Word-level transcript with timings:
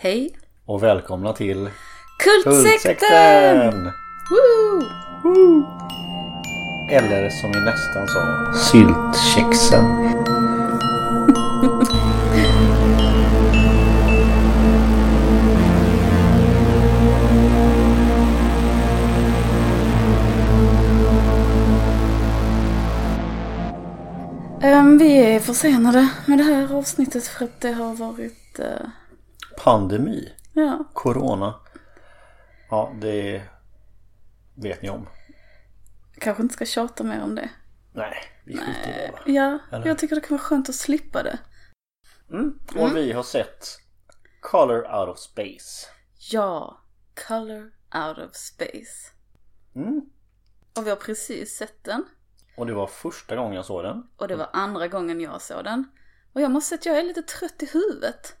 Hej! 0.00 0.30
Och 0.66 0.82
välkomna 0.82 1.32
till 1.32 1.70
Kultsekten! 2.18 3.90
Woo! 4.30 5.66
Eller 6.90 7.30
som 7.30 7.52
vi 7.52 7.60
nästan 7.60 8.08
sa, 8.08 8.52
syltkexen. 8.54 9.84
Ehm, 24.62 24.98
vi 24.98 25.18
är 25.34 25.40
försenade 25.40 26.08
med 26.26 26.38
det 26.38 26.44
här 26.44 26.74
avsnittet 26.76 27.26
för 27.26 27.44
att 27.44 27.60
det 27.60 27.72
har 27.72 27.94
varit... 27.94 28.58
eh, 28.58 28.88
Pandemi. 29.64 30.32
ja, 30.52 30.84
Corona. 30.92 31.54
Ja, 32.70 32.92
det 33.00 33.42
vet 34.54 34.82
ni 34.82 34.90
om. 34.90 35.08
kanske 36.20 36.42
inte 36.42 36.54
ska 36.54 36.64
tjata 36.64 37.04
mer 37.04 37.22
om 37.22 37.34
det. 37.34 37.50
Nej, 37.92 38.16
vi 38.44 38.56
skiter 38.56 38.88
i 38.88 39.10
det? 39.24 39.32
Ja, 39.32 39.58
Eller? 39.72 39.86
jag 39.86 39.98
tycker 39.98 40.14
det 40.14 40.20
kan 40.20 40.36
vara 40.36 40.44
skönt 40.44 40.68
att 40.68 40.74
slippa 40.74 41.22
det. 41.22 41.38
Mm. 42.30 42.58
Och 42.76 42.96
vi 42.96 43.12
har 43.12 43.22
sett 43.22 43.78
Color 44.40 44.78
Out 44.78 45.08
of 45.08 45.18
Space. 45.18 45.86
Ja, 46.30 46.80
Color 47.28 47.72
Out 47.94 48.18
of 48.18 48.34
Space. 48.36 49.10
Mm. 49.74 50.00
Och 50.76 50.86
vi 50.86 50.90
har 50.90 50.96
precis 50.96 51.56
sett 51.56 51.84
den. 51.84 52.04
Och 52.56 52.66
det 52.66 52.74
var 52.74 52.86
första 52.86 53.36
gången 53.36 53.54
jag 53.54 53.64
såg 53.64 53.84
den. 53.84 54.02
Och 54.16 54.28
det 54.28 54.36
var 54.36 54.50
andra 54.52 54.88
gången 54.88 55.20
jag 55.20 55.42
såg 55.42 55.64
den. 55.64 55.84
Och 56.32 56.40
jag 56.40 56.50
måste 56.50 56.68
säga 56.68 56.78
att 56.78 56.86
jag 56.86 56.98
är 56.98 57.02
lite 57.02 57.22
trött 57.22 57.62
i 57.62 57.66
huvudet. 57.66 58.37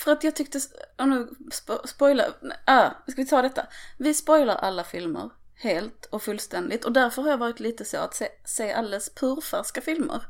För 0.00 0.12
att 0.12 0.24
jag 0.24 0.36
tyckte, 0.36 0.60
och 0.96 1.08
nu 1.08 1.28
spo, 1.52 1.86
spoilar, 1.86 2.26
äh, 2.66 2.90
ska 3.08 3.16
vi 3.16 3.26
ta 3.26 3.42
detta? 3.42 3.66
Vi 3.98 4.14
spoilar 4.14 4.56
alla 4.56 4.84
filmer 4.84 5.30
helt 5.54 6.06
och 6.06 6.22
fullständigt 6.22 6.84
och 6.84 6.92
därför 6.92 7.22
har 7.22 7.30
jag 7.30 7.38
varit 7.38 7.60
lite 7.60 7.84
så 7.84 7.96
att 7.96 8.14
se, 8.14 8.28
se 8.44 8.72
alldeles 8.72 9.14
purfärska 9.14 9.80
filmer. 9.80 10.22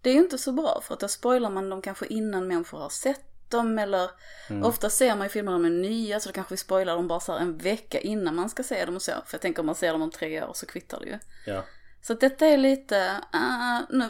Det 0.00 0.10
är 0.10 0.14
ju 0.14 0.20
inte 0.20 0.38
så 0.38 0.52
bra 0.52 0.80
för 0.84 0.94
att 0.94 1.00
då 1.00 1.08
spoilar 1.08 1.50
man 1.50 1.70
dem 1.70 1.82
kanske 1.82 2.06
innan 2.06 2.46
människor 2.46 2.78
har 2.78 2.88
sett 2.88 3.50
dem 3.50 3.78
eller 3.78 4.10
ofta 4.62 4.90
ser 4.90 5.16
man 5.16 5.26
ju 5.26 5.28
filmer 5.28 5.52
som 5.52 5.64
är 5.64 5.70
nya 5.70 6.20
så 6.20 6.28
då 6.28 6.32
kanske 6.32 6.54
vi 6.54 6.58
spoilar 6.58 6.96
dem 6.96 7.08
bara 7.08 7.20
så 7.20 7.32
här 7.32 7.40
en 7.40 7.58
vecka 7.58 8.00
innan 8.00 8.34
man 8.34 8.50
ska 8.50 8.62
se 8.62 8.84
dem 8.84 8.96
och 8.96 9.02
så. 9.02 9.12
För 9.12 9.34
jag 9.34 9.40
tänker 9.40 9.60
om 9.60 9.66
man 9.66 9.74
ser 9.74 9.92
dem 9.92 10.02
om 10.02 10.10
tre 10.10 10.42
år 10.42 10.52
så 10.54 10.66
kvittar 10.66 11.00
det 11.00 11.06
ju. 11.06 11.18
Ja. 11.46 11.64
Så 12.02 12.14
detta 12.14 12.46
är 12.46 12.56
lite, 12.56 13.20
ah, 13.32 13.80
nu, 13.90 14.08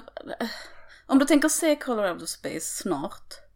om 1.06 1.18
du 1.18 1.24
tänker 1.24 1.48
se 1.48 1.76
Color 1.76 2.16
of 2.16 2.28
Space 2.28 2.82
snart 2.82 3.49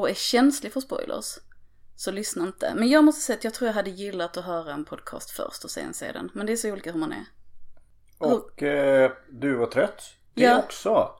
och 0.00 0.10
är 0.10 0.14
känslig 0.14 0.72
för 0.72 0.80
spoilers 0.80 1.38
så 1.96 2.10
lyssna 2.10 2.44
inte. 2.46 2.74
Men 2.76 2.88
jag 2.88 3.04
måste 3.04 3.20
säga 3.20 3.36
att 3.38 3.44
jag 3.44 3.54
tror 3.54 3.66
jag 3.68 3.74
hade 3.74 3.90
gillat 3.90 4.36
att 4.36 4.44
höra 4.44 4.72
en 4.72 4.84
podcast 4.84 5.30
först 5.30 5.64
och 5.64 5.70
sen 5.70 5.94
se 5.94 6.12
den. 6.12 6.30
Men 6.34 6.46
det 6.46 6.52
är 6.52 6.56
så 6.56 6.72
olika 6.72 6.92
hur 6.92 7.00
man 7.00 7.12
är. 7.12 7.24
Och 8.18 8.62
eh, 8.62 9.12
du 9.30 9.54
var 9.54 9.66
trött. 9.66 10.02
Det 10.34 10.42
Ja. 10.42 10.58
också. 10.58 11.14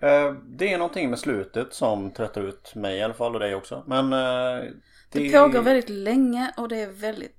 Eh, 0.00 0.32
det 0.32 0.72
är 0.72 0.78
någonting 0.78 1.10
med 1.10 1.18
slutet 1.18 1.74
som 1.74 2.12
tröttar 2.12 2.42
ut 2.42 2.74
mig 2.74 2.98
i 2.98 3.02
alla 3.02 3.14
fall 3.14 3.34
och 3.34 3.40
dig 3.40 3.54
också. 3.54 3.84
Men 3.86 4.12
eh, 4.12 4.70
Det 5.10 5.32
pågår 5.32 5.62
väldigt 5.62 5.88
länge 5.88 6.54
och 6.56 6.68
det 6.68 6.76
är 6.80 6.90
väldigt 6.90 7.36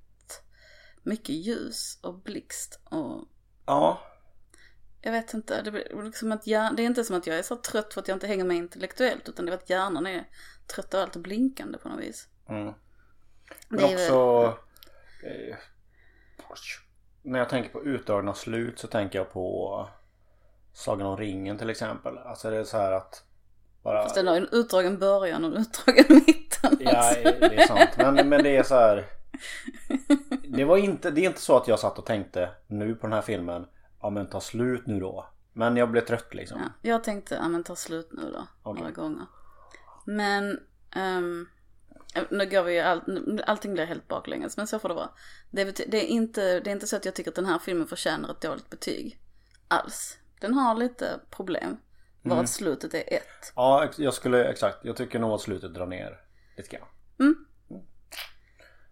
mycket 1.03 1.35
ljus 1.35 1.99
och 2.03 2.13
blixt 2.19 2.79
och 2.83 3.27
Ja, 3.65 4.01
jag 5.01 5.11
vet 5.11 5.33
inte, 5.33 5.61
det, 5.61 5.71
blir 5.71 6.03
liksom 6.03 6.31
att 6.31 6.47
hjär- 6.47 6.73
det 6.75 6.81
är 6.83 6.85
inte 6.85 7.03
som 7.03 7.15
att 7.15 7.27
jag 7.27 7.37
är 7.39 7.43
så 7.43 7.55
trött 7.55 7.93
för 7.93 8.01
att 8.01 8.07
jag 8.07 8.15
inte 8.15 8.27
hänger 8.27 8.43
med 8.45 8.57
intellektuellt 8.57 9.29
utan 9.29 9.45
det 9.45 9.51
är 9.51 9.57
att 9.57 9.69
hjärnan 9.69 10.07
är 10.07 10.27
trött 10.67 10.93
och 10.93 10.99
allt 10.99 11.15
blinkande 11.15 11.77
på 11.77 11.89
något 11.89 11.99
vis. 11.99 12.27
Mm. 12.49 12.73
Men 13.69 13.79
väl- 13.79 13.93
också 13.93 14.57
eh, 15.23 15.55
När 17.21 17.39
jag 17.39 17.49
tänker 17.49 17.69
på 17.69 17.83
utdragna 17.83 18.33
slut 18.33 18.79
så 18.79 18.87
tänker 18.87 19.19
jag 19.19 19.31
på 19.33 19.89
Sagan 20.73 21.07
om 21.07 21.17
ringen 21.17 21.57
till 21.57 21.69
exempel. 21.69 22.17
Alltså 22.17 22.49
det 22.49 22.57
är 22.57 22.63
så 22.63 22.77
här 22.77 22.91
att 22.91 23.23
bara, 23.83 24.03
Fast 24.03 24.15
den 24.15 24.27
har 24.27 24.35
ju 24.35 24.41
en 24.41 24.49
utdragen 24.51 24.99
början 24.99 25.45
och 25.45 25.51
en 25.55 25.61
utdragen 25.61 26.05
mitten. 26.27 26.77
Ja 26.79 26.97
alltså. 26.97 27.23
det 27.23 27.55
är 27.55 27.67
sant. 27.67 27.89
Men, 27.97 28.29
men 28.29 28.43
det 28.43 28.57
är 28.57 28.63
så 28.63 28.75
här 28.75 29.05
Det 30.47 30.65
var 30.65 30.77
inte, 30.77 31.11
det 31.11 31.21
är 31.21 31.25
inte 31.25 31.41
så 31.41 31.57
att 31.57 31.67
jag 31.67 31.79
satt 31.79 31.97
och 31.99 32.05
tänkte 32.05 32.49
nu 32.67 32.95
på 32.95 33.07
den 33.07 33.13
här 33.13 33.21
filmen 33.21 33.67
Ja 34.01 34.09
men 34.09 34.29
ta 34.29 34.41
slut 34.41 34.87
nu 34.87 34.99
då. 34.99 35.25
Men 35.53 35.77
jag 35.77 35.91
blev 35.91 36.01
trött 36.01 36.33
liksom. 36.33 36.59
Ja, 36.61 36.89
jag 36.89 37.03
tänkte, 37.03 37.35
ja 37.35 37.47
men 37.47 37.63
ta 37.63 37.75
slut 37.75 38.09
nu 38.11 38.31
då, 38.33 38.47
Okej. 38.63 38.81
några 38.81 38.95
gånger. 38.95 39.25
Men, 40.05 40.59
ehm, 40.95 41.47
nu 42.29 42.45
går 42.45 42.63
vi 42.63 42.73
ju, 42.73 42.79
all, 42.79 43.41
allting 43.47 43.73
blir 43.73 43.85
helt 43.85 44.07
baklänges, 44.07 44.57
men 44.57 44.67
så 44.67 44.79
får 44.79 44.89
det 44.89 44.95
vara. 44.95 45.09
Det 45.51 45.61
är, 45.61 45.73
det, 45.87 45.97
är 46.05 46.07
inte, 46.07 46.59
det 46.59 46.69
är 46.69 46.71
inte 46.71 46.87
så 46.87 46.95
att 46.95 47.05
jag 47.05 47.15
tycker 47.15 47.31
att 47.31 47.35
den 47.35 47.45
här 47.45 47.59
filmen 47.59 47.87
förtjänar 47.87 48.31
ett 48.31 48.41
dåligt 48.41 48.69
betyg. 48.69 49.17
Alls. 49.67 50.17
Den 50.41 50.53
har 50.53 50.75
lite 50.75 51.19
problem. 51.29 51.77
Bara 52.23 52.33
Mm. 52.33 52.43
att 52.43 52.49
slutet 52.49 52.93
är 52.93 53.13
ett. 53.13 53.53
Ja 53.55 53.89
jag 53.97 54.13
skulle, 54.13 54.45
exakt. 54.45 54.77
Jag 54.85 54.95
tycker 54.95 55.19
nog 55.19 55.31
att 55.31 55.41
slutet 55.41 55.73
drar 55.73 55.85
ner 55.87 56.19
lite 56.57 56.75
grann. 56.77 56.87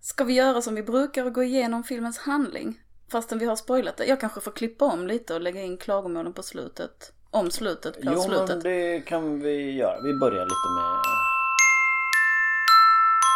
Ska 0.01 0.23
vi 0.23 0.33
göra 0.33 0.61
som 0.61 0.75
vi 0.75 0.83
brukar 0.83 1.25
och 1.25 1.33
gå 1.33 1.43
igenom 1.43 1.83
filmens 1.83 2.17
handling? 2.17 2.81
Fastän 3.11 3.39
vi 3.39 3.45
har 3.45 3.55
spoilat 3.55 3.97
det. 3.97 4.05
Jag 4.05 4.19
kanske 4.19 4.41
får 4.41 4.51
klippa 4.51 4.85
om 4.85 5.07
lite 5.07 5.33
och 5.33 5.41
lägga 5.41 5.61
in 5.61 5.77
klagomålen 5.77 6.33
på 6.33 6.43
slutet. 6.43 7.13
Om 7.31 7.51
slutet 7.51 7.93
på 7.93 7.99
Jo 8.03 8.21
slutet. 8.21 8.49
men 8.49 8.59
det 8.59 9.01
kan 9.01 9.39
vi 9.39 9.71
göra. 9.71 10.01
Vi 10.01 10.13
börjar 10.13 10.45
lite 10.45 10.69
med 10.75 10.99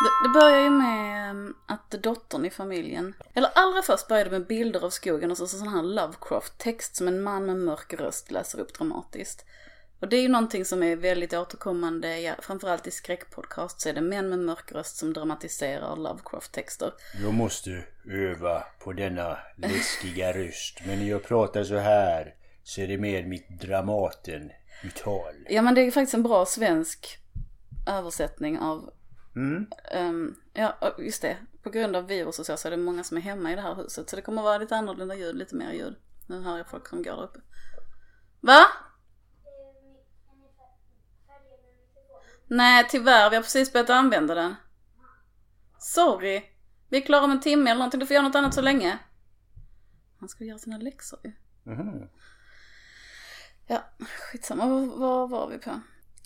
Det, 0.03 0.27
det 0.27 0.29
börjar 0.29 0.59
ju 0.59 0.69
med 0.69 1.29
ehm, 1.29 1.53
att 1.65 1.91
dottern 1.91 2.45
i 2.45 2.49
familjen, 2.49 3.13
eller 3.33 3.49
allra 3.55 3.81
först 3.81 4.07
börjar 4.07 4.25
det 4.25 4.31
med 4.31 4.47
bilder 4.47 4.85
av 4.85 4.89
skogen 4.89 5.31
och 5.31 5.37
så 5.37 5.47
så 5.47 5.57
sån 5.57 5.67
här 5.67 5.83
Lovecraft-text 5.83 6.95
som 6.95 7.07
en 7.07 7.21
man 7.21 7.45
med 7.45 7.57
mörk 7.57 7.93
röst 7.93 8.31
läser 8.31 8.59
upp 8.59 8.73
dramatiskt. 8.73 9.45
Och 9.99 10.07
det 10.09 10.17
är 10.17 10.21
ju 10.21 10.27
någonting 10.27 10.65
som 10.65 10.83
är 10.83 10.95
väldigt 10.95 11.33
återkommande, 11.33 12.19
ja, 12.19 12.33
framförallt 12.41 12.87
i 12.87 12.91
skräckpodcast 12.91 13.81
så 13.81 13.89
är 13.89 13.93
det 13.93 14.01
män 14.01 14.29
med 14.29 14.39
mörk 14.39 14.71
röst 14.71 14.97
som 14.97 15.13
dramatiserar 15.13 15.95
Lovecraft-texter. 15.95 16.93
Jag 17.23 17.33
måste 17.33 17.83
öva 18.09 18.63
på 18.79 18.93
denna 18.93 19.37
läskiga 19.57 20.33
röst. 20.33 20.79
Men 20.85 21.07
jag 21.07 21.23
pratar 21.23 21.63
så 21.63 21.77
här 21.77 22.33
så 22.63 22.81
är 22.81 22.87
det 22.87 22.97
mer 22.97 23.25
mitt 23.25 23.49
Dramaten-uttal. 23.61 25.33
Ja 25.49 25.61
men 25.61 25.75
det 25.75 25.81
är 25.81 25.91
faktiskt 25.91 26.13
en 26.13 26.23
bra 26.23 26.45
svensk 26.45 27.17
översättning 27.87 28.59
av, 28.59 28.93
Mm. 29.35 29.67
ehm, 29.91 30.35
ja 30.53 30.95
just 30.99 31.21
det, 31.21 31.37
på 31.63 31.69
grund 31.69 31.95
av 31.95 32.07
virus 32.07 32.39
och 32.39 32.45
så, 32.45 32.57
så 32.57 32.67
är 32.67 32.71
det 32.71 32.77
många 32.77 33.03
som 33.03 33.17
är 33.17 33.21
hemma 33.21 33.51
i 33.51 33.55
det 33.55 33.61
här 33.61 33.75
huset. 33.75 34.09
Så 34.09 34.15
det 34.15 34.21
kommer 34.21 34.41
vara 34.41 34.57
lite 34.57 34.75
annorlunda 34.75 35.15
ljud, 35.15 35.35
lite 35.35 35.55
mer 35.55 35.71
ljud. 35.73 35.95
Nu 36.27 36.41
hör 36.41 36.57
jag 36.57 36.67
folk 36.69 36.87
som 36.87 37.03
går 37.03 37.11
där 37.15 37.23
uppe. 37.23 37.39
Va? 38.39 38.59
Nej 42.47 42.87
tyvärr, 42.89 43.29
vi 43.29 43.35
har 43.35 43.43
precis 43.43 43.73
börjat 43.73 43.89
använda 43.89 44.35
den. 44.35 44.55
Sorry. 45.79 46.43
Vi 46.89 46.97
är 46.97 47.01
klara 47.01 47.23
om 47.23 47.31
en 47.31 47.39
timme 47.41 47.69
eller 47.69 47.79
någonting, 47.79 47.99
du 47.99 48.05
får 48.05 48.13
göra 48.13 48.27
något 48.27 48.35
annat 48.35 48.53
så 48.53 48.61
länge. 48.61 48.97
Han 50.19 50.29
ska 50.29 50.43
göra 50.43 50.57
sina 50.59 50.77
läxor 50.77 51.19
ju. 51.23 51.31
Mhm. 51.63 52.09
Ja, 53.67 53.83
skitsamma, 54.31 54.65
vad, 54.65 54.87
vad 54.87 55.29
var 55.29 55.47
vi 55.49 55.57
på? 55.57 55.79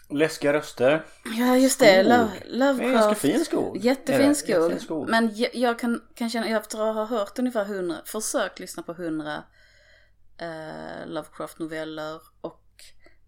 Läskiga 0.10 0.54
röster. 0.54 1.06
Ja 1.38 1.58
just 1.58 1.80
det, 1.80 2.04
Skog. 2.04 2.06
Lo- 2.06 2.28
Det 2.42 2.48
är 2.48 2.58
Lovecraft. 2.58 2.94
ganska 2.94 3.16
fin 3.16 3.46
skog. 3.46 3.78
Jättefin 3.78 4.36
skog. 4.36 4.50
Jättefin 4.50 4.80
skog. 4.80 5.10
Men 5.10 5.32
jag, 5.36 5.56
jag 5.56 5.80
kan, 5.80 6.02
kan 6.16 6.30
känna, 6.30 6.48
efter 6.48 6.90
att 6.90 6.96
ha 6.96 7.06
hört 7.06 7.40
ungefär 7.40 7.66
hundra, 7.66 7.98
försökt 8.06 8.60
lyssna 8.60 8.84
på 8.84 8.94
hundra 8.94 9.44
eh, 10.38 11.08
Lovecraft-noveller 11.08 12.22
och 12.42 12.64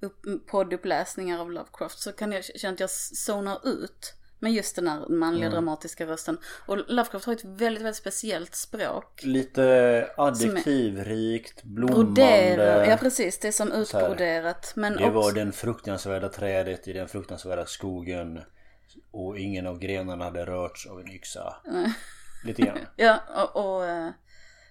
upp, 0.01 0.47
podduppläsningar 0.47 1.39
av 1.39 1.51
Lovecraft 1.51 1.99
så 1.99 2.11
kan 2.11 2.31
jag 2.31 2.43
känna 2.45 2.73
att 2.73 2.79
jag 2.79 2.89
zonar 2.89 3.67
ut 3.67 4.13
med 4.39 4.51
just 4.51 4.75
den 4.75 4.87
här 4.87 5.07
manliga 5.09 5.45
Mm. 5.45 5.53
dramatiska 5.53 6.05
rösten. 6.05 6.37
Och 6.65 6.77
Lovecraft 6.91 7.25
har 7.25 7.33
ett 7.33 7.45
väldigt, 7.45 7.83
väldigt 7.83 7.95
speciellt 7.95 8.55
språk. 8.55 9.21
Lite 9.23 10.11
adjektivrikt, 10.17 11.63
blommande. 11.63 12.03
Broderar, 12.03 12.85
ja 12.85 12.97
precis, 12.97 13.39
det 13.39 13.47
är 13.47 13.51
som 13.51 13.71
utbroderat. 13.71 14.73
Men 14.75 14.93
Det 14.95 15.09
var 15.09 15.21
också, 15.23 15.35
den 15.35 15.51
fruktansvärda 15.51 16.29
trädet 16.29 16.87
i 16.87 16.93
den 16.93 17.07
fruktansvärda 17.07 17.65
skogen. 17.65 18.39
Och 19.11 19.37
ingen 19.39 19.67
av 19.67 19.79
grenarna 19.79 20.23
hade 20.25 20.45
rörts 20.45 20.87
av 20.87 20.99
en 20.99 21.11
yxa. 21.11 21.55
Lite 22.45 22.61
grann. 22.61 22.77
Ja, 22.95 23.19
och, 23.53 23.75
och 23.75 23.85
eh, 23.85 24.09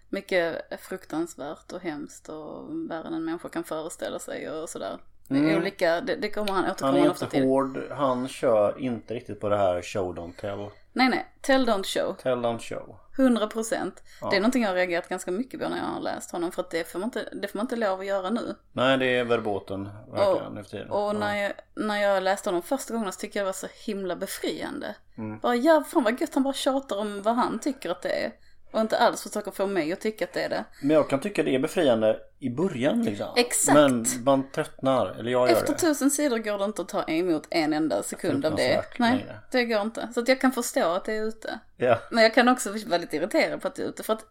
mycket 0.09 0.63
fruktansvärt 0.81 1.73
och 1.73 1.81
hemskt 1.81 2.29
och 2.29 2.71
värre 2.91 3.07
än 3.07 3.15
en 3.15 3.25
människa 3.25 3.49
kan 3.49 3.65
föreställa 3.65 4.19
sig 4.19 4.51
och 4.51 4.69
sådär. 4.69 4.99
Olika, 5.31 6.01
det, 6.01 6.17
det 6.17 6.31
kommer 6.31 6.53
han 6.53 6.65
Han 6.65 6.71
återkommer 6.73 6.99
är 6.99 7.03
han 7.03 7.11
ofta 7.11 7.27
till. 7.27 7.39
jättehård. 7.39 7.79
Han 7.91 8.29
kör 8.29 8.79
inte 8.81 9.15
riktigt 9.15 9.41
på 9.41 9.49
det 9.49 9.57
här 9.57 9.83
show 9.83 10.15
don't 10.17 10.33
tell. 10.41 10.71
Nej 10.93 11.09
nej, 11.09 11.27
tell 11.41 11.69
don't 11.69 11.85
show. 11.85 12.17
Tell 12.23 12.39
don't 12.39 12.59
show. 12.59 12.97
100 13.19 13.47
procent. 13.47 14.03
Det 14.31 14.37
är 14.37 14.41
någonting 14.41 14.63
jag 14.63 14.71
har 14.71 14.75
reagerat 14.77 15.09
ganska 15.09 15.31
mycket 15.31 15.61
på 15.61 15.69
när 15.69 15.77
jag 15.77 15.85
har 15.85 16.01
läst 16.01 16.31
honom 16.31 16.53
för 16.53 16.63
att 16.63 16.71
det 16.71 16.89
får 16.89 16.99
man 16.99 17.07
inte, 17.07 17.29
det 17.33 17.49
får 17.49 17.59
man 17.59 17.65
inte 17.65 17.77
lov 17.77 18.01
att 18.01 18.07
göra 18.07 18.31
nu. 18.31 18.55
Nej 18.73 18.99
det 18.99 19.07
är 19.07 19.25
verboten 19.25 19.89
verkligen 20.13 20.55
nu 20.55 20.63
för 20.63 20.71
tiden. 20.71 20.91
Och 20.91 21.17
när 21.17 21.37
jag, 21.37 21.53
när 21.75 21.97
jag 21.97 22.23
läste 22.23 22.49
honom 22.49 22.63
första 22.63 22.95
gången 22.95 23.13
så 23.13 23.21
tycker 23.21 23.41
jag 23.41 23.45
det 23.45 23.49
var 23.49 23.53
så 23.53 23.67
himla 23.85 24.17
befriande. 24.17 24.95
Bara 25.43 25.57
ja, 25.57 25.85
fan 25.89 26.05
vad 26.05 26.21
gött 26.21 26.35
han 26.35 26.43
bara 26.43 26.55
tjatar 26.55 26.99
om 26.99 27.23
vad 27.23 27.35
han 27.35 27.59
tycker 27.59 27.91
att 27.91 28.03
det 28.03 28.25
är. 28.25 28.33
Och 28.71 28.81
inte 28.81 28.99
alls 28.99 29.23
försöker 29.23 29.51
få 29.51 29.67
mig 29.67 29.93
att 29.93 30.01
tycka 30.01 30.25
att 30.25 30.33
det 30.33 30.43
är 30.43 30.49
det. 30.49 30.65
Men 30.83 30.91
jag 30.91 31.11
kan 31.11 31.21
tycka 31.21 31.43
det 31.43 31.55
är 31.55 31.59
befriande 31.59 32.21
i 32.39 32.51
början 32.51 33.03
liksom. 33.03 33.29
Exakt. 33.37 33.75
Men 33.75 34.07
man 34.25 34.51
tröttnar, 34.51 35.07
eller 35.07 35.31
jag 35.31 35.49
gör 35.49 35.57
Efter 35.57 35.73
det. 35.73 35.79
tusen 35.79 36.11
sidor 36.11 36.39
går 36.39 36.59
det 36.59 36.65
inte 36.65 36.83
att 36.83 36.89
ta 36.89 37.03
emot 37.03 37.47
en 37.51 37.73
enda 37.73 38.03
sekund 38.03 38.47
av 38.47 38.55
det. 38.57 38.85
Nej, 38.99 39.11
längre. 39.11 39.41
det 39.51 39.65
går 39.65 39.81
inte. 39.81 40.09
Så 40.15 40.21
att 40.21 40.29
jag 40.29 40.41
kan 40.41 40.53
förstå 40.53 40.93
att 40.93 41.05
det 41.05 41.13
är 41.13 41.23
ute. 41.23 41.59
Ja. 41.77 41.99
Men 42.11 42.23
jag 42.23 42.35
kan 42.35 42.49
också 42.49 42.71
vara 42.87 42.99
lite 42.99 43.17
irriterad 43.17 43.63
på 43.63 43.69
att 43.69 43.75
det 43.75 43.83
är 43.83 43.87
ute. 43.87 44.03
För 44.03 44.13
att 44.13 44.25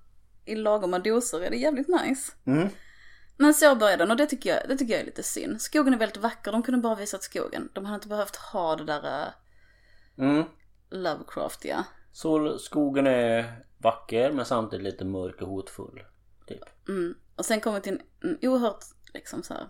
i 0.46 0.56
lagoma 0.56 1.00
doser 1.00 1.42
är 1.42 1.50
det 1.50 1.58
jävligt 1.58 1.88
nice. 1.88 2.32
Mm. 2.46 2.70
Men 3.38 3.54
så 3.54 3.76
börjar 3.76 3.98
den 3.98 4.12
och 4.12 4.18
det 4.18 4.26
tycker, 4.26 4.50
jag, 4.50 4.60
det 4.70 4.78
tycker 4.78 4.94
jag 4.94 5.02
är 5.02 5.06
lite 5.06 5.24
synd. 5.24 5.62
Skogen 5.62 5.94
är 5.94 5.98
väldigt 5.98 6.18
vacker, 6.18 6.52
de 6.52 6.64
kunde 6.64 6.82
bara 6.82 6.96
visat 6.96 7.24
skogen. 7.24 7.70
De 7.74 7.86
hade 7.86 7.96
inte 7.96 8.08
behövt 8.08 8.36
ha 8.36 8.76
det 8.76 8.84
där 8.84 9.02
uh, 9.04 9.28
Mm. 10.20 10.44
Lovecraftiga. 10.90 11.86
Så 12.12 12.58
skogen 12.58 13.08
är 13.08 13.46
vacker 13.78 14.32
men 14.32 14.46
samtidigt 14.46 14.84
lite 14.84 15.06
mörk 15.06 15.42
och 15.42 15.48
hotfull. 15.48 16.04
Typ. 16.48 16.64
Mm. 16.88 17.16
Och 17.36 17.46
sen 17.46 17.62
kommer 17.62 17.78
vi 17.78 17.82
till 17.82 18.02
en, 18.22 18.38
oerhört 18.42 18.84
liksom 19.14 19.44
så 19.44 19.54
här 19.54 19.68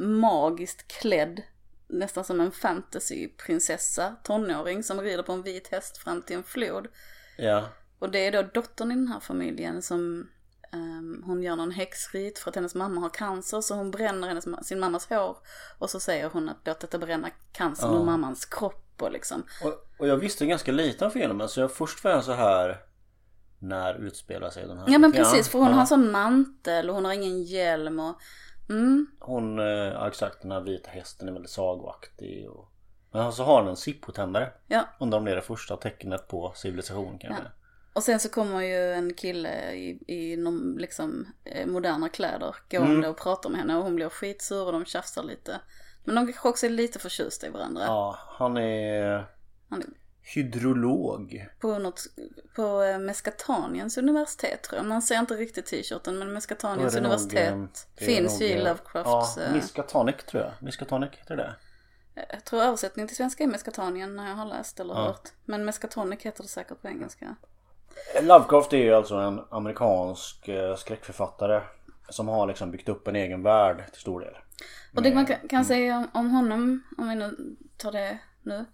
magiskt 0.00 0.88
klädd, 0.88 1.42
nästan 1.86 2.24
som 2.24 2.40
en 2.40 2.52
fantasyprinsessa, 2.52 4.16
tonåring 4.24 4.82
som 4.82 5.00
rider 5.00 5.22
på 5.22 5.32
en 5.32 5.42
vit 5.42 5.68
häst 5.68 5.98
fram 5.98 6.22
till 6.22 6.36
en 6.36 6.42
flod. 6.42 6.88
Ja. 7.38 7.68
Och 7.98 8.10
det 8.10 8.26
är 8.26 8.32
då 8.32 8.42
dottern 8.42 8.92
i 8.92 8.94
den 8.94 9.08
här 9.08 9.20
familjen 9.20 9.82
som 9.82 10.28
ehm, 10.72 11.22
hon 11.26 11.42
gör 11.42 11.56
någon 11.56 11.70
häxrit 11.70 12.38
för 12.38 12.50
att 12.50 12.54
hennes 12.54 12.74
mamma 12.74 13.00
har 13.00 13.08
cancer 13.08 13.60
så 13.60 13.74
hon 13.74 13.90
bränner 13.90 14.28
hennes, 14.28 14.66
sin 14.66 14.80
mammas 14.80 15.08
hår. 15.08 15.36
Och 15.78 15.90
så 15.90 16.00
säger 16.00 16.30
hon 16.30 16.48
att 16.48 16.56
låt 16.64 16.80
detta 16.80 16.98
bränna 16.98 17.30
cancern 17.52 17.94
ur 17.94 18.04
mammans 18.04 18.44
kropp 18.44 19.02
och 19.02 19.12
liksom. 19.12 19.42
Och, 19.64 19.86
och 19.98 20.08
jag 20.08 20.16
visste 20.16 20.46
ganska 20.46 20.72
lite 20.72 21.04
om 21.04 21.10
filmen 21.10 21.48
så 21.48 21.60
jag 21.60 21.72
först 21.72 22.04
var 22.04 22.10
jag 22.10 22.24
så 22.24 22.32
här 22.32 22.89
när 23.62 23.94
utspelar 23.94 24.50
sig 24.50 24.66
den 24.66 24.78
här? 24.78 24.84
Ja 24.88 24.98
men 24.98 25.12
precis 25.12 25.48
för 25.48 25.58
hon 25.58 25.68
ja. 25.68 25.74
har 25.74 25.80
en 25.80 25.86
sån 25.86 26.10
mantel 26.10 26.88
och 26.88 26.94
hon 26.94 27.04
har 27.04 27.12
ingen 27.12 27.42
hjälm 27.42 28.00
och 28.00 28.14
mm, 28.68 29.06
Hon, 29.18 29.58
eh, 29.58 29.64
ja 29.64 30.08
exakt 30.08 30.42
den 30.42 30.50
här 30.50 30.60
vita 30.60 30.90
hästen 30.90 31.28
är 31.28 31.32
väldigt 31.32 31.50
sagoaktig 31.50 32.50
och... 32.50 32.66
Men 33.12 33.32
så 33.32 33.44
har 33.44 33.60
hon 33.60 33.70
en 33.70 33.76
zippotändare. 33.76 34.52
ja. 34.66 34.88
Undrar 35.00 35.18
om 35.18 35.24
det 35.24 35.30
är 35.30 35.36
det 35.36 35.42
första 35.42 35.76
tecknet 35.76 36.28
på 36.28 36.52
civilisation 36.56 37.18
kanske. 37.18 37.44
Och 37.92 38.02
sen 38.02 38.20
så 38.20 38.28
kommer 38.28 38.60
ju 38.60 38.92
en 38.92 39.14
kille 39.14 39.72
i, 39.72 40.02
i 40.06 40.36
någon, 40.36 40.76
liksom 40.78 41.26
eh, 41.44 41.66
moderna 41.66 42.08
kläder 42.08 42.56
gående 42.70 43.08
och 43.08 43.16
pratar 43.16 43.50
med 43.50 43.58
henne 43.60 43.76
och 43.76 43.84
hon 43.84 43.94
blir 43.94 44.08
skitsur 44.08 44.66
och 44.66 44.72
de 44.72 44.84
tjafsar 44.84 45.22
lite. 45.22 45.60
Men 46.04 46.14
de 46.14 46.26
kanske 46.26 46.48
också 46.48 46.66
är 46.66 46.70
lite 46.70 46.98
förtjusta 46.98 47.46
i 47.46 47.50
varandra. 47.50 47.82
Ja, 47.84 48.18
han 48.38 48.56
är 48.56 49.26
Han 49.68 49.82
är 49.82 49.86
hydrolog. 50.34 51.46
på 51.60 51.78
något, 51.78 52.06
på 52.56 52.82
eh, 52.82 52.98
Mescataniens 52.98 53.98
universitet 53.98 54.62
tror 54.62 54.78
jag. 54.78 54.86
Man 54.86 55.02
ser 55.02 55.18
inte 55.18 55.34
riktigt 55.34 55.66
t-shirten 55.66 56.18
men 56.18 56.32
Mescataniens 56.32 56.94
nog, 56.94 57.04
universitet 57.04 57.52
eh, 57.52 57.66
det 57.94 58.04
är 58.04 58.06
finns 58.06 58.40
ju 58.40 58.44
i 58.44 58.52
eh, 58.52 58.64
Lovecrafts. 58.64 59.36
Ja, 59.36 59.42
eh, 59.42 59.52
Miskatonic 59.52 60.16
tror 60.16 60.42
jag. 60.42 60.52
Miskatonic 60.60 61.10
heter 61.10 61.36
det. 61.36 61.54
jag 62.32 62.44
tror 62.44 62.62
översättningen 62.62 63.08
till 63.08 63.16
svenska 63.16 63.44
är 63.44 63.48
Mescatanien 63.48 64.16
när 64.16 64.28
jag 64.28 64.36
har 64.36 64.46
läst 64.46 64.80
eller 64.80 64.94
hört. 64.94 65.28
Men 65.44 65.64
Mescatonic 65.64 66.22
heter 66.22 66.42
det 66.42 66.48
säkert 66.48 66.82
på 66.82 66.88
engelska. 66.88 67.36
Lovecraft 68.22 68.72
är 68.72 68.78
ju 68.78 68.94
alltså 68.94 69.14
en 69.14 69.40
amerikansk 69.50 70.48
eh, 70.48 70.76
skräckförfattare. 70.76 71.62
Som 72.08 72.28
har 72.28 72.46
liksom 72.46 72.70
byggt 72.70 72.88
upp 72.88 73.08
en 73.08 73.16
egen 73.16 73.42
värld 73.42 73.84
till 73.92 74.00
stor 74.00 74.20
del. 74.20 74.34
Och 74.96 75.02
det 75.02 75.14
man 75.14 75.26
kan, 75.26 75.48
kan 75.48 75.64
säga 75.64 76.08
om 76.12 76.30
honom, 76.30 76.82
om 76.98 77.08
vi 77.08 77.14
nu 77.14 77.56
tar 77.76 77.92
det 77.92 78.18
nu, 78.42 78.64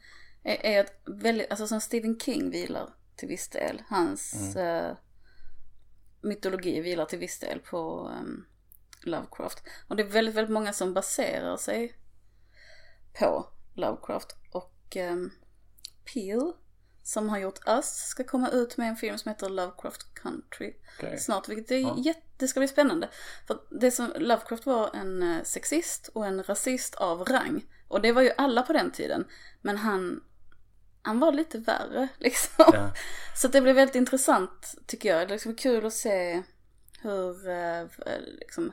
är, 0.46 0.66
är 0.66 0.80
att 0.80 0.92
väldigt, 1.04 1.50
alltså 1.50 1.66
som 1.66 1.80
Stephen 1.80 2.20
King 2.20 2.50
vilar 2.50 2.94
till 3.16 3.28
viss 3.28 3.48
del. 3.48 3.82
Hans 3.88 4.56
eh, 4.56 4.96
mytologi 6.20 6.80
vilar 6.80 7.04
till 7.04 7.18
viss 7.18 7.38
del 7.38 7.58
på 7.58 8.10
ehm, 8.18 8.44
Lovecraft. 9.02 9.62
Och 9.88 9.96
det 9.96 10.02
är 10.02 10.06
väldigt, 10.06 10.34
väldigt 10.34 10.52
många 10.52 10.72
som 10.72 10.94
baserar 10.94 11.56
sig 11.56 11.96
på 13.18 13.48
Lovecraft. 13.74 14.36
Och 14.52 14.96
um, 14.96 15.32
Peel, 16.12 16.52
som 17.02 17.28
har 17.28 17.38
gjort 17.38 17.60
Us, 17.66 17.86
ska 17.86 18.24
komma 18.24 18.48
ut 18.50 18.76
med 18.76 18.88
en 18.88 18.96
film 18.96 19.18
som 19.18 19.28
heter 19.28 19.48
Lovecraft 19.48 20.14
Country 20.14 20.74
Okej. 20.98 21.18
snart. 21.18 21.48
Vilket 21.48 21.70
är 21.70 22.06
jätte, 22.06 22.22
det 22.36 22.48
ska 22.48 22.60
bli 22.60 22.68
spännande. 22.68 23.08
För 23.46 23.60
det 23.80 23.90
som, 23.90 24.12
Lovecraft 24.16 24.66
var 24.66 24.96
en 24.96 25.22
eh, 25.22 25.42
sexist 25.42 26.08
och 26.08 26.26
en 26.26 26.42
rasist 26.42 26.94
av 26.94 27.24
rang. 27.24 27.64
Och 27.88 28.00
det 28.00 28.12
var 28.12 28.22
ju 28.22 28.30
alla 28.38 28.62
på 28.62 28.72
den 28.72 28.90
tiden. 28.90 29.24
Men 29.62 29.76
han, 29.76 30.22
han 31.06 31.18
var 31.18 31.32
lite 31.32 31.58
värre 31.58 32.08
liksom. 32.18 32.64
Ja. 32.72 32.90
Så 33.34 33.48
det 33.48 33.60
blir 33.60 33.72
väldigt 33.72 33.96
intressant 33.96 34.74
tycker 34.86 35.08
jag. 35.08 35.18
Det 35.18 35.32
är 35.32 35.34
liksom 35.34 35.54
kul 35.54 35.86
att 35.86 35.92
se 35.92 36.42
hur 37.02 37.48
eh, 37.48 37.84
liksom, 38.38 38.72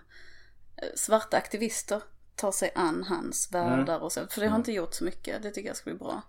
eh, 0.77 0.87
svarta 0.95 1.37
aktivister 1.37 2.01
tar 2.35 2.51
sig 2.51 2.71
an 2.75 3.03
hans 3.03 3.49
världar 3.51 3.99
och 3.99 4.11
så. 4.11 4.27
För 4.29 4.41
det 4.41 4.47
har 4.47 4.57
inte 4.57 4.71
gjort 4.71 4.93
så 4.93 5.03
mycket. 5.03 5.43
Det 5.43 5.51
tycker 5.51 5.69
jag 5.69 5.77
ska 5.77 5.89
bli 5.89 5.99
bra. 5.99 6.21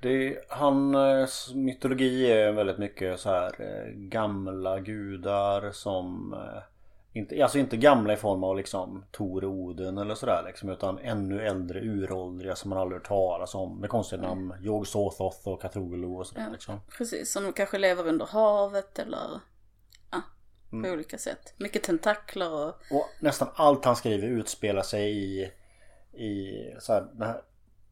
Det, 0.00 0.38
hans 0.48 1.54
mytologi 1.54 2.32
är 2.32 2.52
väldigt 2.52 2.78
mycket 2.78 3.20
så 3.20 3.28
här 3.28 3.54
eh, 3.58 3.92
gamla 3.92 4.80
gudar 4.80 5.72
som 5.72 6.32
eh, 6.32 6.62
inte, 7.16 7.42
alltså 7.42 7.58
inte 7.58 7.76
gamla 7.76 8.12
i 8.12 8.16
form 8.16 8.44
av 8.44 8.56
liksom 8.56 9.04
Tor 9.10 9.44
och 9.44 9.50
Oden 9.50 9.98
eller 9.98 10.14
sådär 10.14 10.42
liksom 10.46 10.68
utan 10.68 10.98
ännu 10.98 11.46
äldre 11.46 11.80
uråldriga 11.80 12.56
som 12.56 12.70
man 12.70 12.78
aldrig 12.78 13.00
hört 13.00 13.08
talas 13.08 13.54
om 13.54 13.80
med 13.80 13.90
konstiga 13.90 14.22
namn. 14.22 14.54
Yog 14.62 14.86
Sothoth 14.86 15.48
och 15.48 15.62
Cthulhu 15.62 16.06
och 16.06 16.26
sådär 16.26 16.48
liksom. 16.52 16.80
Precis, 16.98 17.32
som 17.32 17.52
kanske 17.52 17.78
lever 17.78 18.08
under 18.08 18.26
havet 18.26 18.98
eller 18.98 19.40
ja, 20.10 20.22
på 20.70 20.88
olika 20.88 21.18
sätt. 21.18 21.54
Mycket 21.56 21.82
tentakler 21.82 22.52
och 22.52 22.68
Och 22.68 23.08
nästan 23.20 23.48
allt 23.54 23.84
han 23.84 23.96
skriver 23.96 24.28
utspelar 24.28 24.82
sig 24.82 25.16
i, 25.16 25.52
i 26.12 26.62
så 26.78 26.92
här 26.92 27.42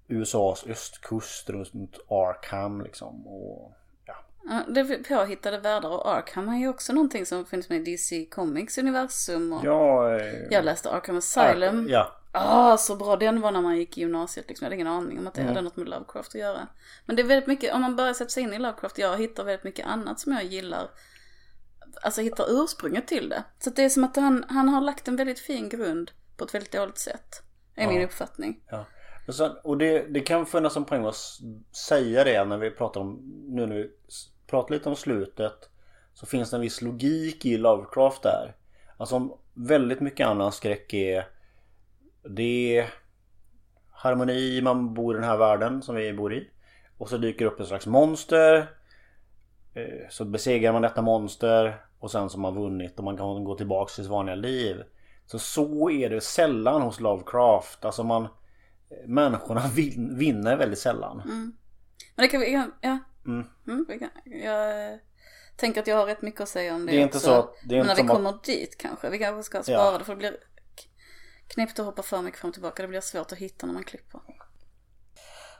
USAs 0.08 0.66
östkust 0.66 1.50
runt 1.50 1.98
Arkham 2.08 2.80
liksom. 2.80 3.26
Och, 3.26 3.72
ja. 4.48 4.62
Ja, 4.66 4.72
det 4.74 5.08
påhittade 5.08 5.58
världar 5.58 5.88
och 5.88 6.08
Arkham 6.08 6.48
är 6.48 6.58
ju 6.58 6.68
också 6.68 6.92
någonting 6.92 7.26
som 7.26 7.44
finns 7.44 7.68
med 7.68 7.88
i 7.88 7.92
DC 7.92 8.26
Comics 8.26 8.78
universum 8.78 9.52
och 9.52 9.64
Ja, 9.64 10.16
eh, 10.16 10.42
jag 10.50 10.64
läste 10.64 10.90
Arkham 10.90 11.16
Asylum. 11.16 11.86
Ja, 11.90 12.20
Ah, 12.36 12.76
så 12.76 12.96
bra. 12.96 13.16
Den 13.16 13.40
var 13.40 13.50
när 13.50 13.62
man 13.62 13.76
gick 13.76 13.98
i 13.98 14.00
gymnasiet 14.00 14.48
liksom. 14.48 14.64
Jag 14.64 14.66
hade 14.66 14.74
ingen 14.74 14.86
aning 14.86 15.18
om 15.18 15.26
att 15.26 15.34
det 15.34 15.42
hade 15.42 15.60
något 15.60 15.76
med 15.76 15.88
Lovecraft 15.88 16.28
att 16.34 16.40
göra. 16.40 16.68
Men 17.06 17.16
det 17.16 17.22
är 17.22 17.26
väldigt 17.26 17.46
mycket, 17.46 17.74
om 17.74 17.80
man 17.80 17.96
börjar 17.96 18.14
sätta 18.14 18.28
sig 18.28 18.42
in 18.42 18.52
i 18.52 18.58
Lovecraft, 18.58 18.98
jag 18.98 19.18
hittar 19.18 19.44
väldigt 19.44 19.64
mycket 19.64 19.86
annat 19.86 20.20
som 20.20 20.32
jag 20.32 20.44
gillar. 20.44 20.90
Alltså 22.02 22.20
hittar 22.20 22.46
ursprunget 22.48 23.06
till 23.06 23.28
det. 23.28 23.44
Så 23.58 23.70
det 23.70 23.84
är 23.84 23.88
som 23.88 24.04
att 24.04 24.16
han, 24.16 24.44
han 24.48 24.68
har 24.68 24.80
lagt 24.80 25.08
en 25.08 25.16
väldigt 25.16 25.38
fin 25.38 25.68
grund 25.68 26.10
på 26.36 26.44
ett 26.44 26.54
väldigt 26.54 26.72
dåligt 26.72 26.98
sätt. 26.98 27.42
Är 27.74 27.88
min 27.88 28.02
uppfattning. 28.02 28.60
Ja. 28.70 28.86
Och, 29.26 29.34
sen, 29.34 29.52
och 29.64 29.78
det, 29.78 30.06
det 30.14 30.20
kan 30.20 30.46
finnas 30.46 30.76
en 30.76 30.84
poäng 30.84 31.04
att 31.04 31.16
säga 31.88 32.24
det 32.24 32.44
när 32.44 32.58
vi 32.58 32.70
pratar 32.70 33.00
om, 33.00 33.20
nu 33.48 33.66
när 33.66 33.76
vi 33.76 33.90
pratar 34.46 34.74
lite 34.74 34.88
om 34.88 34.96
slutet. 34.96 35.70
Så 36.14 36.26
finns 36.26 36.50
det 36.50 36.56
en 36.56 36.60
viss 36.60 36.82
logik 36.82 37.46
i 37.46 37.56
Lovecraft 37.56 38.22
där. 38.22 38.54
Alltså 38.96 39.38
väldigt 39.54 40.00
mycket 40.00 40.26
annan 40.26 40.52
skräck 40.52 40.94
är 40.94 41.26
Det 42.22 42.78
är 42.78 42.90
harmoni, 43.90 44.60
man 44.62 44.94
bor 44.94 45.14
i 45.14 45.18
den 45.18 45.28
här 45.28 45.36
världen 45.36 45.82
som 45.82 45.94
vi 45.94 46.12
bor 46.12 46.34
i. 46.34 46.50
Och 46.98 47.08
så 47.08 47.16
dyker 47.16 47.44
upp 47.44 47.60
ett 47.60 47.68
slags 47.68 47.86
monster. 47.86 48.70
Eh, 49.74 50.08
så 50.10 50.24
besegrar 50.24 50.72
man 50.72 50.82
detta 50.82 51.02
monster 51.02 51.84
och 51.98 52.10
sen 52.10 52.30
så 52.30 52.36
har 52.36 52.42
man 52.42 52.62
vunnit 52.62 52.98
och 52.98 53.04
man 53.04 53.16
kan 53.16 53.44
gå 53.44 53.54
tillbaka 53.54 53.88
till 53.88 54.04
sitt 54.04 54.10
vanliga 54.10 54.36
liv. 54.36 54.82
Så 55.26 55.38
så 55.38 55.90
är 55.90 56.10
det 56.10 56.20
sällan 56.20 56.82
hos 56.82 57.00
Lovecraft. 57.00 57.84
Alltså 57.84 58.02
man 58.02 58.22
eh, 58.22 58.28
Människorna 59.06 59.62
vinner 60.16 60.56
väldigt 60.56 60.78
sällan. 60.78 61.20
Mm. 61.20 61.56
Men 62.16 62.22
det 62.22 62.28
kan 62.28 62.72
ja. 62.80 62.98
Mm. 63.26 63.46
Mm, 63.66 63.86
kan, 63.98 64.10
jag 64.42 64.98
tänker 65.56 65.80
att 65.80 65.86
jag 65.86 65.96
har 65.96 66.06
rätt 66.06 66.22
mycket 66.22 66.40
att 66.40 66.48
säga 66.48 66.74
om 66.74 66.86
det, 66.86 66.92
Det 66.92 66.98
är 66.98 67.02
inte 67.02 67.16
också. 67.16 67.26
så 67.28 67.34
att- 67.34 67.54
det 67.64 67.74
är 67.74 67.78
Men 67.78 67.80
inte 67.80 67.86
när 67.88 67.94
vi 67.94 68.00
som 68.00 68.10
att- 68.10 68.16
kommer 68.16 68.38
dit 68.44 68.78
kanske. 68.78 69.10
Vi 69.10 69.18
kanske 69.18 69.42
ska 69.42 69.62
spara 69.62 69.76
Ja. 69.92 69.98
det 69.98 70.04
för 70.04 70.12
det 70.12 70.18
blir 70.18 70.36
knäppt 71.48 71.78
att 71.78 71.86
hoppa 71.86 72.02
för 72.02 72.22
mycket 72.22 72.40
fram 72.40 72.48
och 72.48 72.54
tillbaka. 72.54 72.82
Det 72.82 72.88
blir 72.88 73.00
svårt 73.00 73.32
att 73.32 73.38
hitta 73.38 73.66
när 73.66 73.74
man 73.74 73.84
klipper. 73.84 74.20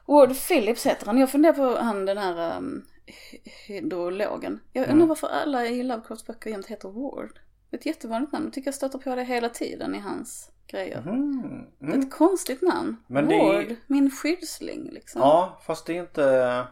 Ward 0.06 0.36
Phillips 0.48 0.86
heter 0.86 1.06
han. 1.06 1.18
Jag 1.18 1.30
funderar 1.30 1.52
på 1.52 1.76
han 1.82 2.06
den 2.06 2.18
här 2.18 2.56
um, 2.58 2.84
hydrologen. 3.68 4.60
Jag 4.72 4.82
undrar 4.82 4.94
Mm. 4.96 5.08
varför 5.08 5.26
alla 5.26 5.66
i 5.66 5.82
Lovecrafts 5.82 6.26
böcker 6.26 6.50
jämt 6.50 6.66
heter 6.66 6.88
Ward. 6.88 7.38
Ett 7.70 7.86
jättevanligt 7.86 8.32
namn. 8.32 8.44
Jag 8.44 8.52
tycker 8.52 8.68
jag 8.68 8.74
stöter 8.74 8.98
på 8.98 9.14
det 9.14 9.24
hela 9.24 9.48
tiden 9.48 9.94
i 9.94 9.98
hans 9.98 10.50
grejer. 10.66 10.98
Mm. 10.98 11.42
Det 11.78 11.86
är 11.86 11.88
Mm. 11.92 12.00
ett 12.00 12.12
konstigt 12.14 12.62
namn. 12.62 12.96
Men 13.06 13.28
det 13.28 13.34
är- 13.34 13.52
Ward, 13.52 13.76
min 13.86 14.10
skyddsling 14.10 14.90
liksom. 14.92 15.20
Ja, 15.20 15.60
fast 15.66 15.86
det 15.86 15.92
är 15.96 16.00
inte... 16.00 16.66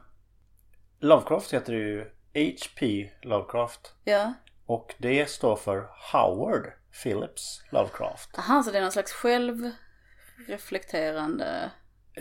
Lovecraft 1.03 1.55
heter 1.55 1.73
ju 1.73 2.01
H.P. 2.35 3.11
Lovecraft. 3.23 3.95
Ja. 4.05 4.33
Och 4.67 4.95
det 4.99 5.31
står 5.31 5.57
för 5.57 5.89
Howard 6.13 6.67
Phillips 7.03 7.63
Lovecraft. 7.71 8.39
Aha, 8.39 8.63
så 8.63 8.71
det 8.71 8.79
är 8.79 8.83
någon 8.83 8.93
slags 8.93 9.13
självreflekterande 9.13 11.71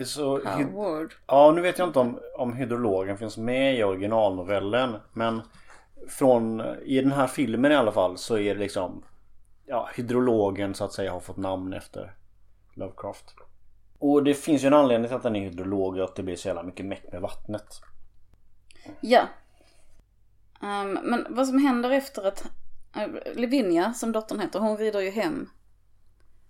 Så, 0.04 0.44
Howard. 0.44 1.14
ja, 1.26 1.52
nu 1.54 1.60
vet 1.60 1.78
jag 1.78 1.88
inte 1.88 1.98
om, 1.98 2.20
om 2.38 2.52
hydrologen 2.52 3.18
finns 3.18 3.36
med 3.36 3.78
i 3.78 3.82
originalnovellen. 3.82 4.96
Men 5.12 5.42
från, 6.08 6.60
i 6.84 7.00
den 7.00 7.12
här 7.12 7.26
filmen 7.26 7.72
i 7.72 7.74
alla 7.74 7.92
fall 7.92 8.18
så 8.18 8.38
är 8.38 8.54
det 8.54 8.60
liksom 8.60 9.04
ja, 9.66 9.88
hydrologen 9.94 10.74
så 10.74 10.84
att 10.84 10.92
säga 10.92 11.12
har 11.12 11.20
fått 11.20 11.36
namn 11.36 11.72
efter 11.72 12.14
Lovecraft. 12.74 13.34
Och 13.98 14.24
det 14.24 14.34
finns 14.34 14.62
ju 14.62 14.66
en 14.66 14.74
anledning 14.74 15.08
till 15.08 15.16
att 15.16 15.22
den 15.22 15.36
är 15.36 15.40
hydrolog 15.40 15.98
och 15.98 16.04
att 16.04 16.16
det 16.16 16.22
blir 16.22 16.36
så 16.36 16.48
jävla 16.48 16.62
mycket 16.62 16.86
meck 16.86 17.04
med 17.12 17.20
vattnet. 17.20 17.80
Ja. 19.00 19.28
Ehm, 20.62 20.92
men 20.92 21.26
vad 21.30 21.48
som 21.48 21.58
händer 21.58 21.90
efter 21.90 22.22
att 22.22 22.44
uh, 22.96 23.34
Lavinia, 23.34 23.94
som 23.94 24.12
dottern 24.12 24.40
heter, 24.40 24.58
hon 24.58 24.76
rider 24.76 25.00
ju 25.00 25.10
hem 25.10 25.50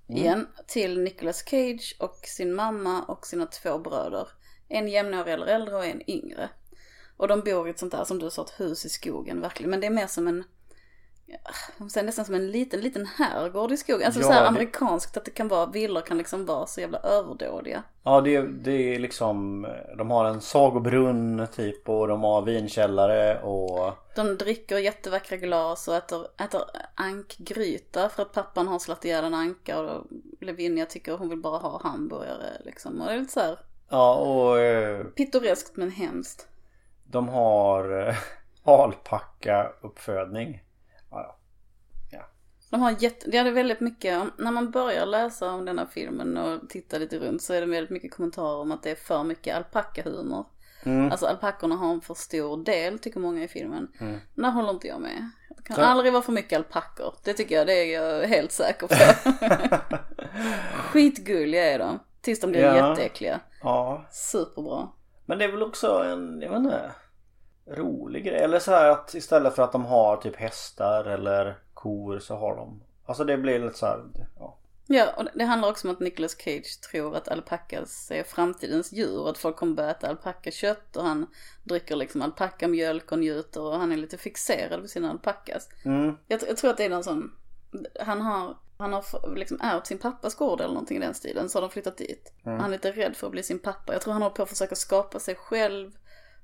igen 0.09 0.49
till 0.67 1.01
Nicolas 1.01 1.45
Cage 1.45 1.97
och 1.99 2.19
sin 2.25 2.55
mamma 2.55 3.03
och 3.03 3.27
sina 3.27 3.47
två 3.47 3.79
bröder. 3.79 4.29
En 4.69 4.89
jämnårig 4.89 5.35
eller 5.35 5.47
äldre 5.47 5.77
och 5.77 5.85
en 5.85 6.11
yngre. 6.11 6.51
Och 7.17 7.29
de 7.29 7.41
bor 7.41 7.69
i 7.69 7.71
ett 7.71 7.79
sånt 7.79 7.93
där, 7.93 8.05
som 8.05 8.19
du 8.19 8.31
sa, 8.31 8.43
ett 8.43 8.61
hus 8.61 8.85
i 8.85 8.89
skogen 8.89 9.41
verkligen. 9.41 9.71
Men 9.71 9.81
det 9.81 9.87
är 9.87 9.91
mer 9.91 10.07
som 10.07 10.29
en, 10.29 10.45
jag 11.79 11.91
säger 11.91 12.07
nästan 12.07 12.25
som 12.25 12.35
en 12.35 12.51
liten, 12.51 12.81
liten 12.81 13.07
herrgård 13.07 13.73
i 13.73 13.77
skogen. 13.77 14.07
Alltså 14.07 14.21
Ja, 14.21 14.27
så 14.27 14.33
här 14.33 14.47
amerikanskt 14.47 15.17
att 15.17 15.25
det 15.25 15.31
kan 15.31 15.49
vara, 15.49 15.67
villor 15.67 16.01
kan 16.01 16.19
liksom 16.19 16.47
vara 16.47 16.67
så 16.67 16.81
jävla 16.81 16.99
överdådiga. 16.99 17.83
Ja 18.03 18.21
det, 18.21 18.43
det 18.43 18.95
är 18.95 18.99
liksom 18.99 19.67
De 19.99 20.11
har 20.11 20.25
en 20.25 20.41
sagobrunn 20.41 21.47
typ 21.57 21.89
och 21.89 22.09
de 22.09 22.23
har 22.23 22.43
vinkällare 22.43 23.41
och 23.43 23.93
De 24.17 24.37
dricker 24.37 24.79
jättevackra 24.79 25.37
glas 25.37 25.89
och 25.89 25.95
äter, 25.95 26.27
äter 26.45 26.63
ankgryta 26.95 28.09
för 28.09 28.23
att 28.23 28.33
pappan 28.33 28.69
har 28.69 28.79
slagit 28.79 29.05
ihjäl 29.05 29.25
en 29.25 29.35
anka 29.35 29.81
och 29.81 30.07
Lavinia 30.41 30.87
tycker 30.87 31.17
hon 31.17 31.29
vill 31.29 31.41
bara 31.43 31.59
ha 31.59 31.81
hamburgare 31.83 32.47
liksom. 32.65 33.01
Och 33.01 33.07
det 33.07 33.13
är 33.13 33.19
lite 33.19 33.33
så 33.33 33.41
här 33.41 33.59
Ja 33.89 34.15
och 34.15 34.59
eh, 34.61 35.05
pittoreskt 35.05 35.77
men 35.77 35.91
hemskt. 35.91 36.49
de 37.05 37.29
har 37.29 38.09
eh, 38.09 38.15
alpacka 38.65 39.73
uppfödning. 39.83 40.62
De 42.73 42.83
har 42.83 42.95
jätte, 42.99 43.31
det 43.31 43.37
är 43.39 43.51
väldigt 43.51 43.81
mycket, 43.81 44.23
när 44.39 44.51
man 44.51 44.71
börjar 44.71 45.07
läsa 45.07 45.51
om 45.53 45.65
den 45.65 45.79
här 45.79 45.87
filmen 45.91 46.37
och 46.37 46.71
titta 46.71 46.99
lite 46.99 47.19
runt 47.19 47.43
så 47.43 47.55
är 47.55 47.61
det 47.61 47.67
väldigt 47.67 47.91
mycket 47.91 48.15
kommentarer 48.15 48.57
om 48.61 48.73
att 48.73 48.83
det 48.83 48.91
är 48.91 48.95
för 48.95 49.25
mycket 49.25 49.57
alpackahumor. 49.57 50.47
Mm. 50.85 51.11
Alltså 51.11 51.27
alpackorna 51.27 51.75
har 51.75 51.93
en 51.93 52.01
för 52.01 52.15
stor 52.15 52.65
del 52.65 52.99
tycker 52.99 53.21
många 53.21 53.45
i 53.45 53.49
filmen. 53.49 53.89
Mm. 54.01 54.19
Där 54.35 54.51
håller 54.51 54.71
inte 54.71 54.87
jag 54.89 55.01
med. 55.01 55.31
Det 55.57 55.63
kan 55.63 55.77
Så- 55.77 55.83
aldrig 55.83 56.13
vara 56.13 56.23
för 56.23 56.33
mycket 56.33 56.57
alpackor. 56.57 57.15
Det 57.25 57.33
tycker 57.35 57.55
jag, 57.55 57.67
det 57.67 57.73
är 57.95 58.03
jag 58.03 58.29
helt 58.29 58.53
säker 58.53 58.87
på. 58.87 58.95
Skitgulliga 60.93 61.65
är 61.73 61.79
de. 61.79 61.99
Tills 62.21 62.41
de 62.41 62.51
blir 62.51 62.61
Ja. 62.61 62.89
jätteäckliga. 62.91 63.41
ja. 63.63 64.07
Superbra. 64.11 64.89
Men 65.27 65.39
det 65.39 65.45
är 65.45 65.53
väl 65.53 65.63
också 65.63 66.05
en, 66.05 66.41
jag 66.43 66.51
vet 66.51 66.59
inte, 66.59 66.91
rolig 67.77 68.25
grej. 68.25 68.41
Eller 68.43 68.59
så 68.59 68.71
här 68.71 68.89
att 68.91 69.15
istället 69.15 69.55
för 69.55 69.63
att 69.63 69.73
de 69.73 69.85
har 69.85 70.17
typ 70.17 70.37
hästar 70.37 71.05
eller 71.05 71.59
kor 71.83 72.19
så 72.19 72.37
har 72.37 72.57
de 72.57 72.81
Alltså 73.07 73.25
det 73.25 73.37
blir 73.37 73.59
lite 73.59 73.79
så 73.79 73.87
här, 73.87 74.05
ja. 74.39 74.59
Ja, 74.87 75.13
och 75.17 75.25
det 75.35 75.45
handlar 75.45 75.71
också 75.71 75.89
om 75.89 75.95
att 75.95 76.01
Nicolas 76.01 76.37
Cage 76.39 76.81
tror 76.91 77.17
att 77.17 77.29
alpackas 77.29 78.11
är 78.11 78.23
framtidens 78.23 78.93
djur. 78.93 79.29
Att 79.29 79.39
folk 79.39 79.57
kommer 79.57 79.75
börja 79.75 79.91
äta 79.91 80.09
alpackakött 80.09 80.97
och 80.97 81.05
han 81.05 81.27
dricker 81.65 81.97
liksom 81.97 82.23
alpackamjölk 82.23 83.13
och 83.13 83.19
njuter 83.19 83.61
och 83.63 83.79
han 83.79 83.93
är 83.93 83.97
lite 83.97 84.19
fixerad 84.19 84.81
vid 84.81 84.91
sina 84.91 85.11
alpackas. 85.11 85.69
Mm. 85.85 86.17
Jag, 86.27 86.41
jag 86.49 86.57
tror 86.57 86.71
att 86.71 86.77
det 86.77 86.85
är 86.85 86.91
någon 86.91 87.05
sån, 87.05 87.33
han 88.01 88.21
har, 88.21 88.57
han 88.79 88.93
har 88.93 89.35
liksom 89.37 89.59
ärvt 89.61 89.87
sin 89.87 89.99
pappas 89.99 90.35
gård 90.35 90.61
eller 90.61 90.75
någonting 90.75 90.97
i 90.97 91.01
den 91.01 91.15
stilen. 91.15 91.49
Så 91.49 91.59
har 91.59 91.63
de 91.63 91.71
flyttat 91.71 91.97
dit. 91.97 92.33
Mm. 92.45 92.59
Han 92.59 92.67
är 92.67 92.73
lite 92.73 92.93
rädd 92.93 93.17
för 93.17 93.27
att 93.27 93.33
bli 93.33 93.43
sin 93.43 93.59
pappa. 93.59 93.93
Jag 93.93 94.03
tror 94.03 94.13
han 94.13 94.23
håller 94.23 94.37
på 94.37 94.43
att 94.43 94.49
försöka 94.49 94.75
skapa 94.75 95.21
sig 95.21 95.35
själv 95.35 95.91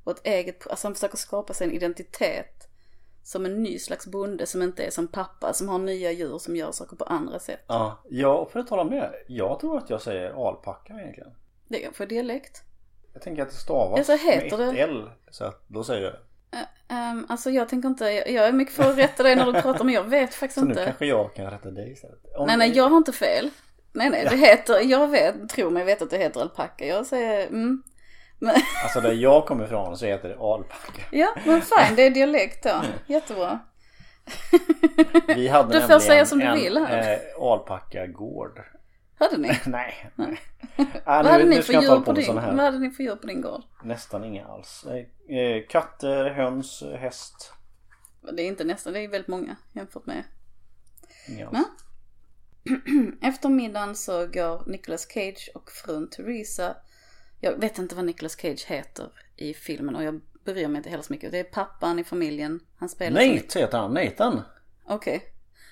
och 0.04 0.12
ett 0.12 0.26
eget, 0.26 0.66
alltså 0.66 0.86
han 0.86 0.94
försöker 0.94 1.16
skapa 1.16 1.54
sig 1.54 1.66
en 1.66 1.72
identitet. 1.72 2.57
Som 3.28 3.46
en 3.46 3.62
ny 3.62 3.78
slags 3.78 4.06
bonde 4.06 4.46
som 4.46 4.62
inte 4.62 4.84
är 4.84 4.90
som 4.90 5.08
pappa, 5.08 5.52
som 5.52 5.68
har 5.68 5.78
nya 5.78 6.12
djur 6.12 6.38
som 6.38 6.56
gör 6.56 6.72
saker 6.72 6.96
på 6.96 7.04
andra 7.04 7.38
sätt. 7.38 7.64
Ja, 7.66 7.98
ja 8.10 8.38
och 8.38 8.50
för 8.50 8.60
att 8.60 8.66
tala 8.66 8.82
om 8.82 8.90
det. 8.90 9.12
Jag 9.26 9.60
tror 9.60 9.78
att 9.78 9.90
jag 9.90 10.02
säger 10.02 10.48
alpacka 10.48 10.92
egentligen. 10.92 11.30
Det 11.68 11.84
är 11.84 11.92
för 11.92 12.06
dialekt. 12.06 12.62
Jag 13.12 13.22
tänker 13.22 13.42
att 13.42 13.48
det 13.48 13.54
stavas 13.54 13.98
Ja, 13.98 14.04
så 14.04 14.26
heter 14.26 14.58
med 14.58 14.68
ett 14.68 14.74
det. 14.74 14.80
L. 14.80 15.10
Så 15.30 15.44
att 15.44 15.64
då 15.66 15.84
säger 15.84 16.02
jag 16.02 16.14
Um, 16.90 17.26
alltså 17.28 17.50
jag 17.50 17.68
tänker 17.68 17.88
inte, 17.88 18.04
jag, 18.04 18.48
är 18.48 18.52
mycket 18.52 18.74
för 18.74 18.90
att 18.90 18.98
rätta 18.98 19.22
dig 19.22 19.36
när 19.36 19.52
du 19.52 19.62
pratar 19.62 19.84
men 19.84 19.94
jag 19.94 20.04
vet 20.04 20.34
faktiskt 20.34 20.58
Så 20.58 20.64
nu 20.64 20.70
inte. 20.70 20.84
kanske 20.84 21.06
jag 21.06 21.34
kan 21.34 21.50
rätta 21.50 21.70
dig 21.70 21.92
istället. 21.92 22.36
Om 22.36 22.46
Nej 22.46 22.56
nej 22.56 22.76
jag 22.76 22.88
har 22.88 22.96
inte 22.96 23.12
fel. 23.12 23.50
Nej 23.92 24.10
nej 24.10 24.26
det 24.30 24.36
heter, 24.36 24.80
jag 24.80 25.08
vet, 25.08 25.48
tror 25.48 25.70
mig 25.70 25.84
vet 25.84 26.02
att 26.02 26.10
det 26.10 26.18
heter 26.18 26.40
alpacka. 26.40 26.86
Jag 26.86 27.06
säger 27.06 27.46
mm. 27.46 27.82
Men, 28.38 28.54
Alltså 28.82 29.00
där 29.00 29.12
jag 29.12 29.46
kommer 29.46 29.64
ifrån 29.64 29.96
så 29.98 30.06
heter 30.06 30.28
det 30.28 30.38
alpacka. 30.38 31.02
ja 31.10 31.34
men 31.46 31.62
fine 31.62 31.96
det 31.96 32.02
är 32.02 32.10
dialekt 32.10 32.62
då. 32.64 32.82
Jättebra. 33.06 33.58
Vi 35.26 35.48
hade 35.48 35.80
Du 35.80 35.86
får 35.86 35.98
säga 35.98 36.26
som 36.26 36.38
du 36.38 36.52
vill 36.52 36.76
här. 36.78 37.12
eh, 37.12 37.42
alpackagård. 37.42 38.60
Hörde 39.18 39.36
ni? 39.36 39.48
nej, 39.66 40.10
nej. 40.14 40.38
Vad 41.04 41.26
Äh, 41.26 41.32
hade 41.32 41.44
ni 41.44 41.62
för 41.62 41.72
djur 41.72 42.00
på 42.00 42.12
din, 42.12 42.24
sådana 42.24 42.52
vad 42.52 42.64
hade 42.64 42.78
ni 42.78 42.90
för 42.90 43.02
djur 43.02 43.16
på 43.16 43.26
din 43.26 43.40
gård? 43.40 43.62
Nästan 43.84 44.24
inga 44.24 44.46
alls. 44.46 44.84
Eh, 45.28 45.66
katter, 45.68 46.30
höns, 46.30 46.82
häst. 46.98 47.52
Det 48.32 48.42
är 48.42 48.46
inte 48.46 48.64
nästan, 48.64 48.92
det 48.92 49.00
är 49.00 49.08
väldigt 49.08 49.28
många 49.28 49.56
jämfört 49.72 50.06
med. 50.06 50.24
Inga 51.28 51.46
alls. 51.48 51.58
Nej. 52.64 53.12
Efter 53.22 53.48
middagen 53.48 53.96
så 53.96 54.26
går 54.26 54.62
Nicolas 54.70 55.06
Cage 55.08 55.50
och 55.54 55.70
frun 55.70 56.10
Theresa. 56.10 56.76
Jag 57.40 57.60
vet 57.60 57.78
inte 57.78 57.94
vad 57.94 58.04
Nicolas 58.04 58.36
Cage 58.36 58.64
heter 58.66 59.08
i 59.36 59.54
filmen 59.54 59.96
och 59.96 60.02
jag 60.02 60.20
bryr 60.44 60.68
mig 60.68 60.76
inte 60.76 60.90
heller 60.90 61.02
så 61.02 61.12
mycket. 61.12 61.32
Det 61.32 61.38
är 61.38 61.44
pappan 61.44 61.98
i 61.98 62.04
familjen. 62.04 62.60
Han 62.78 62.88
spelar 62.88 63.20
som- 63.20 63.34
Nate 63.34 63.58
heter 63.60 63.78
han. 63.78 63.94
Nathan. 63.94 64.42
Okej. 64.84 65.22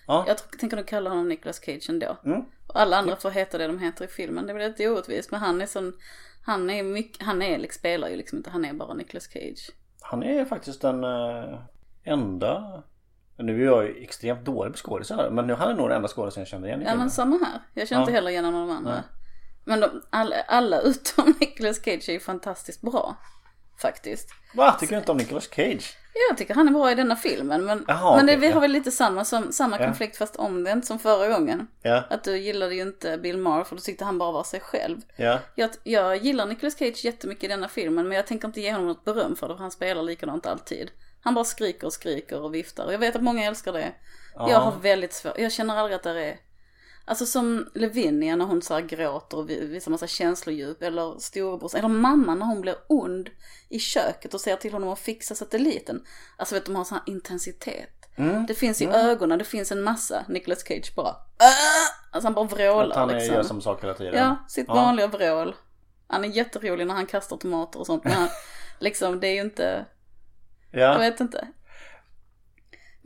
Ja. 0.06 0.24
Jag 0.28 0.58
tänker 0.58 0.76
nog 0.76 0.86
kalla 0.86 1.10
honom 1.10 1.28
Nicolas 1.28 1.60
Cage 1.64 1.86
ändå. 1.90 2.16
Mm. 2.24 2.40
Och 2.66 2.80
alla 2.80 2.96
andra 2.96 3.16
får 3.16 3.30
heta 3.30 3.58
det 3.58 3.66
de 3.66 3.78
heter 3.78 4.04
i 4.04 4.08
filmen. 4.08 4.46
Det 4.46 4.54
blir 4.54 4.68
lite 4.68 4.88
orättvist 4.88 5.30
men 5.30 5.40
han 5.40 5.60
är 5.60 5.66
sån, 5.66 5.92
han 6.42 6.70
är 6.70 6.82
mycket, 6.82 7.22
han 7.26 7.42
är, 7.42 7.58
liksom, 7.58 7.78
spelar 7.78 8.08
ju 8.08 8.16
liksom 8.16 8.38
inte, 8.38 8.50
han 8.50 8.64
är 8.64 8.72
bara 8.72 8.94
Nicolas 8.94 9.24
Cage. 9.32 9.70
Han 10.00 10.22
är 10.22 10.44
faktiskt 10.44 10.80
den 10.82 11.04
eh, 11.04 11.58
enda 12.04 12.82
nu 13.38 13.62
är 13.62 13.66
jag 13.66 13.84
ju 13.84 14.02
extremt 14.02 14.44
dålig 14.44 14.72
på 14.72 14.78
skådisar 14.78 15.30
men 15.30 15.46
nu 15.46 15.54
han 15.54 15.70
är 15.70 15.74
nog 15.74 15.88
den 15.88 15.96
enda 15.96 16.08
skådisen 16.08 16.40
jag 16.40 16.48
känner 16.48 16.68
igen 16.68 16.80
i 16.80 16.84
Ja 16.84 16.88
filmen. 16.90 17.04
men 17.04 17.10
samma 17.10 17.38
här. 17.44 17.60
Jag 17.74 17.88
känner 17.88 18.02
inte 18.02 18.12
Ja. 18.12 18.16
heller 18.16 18.30
igen 18.30 18.44
någon 18.44 18.54
av 18.54 18.68
de 18.68 18.76
andra. 18.76 18.92
Nej. 18.92 19.02
Men 19.66 19.80
de, 19.80 20.02
alla, 20.10 20.36
alla 20.48 20.80
utom 20.80 21.34
Nicolas 21.40 21.76
Cage 21.84 22.08
är 22.08 22.12
ju 22.12 22.20
fantastiskt 22.20 22.80
bra. 22.80 23.16
Faktiskt. 23.80 24.28
Va? 24.54 24.76
Tycker 24.80 24.94
du 24.94 24.98
inte 24.98 25.12
om 25.12 25.18
Nicolas 25.18 25.48
Cage? 25.50 25.96
Jag 26.28 26.38
tycker 26.38 26.54
han 26.54 26.68
är 26.68 26.72
bra 26.72 26.90
i 26.90 26.94
denna 26.94 27.16
filmen 27.16 27.64
men, 27.64 27.84
Jaha, 27.88 28.16
men 28.16 28.26
det, 28.26 28.32
okej, 28.32 28.40
vi 28.40 28.46
ja. 28.46 28.54
har 28.54 28.60
väl 28.60 28.72
lite 28.72 28.90
samma, 28.90 29.24
som, 29.24 29.52
samma 29.52 29.80
Ja. 29.80 29.86
konflikt 29.86 30.16
fast 30.16 30.36
omvänt 30.36 30.86
som 30.86 30.98
förra 30.98 31.28
gången. 31.28 31.66
Ja. 31.82 32.04
Att 32.10 32.24
du 32.24 32.38
gillade 32.38 32.74
ju 32.74 32.82
inte 32.82 33.18
Bill 33.18 33.38
Maher 33.38 33.64
för 33.64 33.76
du 33.76 33.82
tyckte 33.82 34.04
han 34.04 34.18
bara 34.18 34.32
var 34.32 34.44
sig 34.44 34.60
själv. 34.60 35.00
Ja. 35.16 35.38
Jag, 35.54 35.70
jag 35.82 36.16
gillar 36.16 36.46
Nicolas 36.46 36.78
Cage 36.78 37.04
jättemycket 37.04 37.44
i 37.44 37.48
denna 37.48 37.68
filmen 37.68 38.08
men 38.08 38.16
jag 38.16 38.26
tänker 38.26 38.48
inte 38.48 38.60
ge 38.60 38.72
honom 38.72 38.86
något 38.86 39.04
beröm 39.04 39.36
för 39.36 39.48
det 39.48 39.54
för 39.54 39.62
han 39.62 39.70
spelar 39.70 40.02
likadant 40.02 40.46
alltid. 40.46 40.90
Han 41.20 41.34
bara 41.34 41.44
skriker 41.44 41.86
och 41.86 41.92
skriker 41.92 42.40
och 42.40 42.54
viftar 42.54 42.86
och 42.86 42.92
jag 42.92 42.98
vet 42.98 43.16
att 43.16 43.22
många 43.22 43.44
älskar 43.44 43.72
det. 43.72 43.92
Ja. 44.34 44.50
Jag 44.50 44.60
har 44.60 44.72
väldigt 44.80 45.12
svårt, 45.12 45.38
jag 45.38 45.52
känner 45.52 45.76
aldrig 45.76 45.96
att 45.96 46.02
det 46.02 46.24
är 46.24 46.36
Alltså 47.08 47.26
som 47.26 47.66
Lavinia 47.74 48.36
när 48.36 48.44
hon 48.44 48.62
så 48.62 48.74
här 48.74 48.80
gråter 48.80 49.36
och 49.38 49.50
vi- 49.50 49.66
visar 49.66 49.90
massa 49.90 50.06
känslodjup 50.06 50.82
eller 50.82 51.18
storebrors, 51.18 51.74
eller 51.74 51.88
mamma 51.88 52.34
när 52.34 52.46
hon 52.46 52.60
blir 52.60 52.76
ond 52.88 53.30
i 53.68 53.78
köket 53.78 54.34
och 54.34 54.40
säger 54.40 54.56
till 54.56 54.72
honom 54.72 54.88
att 54.88 54.98
fixa 54.98 55.34
satelliten. 55.34 56.02
Alltså 56.36 56.54
vet 56.54 56.64
du, 56.66 56.72
de 56.72 56.76
har 56.78 56.84
sån 56.84 56.98
här 57.06 57.12
intensitet. 57.14 57.90
Mm. 58.16 58.46
Det 58.46 58.54
finns 58.54 58.82
i 58.82 58.86
ögonen, 58.86 59.38
det 59.38 59.44
finns 59.44 59.72
en 59.72 59.82
massa. 59.82 60.24
Nicolas 60.28 60.64
Cage 60.68 60.92
bara 60.96 61.08
"Åh!" 61.40 61.86
Alltså 62.10 62.26
han 62.26 62.34
bara 62.34 62.44
vrålar 62.46 62.90
Att 62.90 62.96
han 62.96 63.08
liksom. 63.08 63.34
gör 63.34 63.42
som 63.42 63.60
saker 63.60 63.82
hela 63.82 63.94
tiden. 63.98 64.14
Ja, 64.14 64.36
sitt 64.48 64.64
Ja. 64.68 64.74
vanliga 64.74 65.06
vrål. 65.06 65.54
Han 66.06 66.24
är 66.24 66.28
jätterolig 66.28 66.86
när 66.86 66.94
han 66.94 67.06
kastar 67.06 67.36
tomater 67.36 67.78
och 67.80 67.86
sånt. 67.86 68.04
Men 68.04 68.12
han, 68.12 68.28
liksom, 68.78 69.20
det 69.20 69.26
är 69.28 69.34
ju 69.34 69.40
inte, 69.40 69.84
jag 70.70 70.94
Ja. 70.94 70.98
vet 70.98 71.20
inte. 71.20 71.48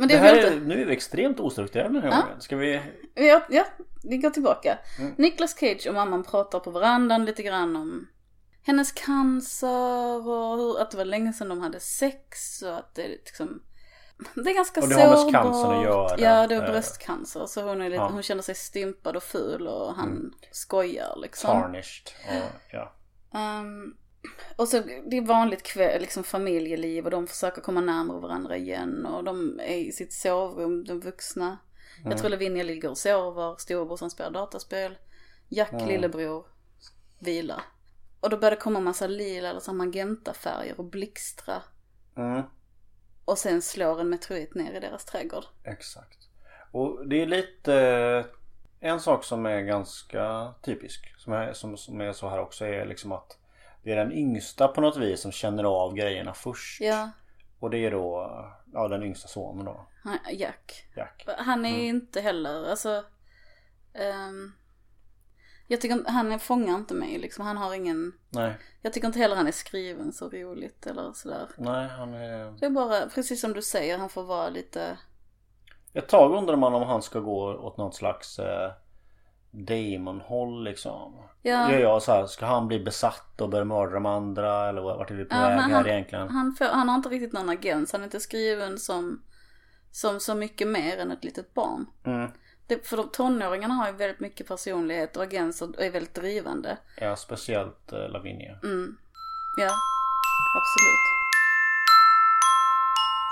Men 0.01 0.09
det, 0.09 0.15
Det 0.15 0.19
är 0.29 0.35
här 0.43 0.53
är, 0.53 0.61
nu 0.61 0.83
är 0.83 0.87
vi 0.87 0.93
extremt 0.93 1.41
ostrukturerade 1.41 1.95
den 1.95 2.03
här 2.03 2.11
Ja. 2.11 2.23
gången. 2.23 2.41
Ska 2.41 2.57
vi... 2.57 2.81
ja, 3.15 3.43
ja, 3.51 3.65
vi 4.03 4.17
går 4.17 4.31
tillbaka. 4.31 4.79
Mm. 4.99 5.15
Nicolas 5.19 5.59
Cage 5.59 5.87
och 5.89 5.95
mamman 5.95 6.23
pratar 6.25 6.61
på 6.61 6.71
verandan 6.71 7.25
lite 7.25 7.43
grann 7.43 7.77
om 7.77 8.07
hennes 8.63 8.93
cancer 8.93 10.29
och 10.29 10.57
hur, 10.59 10.81
att 10.81 10.91
det 10.91 10.97
var 10.97 11.05
länge 11.05 11.33
sedan 11.33 11.49
de 11.49 11.61
hade 11.61 11.81
sex 11.81 12.63
och 12.63 12.77
att 12.79 12.95
det 12.95 13.09
liksom 13.09 13.63
det 14.35 14.51
är 14.51 14.55
ganska 14.55 14.81
Och 14.81 14.89
det 14.89 14.95
har 14.95 15.09
med 15.11 15.19
sårbart. 15.19 15.33
cancern 15.33 15.79
att 15.79 15.85
göra. 15.85 16.19
Ja, 16.19 16.47
det 16.47 16.55
är 16.55 16.63
Eh, 16.63 16.71
bröstcancer. 16.71 17.47
Så 17.47 17.63
hon, 17.63 17.81
är 17.81 17.85
lite, 17.85 17.97
ja. 17.97 18.03
Mm. 18.03 18.13
hon 18.15 18.23
känner 18.23 18.43
sig 18.43 18.55
stympad 18.55 19.17
och 19.17 19.23
ful 19.23 19.67
och 19.67 19.95
han 19.95 20.33
skojar 20.51 21.15
liksom. 21.17 21.61
Tarnished. 21.61 22.11
Och, 22.29 22.61
ja. 22.73 22.93
Ehm, 23.35 23.95
och 24.57 24.69
så 24.69 24.83
det 25.07 25.17
är 25.17 25.27
vanligt 25.27 25.63
kväll, 25.63 26.01
liksom 26.01 26.25
familjeliv 26.25 27.05
och 27.05 27.11
de 27.11 27.27
försöker 27.27 27.61
komma 27.61 27.81
närmare 27.81 28.21
varandra 28.21 28.57
igen 28.57 29.07
och 29.07 29.25
de 29.25 29.61
är 29.61 29.77
i 29.77 29.93
sitt 29.93 30.13
sovrum, 30.13 30.85
de 30.85 31.01
vuxna. 31.01 31.59
Jag 32.05 32.19
tror 32.19 32.31
Lavinia 32.31 32.65
ligger 32.65 32.91
och 32.91 32.99
sover, 32.99 33.57
storebrorsan 33.59 34.11
spelar 34.11 34.31
dataspel, 34.31 34.99
Jack 35.49 35.73
lillebror 35.73 36.47
vilar. 37.19 37.63
Och 38.21 38.31
då 38.31 38.37
börjar 38.37 38.51
det 38.51 38.57
komma 38.57 38.81
massa 38.81 39.07
lila 39.07 39.49
eller 39.49 39.61
så 39.61 39.73
magentafärger 39.73 40.75
och 40.81 40.85
blixtra. 40.85 41.63
Mm. 42.17 42.43
Och 43.25 43.39
sen 43.39 43.63
slår 43.63 44.01
en 44.01 44.09
meteorit 44.09 44.55
ner 44.55 44.73
i 44.73 44.81
deras 44.81 45.05
trädgård. 45.05 45.45
Exakt. 45.65 46.19
Och 46.73 47.09
det 47.09 47.23
är 47.23 47.27
lite 47.27 47.75
en 48.81 49.01
sak 49.01 49.25
som 49.25 49.47
är 49.47 49.61
ganska 49.61 50.55
typisk 50.63 51.15
som 51.19 51.33
är, 51.33 51.53
som, 51.53 51.77
som 51.77 52.01
är 52.01 52.13
så 52.13 52.29
här 52.29 52.41
också 52.41 52.65
är 52.65 52.87
liksom 52.87 53.13
att 53.13 53.39
det 53.83 53.93
är 53.93 53.97
den 53.97 54.13
yngsta 54.13 54.69
på 54.69 54.81
något 54.81 54.97
vis 54.97 55.21
som 55.21 55.33
känner 55.33 55.65
av 55.65 55.95
grejerna 55.95 56.35
först. 56.35 56.81
Ja, 56.81 57.11
Och 57.59 57.71
det 57.71 57.79
är 57.79 57.91
då 57.91 58.31
ja, 58.73 58.89
den 58.89 59.03
yngsta 59.03 59.29
sonen 59.29 59.65
då, 59.65 59.87
han, 60.05 60.19
Jack. 60.33 60.89
Jack. 60.97 61.25
Han 61.39 61.65
är 61.67 61.71
Mm. 61.75 61.87
inte 61.87 62.21
heller, 62.21 62.71
alltså. 62.71 63.05
ehm, 63.95 64.53
jag 65.67 65.81
tycker 65.81 66.05
han 66.11 66.41
fångar 66.41 66.75
inte 66.75 66.95
mig 66.95 67.19
liksom. 67.19 67.47
Han 67.47 67.57
har 67.57 67.75
ingen, 67.75 68.13
Nej, 68.29 68.55
jag 68.83 68.93
tycker 68.93 69.07
inte 69.07 69.19
heller 69.19 69.37
han 69.37 69.47
är 69.47 69.53
skriven 69.53 70.13
så 70.13 70.29
roligt 70.29 70.87
eller 70.87 71.13
sådär. 71.13 71.49
nej 71.57 71.89
han 71.89 72.15
är... 72.15 72.51
Det 72.61 72.67
är 72.67 72.71
bara, 72.71 73.07
precis 73.15 73.41
som 73.41 73.53
du 73.53 73.63
säger, 73.63 73.99
han 73.99 74.09
får 74.09 74.23
vara 74.25 74.49
lite, 74.49 74.99
Ett 75.93 76.09
tag 76.09 76.33
undrar 76.35 76.57
man 76.57 76.75
om 76.75 76.83
han 76.83 77.03
ska 77.03 77.21
gå 77.21 77.55
åt 77.55 77.77
något 77.77 77.95
slags 77.95 78.39
eh, 78.39 78.73
Damon-håll 79.51 80.65
liksom. 80.65 81.15
ja. 81.43 81.73
Ja. 81.73 81.79
jag 81.79 82.03
så 82.03 82.13
här, 82.13 82.27
ska 82.27 82.47
han 82.47 82.69
bli 82.69 82.81
besatt 82.81 83.41
och 83.41 83.49
börja 83.49 83.65
mörda 83.65 83.93
de 83.93 84.07
andra 84.07 84.69
eller 84.69 84.83
vart 84.83 85.11
är 85.11 85.15
vi 85.15 85.25
på 85.25 85.37
Ja, 85.37 85.41
väg 85.41 85.59
här 85.59 85.71
han- 85.71 85.87
egentligen? 85.87 86.29
Han, 86.29 86.55
får, 86.59 86.65
han 86.65 86.89
har 86.89 86.97
inte 86.97 87.09
riktigt 87.09 87.33
någon 87.33 87.49
agens, 87.49 87.93
han 87.93 88.01
är 88.01 88.05
inte 88.05 88.21
skriven 88.21 88.79
som, 88.79 89.23
som 89.91 90.21
så 90.21 90.35
mycket 90.35 90.69
mer 90.69 90.99
än 90.99 91.11
ett 91.11 91.25
litet 91.25 91.55
barn. 91.55 91.87
Mm. 92.05 92.31
Det, 92.67 92.87
för 92.87 92.97
de, 92.97 93.09
tonåringarna 93.13 93.75
har 93.75 93.87
ju 93.87 93.93
väldigt 93.93 94.21
mycket 94.21 94.49
personlighet 94.49 95.17
och 95.17 95.23
agens 95.23 95.63
och 95.63 95.81
är 95.83 95.91
väldigt 95.91 96.15
drivande. 96.15 96.77
Ja, 97.01 97.17
speciellt 97.17 97.93
eh, 97.93 98.09
Lavinia. 98.09 98.59
Mm. 98.63 98.97
Ja, 99.61 99.71
absolut. 100.59 101.20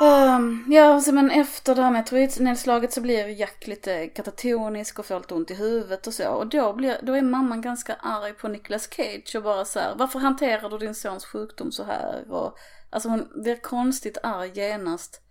Ehm, 0.01 0.65
ja, 0.69 1.01
så 1.01 1.13
men 1.13 1.31
efter 1.31 1.75
det 1.75 1.83
här 1.83 1.91
meteoritnedslaget 1.91 2.93
så 2.93 3.01
blir 3.01 3.29
Jack 3.29 3.67
lite 3.67 4.07
katatonisk 4.07 4.99
och 4.99 5.07
får 5.07 5.19
lite 5.19 5.35
ont 5.35 5.51
i 5.51 5.55
huvudet 5.55 6.07
och 6.07 6.15
så. 6.15 6.29
Och 6.29 6.47
då, 6.47 6.73
blir, 6.73 6.99
då 7.03 7.13
är 7.17 7.23
mamman 7.23 7.61
ganska 7.61 7.95
arg 7.95 8.33
på 8.33 8.49
Nicolas 8.49 8.89
Cage 8.91 9.37
och 9.37 9.43
bara 9.43 9.65
så 9.65 9.81
här, 9.81 9.95
varför 9.97 10.19
hanterar 10.19 10.71
du 10.71 10.79
din 10.79 10.95
sons 10.95 11.25
sjukdom 11.27 11.73
så 11.73 11.85
här? 11.85 12.31
Och, 12.33 12.59
alltså 12.91 13.09
hon 13.09 13.43
blir 13.43 13.57
konstigt 13.57 14.19
arg 14.23 14.51
genast. 14.55 15.23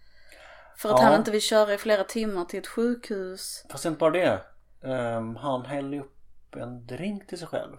För 0.77 0.89
att 0.89 0.99
Ja. 0.99 1.05
han 1.05 1.19
inte 1.19 1.31
vill 1.31 1.41
köra 1.41 1.73
i 1.73 1.77
flera 1.77 2.03
timmar 2.03 2.45
till 2.45 2.59
ett 2.59 2.67
sjukhus. 2.67 3.65
Fast 3.69 3.85
inte 3.85 3.97
bara 3.99 4.11
det. 4.11 4.41
Ehm, 4.83 5.35
han 5.35 5.65
häller 5.65 5.99
upp 5.99 6.55
en 6.55 6.85
drink 6.85 7.27
till 7.27 7.37
sig 7.37 7.47
själv. 7.47 7.77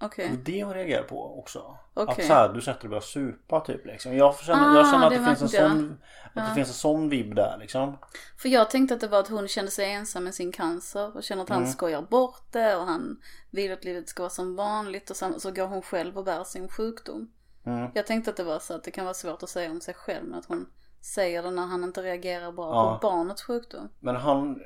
Okej. 0.00 0.30
Det 0.44 0.64
hon 0.64 0.74
reagerar 0.74 1.02
på 1.02 1.38
också. 1.38 1.76
Okej. 1.94 2.12
Att 2.12 2.26
så 2.26 2.32
här, 2.34 2.48
du 2.52 2.60
sätter 2.60 2.80
dig 2.80 2.86
och 2.86 2.90
börjar 2.90 3.00
supa 3.00 3.60
typ 3.60 3.86
liksom. 3.86 4.16
Jag 4.16 4.38
känner, 4.38 4.74
jag 4.76 4.86
Ah, 4.86 4.90
känner 4.90 5.06
att 5.06 5.12
det 5.12 5.18
det, 5.18 5.24
finns 5.36 5.54
en 5.54 5.60
jag. 5.60 5.70
sån 5.70 5.98
Att 6.34 6.48
det 6.48 6.54
finns 6.54 6.68
en 6.68 6.74
sån 6.74 7.08
vibb 7.08 7.34
där 7.34 7.56
liksom. 7.60 7.98
För 8.38 8.48
jag 8.48 8.70
tänkte 8.70 8.94
att 8.94 9.00
det 9.00 9.08
var 9.08 9.20
att 9.20 9.28
hon 9.28 9.48
kände 9.48 9.70
sig 9.70 9.92
ensam 9.92 10.24
med 10.24 10.34
sin 10.34 10.52
cancer 10.52 11.16
och 11.16 11.22
känner 11.22 11.42
att 11.42 11.48
han 11.48 11.58
Mm. 11.58 11.72
skojar 11.72 12.02
bort 12.02 12.42
det 12.52 12.76
och 12.76 12.86
han 12.86 13.20
vill 13.50 13.72
att 13.72 13.84
livet 13.84 14.08
ska 14.08 14.22
vara 14.22 14.30
som 14.30 14.56
vanligt 14.56 15.10
och 15.10 15.16
sen 15.16 15.40
så 15.40 15.50
går 15.50 15.66
hon 15.66 15.82
själv 15.82 16.18
och 16.18 16.24
bär 16.24 16.44
sin 16.44 16.68
sjukdom. 16.68 17.30
Mm. 17.66 17.90
Jag 17.94 18.06
tänkte 18.06 18.30
att 18.30 18.36
det 18.36 18.44
var 18.44 18.58
så 18.58 18.74
att 18.74 18.84
det 18.84 18.90
kan 18.90 19.04
vara 19.04 19.14
svårt 19.14 19.42
att 19.42 19.48
säga 19.50 19.70
om 19.70 19.80
sig 19.80 19.94
själv 19.94 20.24
men 20.28 20.38
att 20.38 20.46
hon 20.46 20.66
säger 21.00 21.42
det 21.42 21.50
när 21.50 21.66
han 21.66 21.84
inte 21.84 22.02
reagerar 22.02 22.52
bra 22.52 22.74
Ja. 22.74 22.98
på 23.00 23.06
barnets 23.08 23.42
sjukdom. 23.42 23.88
Men 24.00 24.16
han 24.16 24.60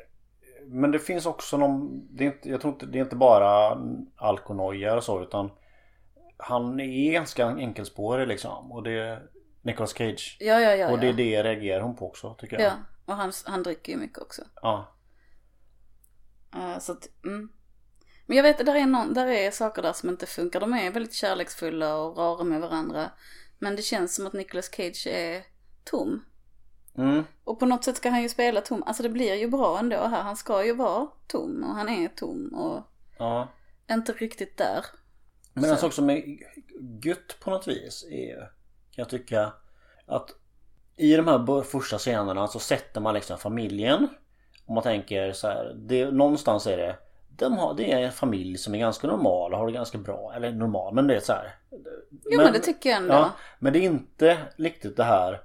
Men 0.71 0.91
det 0.91 0.99
finns 0.99 1.27
också 1.27 1.57
någon 1.57 2.07
det 2.17 2.25
är 2.25 2.27
inte, 2.27 2.49
Jag 2.49 2.61
tror 2.61 2.73
inte 2.73 2.87
det 2.87 2.99
är 2.99 3.03
inte 3.03 3.17
bara 3.17 3.79
alkonoja 4.17 4.97
och 4.97 5.05
så 5.05 5.23
utan 5.23 5.51
Han 6.37 6.81
är 6.81 7.13
ganska 7.13 7.47
enkelspårig 7.47 8.29
liksom 8.29 8.73
och 8.73 8.83
det 8.83 9.23
Nicolas 9.63 9.95
Cage 9.95 10.37
Ja, 10.41 10.61
ja, 10.61 10.75
ja. 10.75 10.91
Och 10.91 10.99
det 10.99 11.09
är 11.09 11.13
det 11.13 11.43
reagerar 11.43 11.81
hon 11.81 11.97
på 11.97 12.07
också 12.07 12.35
tycker 12.35 12.59
jag 12.59 12.67
ja. 12.67 12.73
Och 13.05 13.15
han, 13.15 13.33
han 13.45 13.63
dricker 13.63 13.93
ju 13.93 13.99
mycket 13.99 14.19
också. 14.19 14.42
ja. 14.62 14.95
Eh, 16.55 16.79
så 16.79 16.92
att, 16.92 17.09
mm. 17.25 17.49
Men 18.27 18.37
jag 18.37 18.45
vet, 18.45 18.66
där 18.66 18.75
är, 18.75 18.87
någon, 18.87 19.14
där 19.14 19.27
är 19.27 19.51
saker 19.51 19.83
där 19.83 19.92
som 19.92 20.09
inte 20.09 20.27
funkar. 20.27 20.61
De 20.61 20.73
är 20.73 20.90
väldigt 20.90 21.14
kärleksfulla 21.14 21.97
och 21.97 22.16
rara 22.16 22.45
med 22.45 22.61
varandra. 22.61 23.11
Men 23.59 23.77
det 23.77 23.83
känns 23.83 24.14
som 24.14 24.27
att 24.27 24.33
Nicolas 24.33 24.71
Cage 24.71 25.07
är 25.07 25.42
tom. 25.85 26.25
Mm. 26.99 27.25
Och 27.45 27.59
på 27.59 27.67
något 27.67 27.85
sätt 27.85 27.97
ska 27.97 28.11
han 28.11 28.23
ju 28.23 28.29
spela 28.29 28.61
tom. 28.61 28.83
Alltså 28.87 29.03
det 29.03 29.09
blir 29.09 29.35
ju 29.35 29.49
bra 29.49 29.79
ändå 29.79 29.97
här. 29.97 30.23
Han 30.23 30.37
ska 30.37 30.65
ju 30.65 30.75
vara 30.75 31.07
tom 31.27 31.65
och 31.65 31.75
han 31.75 31.89
är 31.89 32.09
tom 32.09 32.55
och 32.55 32.83
ja. 33.19 33.49
inte 33.91 34.13
riktigt 34.13 34.57
där. 34.57 34.85
Men 35.53 35.71
en 35.71 35.77
sak 35.77 35.93
som 35.93 36.11
är 36.11 36.23
gött 37.03 37.41
på 37.41 37.51
något 37.51 37.69
vis 37.69 38.07
är 38.11 38.37
kan 38.37 38.49
jag 39.03 39.09
tycka 39.09 39.53
att 40.07 40.31
i 40.97 41.17
de 41.17 41.27
här 41.27 41.63
första 41.63 41.99
scenerna 41.99 42.47
så 42.47 42.59
sätter 42.59 43.01
man 43.01 43.15
liksom 43.15 43.39
familjen. 43.39 44.09
Och 44.67 44.75
man 44.75 44.83
tänker 44.83 45.33
så 45.33 45.47
här, 45.47 45.75
det, 45.77 46.11
någonstans 46.11 46.67
är 46.67 46.77
det 46.77 46.97
de 47.39 47.59
har, 47.59 47.75
det 47.75 47.93
är 47.93 47.99
en 47.99 48.13
familj 48.13 48.59
som 48.59 48.75
är 48.75 48.79
ganska 48.79 49.07
normal 49.07 49.53
och 49.53 49.59
har 49.59 49.67
det 49.67 49.73
ganska 49.73 49.99
bra. 49.99 50.33
Eller 50.37 50.53
normal, 50.53 50.95
men 50.95 51.07
det 51.07 51.17
är 51.17 51.21
så 51.21 51.33
här. 51.33 51.55
Jo 52.31 52.37
men, 52.37 52.53
det 52.53 52.59
tycker 52.59 52.91
jag 52.91 52.97
ändå. 52.97 53.15
Ja, 53.15 53.33
men 53.59 53.73
det 53.73 53.79
är 53.79 53.83
inte 53.83 54.39
riktigt 54.57 54.97
det 54.97 55.05
här 55.05 55.41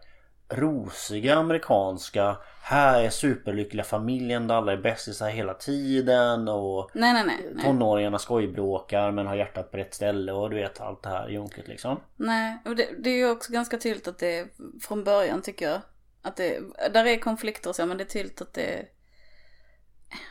rosiga 0.54 1.36
amerikanska 1.36 2.38
Här 2.62 3.04
är 3.04 3.10
superlyckliga 3.10 3.84
familjen 3.84 4.48
där 4.48 4.56
alla 4.56 4.72
är 4.72 4.78
bästisar 4.78 5.30
hela 5.30 5.54
tiden 5.54 6.48
och 6.48 6.89
Nej 6.94 7.13
nej 7.13 7.24
nej. 7.26 7.63
Tonåringarna 7.63 8.20
skojbråkar 8.20 9.12
men 9.12 9.28
har 9.28 9.36
hjärtat 9.36 9.72
på 9.72 9.78
rätt 9.78 9.94
ställe 9.94 10.32
och 10.32 10.50
du 10.50 10.56
vet 10.56 10.82
allt 10.82 11.04
det 11.04 11.10
här 11.10 11.30
junket 11.30 11.68
liksom. 11.68 12.00
nej. 12.16 12.58
Och 12.66 12.76
det, 12.76 12.89
det 13.00 13.10
är 13.10 13.18
ju 13.18 13.32
också 13.32 13.54
ganska 13.54 13.78
tydligt 13.78 14.08
att 14.08 14.20
det 14.20 14.39
är 14.39 14.48
från 14.82 15.04
början 15.04 15.42
tycker 15.42 15.70
jag. 15.70 15.82
Att 16.22 16.36
det, 16.36 16.60
där 16.94 17.06
är 17.06 17.18
konflikter 17.18 17.70
och 17.70 17.76
så 17.76 17.86
men 17.86 17.98
det 17.98 18.04
är 18.04 18.06
tydligt 18.06 18.42
att 18.42 18.54
det 18.54 18.74
är 18.74 18.86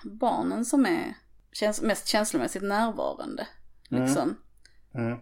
barnen 0.04 0.64
som 0.64 0.86
är 0.86 1.14
käns, 1.52 1.82
mest 1.82 2.08
känslomässigt 2.08 2.62
närvarande. 2.62 3.46
Liksom. 3.88 4.36
Mm. 4.94 5.18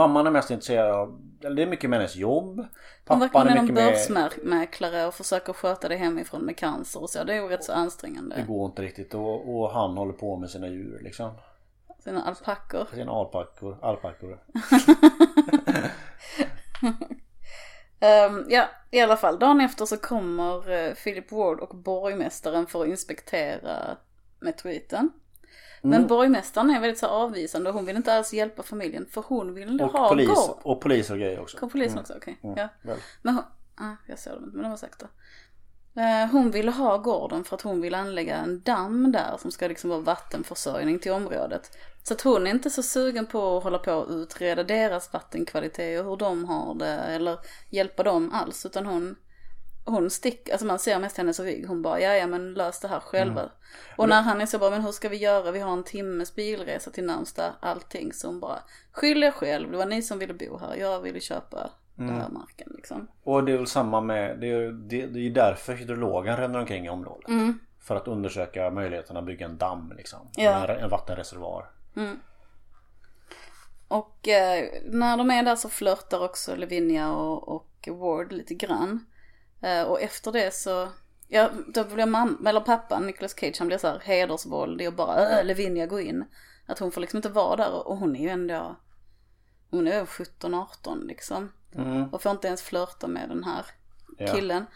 Mamman 0.00 0.26
är 0.26 0.30
mest 0.30 0.50
intresserad 0.50 0.90
av, 0.90 1.20
eller 1.44 1.56
det 1.56 1.62
är 1.62 1.66
mycket 1.66 1.90
med 1.90 1.98
hennes 1.98 2.16
jobb. 2.16 2.66
Hon 3.06 3.20
verkar 3.20 3.32
Pappan 3.32 3.48
är 3.48 3.56
någon 3.56 3.74
med, 3.74 3.74
börsmäklare 3.74 5.06
och 5.06 5.14
försöker 5.14 5.52
sköta 5.52 5.88
det 5.88 5.96
hemifrån 5.96 6.42
med 6.42 6.56
cancer 6.56 7.02
och 7.02 7.10
så. 7.10 7.24
Det 7.24 7.32
är 7.32 7.36
ju 7.36 7.48
rätt 7.48 7.64
så 7.64 7.72
det 7.72 7.78
ansträngande. 7.78 8.44
går 8.48 8.66
inte 8.66 8.82
riktigt 8.82 9.14
och, 9.14 9.56
och 9.56 9.70
han 9.70 9.96
håller 9.96 10.12
på 10.12 10.36
med 10.36 10.50
sina 10.50 10.68
djur 10.68 11.00
liksom. 11.02 11.30
Sina 12.04 12.22
alpackor. 12.22 12.86
Sina 12.94 13.12
alpackor. 13.12 13.78
alpackor. 13.82 14.38
Ehm, 18.02 18.46
ja, 18.48 18.68
i 18.90 19.00
alla 19.00 19.16
fall. 19.16 19.38
Dagen 19.38 19.60
efter 19.60 19.84
så 19.84 19.96
kommer 19.96 20.70
uh, 20.70 20.94
Philip 20.94 21.32
Ward 21.32 21.60
och 21.60 21.76
borgmästaren 21.76 22.66
för 22.66 22.82
att 22.82 22.88
inspektera 22.88 23.96
meteoriten. 24.38 25.10
Men 25.82 25.92
Mm. 25.94 26.08
borgmästaren 26.08 26.70
är 26.70 26.80
väldigt 26.80 26.98
så 26.98 27.06
avvisande 27.06 27.68
och 27.70 27.74
hon 27.76 27.84
vill 27.86 27.96
inte 27.96 28.14
alls 28.14 28.32
hjälpa 28.32 28.62
familjen 28.62 29.06
för 29.10 29.24
hon 29.28 29.54
vill 29.54 29.80
Och 29.82 29.92
ha 29.92 30.08
polis, 30.08 30.28
gård. 30.28 30.58
och 30.62 30.80
polis 30.80 31.10
och 31.10 31.18
grejer 31.18 31.40
också. 31.40 31.56
Kom 31.58 31.70
polisen 31.70 31.98
också? 31.98 32.14
Okej. 32.16 32.38
Mm, 32.42 32.54
Ja. 32.58 32.68
väl. 32.82 32.98
Men 33.22 33.34
hon, 33.34 33.44
ah, 33.86 33.96
jag 34.06 34.18
såg 34.18 34.32
dem 34.34 34.44
inte 34.44 34.56
men 34.56 34.62
de 34.62 34.70
var 34.70 34.76
säkert 34.76 35.02
Eh, 35.96 36.30
Hon 36.32 36.50
ville 36.50 36.70
ha 36.70 36.96
gården 36.96 37.44
för 37.44 37.56
att 37.56 37.62
hon 37.62 37.80
vill 37.80 37.94
anlägga 37.94 38.36
en 38.36 38.62
damm 38.62 39.12
där 39.12 39.36
som 39.38 39.50
ska 39.50 39.68
liksom 39.68 39.90
vara 39.90 40.00
vattenförsörjning 40.00 40.98
till 40.98 41.12
området. 41.12 41.76
Så 42.02 42.14
att 42.14 42.20
hon 42.20 42.46
är 42.46 42.50
inte 42.50 42.70
så 42.70 42.82
sugen 42.82 43.26
på 43.26 43.56
att 43.56 43.64
hålla 43.64 43.78
på 43.78 43.92
och 43.92 44.10
utreda 44.10 44.64
deras 44.64 45.12
vattenkvalitet 45.12 46.00
och 46.00 46.06
hur 46.06 46.16
de 46.16 46.44
har 46.44 46.74
det 46.74 46.86
eller 46.86 47.38
hjälpa 47.70 48.02
dem 48.02 48.30
alls 48.32 48.66
utan 48.66 48.86
hon 48.86 49.16
hon 49.84 50.10
sticker, 50.10 50.52
alltså 50.52 50.66
man 50.66 50.78
ser 50.78 50.98
mest 50.98 51.16
hennes 51.16 51.40
rygg, 51.40 51.66
hon 51.66 51.82
bara 51.82 52.00
ja 52.00 52.14
ja 52.14 52.26
men 52.26 52.54
lös 52.54 52.80
det 52.80 52.88
här 52.88 53.00
själva. 53.00 53.50
Och 53.96 54.08
när 54.08 54.22
han 54.22 54.40
är 54.40 54.46
så 54.46 54.58
bara 54.58 54.70
men 54.70 54.82
hur 54.82 54.92
ska 54.92 55.08
vi 55.08 55.16
göra, 55.16 55.50
vi 55.50 55.60
har 55.60 55.72
en 55.72 55.84
timmes 55.84 56.34
bilresa 56.34 56.90
till 56.90 57.04
närmsta 57.06 57.54
allting. 57.60 58.12
Så 58.12 58.26
hon 58.26 58.40
bara 58.40 58.58
skyll 58.92 59.22
er 59.22 59.30
själv, 59.30 59.70
det 59.70 59.76
var 59.76 59.86
ni 59.86 60.02
som 60.02 60.18
ville 60.18 60.34
bo 60.34 60.58
här, 60.58 60.76
jag 60.76 61.00
ville 61.00 61.20
köpa 61.20 61.70
den 61.94 62.08
här 62.08 62.28
marken 62.28 62.72
liksom. 62.76 63.08
Och 63.22 63.44
det 63.44 63.52
är 63.52 63.56
väl 63.56 63.66
samma 63.66 64.00
med, 64.00 64.40
det 64.40 64.50
är 64.50 64.72
det, 64.72 65.06
det 65.06 65.26
är 65.26 65.30
därför 65.30 65.72
hydrologen 65.72 66.36
ränner 66.36 66.58
omkring 66.58 66.86
i 66.86 66.88
området. 66.88 67.30
För 67.80 67.96
att 67.96 68.08
undersöka 68.08 68.70
möjligheten 68.70 69.16
att 69.16 69.24
bygga 69.24 69.46
en 69.46 69.58
damm 69.58 69.92
liksom. 69.96 70.18
Ja. 70.36 70.68
En, 70.68 70.84
en 70.84 70.90
vattenreservoar. 70.90 71.70
Och 73.88 74.28
eh, 74.28 74.68
när 74.84 75.16
de 75.16 75.30
är 75.30 75.42
där 75.42 75.56
så 75.56 75.68
flörtar 75.68 76.24
också 76.24 76.56
Lavinia 76.56 77.12
och, 77.12 77.48
och 77.48 77.88
Ward 77.88 78.32
lite 78.32 78.54
grann. 78.54 79.06
Eh, 79.62 79.82
och 79.82 80.00
efter 80.00 80.32
det 80.32 80.54
så, 80.54 80.88
ja 81.28 81.50
då 81.74 81.84
blev 81.84 82.08
mamma, 82.08 82.48
eller 82.48 82.60
pappan, 82.60 83.06
Nicolas 83.06 83.34
Cage, 83.40 83.58
han 83.58 83.68
blir 83.68 83.78
så 83.78 83.86
här 83.86 84.00
hedersvåldig 84.04 84.88
och 84.88 84.94
bara 84.94 85.38
äh, 85.38 85.46
Lavinia 85.46 85.86
gå 85.86 86.00
in. 86.00 86.24
Att 86.66 86.78
hon 86.78 86.92
får 86.92 87.00
liksom 87.00 87.16
inte 87.16 87.28
vara 87.28 87.56
där 87.56 87.88
och 87.88 87.96
hon 87.96 88.16
är 88.16 88.20
ju 88.20 88.28
ändå, 88.28 88.76
hon 89.70 89.88
är 89.88 90.04
17-18 90.04 91.06
liksom. 91.06 91.52
Mm. 91.74 92.08
Och 92.08 92.22
får 92.22 92.32
inte 92.32 92.46
ens 92.46 92.62
flörta 92.62 93.06
med 93.06 93.28
den 93.28 93.44
här 93.44 93.66
Ja. 94.18 94.34
killen. 94.34 94.66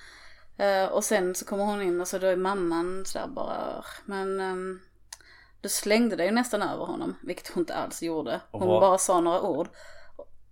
Eh, 0.57 0.85
och 0.87 1.05
sen 1.05 1.35
så 1.35 1.44
kommer 1.44 1.64
hon 1.64 1.83
in 1.83 2.01
och 2.01 2.09
så 2.09 2.18
då 2.18 2.27
är 2.27 2.37
mamman 2.37 3.05
sådär 3.07 3.27
bara, 3.27 3.85
men 4.05 4.40
um, 4.40 4.81
du 5.61 5.68
slängde 5.68 6.16
dig 6.16 6.31
nästan 6.31 6.62
över 6.62 6.85
honom, 6.85 7.16
vilket 7.23 7.49
hon 7.49 7.61
inte 7.61 7.75
alls 7.75 8.03
gjorde. 8.03 8.40
Hon 8.51 8.68
bara 8.81 8.99
sa 8.99 9.20
några 9.20 9.40
ord. 9.40 9.68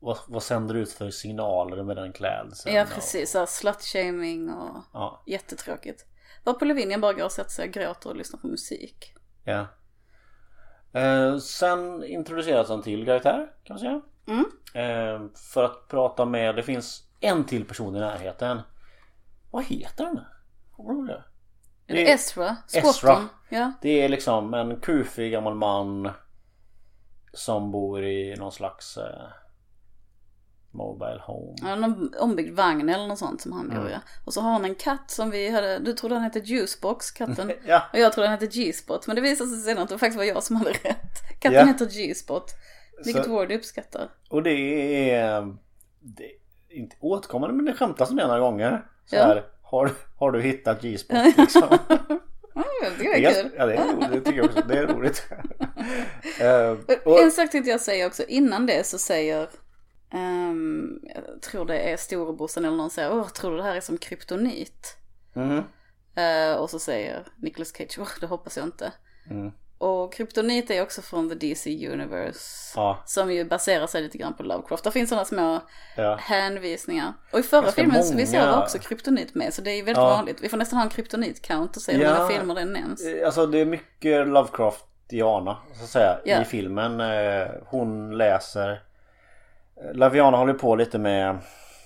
Vad, 0.02 0.18
vad 0.28 0.42
sänder 0.42 0.74
ut 0.74 0.92
för 0.92 1.10
signaler 1.10 1.82
med 1.82 1.96
den 1.96 2.12
klädseln? 2.12 2.74
Ja 2.76 2.82
och- 2.82 2.88
precis, 2.88 3.30
såhär 3.30 3.46
slut-shaming 3.46 4.50
och 4.50 4.76
Ja, 4.92 5.22
jättetråkigt. 5.26 6.06
Var 6.44 6.52
på 6.54 6.64
Lavinia 6.64 6.98
bara 6.98 7.12
går 7.12 7.24
och 7.24 7.32
sätter 7.32 7.50
sig 7.50 7.68
och 7.68 7.74
gråter 7.74 8.10
och 8.10 8.16
lyssnar 8.16 8.40
på 8.40 8.46
musik. 8.46 9.14
ja. 9.44 9.66
Eh, 10.94 11.38
sen 11.38 12.04
introduceras 12.04 12.70
en 12.70 12.82
till 12.82 13.04
karaktär 13.06 13.50
kan 13.64 13.74
man 13.74 13.78
säga. 13.78 14.00
Mm. 14.26 14.44
Eh, 14.74 15.28
för 15.52 15.64
att 15.64 15.88
prata 15.88 16.24
med, 16.24 16.56
det 16.56 16.62
finns 16.62 17.06
en 17.20 17.44
till 17.44 17.64
person 17.64 17.96
i 17.96 18.00
närheten. 18.00 18.60
Vad 19.50 19.64
heter 19.64 20.04
den? 20.04 20.20
Kommer 20.76 20.94
du 21.02 21.06
det? 21.06 21.22
Är 21.86 21.94
det 21.94 22.12
Ezra? 22.12 22.56
Ezra. 22.72 22.92
Squatton? 22.92 23.28
Ja. 23.48 23.72
Det 23.82 24.02
är 24.02 24.08
liksom 24.08 24.54
en 24.54 24.80
kufig 24.80 25.32
gammal 25.32 25.54
man 25.54 26.10
som 27.32 27.70
bor 27.70 28.04
i 28.04 28.36
någon 28.36 28.52
slags 28.52 28.96
eh, 28.96 29.28
Mobile 30.82 31.20
home. 31.26 31.56
Ja, 31.62 31.74
någon 31.76 32.14
ombyggd 32.18 32.56
vagn 32.56 32.88
eller 32.88 33.06
något 33.06 33.18
sånt 33.18 33.40
som 33.40 33.52
han 33.52 33.68
bor. 33.68 33.76
Mm. 33.86 34.00
Och 34.24 34.34
så 34.34 34.40
har 34.40 34.52
han 34.52 34.64
en 34.64 34.74
katt 34.74 35.10
som 35.10 35.30
vi 35.30 35.50
hade, 35.50 35.78
du 35.78 35.92
trodde 35.92 36.14
han 36.14 36.24
hette 36.24 36.38
Juicebox, 36.38 37.10
katten. 37.10 37.52
Ja, 37.66 37.82
Och 37.92 37.98
jag 37.98 38.12
trodde 38.12 38.28
han 38.28 38.38
hette 38.38 38.46
G-spot, 38.58 39.06
men 39.06 39.16
det 39.16 39.22
visade 39.22 39.50
sig 39.50 39.60
sen 39.60 39.78
att 39.82 39.88
det 39.88 39.98
faktiskt 39.98 40.16
var 40.18 40.24
jag 40.24 40.42
som 40.42 40.56
hade 40.56 40.70
rätt. 40.70 41.40
Katten 41.40 41.58
Ja. 41.58 41.64
heter 41.66 41.86
G-spot, 41.86 42.44
vilket 43.04 43.26
Ward 43.26 43.52
uppskattar. 43.52 44.08
och 44.30 44.42
det 44.42 44.50
är, 45.10 45.56
det 46.00 46.24
är 46.24 46.76
inte 46.78 46.96
återkommande 47.00 47.56
men 47.56 47.64
det 47.64 47.72
skämtas 47.74 48.10
om 48.10 48.16
det 48.16 48.26
några 48.26 48.40
gånger. 48.40 48.86
Så 49.06 49.16
Ja. 49.16 49.22
här, 49.22 49.44
har, 49.62 49.90
har 50.18 50.30
du 50.32 50.40
hittat 50.42 50.82
G-spot 50.82 51.18
liksom? 51.38 51.62
Tycker 52.98 53.12
Det 53.14 53.24
är, 53.24 53.42
kul. 53.42 53.50
ja, 53.58 53.66
det 53.66 53.74
är 53.74 53.84
roligt, 53.84 54.24
tycker 54.24 54.38
jag 54.38 54.46
också. 54.46 54.60
Det 54.68 54.78
är 54.78 54.86
roligt. 54.86 55.26
Eh, 56.40 56.70
och, 57.04 57.20
En 57.20 57.30
sak 57.30 57.50
tänkte 57.50 57.70
jag 57.70 57.80
säga 57.80 58.06
också, 58.06 58.22
innan 58.28 58.66
det 58.66 58.86
så 58.86 58.98
säger, 58.98 59.48
ehm, 60.12 61.00
jag 61.14 61.42
tror 61.42 61.64
det 61.64 61.78
är 61.78 61.96
storebrorsan 61.96 62.64
eller 62.64 62.76
någon 62.76 62.90
säger, 62.90 63.12
åh, 63.12 63.28
tror 63.28 63.50
du 63.50 63.56
det 63.56 63.62
här 63.62 63.76
är 63.76 63.80
som 63.80 63.98
kryptonit? 63.98 64.96
mhm, 65.32 65.62
Eh, 66.14 66.56
och 66.56 66.70
så 66.70 66.78
säger 66.78 67.26
Nicolas 67.36 67.72
Cage, 67.76 67.98
åh, 68.00 68.08
det 68.20 68.26
hoppas 68.26 68.56
jag 68.56 68.66
inte. 68.66 68.92
mm, 69.30 69.52
Och 69.78 70.12
kryptonit 70.14 70.70
är 70.70 70.82
också 70.82 71.02
från 71.02 71.28
the 71.28 71.34
DC 71.34 71.88
Universe. 71.92 72.72
ja, 72.76 73.02
Som 73.06 73.32
ju 73.32 73.44
baserar 73.44 73.86
sig 73.86 74.02
lite 74.02 74.18
grann 74.18 74.34
på 74.34 74.42
Lovecraft. 74.42 74.84
Det 74.84 74.90
finns 74.90 75.08
sådana 75.08 75.24
små 75.24 75.60
ja. 75.96 76.16
hänvisningar. 76.20 77.12
Och 77.32 77.38
i 77.38 77.42
förra 77.42 77.62
Ganska 77.62 77.82
filmen 77.82 78.04
så 78.04 78.16
vi 78.16 78.26
många. 78.38 78.62
också 78.62 78.78
kryptonit 78.78 79.34
med. 79.34 79.54
Så 79.54 79.62
det 79.62 79.70
är 79.70 79.74
ju 79.76 79.82
väldigt 79.82 79.96
Ja. 80.02 80.08
vanligt. 80.08 80.36
Vi 80.42 80.48
får 80.48 80.56
nästan 80.56 80.76
ha 80.78 80.84
en 80.84 80.90
kryptonit-count 80.90 81.76
och 81.76 81.82
se 81.82 81.92
hur 81.92 82.08
många 82.08 82.28
filmer 82.28 82.54
den 82.54 82.72
nämns. 82.72 83.04
Eh, 83.06 83.26
Alltså 83.26 83.46
det 83.46 83.58
är 83.58 83.64
mycket 83.64 84.28
Lovecraftiana 84.28 85.56
så 85.74 85.84
att 85.84 85.90
säga 85.90 86.40
i 86.42 86.44
filmen. 86.44 87.00
Eh, 87.00 87.48
Hon 87.66 88.18
läser 88.18 88.82
Laviana 89.94 90.36
håller 90.36 90.54
på 90.54 90.76
lite 90.76 90.98
med 90.98 91.38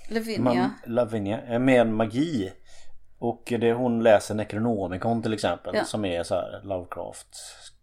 Lavinia. 0.09 0.71
Lavinia, 0.87 1.41
eh, 1.43 1.59
med 1.59 1.87
magi. 1.87 2.53
Och 3.19 3.53
det 3.61 3.73
hon 3.73 4.03
läser 4.03 4.35
Necronomicon 4.35 5.23
till 5.23 5.33
exempel 5.33 5.75
Ja. 5.77 5.85
som 5.85 6.05
är 6.05 6.23
så 6.23 6.35
här 6.35 6.61
Lovecraft 6.65 7.37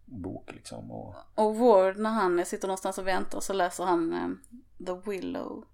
bok 0.04 0.52
liksom. 0.52 0.90
Och, 0.92 1.14
Och 1.34 1.56
Ward 1.56 1.96
när 1.96 2.10
han 2.10 2.44
sitter 2.44 2.68
någonstans 2.68 2.98
och 2.98 3.06
väntar 3.06 3.40
så 3.40 3.52
läser 3.52 3.84
han 3.84 4.12
eh, 4.12 4.86
The 4.86 5.10
Willow. 5.10 5.64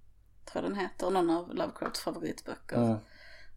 Tror 0.52 0.64
jag 0.64 0.72
den 0.72 0.78
heter. 0.80 1.10
Någon 1.10 1.30
av 1.30 1.54
Lovecrafts 1.54 2.00
favoritböcker. 2.00 2.76
mm. 2.76 2.96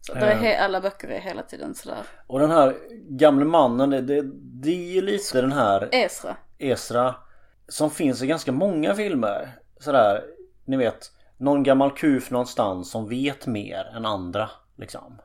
Så 0.00 0.14
där 0.14 0.26
är 0.26 0.34
he- 0.36 0.58
alla 0.64 0.80
böcker 0.80 1.08
är 1.08 1.20
hela 1.20 1.42
tiden 1.42 1.74
sådär. 1.74 2.02
och 2.26 2.38
den 2.40 2.50
här 2.50 2.76
gamle 3.08 3.44
mannen 3.44 3.90
det, 3.90 4.00
det, 4.00 4.22
det 4.62 4.70
är 4.70 4.92
ju 4.94 5.00
lite 5.00 5.40
den 5.40 5.52
här 5.52 5.88
Ezra. 5.92 6.36
Esra 6.58 7.14
som 7.68 7.90
finns 7.90 8.22
i 8.22 8.26
ganska 8.26 8.52
många 8.52 8.94
filmer. 8.94 9.50
Sådär, 9.80 10.24
ni 10.64 10.76
vet, 10.76 11.12
någon 11.36 11.62
gammal 11.62 11.90
kuf 11.90 12.30
någonstans 12.30 12.90
som 12.90 13.08
vet 13.08 13.46
mer 13.46 13.92
än 13.96 14.06
andra. 14.06 14.50
Liksom. 14.76 15.20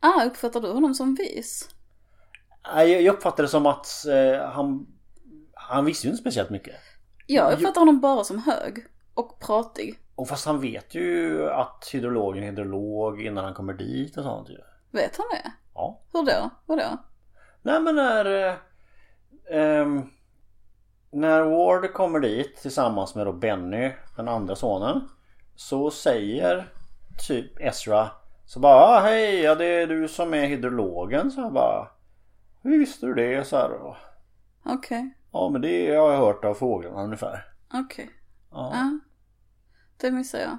Ah, 0.00 0.24
uppfattar 0.24 0.60
du 0.60 0.68
honom 0.68 0.94
som 0.94 1.14
vis? 1.14 1.68
Jag 2.76 3.06
uppfattar 3.06 3.42
det 3.42 3.48
som 3.48 3.66
att 3.66 4.06
eh, 4.06 4.48
han, 4.48 4.86
han 5.54 5.84
visste 5.84 6.06
ju 6.06 6.10
inte 6.10 6.20
speciellt 6.20 6.50
mycket. 6.50 6.74
Jag 7.26 7.52
uppfattar 7.52 7.80
honom 7.80 8.00
bara 8.00 8.24
som 8.24 8.38
hög. 8.38 8.86
Och 9.14 9.40
pratig. 9.40 9.98
Och 10.14 10.28
fast 10.28 10.46
han 10.46 10.60
vet 10.60 10.94
ju 10.94 11.48
att 11.50 11.88
hydrologen 11.92 12.42
är 12.42 12.46
hydrolog 12.46 13.22
innan 13.22 13.44
han 13.44 13.54
kommer 13.54 13.72
dit 13.72 14.16
och 14.16 14.24
sånt 14.24 14.48
ju. 14.50 14.58
Vet 14.90 15.16
han 15.16 15.26
det? 15.30 15.52
Ja. 15.74 16.00
Hur 16.12 16.22
då? 16.22 16.50
Vadå? 16.66 16.98
Nej 17.62 17.80
men 17.80 17.94
när 17.94 18.48
eh, 18.48 18.54
ehm, 19.50 20.02
När 21.14 21.42
Ward 21.42 21.92
kommer 21.92 22.20
dit 22.20 22.56
tillsammans 22.56 23.14
med 23.14 23.26
då 23.26 23.32
Benny, 23.32 23.92
den 24.16 24.28
andra 24.28 24.56
sonen. 24.56 25.08
Så 25.56 25.90
säger 25.90 26.72
typ 27.28 27.60
Ezra 27.60 28.10
Så 28.44 28.60
bara 28.60 28.74
ah, 28.74 29.00
hej, 29.00 29.40
ja, 29.40 29.54
det 29.54 29.64
är 29.64 29.86
du 29.86 30.08
som 30.08 30.34
är 30.34 30.46
hydrologen. 30.46 31.30
Så 31.30 31.40
jag 31.40 31.52
bara 31.52 31.88
Hur 32.62 32.78
visste 32.78 33.06
du 33.06 33.14
det? 33.14 33.44
Så 33.44 33.56
här, 33.56 33.68
då. 33.68 33.96
Okej. 34.64 35.14
Ja 35.32 35.48
men 35.48 35.60
det 35.60 35.96
har 35.96 36.12
jag 36.12 36.18
hört 36.18 36.44
av 36.44 36.54
fåglarna 36.54 37.02
ungefär. 37.02 37.44
Okej. 37.74 38.10
Ja. 38.50 38.70
Ja. 38.74 38.98
Det 39.96 40.10
missar 40.10 40.38
jag. 40.38 40.58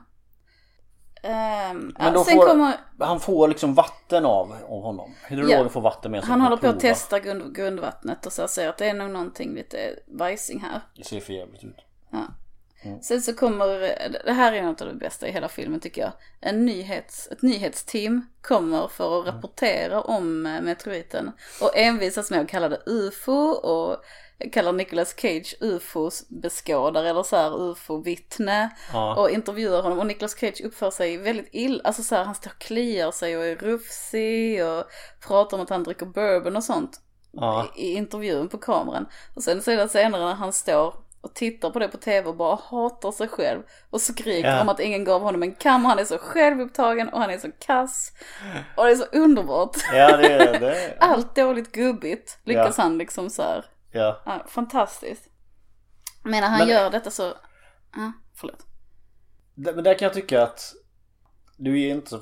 Ehm, 1.24 1.78
Men 1.78 1.94
ja, 2.00 2.12
då 2.12 2.24
sen 2.24 2.36
får- 2.36 2.48
kommer, 2.48 2.78
Han 3.00 3.20
får 3.20 3.48
liksom 3.48 3.74
vatten 3.74 4.26
av, 4.26 4.56
av 4.70 4.82
honom. 4.82 5.16
Hydrologen 5.28 5.62
Ja. 5.64 5.70
får 5.70 5.82
vatten 5.82 6.12
med 6.12 6.24
sig. 6.24 6.30
han 6.32 6.42
håller 6.42 6.58
på 6.58 6.68
att 6.68 6.80
testa 6.80 7.20
grund, 7.20 7.56
grundvattnet 7.56 8.26
och 8.26 8.34
så 8.34 8.48
säger 8.48 8.70
att 8.70 8.78
det 8.78 8.86
är 8.90 8.94
nog 8.94 9.12
någonting 9.12 9.56
lite 9.56 9.78
bajsing 10.08 10.60
här. 10.60 10.82
Det 10.98 11.04
ser 11.04 11.20
för 11.20 11.34
jävligt 11.34 11.64
ut. 11.64 11.78
Sen 13.02 13.22
så 13.22 13.34
kommer, 13.34 13.68
det 14.26 14.32
här 14.34 14.54
är 14.54 14.62
något 14.64 14.82
av 14.82 14.88
det 14.88 14.94
bästa 14.94 15.28
i 15.28 15.32
hela 15.32 15.48
filmen 15.48 15.80
tycker 15.80 16.02
jag. 16.02 16.12
En 16.42 16.66
nyhets, 16.66 17.28
ett 17.32 17.42
nyhetsteam 17.42 18.28
kommer 18.42 18.88
för 18.88 19.20
att 19.20 19.28
rapportera 19.28 20.02
om 20.02 20.46
eh, 20.46 20.62
meteoriten. 20.62 21.32
Och 21.62 21.78
envisas 21.78 22.32
med 22.32 22.42
att 22.42 22.48
kalla 22.48 22.70
det 22.70 22.82
UFO 22.86 23.34
och 23.52 23.98
kallar 24.52 24.72
Nicolas 24.74 25.16
Cage 25.18 25.56
UFOs 25.60 26.26
beskådare 26.30 27.10
eller 27.10 27.24
så 27.24 27.36
här 27.36 27.62
UFO-vittne. 27.62 28.70
Ja. 28.94 29.16
Och 29.16 29.30
intervjuar 29.30 29.82
honom 29.82 30.00
och 30.00 30.06
Nicolas 30.08 30.36
Cage 30.40 30.62
uppför 30.66 30.92
sig 30.92 31.18
väldigt 31.18 31.50
illa. 31.52 31.82
Alltså 31.84 32.04
så 32.04 32.16
här, 32.16 32.24
han 32.24 32.36
står 32.36 32.52
och 32.52 32.60
kliar 32.60 33.12
sig 33.12 33.38
och 33.38 33.46
är 33.46 33.56
rufsig 33.56 34.66
och 34.66 34.84
pratar 35.28 35.58
om 35.58 35.64
att 35.64 35.70
han 35.70 35.84
dricker 35.84 36.06
bourbon 36.06 36.56
och 36.56 36.64
sånt 36.64 37.00
Ja. 37.32 37.68
i 37.76 37.94
intervjun 37.94 38.50
på 38.50 38.58
kameran. 38.58 39.06
Och 39.36 39.44
sen 39.44 39.62
sedan 39.62 39.90
senare 39.90 40.26
när 40.26 40.34
han 40.34 40.54
står 40.54 40.96
och 41.22 41.34
tittar 41.34 41.70
på 41.70 41.80
det 41.80 41.88
på 41.88 41.98
tv 41.98 42.28
och 42.30 42.36
bara 42.36 42.60
hatar 42.70 43.12
sig 43.12 43.28
själv 43.28 43.62
och 43.90 44.02
skriker 44.02 44.50
Ja. 44.50 44.62
om 44.62 44.70
att 44.70 44.80
ingen 44.80 45.04
gav 45.04 45.22
honom 45.22 45.44
en 45.44 45.56
kam. 45.56 45.86
Han 45.86 46.00
är 46.00 46.06
så 46.06 46.18
självupptagen 46.18 47.10
och 47.10 47.20
han 47.20 47.30
är 47.30 47.38
så 47.38 47.48
kass. 47.66 48.12
Och 48.78 48.86
det 48.86 48.92
är 48.92 48.96
så 48.96 49.06
underbart. 49.12 49.78
Ja 49.94 50.18
det 50.18 50.28
är 50.34 50.60
det. 50.60 50.94
Allt 51.00 51.36
dåligt 51.36 51.72
gubbigt 51.72 52.38
lyckas 52.44 52.76
Ja. 52.78 52.84
han 52.84 52.98
liksom 52.98 53.30
så 53.30 53.42
här. 53.42 53.66
Ja. 53.94 54.22
Ja, 54.26 54.44
fantastiskt. 54.48 55.30
Men 56.24 56.32
när 56.42 56.50
han 56.50 56.60
Men- 56.60 56.68
gör 56.68 56.90
detta 56.90 57.12
så, 57.12 57.34
ja, 57.96 58.12
förlåt. 58.36 58.66
Men 59.56 59.84
där 59.84 59.94
kan 59.94 60.06
jag 60.06 60.14
tycka 60.14 60.44
att 60.44 60.74
du 61.58 61.82
är 61.82 61.90
inte 61.92 62.10
så... 62.10 62.22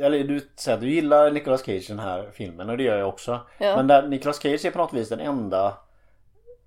Eller 0.00 0.24
du 0.24 0.52
säger 0.56 0.76
att 0.76 0.82
du 0.82 0.90
gillar 0.90 1.30
Nicolas 1.30 1.60
Cage 1.64 1.84
i 1.90 1.92
den 1.92 1.98
här 1.98 2.30
filmen 2.34 2.70
och 2.70 2.76
det 2.76 2.82
gör 2.82 2.98
jag 2.98 3.08
också. 3.08 3.46
Ja. 3.58 3.76
Men 3.76 3.86
där 3.86 4.08
Nicolas 4.08 4.38
Cage 4.42 4.64
är 4.64 4.70
på 4.70 4.78
något 4.78 4.92
vis 4.92 5.08
den 5.08 5.20
enda 5.20 5.78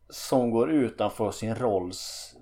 som 0.09 0.51
går 0.51 0.71
utanför 0.71 1.31
sin 1.31 1.55
rolls 1.55 2.33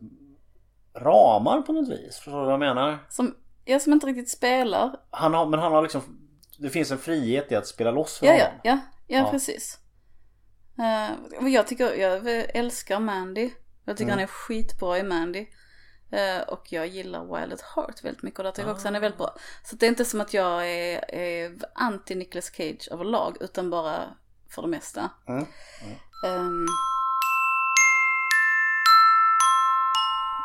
ramar 0.96 1.62
på 1.62 1.74
något 1.74 1.90
vis. 1.90 2.16
Förstår 2.16 2.32
du 2.40 2.44
vad 2.46 2.54
jag 2.54 2.60
menar? 2.60 2.98
Som, 3.10 3.36
jag 3.66 3.82
som 3.82 3.94
inte 3.94 4.08
riktigt 4.08 4.30
spelar. 4.30 4.96
Han 5.12 5.34
har, 5.34 5.46
men 5.46 5.60
han 5.60 5.72
har 5.72 5.82
liksom... 5.82 6.02
Det 6.58 6.70
finns 6.70 6.92
en 6.92 6.98
frihet 6.98 7.52
i 7.52 7.56
att 7.56 7.68
spela 7.68 7.92
loss 7.92 8.20
för 8.20 8.26
Ja, 8.26 8.34
ja, 8.34 8.46
honom. 8.46 8.60
ja, 8.64 8.78
ja, 9.08 9.18
Ja. 9.20 9.32
precis. 9.32 9.80
Uh, 10.80 11.42
men 11.42 11.52
jag 11.52 11.68
tycker, 11.68 11.94
jag 11.94 12.28
älskar 12.56 13.00
Mandy. 13.00 13.52
Jag 13.86 13.98
tycker 13.98 14.12
Mm. 14.12 14.20
han 14.20 14.24
är 14.24 14.28
skitbra 14.28 14.98
i 14.98 15.04
Mandy. 15.04 15.48
Eh, 16.12 16.42
och 16.48 16.74
jag 16.74 16.88
gillar 16.88 17.40
Wild 17.40 17.54
at 17.54 17.62
Heart 17.62 18.04
väldigt 18.04 18.24
mycket 18.24 18.40
och 18.40 18.44
där 18.44 18.52
tycker 18.52 18.68
jag 18.68 18.76
också 18.76 18.88
han 18.88 18.96
är 18.96 19.00
väldigt 19.00 19.18
bra. 19.18 19.36
Så 19.64 19.76
det 19.76 19.86
är 19.86 19.88
inte 19.88 20.06
som 20.06 20.22
att 20.22 20.34
jag 20.34 20.70
är, 20.70 21.16
är 21.16 21.58
anti 21.76 22.16
Nicolas 22.16 22.52
Cage 22.56 22.88
överlag 22.92 23.38
utan 23.40 23.70
bara 23.70 24.04
för 24.50 24.62
det 24.62 24.68
mesta. 24.68 25.10
Mm. 25.28 25.46
Ehm, 26.26 26.66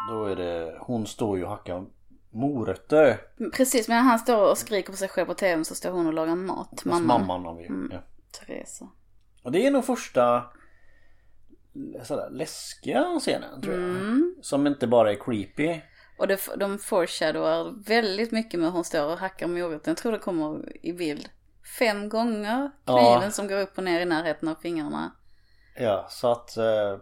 Då 0.08 0.24
är 0.24 0.36
det... 0.36 0.78
Hon 0.80 1.06
står 1.06 1.38
ju 1.38 1.44
och 1.44 1.50
hackar 1.50 1.86
morötter. 2.30 3.20
Precis, 3.52 3.88
medan 3.88 4.04
han 4.04 4.18
står 4.18 4.50
och 4.50 4.58
skriker 4.58 4.90
på 4.92 4.96
sig 4.96 5.08
själv 5.08 5.26
på 5.26 5.34
tvn 5.34 5.64
så 5.64 5.74
står 5.74 5.90
hon 5.90 6.06
och 6.06 6.12
lagar 6.12 6.34
mat. 6.34 6.84
Mamman. 6.84 7.06
mamman 7.06 7.44
har 7.44 7.54
vi. 7.54 7.66
Mm. 7.66 7.90
Ja. 7.92 7.98
Teresa. 8.30 8.88
Och 9.48 9.52
det 9.52 9.66
är 9.66 9.70
nog 9.70 9.84
första 9.84 10.44
sådär, 12.02 12.30
läskiga 12.30 13.18
scenen 13.20 13.60
tror 13.62 13.74
jag. 13.74 13.84
Mm. 13.84 14.36
Som 14.42 14.66
inte 14.66 14.86
bara 14.86 15.12
är 15.12 15.16
creepy. 15.24 15.80
Och 16.18 16.28
det, 16.28 16.40
de 16.56 16.78
foreshadowar 16.78 17.84
väldigt 17.86 18.32
mycket 18.32 18.60
med 18.60 18.72
hon 18.72 18.84
står 18.84 19.12
och 19.12 19.18
hackar 19.18 19.46
moroten. 19.46 19.90
Jag 19.90 19.96
tror 19.96 20.12
det 20.12 20.18
kommer 20.18 20.76
i 20.86 20.92
bild 20.92 21.28
fem 21.78 22.08
gånger. 22.08 22.70
Kniven 22.84 23.22
Ja. 23.22 23.30
som 23.30 23.48
går 23.48 23.60
upp 23.60 23.78
och 23.78 23.84
ner 23.84 24.00
i 24.00 24.04
närheten 24.04 24.48
av 24.48 24.54
fingrarna. 24.54 25.12
Ja, 25.76 26.06
så 26.10 26.32
att 26.32 26.56
eh, 26.56 26.98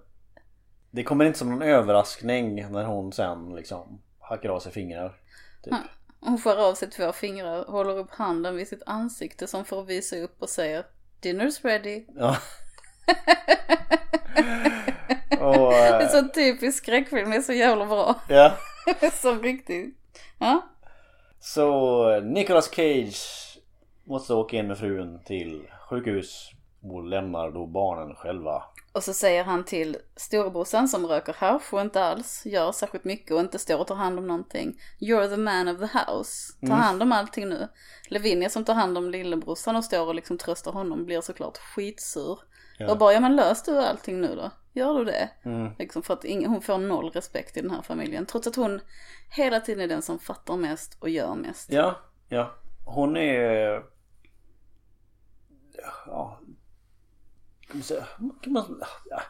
det 0.91 1.05
kommer 1.05 1.25
inte 1.25 1.39
som 1.39 1.51
någon 1.51 1.63
överraskning 1.63 2.73
när 2.73 2.85
hon 2.85 3.13
sen 3.13 3.55
liksom 3.55 4.03
hackar 4.21 4.49
av 4.49 4.61
sig 4.61 4.73
fingrar. 4.73 5.09
Typ. 5.63 5.73
Ja. 5.73 5.79
Hon 6.21 6.39
får 6.39 6.57
av 6.69 6.75
sig 6.75 6.91
två 6.91 7.13
fingrar, 7.13 7.65
håller 7.65 7.99
upp 7.99 8.11
handen 8.11 8.57
vid 8.57 8.69
sitt 8.69 8.83
ansikte 8.87 9.47
som 9.47 9.65
får 9.65 9.85
visa 9.85 10.17
upp 10.17 10.43
och 10.43 10.49
säger 10.49 10.87
Dinner's 11.27 11.65
ready. 11.65 12.05
Ja. 12.17 12.37
och, 15.41 15.73
Det 15.73 15.77
är 15.77 16.03
eh, 16.03 16.09
så 16.09 16.29
typiskt 16.29 16.83
skräckfilm, 16.83 17.31
det 17.31 17.37
är 17.37 17.41
så 17.41 17.53
jävla 17.53 17.87
bra. 17.87 18.15
ja. 18.29 18.53
så 19.13 19.35
riktigt. 19.35 19.97
Ja. 20.39 20.69
Så 21.41 22.21
Nicolas 22.21 22.75
Cage 22.75 23.59
måste 24.05 24.35
åka 24.35 24.57
in 24.57 24.67
med 24.67 24.79
frun 24.79 25.21
till 25.25 25.63
sjukhus 25.89 26.51
och 26.83 27.05
lämnar 27.05 27.51
då 27.51 27.67
barnen 27.67 28.15
själva. 28.15 28.63
Och 28.97 29.03
så 29.05 29.15
säger 29.15 29.45
han 29.45 29.65
till 29.65 29.97
storebrorsan 30.17 30.89
som 30.89 31.07
röker 31.07 31.33
hasch 31.33 31.75
och 31.75 31.81
inte 31.81 32.05
alls 32.05 32.47
gör 32.47 32.73
särskilt 32.73 33.05
mycket 33.05 33.31
och 33.33 33.41
inte 33.41 33.59
står 33.59 33.79
och 33.79 33.87
tar 33.87 33.95
hand 33.95 34.19
om 34.19 34.27
någonting. 34.27 34.81
You're 35.01 35.29
the 35.29 35.37
man 35.37 35.69
of 35.69 35.79
the 35.79 35.99
house. 35.99 36.53
Ta 36.61 36.67
Mm. 36.67 36.79
hand 36.79 37.03
om 37.03 37.13
allting 37.13 37.49
nu. 37.49 37.69
Lavinia 38.09 38.49
som 38.51 38.65
tar 38.65 38.75
hand 38.75 38.99
om 38.99 39.11
lillebrorsan 39.11 39.77
och 39.77 39.85
står 39.85 40.07
och 40.07 40.15
liksom 40.15 40.39
tröstar 40.39 40.73
honom 40.73 41.05
blir 41.05 41.21
såklart 41.21 41.59
skitsur. 41.59 42.39
Ja. 42.79 42.91
Och 42.91 42.99
bara, 42.99 43.13
ja 43.13 43.21
men 43.21 43.37
lös 43.37 43.63
du 43.63 43.79
allting 43.79 44.21
nu 44.21 44.35
då. 44.37 44.51
Gör 44.73 44.95
du 44.99 45.05
det? 45.05 45.29
Mm. 45.45 45.73
Liksom 45.79 46.03
för 46.03 46.15
att 46.15 46.25
ingen, 46.25 46.51
hon 46.51 46.63
får 46.63 46.79
noll 46.79 47.11
respekt 47.11 47.57
i 47.57 47.61
den 47.61 47.71
här 47.71 47.83
familjen. 47.83 48.27
Trots 48.27 48.47
att 48.47 48.57
hon 48.57 48.81
hela 49.31 49.61
tiden 49.61 49.85
är 49.85 49.89
den 49.89 50.03
som 50.03 50.19
fattar 50.19 50.57
mest 50.57 50.97
och 51.01 51.09
gör 51.09 51.35
mest. 51.35 51.73
Ja, 51.73 51.97
ja. 52.29 52.55
Hon 52.85 53.17
är... 53.17 53.83
Ja... 56.07 56.41
Kan 58.43 58.53
man 58.53 58.83
ja. 59.11 59.23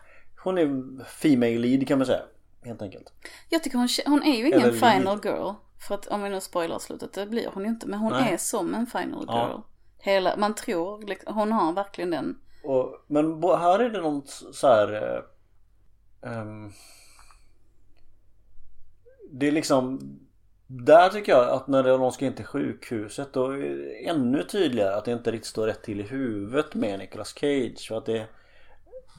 Hon 0.44 0.58
är 0.58 1.04
Female 1.04 1.58
lead 1.58 1.88
kan 1.88 1.98
man 1.98 2.06
säga. 2.06 2.22
Helt 2.64 2.82
enkelt. 2.82 3.12
Jag 3.48 3.62
tycker 3.62 3.78
hon, 3.78 3.88
hon 4.06 4.22
är 4.22 4.36
ju 4.36 4.46
ingen 4.46 4.60
Eller 4.60 4.72
final 4.92 5.20
girl. 5.24 5.52
För 5.88 5.94
att 5.94 6.06
om 6.06 6.22
vi 6.22 6.28
nu 6.28 6.40
spoilar 6.40 6.78
slutet, 6.78 7.12
det 7.12 7.26
blir 7.26 7.50
hon 7.54 7.62
ju 7.62 7.68
inte. 7.68 7.86
Men 7.86 7.98
hon 7.98 8.12
Nej. 8.12 8.32
är 8.32 8.36
som 8.36 8.74
en 8.74 8.86
final 8.86 9.24
Ja. 9.28 9.48
girl. 9.48 9.60
Hela, 9.98 10.36
man 10.36 10.54
tror, 10.54 11.02
liksom, 11.02 11.34
hon 11.34 11.52
har 11.52 11.72
verkligen 11.72 12.10
den. 12.10 12.38
Och, 12.64 13.04
men 13.06 13.42
här 13.42 13.78
är 13.78 13.90
det 13.90 14.00
något 14.00 14.28
så 14.52 14.66
här... 14.66 15.22
ehm, 16.22 16.72
det 19.30 19.48
är 19.48 19.52
liksom... 19.52 20.00
Där 20.66 21.08
tycker 21.08 21.32
jag 21.32 21.48
att 21.48 21.66
när 21.66 21.82
de 21.82 22.12
ska 22.12 22.26
in 22.26 22.34
till 22.34 22.44
sjukhuset 22.44 23.32
då 23.32 23.50
är 23.50 23.58
det 23.58 24.08
ännu 24.08 24.42
tydligare 24.42 24.94
att 24.94 25.04
det 25.04 25.12
inte 25.12 25.30
riktigt 25.30 25.46
står 25.46 25.66
rätt 25.66 25.82
till 25.82 26.00
i 26.00 26.02
huvudet 26.02 26.74
med 26.74 26.98
Nicolas 26.98 27.34
Cage. 27.34 27.88
För 27.88 27.96
att 27.96 28.06
det... 28.06 28.26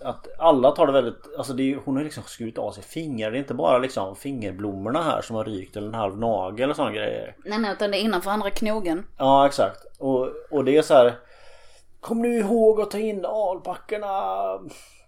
Att 0.02 0.28
alla 0.40 0.72
tar 0.72 0.88
det 0.88 0.94
väldigt... 0.94 1.38
Alltså 1.38 1.54
det 1.54 1.74
är, 1.74 1.80
hon 1.86 1.96
har 1.96 2.04
liksom 2.04 2.24
skurit 2.24 2.58
av 2.58 2.72
sig 2.72 2.84
fingrar. 2.84 3.32
Det 3.32 3.38
är 3.38 3.40
inte 3.40 3.54
bara 3.54 3.78
liksom 3.78 4.16
fingerblommorna 4.16 5.04
här 5.04 5.22
som 5.22 5.36
har 5.36 5.46
rykt 5.46 5.78
eller 5.78 5.88
en 5.88 5.94
halv 5.94 6.18
nagel 6.18 6.70
och 6.70 6.76
sådana 6.76 6.96
grejer. 6.96 7.36
Nej, 7.46 7.60
nej, 7.60 7.72
utan 7.72 7.92
det 7.92 7.98
är 7.98 8.02
innanför 8.02 8.32
andra 8.32 8.50
knogen. 8.50 9.06
Ja 9.18 9.46
exakt. 9.48 9.86
Och, 10.00 10.30
och 10.52 10.66
det 10.66 10.78
är 10.78 10.82
så 10.82 10.94
här. 10.94 11.16
Kom 12.00 12.22
nu 12.22 12.40
ihåg 12.40 12.82
att 12.82 12.92
ta 12.92 12.98
in 12.98 13.26
alpackorna 13.26 14.14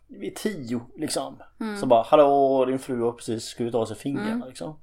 vid 0.07 0.35
tio 0.35 0.81
liksom. 0.95 1.37
Så 1.79 1.85
bara 1.85 2.03
hallå 2.03 2.65
din 2.65 2.79
fru 2.79 3.01
har 3.01 3.11
precis 3.11 3.43
skurit 3.43 3.75
av 3.75 3.85
sig 3.85 3.97
fingrarna 3.97 4.45
liksom. 4.45 4.79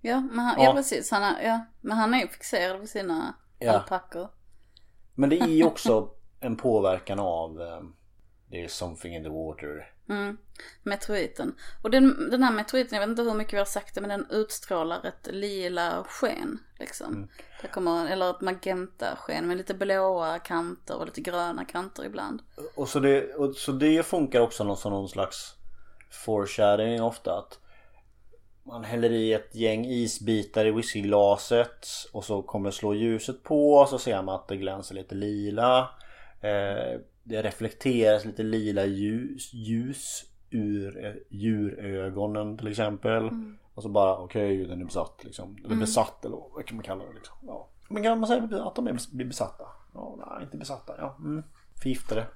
Ja, 0.00 0.20
men 0.20 0.38
han, 0.38 0.54
ja. 0.58 0.64
Ja. 0.64 0.72
precis. 0.74 1.10
Han 1.10 1.22
är, 1.22 1.42
ja, 1.42 1.60
men 1.80 1.96
han 1.96 2.14
är 2.14 2.20
ju 2.20 2.28
fixerad 2.28 2.80
vid 2.80 2.88
sina 2.88 3.34
Ja. 3.58 3.72
alpackor. 3.72 4.28
Men 5.14 5.30
det 5.30 5.38
är 5.40 5.46
ju 5.46 5.64
också 5.66 6.10
en 6.40 6.56
påverkan 6.56 7.18
av 7.18 7.60
eh, 7.60 7.80
Det 8.50 8.64
är 8.64 8.68
something 8.68 9.14
in 9.16 9.22
the 9.22 9.28
water. 9.28 9.92
Mm. 10.08 10.38
Meteoriten. 10.82 11.54
Och 11.82 11.90
den, 11.90 12.30
den 12.30 12.42
här 12.42 12.52
meteoriten, 12.52 12.98
jag 12.98 13.06
vet 13.06 13.10
inte 13.18 13.22
hur 13.22 13.34
mycket 13.34 13.54
vi 13.54 13.58
har 13.58 13.64
sagt 13.64 13.94
det, 13.94 14.00
men 14.00 14.10
den 14.10 14.26
utstrålar 14.30 15.06
ett 15.06 15.28
lila 15.30 16.04
sken. 16.08 16.58
Liksom. 16.78 17.14
Mm. 17.14 17.28
Det 17.62 17.68
kommer, 17.68 18.10
eller 18.10 18.30
ett 18.30 18.40
magenta 18.40 19.16
sken 19.16 19.48
med 19.48 19.56
lite 19.56 19.74
blåa 19.74 20.38
kanter 20.38 20.96
och 20.98 21.06
lite 21.06 21.20
gröna 21.20 21.64
kanter 21.64 22.04
ibland. 22.04 22.42
Och 22.74 22.88
så 22.88 23.00
det, 23.00 23.34
och, 23.34 23.54
så 23.54 23.72
det 23.72 24.06
funkar 24.06 24.40
också 24.40 24.64
någon, 24.64 24.76
som 24.76 24.92
någon 24.92 25.08
slags 25.08 25.54
foreshadowing 26.10 27.02
ofta. 27.02 27.38
Att 27.38 27.59
man 28.70 28.84
häller 28.84 29.10
i 29.10 29.32
ett 29.32 29.54
gäng 29.54 29.84
isbitar 29.84 30.66
i 30.66 30.70
whiskyglaset 30.70 31.86
och 32.12 32.24
så 32.24 32.42
kommer 32.42 32.70
slå 32.70 32.94
ljuset 32.94 33.42
på 33.42 33.86
så 33.88 33.98
ser 33.98 34.22
man 34.22 34.34
att 34.34 34.48
det 34.48 34.56
glänser 34.56 34.94
lite 34.94 35.14
lila. 35.14 35.78
Eh, 36.40 37.00
det 37.22 37.42
reflekteras 37.42 38.24
lite 38.24 38.42
lila 38.42 38.84
ljus, 38.84 39.52
ljus 39.52 40.24
ur 40.50 41.04
eh, 41.04 41.12
djurögonen 41.28 42.58
till 42.58 42.68
exempel. 42.68 43.30
Och 43.74 43.82
så 43.82 43.88
bara 43.88 44.18
okej 44.18 44.64
den 44.64 44.80
är 44.80 44.84
besatt 44.84 45.24
liksom. 45.24 45.56
Eller 45.64 45.76
besatt 45.76 46.24
eller 46.24 46.36
vad 46.54 46.66
kan 46.66 46.76
man 46.76 46.84
kalla 46.84 47.04
det 47.04 47.12
liksom. 47.12 47.36
Ja. 47.42 47.68
Men 47.88 48.02
kan 48.02 48.20
man 48.20 48.28
säga 48.28 48.64
att 48.64 48.74
de 48.74 48.98
blir 49.12 49.26
besatta? 49.26 49.64
Ja, 49.94 50.16
nej 50.18 50.44
inte 50.44 50.56
besatta. 50.56 50.94
Ja, 50.98 51.16
mm. 51.18 51.42
Förgiftade. 51.82 52.26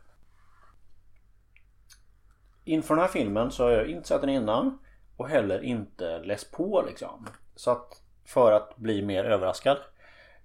Inför 2.64 2.94
den 2.94 3.02
här 3.02 3.10
filmen 3.10 3.50
så 3.50 3.64
har 3.64 3.70
jag 3.70 3.90
inte 3.90 4.08
sett 4.08 4.20
den 4.20 4.30
innan 4.30 4.78
och 5.16 5.28
heller 5.28 5.64
inte 5.64 6.18
läst 6.18 6.52
på 6.52 6.84
liksom. 6.86 7.28
Så 7.56 7.70
att 7.70 8.02
för 8.24 8.52
att 8.52 8.76
bli 8.76 9.02
mer 9.02 9.24
överraskad. 9.24 9.78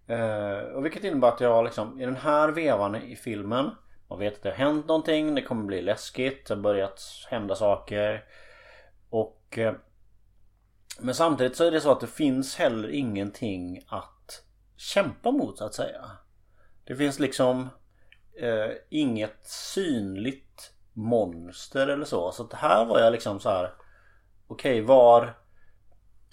Eh, 0.08 0.58
och 0.58 0.86
vilket 0.86 1.04
innebär 1.04 1.28
att 1.28 1.42
jag 1.42 1.66
liksom 1.66 2.02
i 2.02 2.06
den 2.06 2.16
här 2.16 2.50
vevan 2.50 2.96
i 2.96 3.16
filmen 3.16 3.70
Man 4.10 4.20
vet 4.20 4.36
att 4.36 4.44
det 4.44 4.50
har 4.50 4.56
hänt 4.56 4.88
någonting, 4.88 5.36
det 5.36 5.42
kommer 5.42 5.64
bli 5.64 5.82
läskigt, 5.82 6.48
det 6.48 6.54
har 6.54 6.62
börjat 6.62 7.02
hända 7.30 7.56
saker. 7.56 8.26
Och 9.10 9.58
eh, 9.58 9.74
Men 11.00 11.16
samtidigt 11.16 11.56
så 11.56 11.64
är 11.64 11.72
det 11.72 11.82
så 11.82 11.92
att 11.92 12.00
det 12.00 12.08
finns 12.08 12.56
heller 12.56 12.90
ingenting 12.90 13.84
att 13.88 14.44
kämpa 14.78 15.32
mot 15.32 15.58
så 15.58 15.66
att 15.66 15.74
säga. 15.74 16.12
Det 16.84 16.96
finns 16.96 17.20
liksom 17.20 17.70
eh, 18.42 18.72
inget 18.90 19.46
synligt 19.46 20.74
monster 20.94 21.88
eller 21.88 22.06
så. 22.06 22.32
Så 22.32 22.44
att 22.44 22.54
här 22.54 22.86
var 22.86 23.00
jag 23.00 23.12
liksom 23.12 23.40
så 23.40 23.50
här. 23.50 23.74
Okej, 24.50 24.82
var 24.82 25.36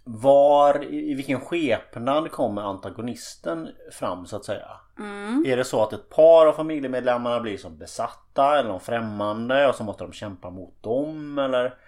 var, 0.08 0.84
i 0.94 1.14
vilken 1.14 1.40
skepnad 1.40 2.30
kommer 2.30 2.62
antagonisten 2.62 3.68
fram 3.92 4.26
så 4.26 4.36
att 4.36 4.44
säga? 4.44 4.68
Mm. 4.98 5.44
Är 5.46 5.56
det 5.56 5.64
så 5.64 5.82
att 5.82 5.92
ett 5.92 6.08
par 6.08 6.46
av 6.46 6.52
familjemedlemmarna 6.52 7.40
blir 7.40 7.58
som 7.58 7.78
besatta 7.78 8.58
eller 8.58 8.68
de 8.68 8.80
främmande 8.80 9.68
och 9.68 9.74
så 9.74 9.84
måste 9.84 10.04
de 10.04 10.12
kämpa 10.12 10.50
mot 10.50 10.82
dem 10.82 11.38
eller 11.38 11.78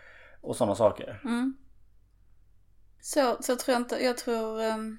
och 0.40 0.56
sådana 0.56 0.74
saker? 0.74 1.20
Mm. 1.24 1.56
Så, 3.00 3.36
så 3.40 3.56
tror 3.56 3.72
jag 3.72 3.80
inte, 3.80 4.04
jag 4.04 4.18
tror 4.18 4.60
ehm, 4.60 4.98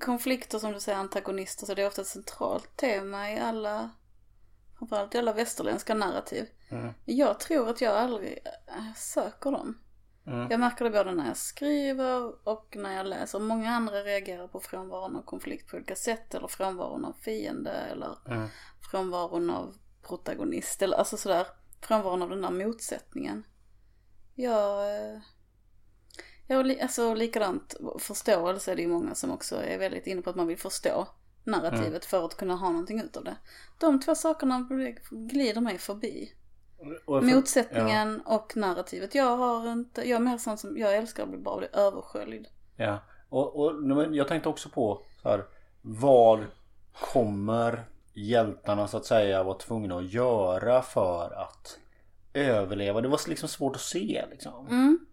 konflikter 0.00 0.58
som 0.58 0.72
du 0.72 0.80
säger, 0.80 0.98
antagonister, 0.98 1.66
så 1.66 1.74
det 1.74 1.82
är 1.82 1.86
ofta 1.86 2.02
ett 2.02 2.06
centralt 2.06 2.76
tema 2.76 3.30
i 3.30 3.38
alla, 3.38 3.90
framförallt 4.78 5.14
i 5.14 5.18
alla 5.18 5.32
västerländska 5.32 5.94
narrativ. 5.94 6.46
Mm. 6.68 6.94
Jag 7.04 7.40
tror 7.40 7.68
att 7.68 7.80
jag 7.80 7.96
aldrig 7.96 8.38
äh, 8.66 8.94
söker 8.96 9.50
dem. 9.50 9.78
Mm. 10.26 10.50
Jag 10.50 10.60
märker 10.60 10.84
det 10.84 10.90
både 10.90 11.14
när 11.14 11.26
jag 11.26 11.36
skriver 11.36 12.48
och 12.48 12.76
när 12.76 12.96
jag 12.96 13.06
läser. 13.06 13.38
Många 13.38 13.70
andra 13.70 14.02
reagerar 14.02 14.48
på 14.48 14.60
frånvaron 14.60 15.16
av 15.16 15.22
konflikt 15.22 15.70
på 15.70 15.76
olika 15.76 15.96
sätt 15.96 16.34
eller 16.34 16.48
frånvaron 16.48 17.04
av 17.04 17.12
fiende 17.12 17.70
eller 17.70 18.18
Mm. 18.26 18.48
frånvaron 18.90 19.50
av 19.50 19.74
protagonist 20.02 20.82
eller 20.82 20.96
alltså 20.96 21.16
sådär. 21.16 21.46
Frånvaron 21.80 22.22
av 22.22 22.30
den 22.30 22.42
där 22.42 22.50
motsättningen. 22.50 23.44
Jag, 24.34 24.96
eh, 24.96 25.20
jag 26.46 26.80
alltså 26.82 27.14
likadant 27.14 27.74
förståelse 27.98 28.72
är 28.72 28.76
det 28.76 28.82
ju 28.82 28.88
många 28.88 29.14
som 29.14 29.30
också 29.30 29.56
är 29.56 29.78
väldigt 29.78 30.06
inne 30.06 30.22
på 30.22 30.30
att 30.30 30.36
man 30.36 30.46
vill 30.46 30.58
förstå 30.58 31.08
narrativet 31.44 32.04
för 32.04 32.24
att 32.26 32.36
kunna 32.36 32.54
ha 32.54 32.70
någonting 32.70 33.00
ut 33.00 33.16
av 33.16 33.24
det. 33.24 33.36
De 33.78 34.00
två 34.00 34.14
sakerna 34.14 34.68
glider 35.10 35.60
mig 35.60 35.78
förbi. 35.78 36.32
Och 37.04 37.22
för- 37.22 37.34
Motsättningen 37.34 38.20
och 38.20 38.56
narrativet. 38.56 39.14
Jag 39.14 39.36
har 39.36 39.72
inte, 39.72 40.08
jag 40.08 40.16
är 40.16 40.20
mer 40.20 40.38
sån 40.38 40.58
som, 40.58 40.78
jag 40.78 40.96
älskar 40.96 41.22
att 41.22 41.28
bli 41.28 41.38
bara 41.38 41.58
bli 41.58 41.68
översköljd. 41.72 42.46
Ja, 42.76 42.98
och, 43.28 43.56
och 43.60 43.72
jag 44.14 44.28
tänkte 44.28 44.48
också 44.48 44.68
på 44.68 45.02
så 45.22 45.28
här, 45.28 45.44
vad 45.82 46.44
kommer 47.00 47.84
hjältarna 48.14 48.88
så 48.88 48.96
att 48.96 49.06
säga 49.06 49.42
vara 49.42 49.58
tvungna 49.58 49.98
att 49.98 50.12
göra 50.12 50.82
för 50.82 51.30
att 51.42 51.78
överleva? 52.34 53.00
Det 53.00 53.08
var 53.08 53.28
liksom 53.28 53.48
svårt 53.48 53.76
att 53.76 53.82
se 53.82 54.24
liksom. 54.30 54.66
Mm. 54.66 55.06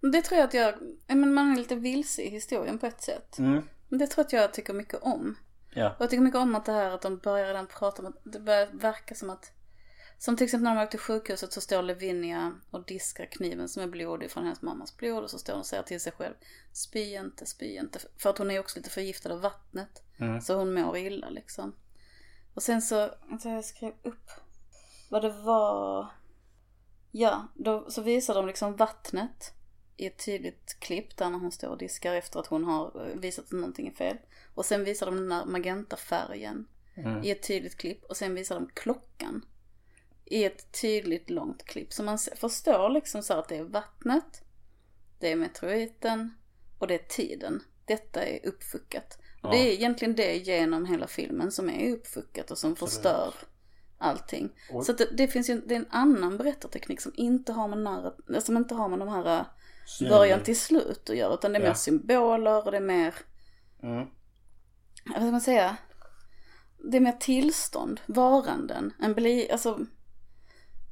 Det 0.00 0.22
tror 0.22 0.38
jag 0.38 0.46
att 0.46 0.54
jag, 0.54 0.74
ja, 1.06 1.14
men 1.14 1.34
man 1.34 1.52
är 1.52 1.56
lite 1.56 1.74
vilse 1.74 2.22
i 2.22 2.30
historien 2.30 2.78
på 2.78 2.86
ett 2.86 3.02
sätt. 3.02 3.38
Mm. 3.38 3.62
Det 3.88 4.06
tror 4.06 4.22
jag 4.22 4.26
att 4.26 4.32
jag 4.32 4.54
tycker 4.54 4.72
mycket 4.72 5.02
om. 5.02 5.36
Ja. 5.74 5.90
Och 5.90 6.02
jag 6.02 6.10
tycker 6.10 6.22
mycket 6.22 6.40
om 6.40 6.54
att 6.54 6.64
det 6.64 6.72
här 6.72 6.90
att 6.90 7.02
de 7.02 7.16
börjar 7.18 7.46
redan 7.46 7.66
prata 7.66 8.02
om 8.02 8.08
att 8.08 8.32
det 8.32 8.40
börjar 8.40 8.66
verka 8.72 9.14
som 9.14 9.30
att 9.30 9.52
som 10.18 10.36
till 10.36 10.44
exempel 10.44 10.64
när 10.64 10.74
de 10.74 10.82
åkte 10.82 10.90
till 10.90 11.00
sjukhuset 11.00 11.52
så 11.52 11.60
står 11.60 11.82
Lavinia 11.82 12.52
och 12.70 12.84
diskar 12.84 13.26
kniven 13.26 13.68
som 13.68 13.82
är 13.82 13.86
blodig 13.86 14.30
från 14.30 14.44
hennes 14.44 14.62
mammas 14.62 14.96
blod 14.96 15.24
och 15.24 15.30
så 15.30 15.38
står 15.38 15.52
hon 15.52 15.60
och 15.60 15.66
säger 15.66 15.82
till 15.82 16.00
sig 16.00 16.12
själv 16.12 16.34
Spy 16.72 17.14
inte, 17.14 17.46
spy 17.46 17.76
inte. 17.76 17.98
För 18.16 18.30
att 18.30 18.38
hon 18.38 18.50
är 18.50 18.60
också 18.60 18.78
lite 18.78 18.90
förgiftad 18.90 19.32
av 19.32 19.40
vattnet. 19.40 20.02
Mm. 20.18 20.40
Så 20.40 20.54
hon 20.54 20.74
mår 20.74 20.96
illa 20.96 21.30
liksom. 21.30 21.74
Och 22.54 22.62
sen 22.62 22.82
så, 22.82 23.10
alltså 23.30 23.48
jag 23.48 23.64
skrev 23.64 23.92
upp 24.02 24.30
vad 25.10 25.22
det 25.22 25.32
var. 25.32 26.06
Ja, 27.10 27.48
då 27.54 27.90
så 27.90 28.02
visar 28.02 28.34
de 28.34 28.46
liksom 28.46 28.76
vattnet 28.76 29.52
i 29.96 30.06
ett 30.06 30.24
tydligt 30.24 30.76
klipp 30.80 31.16
där 31.16 31.30
när 31.30 31.38
hon 31.38 31.52
står 31.52 31.68
och 31.68 31.78
diskar 31.78 32.14
efter 32.14 32.40
att 32.40 32.46
hon 32.46 32.64
har 32.64 33.06
eh, 33.06 33.16
visat 33.20 33.44
att 33.44 33.52
någonting 33.52 33.88
är 33.88 33.92
fel. 33.92 34.16
Och 34.54 34.64
sen 34.64 34.84
visar 34.84 35.06
de 35.06 35.16
den 35.16 35.28
där 35.28 35.44
magentafärgen 35.44 36.66
Mm. 37.04 37.24
i 37.24 37.30
ett 37.30 37.42
tydligt 37.42 37.76
klipp 37.76 38.04
och 38.04 38.16
sen 38.16 38.34
visar 38.34 38.54
de 38.54 38.68
klockan 38.74 39.44
i 40.30 40.44
ett 40.44 40.80
tydligt 40.80 41.30
långt 41.30 41.64
klipp. 41.64 41.92
Så 41.92 42.02
man 42.02 42.18
förstår 42.18 42.88
liksom 42.90 43.22
så 43.22 43.34
att 43.34 43.48
det 43.48 43.56
är 43.56 43.64
vattnet, 43.64 44.42
det 45.18 45.32
är 45.32 45.36
meteoriten 45.36 46.34
och 46.78 46.86
det 46.86 46.94
är 46.94 47.08
tiden. 47.08 47.62
Detta 47.84 48.24
är 48.24 48.46
uppfuckat. 48.46 49.18
Och 49.42 49.50
det 49.50 49.56
Ja. 49.56 49.62
är 49.64 49.72
egentligen 49.72 50.14
det 50.16 50.36
genom 50.36 50.84
hela 50.86 51.06
filmen 51.06 51.52
som 51.52 51.70
är 51.70 51.92
uppfuckat 51.92 52.50
och 52.50 52.58
som 52.58 52.76
förstör 52.76 53.34
allting. 53.98 54.50
Och- 54.72 54.86
Så 54.86 54.92
det, 54.92 55.08
det 55.16 55.28
finns 55.28 55.50
ju 55.50 55.60
det 55.60 55.74
är 55.74 55.78
en 55.78 55.86
annan 55.90 56.36
berättarteknik 56.36 57.00
som 57.00 57.12
inte 57.16 57.52
har 57.52 57.68
med, 57.68 57.78
nära, 57.78 58.40
som 58.40 58.56
inte 58.56 58.74
har 58.74 58.88
med 58.88 58.98
de 58.98 59.08
här 59.08 59.38
äh, 60.00 60.08
början 60.08 60.42
till 60.42 60.58
slut 60.60 61.10
att 61.10 61.16
göra. 61.16 61.34
Utan 61.34 61.52
det 61.52 61.58
är 61.58 61.62
Ja. 61.62 61.68
mer 61.68 61.74
symboler 61.74 62.64
och 62.66 62.70
det 62.70 62.76
är 62.76 62.80
mer 62.82 63.14
Mm. 63.82 64.06
vad 65.06 65.16
ska 65.16 65.30
man 65.30 65.40
säga? 65.40 65.76
Det 66.90 66.96
är 66.96 67.00
mer 67.00 67.12
tillstånd, 67.20 68.00
varanden, 68.06 68.92
en 69.00 69.14
bli, 69.14 69.50
alltså 69.50 69.78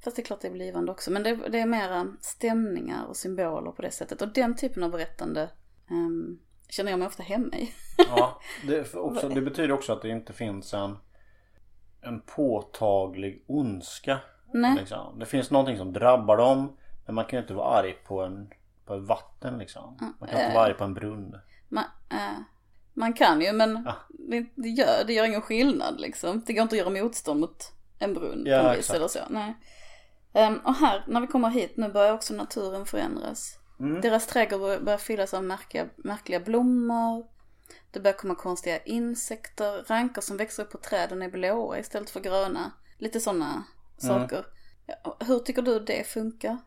Fast 0.06 0.16
det 0.16 0.22
är 0.22 0.24
klart 0.24 0.40
det 0.40 0.48
är 0.48 0.52
blivande 0.52 0.92
också, 0.92 1.10
men 1.10 1.22
det, 1.22 1.34
det 1.34 1.58
är 1.58 1.66
mera 1.66 2.06
stämningar 2.20 3.04
och 3.04 3.16
symboler 3.16 3.70
på 3.70 3.82
det 3.82 3.90
sättet. 3.90 4.22
Och 4.22 4.28
den 4.28 4.56
typen 4.56 4.82
av 4.82 4.90
berättande 4.90 5.50
ehm, 5.90 6.38
känner 6.68 6.90
jag 6.90 6.98
mig 6.98 7.08
ofta 7.08 7.22
hemma 7.22 7.56
i. 7.56 7.72
Ja, 7.98 8.40
det, 8.66 8.94
också, 8.94 9.28
det 9.28 9.40
betyder 9.40 9.72
också 9.72 9.92
att 9.92 10.02
det 10.02 10.08
inte 10.08 10.32
finns 10.32 10.74
en, 10.74 10.98
en 12.00 12.20
påtaglig 12.20 13.44
ondska. 13.46 14.18
Nej. 14.52 14.76
Liksom. 14.78 15.18
Det 15.18 15.26
finns 15.26 15.50
någonting 15.50 15.76
som 15.78 15.92
drabbar 15.92 16.36
dem. 16.36 16.76
Men 17.06 17.14
man 17.14 17.24
kan 17.24 17.36
ju 17.36 17.42
inte 17.42 17.54
vara 17.54 17.78
arg 17.78 17.92
på, 18.04 18.22
en, 18.22 18.50
på 18.84 18.98
vatten 18.98 19.58
liksom. 19.58 19.96
Man 20.18 20.28
kan 20.28 20.40
inte 20.40 20.54
vara 20.54 20.64
arg 20.64 20.74
på 20.74 20.84
en 20.84 20.94
brunn. 20.94 21.38
Man, 21.68 21.84
eh, 22.10 22.38
man 22.94 23.12
kan 23.12 23.40
ju, 23.40 23.52
men 23.52 23.82
Ja. 23.86 23.94
det, 24.08 24.46
det, 24.54 24.68
gör, 24.68 25.04
det 25.06 25.12
gör 25.12 25.24
ingen 25.24 25.42
skillnad 25.42 26.00
liksom. 26.00 26.42
Det 26.46 26.52
går 26.52 26.62
inte 26.62 26.74
att 26.74 26.78
göra 26.78 26.90
motstånd 26.90 27.40
mot 27.40 27.72
en 27.98 28.14
brunn 28.14 28.42
Ja, 28.46 28.62
på 28.62 28.68
en 28.68 28.76
vis 28.76 28.90
eller 28.90 29.08
så. 29.08 29.18
Nej. 29.30 29.54
Ehm, 30.36 30.58
och 30.58 30.74
här, 30.74 31.04
när 31.06 31.20
vi 31.20 31.26
kommer 31.26 31.48
hit, 31.50 31.76
nu 31.76 31.88
börjar 31.88 32.12
också 32.12 32.34
naturen 32.34 32.86
förändras. 32.86 33.58
Mm. 33.80 34.00
Deras 34.00 34.26
trädgård 34.26 34.60
bör- 34.60 34.80
börjar 34.80 34.98
fyllas 34.98 35.34
av 35.34 35.44
märkliga, 35.44 35.86
märkliga 35.96 36.40
blommor. 36.40 37.26
Det 37.90 38.00
börjar 38.00 38.16
komma 38.16 38.34
konstiga 38.34 38.78
insekter. 38.78 39.84
Rankor 39.88 40.22
som 40.22 40.36
växer 40.36 40.62
upp 40.62 40.70
på 40.70 40.78
träden 40.78 41.22
är 41.22 41.30
blåa 41.30 41.78
istället 41.78 42.10
för 42.10 42.20
gröna. 42.20 42.72
Lite 42.98 43.20
sådana 43.20 43.64
saker. 43.98 44.44
Ja, 44.86 45.16
hur 45.26 45.38
tycker 45.38 45.62
du 45.62 45.80
det 45.80 46.06
funkar? 46.06 46.58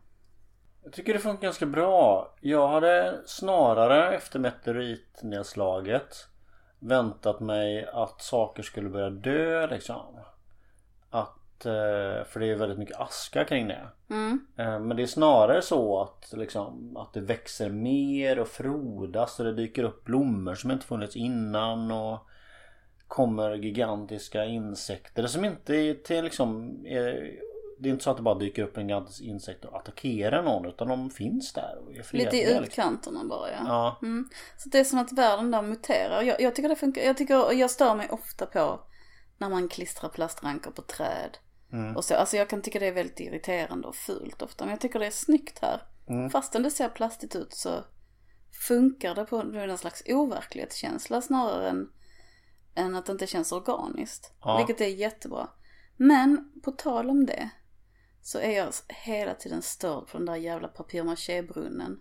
Jag 0.82 0.92
tycker 0.92 1.12
det 1.12 1.18
funkar 1.18 1.42
ganska 1.42 1.66
bra. 1.66 2.34
Jag 2.40 2.68
hade 2.68 3.20
snarare 3.26 4.16
efter 4.16 4.38
meteoritnedslaget 4.38 6.26
väntat 6.78 7.40
mig 7.40 7.86
att 7.92 8.22
saker 8.22 8.62
skulle 8.62 8.88
börja 8.88 9.10
dö 9.10 9.66
liksom. 9.66 10.18
Att, 11.10 11.36
för 11.62 12.40
det 12.40 12.46
är 12.46 12.54
väldigt 12.54 12.78
mycket 12.78 13.00
aska 13.00 13.44
kring 13.44 13.68
det. 13.68 13.88
Mm. 14.10 14.46
Eh, 14.58 14.80
Men 14.80 14.96
det 14.96 15.02
är 15.02 15.06
snarare 15.06 15.62
så 15.62 16.02
att, 16.02 16.32
liksom, 16.32 16.96
att 16.96 17.12
det 17.12 17.20
växer 17.20 17.70
mer 17.70 18.38
och 18.38 18.48
frodas 18.48 19.38
och 19.38 19.44
det 19.44 19.54
dyker 19.54 19.84
upp 19.84 20.04
blommor 20.04 20.54
som 20.54 20.70
inte 20.70 20.86
funnits 20.86 21.16
innan 21.16 21.90
och 21.90 22.26
kommer 23.08 23.54
gigantiska 23.54 24.44
insekter 24.44 25.26
som 25.26 25.44
inte 25.44 25.74
är 25.74 25.94
till 25.94 26.24
liksom 26.24 26.76
är, 26.86 27.30
det 27.78 27.88
är 27.88 27.92
inte 27.92 28.04
så 28.04 28.10
att 28.10 28.16
det 28.16 28.22
bara 28.22 28.38
dyker 28.38 28.62
upp 28.62 28.76
en 28.76 28.88
gigantisk 28.88 29.20
insekt 29.22 29.64
och 29.64 29.76
attackerar 29.76 30.42
någon 30.42 30.66
utan 30.66 30.88
de 30.88 31.10
finns 31.10 31.52
där 31.52 31.78
och 31.84 31.96
är 31.96 32.02
fredliga. 32.02 32.30
Lite 32.30 32.36
i 32.36 32.46
liksom. 32.46 32.64
utkanterna 32.64 33.24
bara 33.24 33.50
ja. 33.50 33.58
Ja. 33.66 33.98
Mm. 34.02 34.28
Så 34.56 34.68
det 34.68 34.78
är 34.78 34.84
som 34.84 34.98
att 34.98 35.12
världen 35.12 35.50
där 35.50 35.62
muterar. 35.62 36.22
Jag, 36.22 36.40
jag 36.40 36.54
tycker 36.54 36.68
det 36.68 36.76
funkar. 36.76 37.02
Jag, 37.02 37.16
tycker, 37.16 37.52
jag 37.52 37.70
stör 37.70 37.94
mig 37.94 38.08
ofta 38.10 38.46
på 38.46 38.80
när 39.38 39.48
man 39.48 39.68
klistrar 39.68 40.08
plastrankor 40.08 40.70
på 40.70 40.82
träd. 40.82 41.38
Mm. 41.72 41.96
Och 41.96 42.04
så, 42.04 42.14
alltså 42.14 42.36
jag 42.36 42.48
kan 42.48 42.62
tycka 42.62 42.78
det 42.78 42.86
är 42.86 42.92
väldigt 42.92 43.20
irriterande 43.20 43.88
och 43.88 43.96
fult 43.96 44.42
ofta. 44.42 44.64
Men 44.64 44.70
jag 44.70 44.80
tycker 44.80 44.98
det 44.98 45.06
är 45.06 45.10
snyggt 45.10 45.58
här. 45.58 45.82
Mm. 46.08 46.30
Fastän 46.30 46.62
det 46.62 46.70
ser 46.70 46.88
plastigt 46.88 47.36
ut 47.36 47.54
så 47.54 47.84
funkar 48.68 49.14
det 49.14 49.24
på 49.24 49.42
någon 49.42 49.78
slags 49.78 50.02
overklighetskänsla 50.06 51.20
snarare 51.20 51.68
än, 51.68 51.88
än 52.74 52.96
att 52.96 53.06
det 53.06 53.12
inte 53.12 53.26
känns 53.26 53.52
organiskt. 53.52 54.32
Ja. 54.40 54.56
Vilket 54.56 54.80
är 54.80 54.88
jättebra. 54.94 55.48
Men 55.96 56.52
på 56.64 56.70
tal 56.70 57.10
om 57.10 57.26
det 57.26 57.50
så 58.22 58.38
är 58.38 58.56
jag 58.56 58.72
hela 58.88 59.34
tiden 59.34 59.62
störd 59.62 60.06
på 60.06 60.16
den 60.16 60.26
där 60.26 60.36
jävla 60.36 60.68
papier-maché-brunnen. 60.68 62.00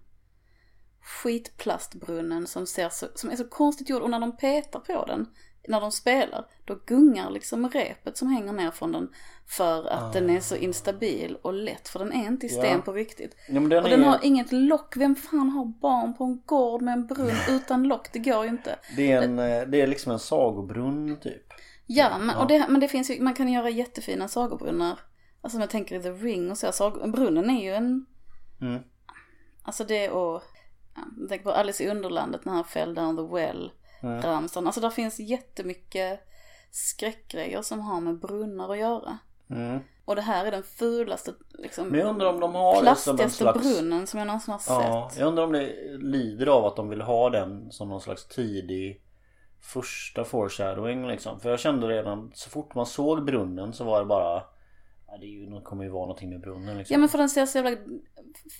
Skitplastbrunnen 1.02 2.48
som, 2.48 2.68
ser 2.68 2.90
så, 2.90 3.08
som 3.16 3.30
är 3.30 3.36
så 3.36 3.48
konstigt 3.48 3.90
gjord 3.90 4.02
och 4.02 4.10
när 4.10 4.20
de 4.20 4.38
petar 4.38 4.80
på 4.80 5.06
den, 5.06 5.34
när 5.68 5.82
de 5.82 5.92
spelar, 5.92 6.46
då 6.66 6.80
gungar 6.86 7.30
liksom 7.30 7.70
repet 7.70 8.18
som 8.18 8.28
hänger 8.28 8.54
ner 8.54 8.72
från 8.72 8.92
den 8.92 9.10
för 9.48 9.86
att 9.88 10.14
den 10.14 10.30
är 10.30 10.40
så 10.40 10.56
instabil 10.56 11.38
och 11.42 11.54
lätt 11.54 11.88
för 11.88 12.00
den 12.00 12.14
är 12.14 12.28
inte 12.28 12.46
i 12.46 12.50
sten 12.50 12.66
Ah. 12.66 12.70
Ja. 12.70 12.82
på 12.82 12.94
riktigt. 12.94 13.36
Ja, 13.48 13.54
den 13.60 13.64
Och 13.84 13.90
den 13.90 14.04
är, 14.04 14.08
har 14.08 14.20
inget 14.24 14.52
lock, 14.52 14.98
vem 14.98 15.16
fan 15.16 15.50
har 15.50 15.66
barn 15.66 16.14
på 16.14 16.24
en 16.24 16.42
gård 16.46 16.82
med 16.82 16.94
en 16.94 17.08
brunn 17.08 17.36
utan 17.50 17.84
lock? 17.84 18.14
Det 18.14 18.20
går 18.20 18.44
ju 18.44 18.50
inte. 18.50 18.80
det, 18.96 19.12
är 19.12 19.22
en, 19.22 19.40
eh, 19.40 19.62
det 19.68 19.82
är 19.82 19.88
liksom 19.88 20.12
en 20.12 20.20
sagobrunn 20.20 21.20
typ. 21.20 21.44
Ja, 21.86 22.18
men, 22.18 22.38
Och 22.38 22.48
det, 22.48 22.66
men 22.70 22.82
det 22.82 22.88
finns 22.88 23.12
ju, 23.12 23.22
man 23.22 23.34
kan 23.34 23.50
göra 23.50 23.70
jättefina 23.70 24.28
sagobrunnar. 24.28 25.00
Alltså 25.42 25.58
om 25.58 25.62
jag 25.62 25.70
tänker 25.70 25.96
i 25.96 26.04
The 26.04 26.12
Ring 26.12 26.52
och 26.52 26.58
så, 26.58 26.72
sag, 26.72 27.12
brunnen 27.12 27.50
är 27.50 27.64
ju 27.64 27.74
en, 27.74 28.06
Mm. 28.62 28.82
alltså 29.64 29.84
det 29.84 30.10
och, 30.10 30.42
ja, 30.96 31.02
jag 31.20 31.30
tänker 31.30 31.44
på 31.44 31.52
Alice 31.52 31.84
i 31.84 31.90
Underlandet 31.90 32.46
när 32.46 32.54
han 32.54 32.64
fell 32.64 32.96
down 32.96 33.16
the 33.18 33.36
well, 33.36 33.72
Mm. 34.02 34.22
ramsan. 34.22 34.66
Alltså 34.68 34.82
där 34.82 34.90
finns 34.90 35.20
jättemycket 35.20 36.20
skräckgrejer 36.72 37.62
som 37.62 37.80
har 37.80 38.02
med 38.02 38.20
brunnar 38.20 38.70
att 38.72 38.78
göra. 38.78 39.18
Mm. 39.50 39.80
Och 40.06 40.16
det 40.16 40.22
här 40.22 40.46
är 40.46 40.52
den 40.52 40.64
fulaste, 40.64 41.34
liksom, 41.50 41.88
Men 41.88 42.00
jag 42.00 42.10
undrar 42.10 42.34
om 42.34 42.40
de 42.40 42.56
har 42.56 42.72
det 42.74 42.78
som 42.78 43.12
en 43.12 43.18
plastigaste 43.18 43.38
slags... 43.38 43.60
brunnen 43.60 44.08
som 44.08 44.18
jag 44.20 44.28
någonsin 44.28 44.52
har 44.54 44.62
Ja, 44.68 45.10
sett. 45.12 45.20
jag 45.20 45.28
undrar 45.28 45.44
om 45.44 45.52
det 45.52 45.74
lider 45.98 46.48
av 46.48 46.66
att 46.66 46.76
de 46.76 46.90
vill 46.90 47.02
ha 47.02 47.30
den 47.30 47.72
som 47.72 47.90
någon 47.90 48.02
slags 48.02 48.28
tidig 48.28 49.02
första 49.62 50.24
foreshadowing 50.24 51.08
liksom. 51.08 51.40
För 51.40 51.50
jag 51.50 51.60
kände 51.60 51.88
redan 51.88 52.32
så 52.34 52.50
fort 52.50 52.76
man 52.76 52.86
såg 52.86 53.26
brunnen 53.26 53.74
så 53.74 53.84
var 53.84 54.00
det 54.00 54.06
bara 54.06 54.44
ja, 55.08 55.18
det 55.18 55.26
är 55.26 55.30
ju, 55.30 55.46
det 55.46 55.62
kommer 55.62 55.84
ju 55.84 55.90
vara 55.90 56.02
någonting 56.06 56.30
med 56.30 56.42
brunnen 56.42 56.78
liksom. 56.78 56.94
Ja 56.94 57.00
men 57.00 57.10
för 57.10 57.18
den 57.18 57.30
ser 57.30 57.46
så 57.46 57.58
jävla 57.58 57.78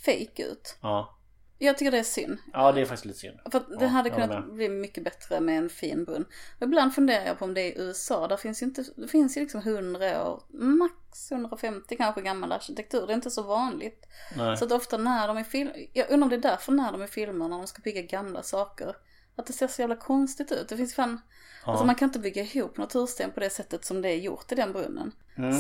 fake 0.06 0.44
ut. 0.44 0.78
ja. 0.82 1.16
Jag 1.62 1.78
tycker 1.78 1.92
det 1.92 2.00
är 2.00 2.04
synd. 2.04 2.38
ja, 2.54 2.72
det 2.72 2.82
är 2.82 2.86
faktiskt 2.86 3.06
lite 3.06 3.20
synd. 3.20 3.40
För 3.52 3.60
det 3.60 3.86
Ja, 3.86 3.88
hade 3.88 4.10
kunnat 4.10 4.54
bli 4.54 4.70
mycket 4.70 5.04
bättre 5.04 5.40
med 5.40 5.58
en 5.58 5.70
fin 5.70 6.04
brunn. 6.06 6.26
Och 6.58 6.64
ibland 6.64 6.96
funderar 6.96 7.26
jag 7.26 7.40
på 7.40 7.46
om 7.46 7.54
det 7.54 7.62
är 7.62 7.66
i 7.68 7.82
USA. 7.82 8.28
Där 8.28 8.38
finns 8.38 8.62
ju 8.62 8.66
inte, 8.66 8.86
det 8.96 9.08
finns 9.08 9.38
ju 9.38 9.42
liksom 9.42 9.60
100 9.62 10.30
år, 10.30 10.44
max 10.50 11.32
150 11.32 11.96
kanske 11.98 12.22
gammal 12.22 12.52
arkitektur. 12.52 13.08
Det 13.08 13.14
är 13.14 13.16
inte 13.16 13.32
så 13.32 13.44
vanligt. 13.44 14.06
Nej. 14.38 14.58
Så 14.58 14.66
att 14.66 14.72
ofta 14.72 14.98
när 14.98 15.28
de 15.28 15.38
är 15.38 15.44
film, 15.44 15.70
jag 15.94 16.12
undrar 16.12 16.26
om 16.26 16.30
det 16.30 16.36
är 16.36 16.52
därför 16.52 16.72
när 16.72 16.92
de 16.92 17.02
är 17.02 17.08
filmer, 17.08 17.48
när 17.48 17.58
de 17.58 17.68
ska 17.68 17.82
bygga 17.82 18.02
gamla 18.02 18.44
saker. 18.44 18.96
Att 19.36 19.46
det 19.48 19.54
ser 19.54 19.68
så 19.68 19.82
jävla 19.82 19.96
konstigt 19.96 20.52
ut. 20.52 20.70
Det 20.70 20.78
finns 20.78 20.94
fan, 20.96 21.22
alltså 21.64 21.86
man 21.86 21.96
kan 21.96 22.08
inte 22.10 22.20
bygga 22.20 22.44
ihop 22.44 22.78
natursten 22.78 23.32
på 23.32 23.40
det 23.40 23.50
sättet 23.50 23.86
som 23.86 24.02
det 24.02 24.10
är 24.10 24.16
gjort 24.18 24.52
i 24.52 24.56
den 24.56 24.72
brunnen. 24.74 25.12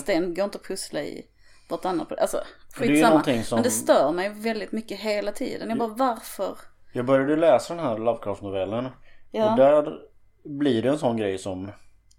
Sten 0.01 0.33
går 0.33 0.45
inte 0.45 0.57
att 0.57 0.63
pussla 0.67 1.01
i 1.03 1.25
vartannat. 1.69 2.11
Alltså 2.19 2.37
Mm. 2.37 2.47
det 2.79 2.85
ju 2.85 2.91
skitsamma. 2.91 3.09
någonting 3.09 3.43
som- 3.43 3.55
Men 3.55 3.63
det 3.63 3.69
stör 3.69 4.11
mig 4.11 4.29
väldigt 4.29 4.71
mycket 4.71 4.99
hela 4.99 5.31
tiden. 5.31 5.69
Jag 5.69 5.77
bara 5.77 5.89
varför? 5.89 6.57
Jag 6.93 7.05
började 7.05 7.35
läsa 7.35 7.75
den 7.75 7.83
här 7.85 7.97
Lovecraft-novellen. 7.97 8.87
Ja. 9.31 9.51
Och 9.51 9.57
där 9.57 9.99
blir 10.43 10.81
det 10.83 10.89
en 10.89 10.97
sån 10.97 11.17
grej 11.17 11.37
som 11.37 11.71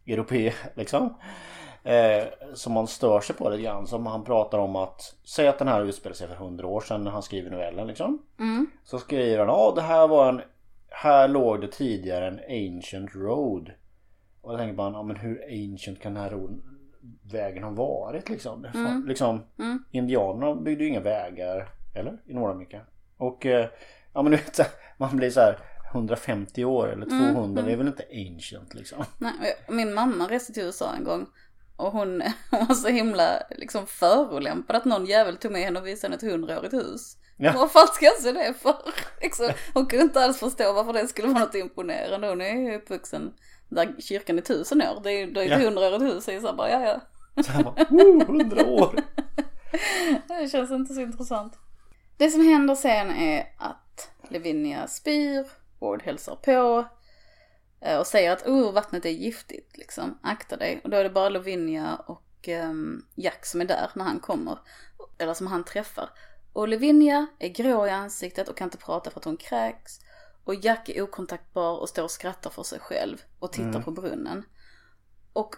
europe 0.06 0.52
liksom. 0.74 1.14
Eh, 1.82 2.24
som 2.54 2.72
man 2.72 2.86
stör 2.86 3.20
sig 3.20 3.36
på 3.36 3.48
lite 3.50 3.62
grann. 3.62 3.86
Som 3.86 4.06
han 4.06 4.24
pratar 4.24 4.58
om 4.58 4.76
att 4.76 5.14
Säg 5.24 5.48
att 5.48 5.58
den 5.58 5.68
här 5.68 5.84
utspelar 5.84 6.14
sig 6.14 6.28
för 6.28 6.34
hundra 6.34 6.66
år 6.66 6.80
sedan 6.80 7.04
när 7.04 7.10
han 7.10 7.22
skriver 7.22 7.50
novellen 7.50 7.86
liksom. 7.86 8.22
Mm. 8.38 8.66
Så 8.84 8.98
skriver 8.98 9.38
han 9.38 9.48
ja 9.48 9.72
det 9.76 9.82
här 9.82 10.08
var 10.08 10.28
en 10.28 10.40
Här 10.92 11.28
låg 11.28 11.60
det 11.60 11.68
tidigare 11.72 12.26
en 12.28 12.38
ancient 12.38 13.14
road. 13.14 13.70
Och 14.42 14.52
då 14.52 14.58
tänker 14.58 14.76
man 14.76 14.92
ja 14.92 15.02
men 15.02 15.16
hur 15.16 15.42
ancient 15.44 16.00
kan 16.00 16.14
den 16.14 16.22
här 16.22 16.30
vägen 17.32 17.62
ha 17.62 17.70
varit 17.70 18.28
liksom? 18.28 18.66
Fan, 18.72 19.04
liksom 19.08 19.44
Mm. 19.58 19.84
Indianerna 19.90 20.54
byggde 20.54 20.84
ju 20.84 20.90
inga 20.90 21.00
vägar. 21.00 21.68
Eller? 21.94 22.22
I 22.26 22.34
Nordamerika. 22.34 22.80
Och 23.16 23.46
eh, 23.46 23.68
ja 24.14 24.22
men 24.22 24.30
du 24.32 24.36
vet 24.38 24.60
man 24.98 25.16
blir 25.16 25.30
så 25.30 25.40
här 25.40 25.58
150 25.92 26.64
år 26.64 26.92
eller 26.92 27.06
Mm, 27.06 27.34
200, 27.34 27.62
det 27.62 27.72
är 27.72 27.76
väl 27.76 27.86
inte 27.86 28.04
ancient 28.12 28.74
liksom. 28.74 29.04
Nej, 29.18 29.54
min 29.68 29.94
mamma 29.94 30.28
reste 30.28 30.52
till 30.52 30.62
USA 30.62 30.94
en 30.98 31.04
gång. 31.04 31.26
Och 31.76 31.92
hon 31.92 32.22
hon 32.50 32.66
var 32.66 32.74
så 32.74 32.88
himla 32.88 33.42
liksom 33.50 33.86
förolämpad 33.86 34.76
att 34.76 34.84
någon 34.84 35.06
jävel 35.06 35.36
tog 35.36 35.52
med 35.52 35.62
henne 35.62 35.80
och 35.80 35.86
visade 35.86 36.06
henne 36.14 36.16
ett 36.26 36.32
hundraårigt 36.32 36.74
hus. 36.74 37.16
Ja. 37.36 37.52
Vad 37.56 37.72
fan 37.72 37.86
ska 37.86 38.04
jag 38.04 38.14
se 38.14 38.32
det 38.32 38.54
för? 38.54 38.76
Liksom, 39.22 39.50
hon 39.74 39.86
kunde 39.86 40.04
inte 40.04 40.20
alls 40.24 40.38
förstå 40.38 40.72
varför 40.72 40.92
det 40.92 41.08
skulle 41.08 41.28
vara 41.28 41.38
något 41.44 41.54
imponerande. 41.54 42.28
Hon 42.28 42.40
är 42.40 42.54
ju 42.54 42.76
uppvuxen 42.76 43.32
där 43.70 43.94
kyrkan 43.98 44.38
är 44.38 44.42
tusen 44.42 44.82
år. 44.82 45.00
Det 45.02 45.10
är 45.10 45.44
ju 45.44 45.52
ett 45.52 45.62
hundraårigt 45.62 46.02
hus. 46.02 46.24
Så 46.24 46.30
jag 46.30 46.56
bara, 46.56 46.70
ja 46.70 46.80
ja. 46.80 47.00
Så 47.42 47.52
här 47.52 47.62
bara, 47.62 47.86
"Woo, 47.90 48.20
100 48.22 48.66
år! 48.66 48.94
Det 50.28 50.48
känns 50.50 50.70
inte 50.70 50.94
så 50.94 51.00
intressant. 51.00 51.58
Det 52.16 52.30
som 52.30 52.40
händer 52.40 52.74
sen 52.74 53.10
är 53.10 53.54
att 53.58 54.10
Lavinia 54.28 54.86
spyr, 54.86 55.46
Ward 55.78 56.02
hälsar 56.02 56.36
på 56.36 56.84
eh, 57.80 57.98
och 57.98 58.06
säger 58.06 58.32
att 58.32 58.46
oh, 58.46 58.72
vattnet 58.72 59.04
är 59.04 59.10
giftigt 59.10 59.76
liksom, 59.76 60.18
akta 60.22 60.56
dig. 60.56 60.80
Och 60.84 60.90
då 60.90 60.96
är 60.96 61.04
det 61.04 61.10
bara 61.10 61.28
Lavinia 61.28 61.96
och 61.96 62.48
ehm, 62.48 63.02
Jack 63.14 63.46
som 63.46 63.60
är 63.60 63.64
där 63.64 63.90
när 63.94 64.04
han 64.04 64.20
kommer, 64.20 64.58
eller 65.18 65.34
som 65.34 65.46
han 65.46 65.64
träffar. 65.64 66.10
Och 66.52 66.68
Lavinia 66.68 67.26
är 67.38 67.48
grå 67.48 67.86
i 67.86 67.90
ansiktet 67.90 68.48
och 68.48 68.56
kan 68.56 68.66
inte 68.66 68.78
prata 68.78 69.10
för 69.10 69.20
att 69.20 69.24
hon 69.24 69.36
kräks. 69.36 70.00
Och 70.50 70.56
Jack 70.56 70.88
är 70.88 71.02
okontaktbar 71.02 71.80
och 71.80 71.88
står 71.88 72.02
och 72.02 72.10
skrattar 72.10 72.50
för 72.50 72.62
sig 72.62 72.78
själv 72.78 73.22
och 73.38 73.52
tittar 73.52 73.80
på 73.80 73.90
brunnen. 73.90 74.44
Och 75.32 75.54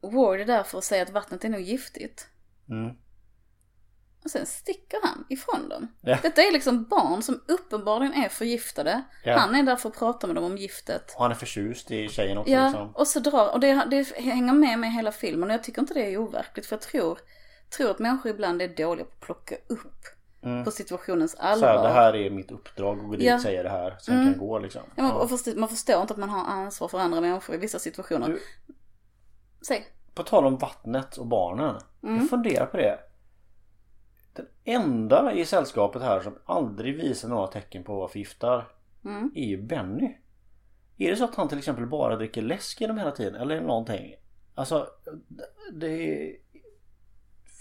Ward 0.00 0.40
är 0.40 0.44
där 0.44 0.62
för 0.62 0.78
att 0.78 0.84
säga 0.84 1.02
att 1.02 1.10
vattnet 1.10 1.44
är 1.44 1.48
nog 1.48 1.60
giftigt. 1.60 2.28
Mm. 2.68 2.96
Och 4.24 4.30
sen 4.30 4.46
sticker 4.46 4.98
han 5.02 5.26
ifrån 5.28 5.68
dem. 5.68 5.88
Ja. 6.00 6.18
Detta 6.22 6.42
är 6.42 6.52
liksom 6.52 6.84
barn 6.84 7.22
som 7.22 7.42
uppenbarligen 7.48 8.14
är 8.24 8.28
förgiftade. 8.28 9.02
Ja. 9.24 9.38
Han 9.38 9.54
är 9.54 9.62
där 9.62 9.76
för 9.76 9.88
att 9.88 9.98
prata 9.98 10.26
med 10.26 10.36
dem 10.36 10.44
om 10.44 10.56
giftet. 10.56 11.14
Och 11.16 11.22
han 11.22 11.30
är 11.30 11.34
förtjust 11.34 11.90
i 11.90 12.08
tjejen 12.08 12.38
också 12.38 12.52
Ja, 12.52 12.64
liksom. 12.64 12.94
och 12.94 13.08
så 13.08 13.20
drar, 13.20 13.52
och 13.52 13.60
det, 13.60 13.86
det 13.90 14.16
hänger 14.16 14.52
med 14.52 14.78
med 14.78 14.92
hela 14.92 15.12
filmen 15.12 15.50
och 15.50 15.54
jag 15.54 15.64
tycker 15.64 15.80
inte 15.80 15.94
det 15.94 16.12
är 16.12 16.18
overkligt 16.18 16.66
för 16.66 16.76
jag 16.76 16.82
tror, 16.82 17.18
tror 17.76 17.90
att 17.90 17.98
människor 17.98 18.30
ibland 18.30 18.62
är 18.62 18.68
dåliga 18.68 19.04
på 19.04 19.12
att 19.12 19.20
plocka 19.20 19.54
upp 19.68 20.04
på 20.64 20.70
situationens 20.70 21.34
Mm. 21.40 21.58
Så 21.58 21.66
allvar. 21.66 21.68
här, 21.82 21.88
det 21.88 21.94
här 21.94 22.16
är 22.16 22.30
mitt 22.30 22.50
uppdrag 22.50 22.98
och 22.98 23.08
gå 23.08 23.16
dit 23.16 23.26
Ja. 23.26 23.34
och 23.34 23.40
säga 23.40 23.62
det 23.62 23.68
här. 23.68 23.96
Sen 24.00 24.14
kan 24.14 24.26
jag 24.26 24.38
gå 24.38 24.58
liksom. 24.58 24.82
Ja, 24.96 25.02
man, 25.02 25.12
och 25.12 25.30
förstå, 25.30 25.50
man 25.56 25.68
förstår 25.68 26.00
inte 26.00 26.12
att 26.14 26.20
man 26.20 26.28
har 26.30 26.44
ansvar 26.44 26.88
för 26.88 26.98
andra 26.98 27.20
människor 27.20 27.54
i 27.54 27.58
vissa 27.58 27.78
situationer. 27.78 28.28
Du- 28.28 28.40
Säg. 29.66 29.86
På 30.14 30.22
tal 30.22 30.46
om 30.46 30.56
vattnet 30.56 31.16
och 31.16 31.26
barnen. 31.26 31.76
Mm. 32.02 32.16
Jag 32.16 32.30
funderar 32.30 32.66
på 32.66 32.76
det. 32.76 32.98
Den 34.32 34.46
enda 34.64 35.32
i 35.32 35.44
sällskapet 35.46 36.02
här 36.02 36.20
som 36.20 36.38
aldrig 36.44 36.96
visar 36.96 37.28
några 37.28 37.46
tecken 37.46 37.84
på 37.84 37.92
att 37.92 37.98
vara 37.98 38.08
förgiftad 38.08 38.64
Mm. 39.04 39.32
är 39.34 39.44
ju 39.44 39.62
Benny. 39.62 40.16
Är 40.98 41.10
det 41.10 41.16
så 41.16 41.24
att 41.24 41.34
han 41.34 41.48
till 41.48 41.58
exempel 41.58 41.86
bara 41.86 42.16
dricker 42.16 42.42
läsk 42.42 42.80
genom 42.80 42.98
hela 42.98 43.10
tiden 43.10 43.34
eller 43.34 43.60
någonting? 43.60 44.14
Alltså 44.54 44.86
det 45.72 45.88
är... 45.88 46.36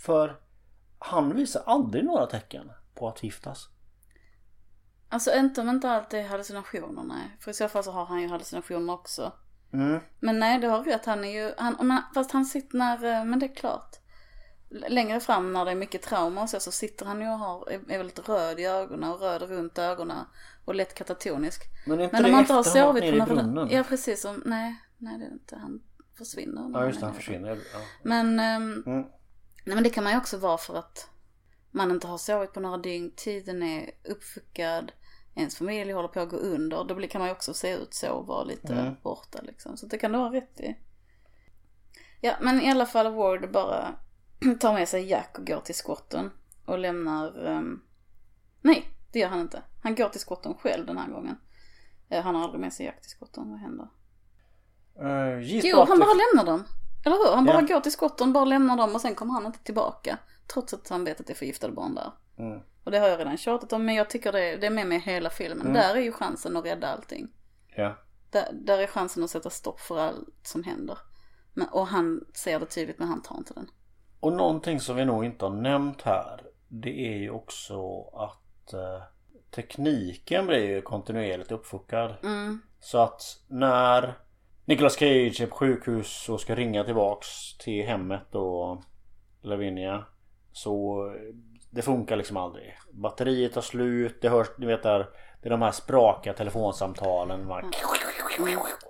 För 0.06 0.36
han 1.06 1.36
visar 1.36 1.64
aldrig 1.66 2.06
några 2.06 2.26
tecken 2.26 2.72
på 2.96 3.08
att 3.08 3.20
förgiftas. 3.20 3.70
Alltså 5.10 5.36
inte 5.36 5.62
om 5.62 5.70
inte 5.70 5.90
allt 5.90 6.14
är 6.14 6.24
hallucinationer, 6.28 7.04
nej. 7.04 7.38
För 7.40 7.52
i 7.52 7.54
så 7.54 7.68
fall 7.68 7.84
så 7.84 7.92
har 7.92 8.06
han 8.06 8.22
ju 8.22 8.28
hallucinationer 8.28 8.94
också. 8.94 9.34
Mm. 9.74 10.00
Men 10.20 10.40
nej, 10.40 10.60
du 10.60 10.68
har 10.68 10.84
rätt. 10.84 11.06
Han 11.06 11.26
är 11.26 11.30
ju, 11.30 11.54
han, 11.58 11.90
han, 11.90 12.02
fast 12.14 12.32
han 12.32 12.46
sitter 12.46 12.78
när, 12.78 13.04
eh, 13.06 13.26
men 13.26 13.40
det 13.40 13.46
är 13.46 13.56
klart. 13.56 13.96
Längre 14.70 15.20
fram 15.20 15.54
när 15.54 15.66
det 15.66 15.72
är 15.72 15.76
mycket 15.76 16.02
trauma 16.02 16.42
och 16.42 16.50
så, 16.50 16.60
så 16.60 16.72
sitter 16.72 17.06
han 17.06 17.22
ju 17.22 17.28
och 17.28 17.40
har, 17.40 17.72
är, 17.72 17.98
väldigt 17.98 18.30
röd 18.30 18.60
i 18.60 18.66
ögonen 18.66 19.12
och 19.12 19.22
röd 19.22 19.42
runt 19.42 19.78
ögonen 19.78 20.26
och 20.66 20.76
lätt 20.76 20.94
katatonisk. 20.94 21.62
Men 21.86 22.00
är 22.00 22.04
inte 22.04 22.16
Men 22.16 22.24
det 22.24 22.30
om 22.30 22.32
man 22.32 22.42
inte 22.42 22.54
har 22.54 22.64
sovit 22.64 23.20
på 23.20 23.34
några... 23.34 23.72
Ja 23.72 23.84
precis, 23.84 24.22
som, 24.22 24.44
nej, 24.46 24.76
nej 24.98 25.18
det 25.18 25.26
är 25.26 25.30
det 25.30 25.34
inte. 25.34 25.56
Han 25.56 25.82
försvinner. 26.18 26.70
Ja 26.74 26.86
just 26.86 27.00
det, 27.00 27.06
han 27.06 27.16
försvinner. 27.16 27.58
Ja. 27.74 27.80
Men, 28.04 28.40
ehm, 28.40 28.84
Mm. 28.86 29.06
Nej 29.64 29.76
men 29.76 29.84
det 29.84 29.90
kan 29.90 30.04
man 30.04 30.14
ju 30.14 30.20
också 30.20 30.38
vara 30.38 30.58
för 30.58 30.76
att 30.76 31.10
man 31.72 31.92
inte 31.92 32.08
har 32.08 32.18
sovit 32.18 32.54
på 32.54 32.60
några 32.60 32.78
dygn, 32.78 33.12
tiden 33.16 33.64
är 33.64 33.92
uppfuckad, 34.04 34.92
ens 35.36 35.58
familj 35.58 35.92
håller 35.92 36.08
på 36.08 36.20
att 36.20 36.30
gå 36.30 36.38
under. 36.38 36.84
Då 36.84 37.08
kan 37.08 37.20
man 37.20 37.28
ju 37.28 37.32
också 37.36 37.54
se 37.54 37.74
ut 37.74 37.94
så 37.94 38.10
och 38.12 38.28
vara 38.28 38.44
lite 38.44 38.74
Mm. 38.74 38.96
borta 39.04 39.40
liksom. 39.44 39.78
Så 39.78 39.86
det 39.86 39.98
kan 39.98 40.12
du 40.12 40.18
ha 40.18 40.34
rätt 40.34 40.60
i. 40.60 40.76
Ja 42.22 42.36
men 42.42 42.62
i 42.62 42.72
alla 42.72 42.86
fall 42.86 43.14
Ward 43.14 43.52
bara 43.52 43.96
tar 44.60 44.74
med 44.74 44.90
sig 44.90 45.06
Jack 45.10 45.40
och 45.40 45.48
går 45.48 45.60
till 45.60 45.76
skotten 45.76 46.32
och 46.66 46.80
lämnar, 46.80 47.46
ehm, 47.48 47.82
nej 48.62 48.88
det 49.12 49.20
gör 49.20 49.28
han 49.30 49.40
inte. 49.40 49.64
Han 49.84 49.96
går 49.96 50.10
till 50.10 50.22
skotten 50.22 50.54
själv 50.54 50.86
den 50.86 50.98
här 50.98 51.10
gången. 51.10 51.36
Eh, 52.10 52.24
Han 52.24 52.36
har 52.36 52.44
aldrig 52.44 52.62
med 52.62 52.74
sig 52.74 52.86
Jack 52.86 53.02
till 53.02 53.12
skotten, 53.12 53.50
vad 53.52 53.60
händer? 53.60 53.88
Uh, 55.02 55.42
Jo, 55.42 55.78
han 55.88 56.00
bara 56.00 56.14
lämnar 56.14 56.46
dem. 56.46 56.64
Eller 57.06 57.16
hur? 57.16 57.36
Han 57.36 57.46
bara 57.46 57.62
Ja. 57.62 57.68
går 57.76 57.80
till 57.82 57.92
skotten, 57.92 58.34
bara 58.34 58.46
lämnar 58.46 58.78
dem 58.78 58.96
och 58.96 59.02
sen 59.02 59.16
kommer 59.16 59.34
han 59.34 59.46
inte 59.46 59.60
tillbaka. 59.60 60.18
Trots 60.54 60.74
att 60.74 60.90
han 60.90 61.04
vet 61.04 61.20
att 61.20 61.28
det 61.28 61.34
är 61.34 61.38
förgiftade 61.38 61.74
barn 61.74 61.96
där. 61.96 62.12
Mm. 62.38 62.60
Och 62.84 62.92
det 62.92 63.00
har 63.00 63.08
jag 63.08 63.20
redan 63.20 63.38
tjatat 63.38 63.74
om, 63.74 63.86
men 63.86 63.96
jag 63.96 64.10
tycker 64.10 64.32
det, 64.32 64.58
det 64.58 64.66
är 64.68 64.72
med 64.72 64.88
mig 64.88 65.00
hela 65.00 65.30
filmen. 65.30 65.74
Där 65.74 65.96
är 65.96 66.00
ju 66.02 66.12
chansen 66.12 66.58
att 66.58 66.66
rädda 66.66 66.88
allting. 66.88 67.28
Ja. 67.76 67.96
Där, 68.32 68.50
där 68.54 68.78
är 68.80 68.88
chansen 68.88 69.24
att 69.24 69.30
sätta 69.30 69.50
stopp 69.50 69.80
för 69.80 70.00
allt 70.00 70.30
som 70.44 70.64
händer. 70.64 70.98
Men, 71.54 71.68
och 71.68 71.88
han 71.88 72.26
ser 72.34 72.60
det 72.60 72.66
tydligt, 72.66 73.00
men 73.00 73.08
han 73.08 73.22
tar 73.22 73.38
inte 73.38 73.54
den. 73.54 73.68
Och 74.20 74.34
någonting 74.34 74.80
som 74.80 74.96
vi 74.96 75.06
nog 75.06 75.26
inte 75.26 75.46
har 75.46 75.54
nämnt 75.54 76.02
här 76.02 76.42
Det 76.68 77.08
är 77.14 77.18
ju 77.18 77.30
också 77.30 78.04
att 78.08 78.74
eh, 78.74 79.04
Tekniken 79.56 80.48
blir 80.48 80.66
ju 80.66 80.82
kontinuerligt 80.82 81.52
uppfuckad 81.52 82.16
Mm, 82.24 82.62
Så 82.80 82.98
att 82.98 83.22
när 83.48 84.18
Nicolas 84.66 84.96
Cage 84.96 85.42
är 85.42 85.48
på 85.48 85.56
sjukhus 85.56 86.30
och 86.30 86.42
ska 86.42 86.56
ringa 86.56 86.84
tillbaks 86.84 87.58
till 87.58 87.86
hemmet 87.86 88.36
och 88.36 88.84
Lavinia 89.42 90.06
Så 90.52 91.06
det 91.70 91.82
funkar 91.82 92.16
liksom 92.16 92.38
aldrig 92.38 92.78
Batteriet 92.92 93.54
tar 93.54 93.62
slut, 93.62 94.22
det 94.22 94.30
hörs, 94.30 94.48
ni 94.58 94.66
vet 94.66 94.84
där 94.84 95.10
Det 95.42 95.48
är 95.48 95.50
de 95.50 95.62
här 95.62 95.72
spraka 95.72 96.34
telefonsamtalen 96.34 97.48
man... 97.48 97.72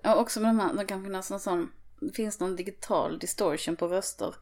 och 0.03 0.19
också 0.21 0.39
med 0.39 0.49
de 0.49 0.59
här, 0.59 0.73
det 0.73 0.85
kan 0.85 1.03
finnas 1.03 1.29
någon 1.29 1.39
sån, 1.39 1.71
det 1.99 2.15
finns 2.15 2.39
någon 2.39 2.55
digital 2.55 3.19
distortion 3.19 3.75
på 3.75 3.87
röster. 3.87 4.35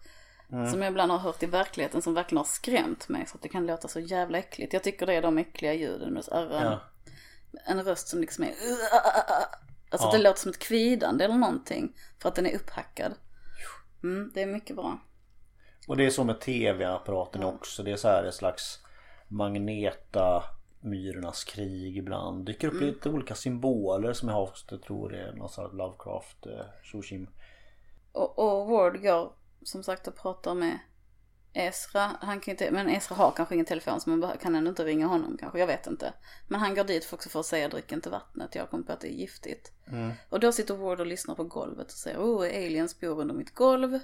Som 0.71 0.81
jag 0.81 0.91
ibland 0.91 1.11
har 1.11 1.19
hört 1.19 1.43
i 1.43 1.45
verkligheten 1.45 2.01
som 2.01 2.13
verkligen 2.13 2.37
har 2.37 2.45
skrämt 2.45 3.09
mig 3.09 3.25
så 3.25 3.35
att 3.35 3.41
det 3.41 3.49
kan 3.49 3.65
låta 3.65 3.87
så 3.87 3.99
jävla 3.99 4.37
äckligt. 4.37 4.73
Jag 4.73 4.83
tycker 4.83 5.05
det 5.05 5.13
är 5.13 5.21
de 5.21 5.37
äckliga 5.37 5.73
ljuden 5.73 6.13
med 6.13 6.23
Ja. 6.29 6.79
en 7.65 7.83
röst 7.83 8.07
som 8.07 8.21
liksom 8.21 8.43
är 8.43 8.53
Alltså 9.91 10.07
Ja. 10.07 10.11
det 10.11 10.23
låter 10.23 10.39
som 10.39 10.51
ett 10.51 10.59
kvidande 10.59 11.25
eller 11.25 11.35
någonting. 11.35 11.93
För 12.19 12.29
att 12.29 12.35
den 12.35 12.45
är 12.45 12.55
upphackad. 12.55 13.13
Mm, 14.03 14.31
det 14.33 14.41
är 14.41 14.45
mycket 14.45 14.75
bra. 14.75 14.99
Och 15.87 15.97
det 15.97 16.05
är 16.05 16.09
så 16.09 16.23
med 16.23 16.39
tv-apparaten 16.41 17.43
också. 17.43 17.83
Det 17.83 17.91
är 17.91 17.95
så 17.95 18.07
här 18.07 18.23
ett 18.23 18.33
slags 18.33 18.79
Magneta 19.27 20.43
Myrornas 20.79 21.43
krig 21.43 21.97
ibland. 21.97 22.45
Dyker 22.45 22.67
upp 22.67 22.81
lite 22.81 23.09
olika 23.09 23.35
symboler 23.35 24.13
som 24.13 24.29
jag 24.29 24.35
har 24.35 24.41
jag 24.71 24.81
tror 24.81 25.09
det 25.09 25.17
är 25.17 25.33
någon 25.33 25.49
här 25.57 25.69
Lovecraft 25.77 26.45
eh, 26.45 26.65
Shushim. 26.83 27.27
Och, 28.11 28.39
och 28.39 28.67
Ward 28.67 29.01
går 29.01 29.33
som 29.63 29.83
sagt 29.83 30.07
och 30.07 30.15
pratar 30.15 30.53
med 30.53 30.79
Esra. 31.53 32.11
Han 32.21 32.39
kan 32.39 32.51
inte, 32.51 32.71
men 32.71 32.89
Esra 32.89 33.15
har 33.15 33.31
kanske 33.31 33.55
ingen 33.55 33.65
telefon 33.65 34.01
så 34.01 34.09
man 34.09 34.37
kan 34.41 34.55
ändå 34.55 34.69
inte 34.69 34.85
ringa 34.85 35.07
honom 35.07 35.37
kanske. 35.39 35.59
Jag 35.59 35.67
vet 35.67 35.87
inte. 35.87 36.13
Men 36.47 36.59
han 36.59 36.75
går 36.75 36.83
dit 36.83 37.05
för 37.05 37.17
också 37.17 37.29
för 37.29 37.39
att 37.39 37.45
säga 37.45 37.69
drick 37.69 37.91
inte 37.91 38.09
vattnet. 38.09 38.55
Jag 38.55 38.69
kom 38.69 38.83
på 38.83 38.91
att 38.91 39.01
det 39.01 39.13
är 39.13 39.15
giftigt. 39.15 39.71
Och 40.29 40.39
då 40.39 40.51
sitter 40.51 40.73
Ward 40.73 40.99
och 40.99 41.05
lyssnar 41.05 41.35
på 41.35 41.43
golvet 41.43 41.87
och 41.87 41.97
säger 41.97 42.17
oh 42.19 42.45
aliens 42.45 42.99
bor 42.99 43.21
under 43.21 43.35
mitt 43.35 43.55
golv. 43.55 43.99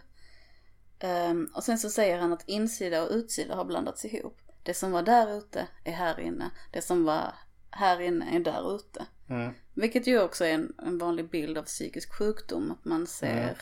Ehm, 0.99 1.49
och 1.53 1.63
sen 1.63 1.77
så 1.77 1.89
säger 1.89 2.17
han 2.17 2.33
att 2.33 2.43
insida 2.47 3.03
och 3.03 3.11
utsida 3.11 3.55
har 3.55 3.65
blandats 3.65 4.05
ihop. 4.05 4.41
Det 4.63 4.73
som 4.73 4.91
var 4.91 5.01
där 5.01 5.37
ute 5.37 5.67
är 5.83 5.91
här 5.91 6.19
inne. 6.19 6.49
Det 6.71 6.81
som 6.81 7.03
var 7.03 7.33
här 7.69 8.01
inne 8.01 8.35
är 8.35 8.39
där 8.39 8.75
ute. 8.75 9.05
Mm. 9.29 9.53
Vilket 9.73 10.07
ju 10.07 10.21
också 10.21 10.45
är 10.45 10.53
en, 10.53 10.75
en 10.77 10.97
vanlig 10.97 11.29
bild 11.29 11.57
av 11.57 11.63
psykisk 11.63 12.13
sjukdom. 12.13 12.71
Att 12.71 12.85
man 12.85 13.07
ser 13.07 13.57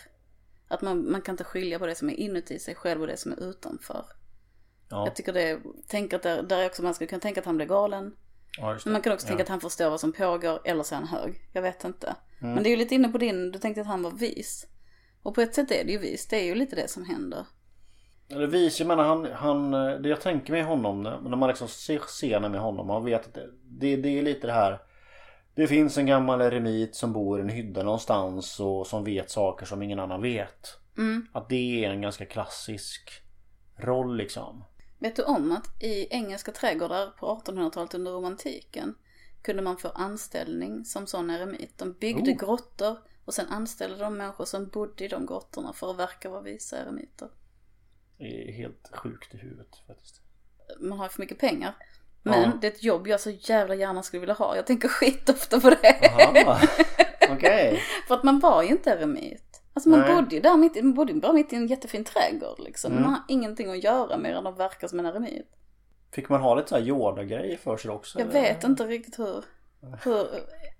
att 0.67 0.81
man, 0.81 1.11
man 1.11 1.21
kan 1.21 1.33
inte 1.33 1.43
skilja 1.43 1.79
på 1.79 1.85
det 1.85 1.95
som 1.95 2.09
är 2.09 2.13
inuti 2.13 2.59
sig 2.59 2.75
själv 2.75 3.01
och 3.01 3.07
det 3.07 3.17
som 3.17 3.31
är 3.31 3.43
utanför. 3.43 4.05
Ja, 4.89 5.05
Jag 5.05 5.15
tycker 5.15 5.33
det, 5.33 5.59
tänk 5.87 6.13
att 6.13 6.23
där, 6.23 6.43
där 6.43 6.57
är 6.57 6.65
också, 6.65 6.83
man 6.83 6.93
skulle 6.93 7.07
kunna 7.07 7.19
tänka 7.19 7.39
att 7.39 7.45
han 7.45 7.57
blir 7.57 7.67
galen. 7.67 8.15
ja. 8.57 8.77
Men 8.85 8.93
man 8.93 9.01
kan 9.01 9.13
också 9.13 9.25
ja. 9.25 9.27
tänka 9.27 9.43
att 9.43 9.49
han 9.49 9.61
förstår 9.61 9.89
vad 9.89 9.99
som 9.99 10.13
pågår 10.13 10.61
eller 10.65 10.83
så 10.83 10.95
är 10.95 10.99
han 10.99 11.07
hög. 11.07 11.49
Jag 11.53 11.61
vet 11.61 11.83
inte. 11.83 12.15
Men 12.39 12.63
det 12.63 12.69
är 12.69 12.71
ju 12.71 12.77
lite 12.77 12.95
inne 12.95 13.07
på 13.09 13.17
din, 13.17 13.51
du 13.51 13.59
tänkte 13.59 13.81
att 13.81 13.87
han 13.87 14.03
var 14.03 14.11
vis. 14.11 14.67
Och 15.23 15.35
på 15.35 15.41
ett 15.41 15.55
sätt 15.55 15.71
är 15.71 15.85
det 15.85 15.91
ju 15.91 15.97
vis, 15.97 16.27
det 16.27 16.35
är 16.37 16.43
ju 16.43 16.55
lite 16.55 16.75
det 16.75 16.87
som 16.87 17.05
händer. 17.05 17.45
Eller 18.29 18.47
vis, 18.47 18.79
jag 18.79 18.87
menar 18.87 19.03
han, 19.03 19.25
han, 19.31 19.71
det 19.71 20.09
jag 20.09 20.21
tänker 20.21 20.53
med 20.53 20.65
honom 20.65 21.03
när 21.03 21.35
man 21.35 21.49
liksom 21.49 21.67
ser 21.67 21.99
scenen 21.99 22.51
med 22.51 22.61
honom. 22.61 22.87
Man 22.87 23.05
vet 23.05 23.25
att 23.27 23.33
det, 23.33 23.49
det, 23.63 23.95
det 23.95 24.19
är 24.19 24.21
lite 24.21 24.47
det 24.47 24.53
här. 24.53 24.79
Det 25.55 25.67
finns 25.67 25.97
en 25.97 26.05
gammal 26.05 26.41
eremit 26.41 26.95
som 26.95 27.13
bor 27.13 27.39
i 27.39 27.41
en 27.41 27.49
hydda 27.49 27.83
någonstans 27.83 28.59
och 28.59 28.87
som 28.87 29.03
vet 29.03 29.31
saker 29.31 29.65
som 29.65 29.81
ingen 29.81 29.99
annan 29.99 30.21
vet. 30.21 30.79
Mm. 30.97 31.27
Att 31.31 31.49
det 31.49 31.85
är 31.85 31.89
en 31.89 32.01
ganska 32.01 32.25
klassisk 32.25 33.11
roll 33.75 34.17
liksom. 34.17 34.63
Vet 34.99 35.15
du 35.15 35.23
om 35.23 35.51
att 35.51 35.83
i 35.83 36.07
engelska 36.09 36.51
trädgårdar 36.51 37.07
på 37.07 37.41
1800-talet 37.45 37.93
under 37.93 38.11
romantiken 38.11 38.95
kunde 39.41 39.61
man 39.61 39.77
få 39.77 39.89
anställning 39.89 40.85
som 40.85 41.07
sån 41.07 41.29
eremit. 41.29 41.77
De 41.77 41.93
byggde 41.93 42.31
Oh. 42.31 42.37
grottor 42.37 42.97
och 43.25 43.33
sen 43.33 43.47
anställde 43.47 43.97
de 43.97 44.17
människor 44.17 44.45
som 44.45 44.67
bodde 44.67 45.05
i 45.05 45.07
de 45.07 45.25
grottorna 45.25 45.73
för 45.73 45.91
att 45.91 45.97
verka 45.97 46.29
vara 46.29 46.41
visa 46.41 46.77
eremiter. 46.77 47.29
Det 48.17 48.49
är 48.49 48.53
helt 48.53 48.89
sjukt 48.91 49.33
i 49.33 49.37
huvudet 49.37 49.75
faktiskt. 49.87 50.21
Man 50.79 50.99
har 50.99 51.07
för 51.07 51.21
mycket 51.21 51.39
pengar. 51.39 51.75
Men 52.27 52.41
Ja. 52.41 52.51
det 52.61 52.67
är 52.67 52.71
ett 52.71 52.83
jobb 52.83 53.07
jag 53.07 53.19
så 53.19 53.29
jävla 53.29 53.75
gärna 53.75 54.03
skulle 54.03 54.19
vilja 54.19 54.35
ha. 54.35 54.55
Jag 54.55 54.67
tänker 54.67 54.87
skitofta 54.87 55.59
på 55.59 55.69
det. 55.69 55.99
Jaha, 56.01 56.59
okej. 57.31 57.81
För 58.07 58.15
att 58.15 58.23
man 58.23 58.39
var 58.39 58.63
ju 58.63 58.69
inte 58.69 58.89
eremit. 58.89 59.61
Alltså 59.73 59.89
man 59.89 59.99
Nej. 59.99 60.15
bodde 60.15 60.35
ju 60.35 60.41
där 60.41 60.57
mitt, 60.57 60.75
man 60.83 60.93
bodde 60.93 61.13
bara 61.13 61.33
mitt 61.33 61.53
i 61.53 61.55
en 61.55 61.67
jättefin 61.67 62.03
trädgård 62.03 62.59
liksom. 62.59 62.91
Mm. 62.91 63.03
Man 63.03 63.11
har 63.13 63.21
ingenting 63.27 63.71
att 63.71 63.83
göra 63.83 64.17
mer 64.17 64.33
än 64.35 64.47
att 64.47 64.59
verka 64.59 64.87
som 64.87 64.99
en 64.99 65.05
eremit. 65.05 65.47
Fick 66.13 66.29
man 66.29 66.41
ha 66.41 66.55
lite 66.55 66.69
så 66.69 66.75
här 66.75 66.83
Yoda-grejer 66.83 67.57
för 67.57 67.77
sig 67.77 67.91
också? 67.91 68.19
Jag 68.19 68.29
eller? 68.29 68.41
vet 68.41 68.63
inte 68.63 68.83
riktigt 68.83 69.19
hur, 69.19 69.43
hur 70.03 70.27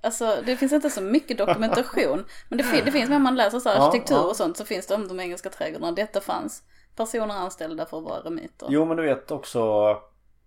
alltså 0.01 0.37
det 0.45 0.55
finns 0.55 0.73
inte 0.73 0.89
så 0.89 1.01
mycket 1.01 1.37
dokumentation. 1.37 2.25
Men 2.49 2.57
det, 2.57 2.63
fin- 2.63 2.85
det 2.85 2.91
finns 2.91 3.09
när 3.09 3.19
man 3.19 3.35
läser 3.35 3.59
så 3.59 3.69
här 3.69 3.75
Ja, 3.75 3.87
arkitektur 3.87 4.15
ja. 4.15 4.21
och 4.23 4.35
sånt 4.35 4.57
så 4.57 4.65
finns 4.65 4.87
det 4.87 4.95
om 4.95 5.07
de 5.07 5.19
engelska 5.19 5.49
trädgårdarna. 5.49 5.91
Detta 5.91 6.21
fanns 6.21 6.63
personer 6.95 7.35
anställda 7.35 7.85
för 7.85 7.97
att 7.97 8.03
vara 8.03 8.19
eremiter. 8.19 8.67
Jo 8.71 8.85
men 8.85 8.97
du 8.97 9.03
vet 9.03 9.31
också 9.31 9.61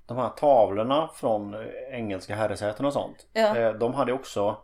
de 0.09 0.17
här 0.17 0.29
tavlorna 0.29 1.11
från 1.15 1.57
engelska 1.91 2.35
herresäten 2.35 2.87
och 2.87 2.93
sånt. 2.93 3.27
Ja. 3.33 3.57
Eh, 3.57 3.73
De 3.73 3.95
hade 3.95 4.13
också 4.13 4.57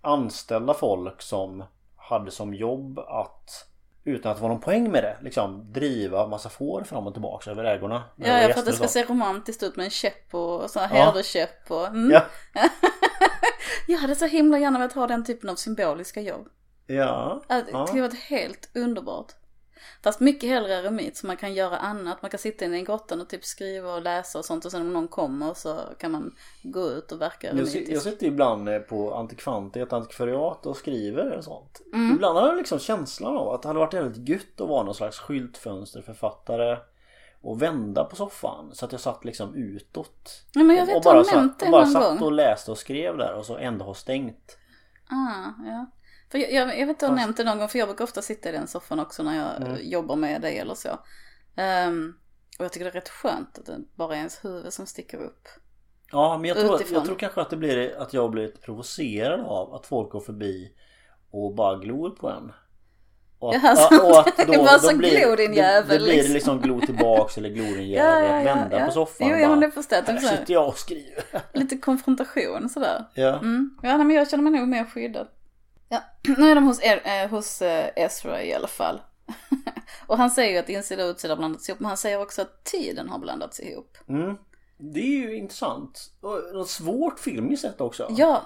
anställda 0.00 0.74
folk 0.74 1.22
som 1.22 1.64
hade 1.96 2.30
som 2.30 2.54
jobb 2.54 2.98
att 2.98 3.64
utan 4.04 4.30
att 4.32 4.36
det 4.38 4.42
var 4.42 4.48
någon 4.48 4.60
poäng 4.60 4.90
med 4.90 5.02
det 5.04 5.16
liksom 5.22 5.72
driva 5.72 6.26
massa 6.26 6.48
får 6.48 6.82
fram 6.84 7.06
och 7.06 7.12
tillbaka 7.12 7.50
över 7.50 7.64
ägorna. 7.64 8.02
Ja, 8.16 8.32
var 8.32 8.40
ja, 8.40 8.48
för 8.52 8.60
att 8.60 8.66
det 8.66 8.72
ska 8.72 8.88
se 8.88 9.04
romantiskt 9.04 9.62
ut 9.62 9.76
med 9.76 9.84
en 9.84 9.90
käpp 9.90 10.34
och 10.34 10.70
sån 10.70 10.82
här 10.82 10.96
Ja. 10.98 11.04
herdekäpp 11.04 11.70
och... 11.70 11.86
Mm. 11.86 12.10
Ja, 12.10 12.22
Jag 13.86 13.98
hade 13.98 14.14
så 14.14 14.26
himla 14.26 14.58
gärna 14.58 14.78
velat 14.78 14.92
ha 14.92 15.06
den 15.06 15.24
typen 15.24 15.50
av 15.50 15.54
symboliska 15.54 16.20
jobb. 16.20 16.48
ja, 16.86 17.42
Ja, 17.48 17.62
Det 17.62 17.86
skulle 17.86 18.02
varit 18.02 18.20
helt 18.24 18.70
underbart. 18.76 19.32
Fast 20.02 20.20
mycket 20.20 20.50
hellre 20.50 20.74
eremit 20.74 21.16
så 21.16 21.26
man 21.26 21.36
kan 21.36 21.54
göra 21.54 21.76
annat. 21.78 22.22
Man 22.22 22.30
kan 22.30 22.38
sitta 22.38 22.64
inne 22.64 22.78
i 22.78 22.82
grottan 22.82 23.20
och 23.20 23.28
typ 23.28 23.44
skriva 23.44 23.94
och 23.94 24.02
läsa 24.02 24.38
och 24.38 24.44
sånt 24.44 24.64
och 24.64 24.70
sen 24.70 24.82
om 24.82 24.92
någon 24.92 25.08
kommer 25.08 25.54
så 25.54 25.78
kan 25.98 26.12
man 26.12 26.34
gå 26.62 26.90
ut 26.90 27.12
och 27.12 27.20
verka 27.20 27.46
Jag, 27.46 27.56
si- 27.56 27.78
jag 27.78 27.82
eremitisk. 27.82 28.02
sitter 28.02 28.26
ibland 28.26 28.68
eh, 28.68 28.78
på 28.78 29.14
Antikvante, 29.14 29.80
ett 29.80 29.92
antikvariat 29.92 30.66
och 30.66 30.76
skriver 30.76 31.32
och 31.32 31.44
sånt. 31.44 31.80
Mm. 31.94 32.14
Ibland 32.14 32.38
har 32.38 32.46
jag 32.48 32.56
liksom 32.56 32.78
känslan 32.78 33.36
av 33.36 33.48
att 33.48 33.62
det 33.62 33.68
hade 33.68 33.80
varit 33.80 33.92
jävligt 33.94 34.28
gött 34.28 34.60
att 34.60 34.68
vara 34.68 34.82
någon 34.82 34.94
slags 34.94 35.18
skyltfönsterförfattare 35.18 36.78
och 37.40 37.62
vända 37.62 38.04
på 38.04 38.16
soffan 38.16 38.70
så 38.72 38.84
att 38.84 38.92
jag 38.92 39.00
satt 39.00 39.24
liksom 39.24 39.54
utåt. 39.54 40.44
Ja, 40.52 40.62
men 40.62 40.76
jag 40.76 40.86
vet 40.86 41.06
och 41.06 41.12
har 41.12 41.24
satt, 41.24 41.62
och 41.62 41.70
bara 41.70 41.86
satt 41.86 42.22
och 42.22 42.32
läste 42.32 42.70
och 42.70 42.78
skrev 42.78 43.16
där 43.16 43.34
och 43.34 43.46
så 43.46 43.56
ändå 43.56 43.84
har 43.84 43.94
stängt. 43.94 44.58
Ah, 45.10 45.64
ja. 45.66 45.86
För 46.30 46.38
jag, 46.38 46.52
jag, 46.52 46.78
jag 46.78 46.86
vet 46.86 46.94
att 46.96 47.00
du 47.00 47.06
har 47.06 47.12
Fast- 47.12 47.20
nämnt 47.26 47.36
det 47.36 47.44
någon 47.44 47.58
gång 47.58 47.68
för 47.68 47.78
jag 47.78 47.88
brukar 47.88 48.04
ofta 48.04 48.22
sitta 48.22 48.48
i 48.48 48.52
den 48.52 48.66
soffan 48.66 49.00
också 49.00 49.22
när 49.22 49.36
jag 49.36 49.68
Mm. 49.68 49.88
jobbar 49.90 50.16
med 50.16 50.40
dig 50.42 50.58
eller 50.58 50.74
så. 50.74 50.88
Ehm, 51.56 52.14
och 52.58 52.64
jag 52.64 52.72
tycker 52.72 52.84
det 52.84 52.90
är 52.90 52.94
rätt 53.00 53.08
skönt 53.08 53.58
att 53.58 53.66
det 53.66 53.78
bara 53.96 54.12
är 54.14 54.18
ens 54.18 54.44
huvud 54.44 54.72
som 54.72 54.86
sticker 54.86 55.18
upp. 55.18 55.48
Ja 56.12 56.38
men 56.38 56.48
jag 56.48 56.58
tror, 56.58 56.74
Utifrån. 56.74 56.94
jag 56.94 57.04
tror 57.04 57.16
kanske 57.16 57.40
att 57.40 57.50
det 57.50 57.56
blir 57.56 57.98
att 58.02 58.12
jag 58.14 58.30
blir 58.30 58.42
lite 58.46 58.60
provocerad 58.60 59.40
av 59.40 59.74
att 59.74 59.86
folk 59.86 60.10
går 60.12 60.20
förbi 60.20 60.72
och 61.30 61.54
bara 61.54 61.78
glor 61.78 62.10
på 62.10 62.28
en. 62.30 62.52
Och 63.38 63.54
Ja, 63.54 63.76
sant. 63.76 64.02
Bara 64.56 64.78
så 64.78 64.96
blir, 64.96 65.20
glo 65.26 65.36
din 65.36 65.54
jävel, 65.54 65.98
det 65.98 66.04
blir 66.04 66.14
liksom. 66.14 66.34
liksom 66.34 66.60
glo 66.60 66.80
tillbaks 66.80 67.38
eller 67.38 67.48
glo 67.48 67.64
din 67.64 67.88
jävel. 67.88 68.48
att 68.48 68.56
vända 68.56 68.86
på 68.86 68.92
soffan 68.92 69.28
Jo, 69.28 69.34
och 69.34 69.40
ja, 69.40 69.48
bara, 69.48 69.60
det 69.60 69.70
förstår 69.70 69.96
jag. 69.96 70.06
Typ 70.06 70.20
så 70.20 70.26
här, 70.26 70.36
sitter 70.36 70.52
jag 70.54 70.68
och 70.68 70.78
skriver. 70.78 71.24
lite 71.52 71.76
konfrontation 71.76 72.68
sådär. 72.68 73.04
Ja. 73.14 73.38
Mm. 73.38 73.78
Ja, 73.82 73.96
nej, 73.96 74.06
men 74.06 74.16
jag 74.16 74.30
känner 74.30 74.50
mig 74.50 74.60
nog 74.60 74.68
mer 74.68 74.84
skyddad. 74.84 75.28
Ja, 75.88 76.02
nu 76.38 76.50
är 76.50 76.54
de 76.54 76.64
hos, 76.66 76.80
eh, 76.80 77.30
hos 77.30 77.62
eh, 77.62 77.90
Ezra 77.96 78.42
i 78.42 78.54
alla 78.54 78.68
fall. 78.68 79.00
och 80.06 80.18
han 80.18 80.30
säger 80.30 80.52
ju 80.52 80.58
att 80.58 80.68
insida 80.68 81.04
och 81.04 81.10
utsida 81.10 81.32
har 81.32 81.38
blandats 81.38 81.68
ihop, 81.68 81.80
men 81.80 81.88
han 81.88 81.96
säger 81.96 82.20
också 82.22 82.42
att 82.42 82.64
tiden 82.64 83.08
har 83.08 83.18
blandats 83.18 83.60
ihop. 83.60 83.98
Mm. 84.08 84.36
Det 84.78 85.00
är 85.00 85.28
ju 85.28 85.36
intressant. 85.36 86.10
Och 86.20 86.40
något 86.54 86.70
svårt 86.70 87.18
filmiskt 87.18 87.62
sätt 87.62 87.80
också. 87.80 88.06
Ja. 88.16 88.44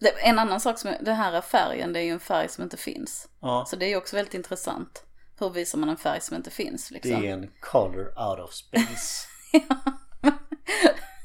Det, 0.00 0.08
en 0.08 0.38
annan 0.38 0.60
sak 0.60 0.78
som 0.78 0.90
är, 0.90 0.98
det 1.02 1.12
här 1.12 1.32
är 1.32 1.40
färgen, 1.40 1.92
det 1.92 2.00
är 2.00 2.04
ju 2.04 2.10
en 2.10 2.20
färg 2.20 2.48
som 2.48 2.64
inte 2.64 2.76
finns. 2.76 3.28
Ja. 3.40 3.64
Så 3.68 3.76
det 3.76 3.86
är 3.86 3.88
ju 3.88 3.96
också 3.96 4.16
väldigt 4.16 4.34
intressant. 4.34 5.04
Hur 5.38 5.50
visar 5.50 5.78
man 5.78 5.88
en 5.88 5.96
färg 5.96 6.20
som 6.20 6.36
inte 6.36 6.50
finns 6.50 6.88
Det 6.88 6.94
liksom? 6.94 7.24
är 7.24 7.32
en 7.32 7.50
color 7.60 8.06
out 8.06 8.40
of 8.40 8.52
space. 8.52 9.26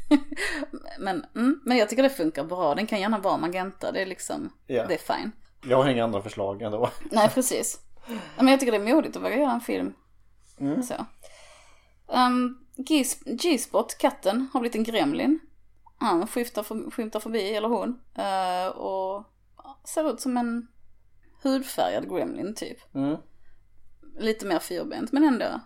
men, 1.00 1.26
mm, 1.36 1.60
men 1.64 1.78
jag 1.78 1.90
tycker 1.90 2.04
det 2.04 2.10
funkar 2.10 2.44
bra, 2.44 2.76
den 2.76 2.88
kan 2.88 3.00
gärna 3.02 3.20
vara 3.20 3.38
magenta, 3.38 3.92
det 3.92 4.02
är 4.02 4.06
liksom, 4.06 4.54
Ja. 4.68 4.86
det 4.88 4.94
är 4.94 5.16
fine. 5.16 5.32
Jag 5.64 5.78
har 5.78 5.90
inga 5.90 6.04
andra 6.04 6.22
förslag 6.22 6.62
ändå. 6.62 6.90
Nej, 7.12 7.30
precis. 7.30 7.80
Men 8.38 8.48
jag 8.48 8.60
tycker 8.60 8.72
det 8.72 8.78
är 8.90 8.96
modigt 8.96 9.18
att 9.18 9.24
våga 9.24 9.38
göra 9.38 9.52
en 9.52 9.62
film. 9.62 9.94
Mm. 10.60 10.84
Så. 10.84 10.94
Um, 12.08 12.66
G-spot, 13.26 13.98
katten, 13.98 14.50
har 14.54 14.60
blivit 14.60 14.76
en 14.76 14.84
gremlin. 14.84 15.40
Han 15.98 16.28
skymtar, 16.28 16.64
för, 16.64 16.92
skymtar 16.92 17.20
förbi, 17.20 17.56
eller 17.56 17.68
hon. 17.68 18.02
eh, 18.16 18.68
och 18.68 19.24
ser 19.84 20.10
ut 20.10 20.20
som 20.20 20.38
en 20.38 20.68
hudfärgad 21.44 22.10
gremlin 22.10 22.56
typ. 22.56 22.96
Mm. 22.96 23.18
Lite 24.20 24.46
mer 24.46 24.60
fyrbent, 24.60 25.12
men 25.12 25.24
ändå. 25.24 25.62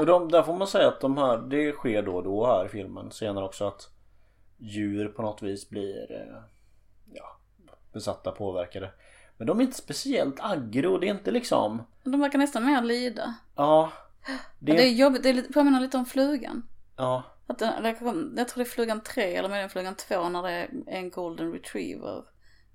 Och 0.00 0.06
de, 0.06 0.28
där 0.30 0.42
får 0.42 0.54
man 0.54 0.66
säga 0.66 0.88
att 0.88 1.00
de 1.00 1.16
här, 1.16 1.38
det 1.38 1.72
sker 1.72 2.02
då 2.02 2.16
och 2.16 2.24
då 2.24 2.46
här 2.46 2.66
i 2.66 2.68
filmen. 2.68 3.10
Senare 3.10 3.44
också 3.44 3.64
att 3.64 3.90
djur 4.56 5.08
på 5.08 5.22
något 5.22 5.42
vis 5.42 5.68
blir 5.70 6.12
eh, 6.12 6.42
ja, 7.12 7.40
besatta, 7.92 8.32
påverkade. 8.32 8.90
Men 9.38 9.46
de 9.46 9.58
är 9.58 9.62
inte 9.64 9.76
speciellt 9.76 10.36
aggro. 10.40 10.98
Det 10.98 11.06
är 11.08 11.10
inte 11.14 11.30
liksom, 11.30 11.82
De 12.04 12.20
verkar 12.20 12.38
nästan 12.38 12.66
mer 12.66 12.82
lida. 12.82 13.34
ja. 13.56 13.92
Det, 14.58 14.72
Det, 14.72 14.82
är 14.82 14.92
jobbigt, 14.92 15.22
det 15.22 15.28
är 15.28 15.34
lite, 15.34 15.52
påminner 15.52 15.80
lite 15.80 15.96
om 15.96 16.06
flugan. 16.06 16.62
ja. 16.96 17.22
Att 17.46 17.58
den, 17.58 17.84
jag 17.84 17.98
tror 17.98 18.34
det 18.34 18.60
är 18.62 18.64
flugan 18.64 19.00
3 19.00 19.34
eller 19.36 19.48
möjligen 19.48 19.70
flugan 19.70 19.94
2 19.94 20.28
när 20.28 20.42
det 20.42 20.50
är 20.50 20.70
en 20.86 21.10
golden 21.10 21.52
retriever 21.52 22.24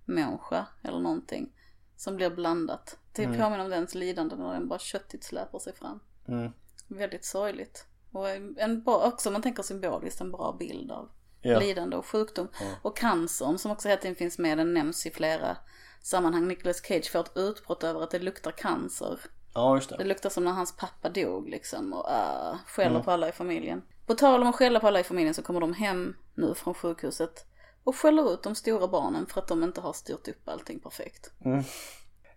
människa 0.05 0.65
eller 0.83 0.99
någonting. 0.99 1.51
Som 1.97 2.15
blir 2.15 2.29
blandat. 2.29 2.97
Det 3.15 3.23
Mm. 3.23 3.39
påminner 3.39 3.63
om 3.63 3.69
dens 3.69 3.95
lidande 3.95 4.35
när 4.35 4.53
den 4.53 4.67
bara 4.67 4.79
köttigt 4.79 5.23
släpar 5.23 5.59
sig 5.59 5.75
fram. 5.75 5.99
Mm. 6.27 6.51
Väldigt 6.87 7.25
sorgligt. 7.25 7.85
Och 8.11 8.29
en 8.57 8.83
bra, 8.83 9.07
också 9.07 9.29
om 9.29 9.33
man 9.33 9.41
tänker 9.41 9.63
symboliskt 9.63 10.21
en 10.21 10.31
bra 10.31 10.55
bild 10.59 10.91
av 10.91 11.09
Ja. 11.41 11.59
lidande 11.59 11.95
och 11.95 12.05
sjukdom. 12.05 12.47
Ja. 12.59 12.65
Och 12.81 12.97
cancern 12.97 13.57
som 13.57 13.71
också 13.71 13.87
hela 13.87 14.01
tiden 14.01 14.15
finns 14.15 14.37
med, 14.39 14.57
den 14.57 14.73
nämns 14.73 15.05
i 15.05 15.11
flera 15.11 15.57
sammanhang. 16.03 16.47
Nicolas 16.47 16.81
Cage 16.81 17.11
får 17.11 17.19
ett 17.19 17.31
utbrott 17.37 17.83
över 17.83 18.01
att 18.01 18.11
det 18.11 18.19
luktar 18.19 18.51
cancer. 18.51 19.19
ja, 19.53 19.75
just 19.75 19.89
Det 19.89 19.97
det. 19.97 20.03
luktar 20.03 20.29
som 20.29 20.43
när 20.43 20.51
hans 20.51 20.77
pappa 20.77 21.09
dog 21.09 21.49
liksom 21.49 21.93
och 21.93 22.05
uh, 22.09 22.57
skäller 22.67 22.89
Mm. 22.89 23.03
på 23.03 23.11
alla 23.11 23.29
i 23.29 23.31
familjen. 23.31 23.81
På 24.05 24.13
tal 24.13 24.41
om 24.41 24.47
att 24.47 24.55
skälla 24.55 24.79
på 24.79 24.87
alla 24.87 24.99
i 24.99 25.03
familjen 25.03 25.33
så 25.33 25.41
kommer 25.43 25.59
de 25.59 25.73
hem 25.73 26.15
nu 26.35 26.53
från 26.55 26.73
sjukhuset 26.73 27.45
och 27.83 27.95
skäller 27.95 28.33
ut 28.33 28.43
de 28.43 28.55
stora 28.55 28.87
barnen 28.87 29.25
för 29.25 29.41
att 29.41 29.47
de 29.47 29.63
inte 29.63 29.81
har 29.81 29.93
styrt 29.93 30.27
upp 30.27 30.49
allting 30.49 30.79
perfekt. 30.79 31.31
Mm. 31.45 31.63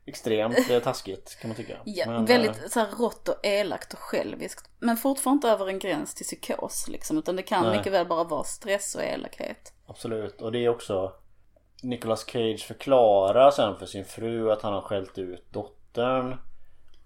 Extremt 0.09 0.71
eh, 0.71 0.83
taskigt 0.83 1.39
kan 1.41 1.49
man 1.49 1.57
tycka. 1.57 1.79
Ja, 1.85 2.07
Men, 2.07 2.17
eh, 2.17 2.25
väldigt 2.27 2.73
så 2.73 2.81
här 2.81 2.89
rått 2.99 3.29
och 3.29 3.47
elakt 3.47 3.93
och 3.93 3.99
själviskt. 3.99 4.71
Men 4.79 4.97
fortfarande 4.97 5.37
inte 5.39 5.49
över 5.49 5.69
en 5.69 5.79
gräns 5.79 6.15
till 6.15 6.27
psykos 6.27 6.89
liksom. 6.89 7.19
Utan 7.19 7.37
det 7.37 7.43
kan 7.43 7.63
Nej. 7.67 7.77
mycket 7.79 7.93
väl 7.93 8.07
bara 8.07 8.25
vara 8.25 8.45
stress 8.45 8.95
och 8.95 9.03
elakhet. 9.03 9.73
Absolut. 9.87 10.43
Och 10.43 10.53
det 10.53 10.65
är 10.65 10.69
också 10.69 11.13
Nicolas 11.83 12.25
Cage 12.27 12.65
förklarar 12.69 13.51
sen 13.51 13.77
för 13.77 13.87
sin 13.87 14.05
fru 14.05 14.53
att 14.53 14.63
han 14.63 14.73
har 14.73 14.81
skällt 14.81 15.19
ut 15.19 15.53
dottern. 15.53 16.37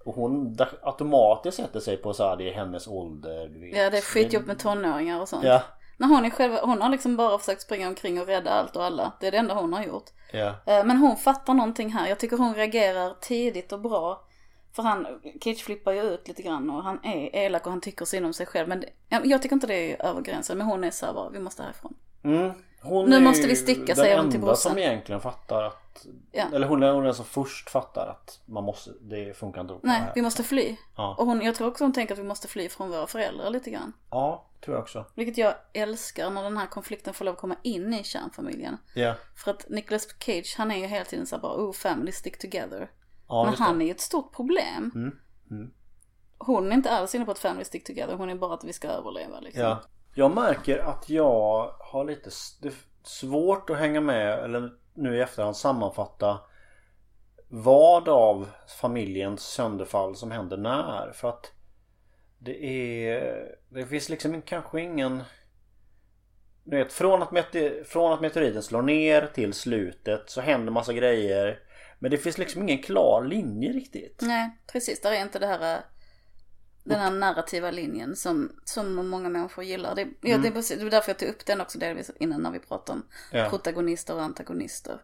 Och 0.04 0.14
hon 0.14 0.56
automatiskt 0.82 1.56
sätter 1.56 1.80
sig 1.80 1.96
på 1.96 2.12
så 2.14 2.28
här, 2.28 2.36
det 2.36 2.48
är 2.50 2.54
hennes 2.54 2.88
ålder. 2.88 3.48
Du 3.48 3.60
vet. 3.60 3.76
Ja, 3.76 3.90
det 3.90 3.96
är 3.98 4.02
skitjobb 4.02 4.46
med 4.46 4.58
tonåringar 4.58 5.20
och 5.20 5.28
sånt. 5.28 5.44
Ja, 5.44 5.62
När 5.96 6.08
hon 6.08 6.24
är 6.24 6.30
själv, 6.30 6.54
hon 6.62 6.82
har 6.82 6.88
liksom 6.88 7.16
bara 7.16 7.38
försökt 7.38 7.62
springa 7.62 7.88
omkring 7.88 8.20
och 8.20 8.26
rädda 8.26 8.50
allt 8.50 8.76
och 8.76 8.84
alla. 8.84 9.12
Det 9.20 9.26
är 9.26 9.30
det 9.30 9.38
enda 9.38 9.54
hon 9.54 9.72
har 9.72 9.84
gjort. 9.84 10.04
ja. 10.32 10.46
Eh, 10.66 10.84
Men 10.84 10.96
hon 10.96 11.16
fattar 11.16 11.54
någonting 11.54 11.92
här. 11.92 12.08
Jag 12.08 12.18
tycker 12.18 12.36
hon 12.36 12.54
reagerar 12.54 13.14
tidigt 13.20 13.72
och 13.72 13.80
bra. 13.80 14.24
För 14.72 14.82
han, 14.82 15.06
Cage 15.40 15.64
flippar 15.64 15.92
ju 15.92 16.02
ut 16.02 16.28
lite 16.28 16.42
grann 16.42 16.70
och 16.70 16.82
han 16.84 17.04
är 17.04 17.36
elak 17.36 17.66
och 17.66 17.72
han 17.72 17.80
tycker 17.80 18.04
synd 18.04 18.26
om 18.26 18.32
sig 18.32 18.46
själv. 18.46 18.68
Men 18.68 18.80
det, 18.80 18.88
ja, 19.08 19.20
jag 19.24 19.42
tycker 19.42 19.54
inte 19.56 19.66
det 19.66 19.92
är 19.92 20.06
över 20.06 20.20
gränsen. 20.20 20.58
Men 20.58 20.66
hon 20.66 20.84
är 20.84 20.90
så 20.90 21.06
här 21.06 21.12
bara, 21.12 21.28
vi 21.30 21.38
måste 21.40 21.62
härifrån. 21.62 21.94
Mm. 22.24 22.50
Hon 22.82 23.10
Nu 23.10 23.20
måste 23.20 23.46
vi 23.46 23.56
sticka, 23.56 23.84
den 23.84 23.96
säger 23.96 24.18
hon 24.18 24.30
till 24.30 24.36
enda 24.36 24.46
brorsan. 24.46 24.70
som 24.70 24.78
egentligen 24.78 25.20
fattar 25.20 25.62
att 25.62 26.06
Ja. 26.32 26.44
Eller 26.54 26.66
hon 26.66 26.82
är 26.82 27.02
den 27.02 27.14
som 27.14 27.24
först 27.24 27.70
fattar 27.70 28.06
att 28.06 28.40
man 28.46 28.64
måste, 28.64 28.90
det 29.00 29.36
funkar 29.36 29.60
inte 29.60 29.78
Nej, 29.82 30.02
vi 30.14 30.22
måste 30.22 30.42
fly. 30.42 30.76
Ja. 30.96 31.14
Och 31.18 31.26
hon, 31.26 31.42
jag 31.42 31.54
tror 31.54 31.68
också 31.68 31.84
hon 31.84 31.92
tänker 31.92 32.14
att 32.14 32.18
vi 32.20 32.24
måste 32.24 32.48
fly 32.48 32.68
från 32.68 32.90
våra 32.90 33.06
föräldrar 33.06 33.50
lite 33.50 33.70
grann. 33.70 33.92
ja, 34.10 34.46
tror 34.64 34.76
jag 34.76 34.82
också. 34.82 35.04
Vilket 35.14 35.38
jag 35.38 35.54
älskar 35.72 36.30
när 36.30 36.42
den 36.42 36.56
här 36.56 36.66
konflikten 36.66 37.14
får 37.14 37.24
lov 37.24 37.34
att 37.34 37.40
komma 37.40 37.56
in 37.62 37.94
i 37.94 38.04
kärnfamiljen. 38.04 38.76
Ja, 38.94 39.14
För 39.36 39.50
att 39.50 39.68
Nicolas 39.68 40.08
Cage, 40.18 40.54
han 40.58 40.70
är 40.70 40.76
ju 40.76 40.86
hela 40.86 41.04
tiden 41.04 41.26
så 41.26 41.38
bara, 41.38 41.52
oh 41.56 41.72
family 41.72 42.12
stick 42.12 42.38
together. 42.38 42.90
ja 43.28 43.42
Men 43.42 43.52
just 43.52 43.58
det. 43.58 43.64
han 43.64 43.82
är 43.82 43.86
ju 43.86 43.90
ett 43.90 44.00
stort 44.00 44.32
problem. 44.36 44.90
Mm. 44.94 45.16
Mm. 45.50 45.70
hon 46.38 46.72
är 46.72 46.74
inte 46.74 46.90
alls 46.90 47.14
inne 47.14 47.24
på 47.24 47.30
ett 47.32 47.38
family 47.38 47.64
stick 47.64 47.84
together, 47.86 48.14
hon 48.14 48.30
är 48.30 48.34
bara 48.34 48.54
att 48.54 48.64
vi 48.64 48.72
ska 48.72 48.88
överleva 48.88 49.40
liksom. 49.40 49.62
Ja. 49.62 49.80
Jag 50.14 50.34
märker 50.34 50.78
att 50.78 51.10
jag 51.10 51.74
har 51.78 52.04
lite 52.04 52.30
svårt 53.02 53.70
att 53.70 53.78
hänga 53.78 54.00
med 54.00 54.44
eller 54.44 54.72
nu 54.94 55.16
i 55.16 55.20
efterhand 55.20 55.56
sammanfatta 55.56 56.40
vad 57.48 58.08
av 58.08 58.48
familjens 58.80 59.40
sönderfall 59.42 60.16
som 60.16 60.30
händer 60.30 60.56
när. 60.56 61.12
För 61.12 61.28
att 61.28 61.52
det 62.38 62.64
är... 62.64 63.44
Det 63.68 63.86
finns 63.86 64.08
liksom 64.08 64.42
kanske 64.42 64.80
ingen... 64.80 65.22
Du 66.64 66.76
vet, 66.76 66.92
från 66.92 67.22
att, 67.22 67.32
meteor, 67.32 67.84
från 67.84 68.12
att 68.12 68.20
meteoriten 68.20 68.62
slår 68.62 68.82
ner 68.82 69.30
till 69.34 69.52
slutet 69.52 70.30
så 70.30 70.40
händer 70.40 70.72
massa 70.72 70.92
grejer. 70.92 71.58
Men 71.98 72.10
det 72.10 72.18
finns 72.18 72.38
liksom 72.38 72.62
ingen 72.62 72.82
klar 72.82 73.24
linje 73.24 73.72
riktigt. 73.72 74.20
Nej, 74.22 74.58
precis. 74.72 75.00
Där 75.00 75.12
är 75.12 75.22
inte 75.22 75.38
det 75.38 75.46
här, 75.46 75.74
eh, 75.74 75.80
den 76.90 77.00
här 77.00 77.10
narrativa 77.10 77.70
linjen 77.70 78.16
som, 78.16 78.52
som 78.64 78.94
många 79.08 79.28
människor 79.28 79.64
gillar. 79.64 79.94
Det, 79.94 80.02
ja, 80.20 80.38
det, 80.38 80.48
är 80.48 80.76
det 80.78 80.84
var 80.84 80.90
därför 80.90 81.10
jag 81.10 81.18
tog 81.18 81.28
upp 81.28 81.46
den 81.46 81.60
också 81.60 81.78
delvis 81.78 82.10
innan 82.20 82.42
när 82.42 82.50
vi 82.50 82.58
pratade 82.58 82.98
om 82.98 83.06
Ja. 83.32 83.48
protagonister 83.50 84.14
och 84.14 84.22
antagonister. 84.22 85.02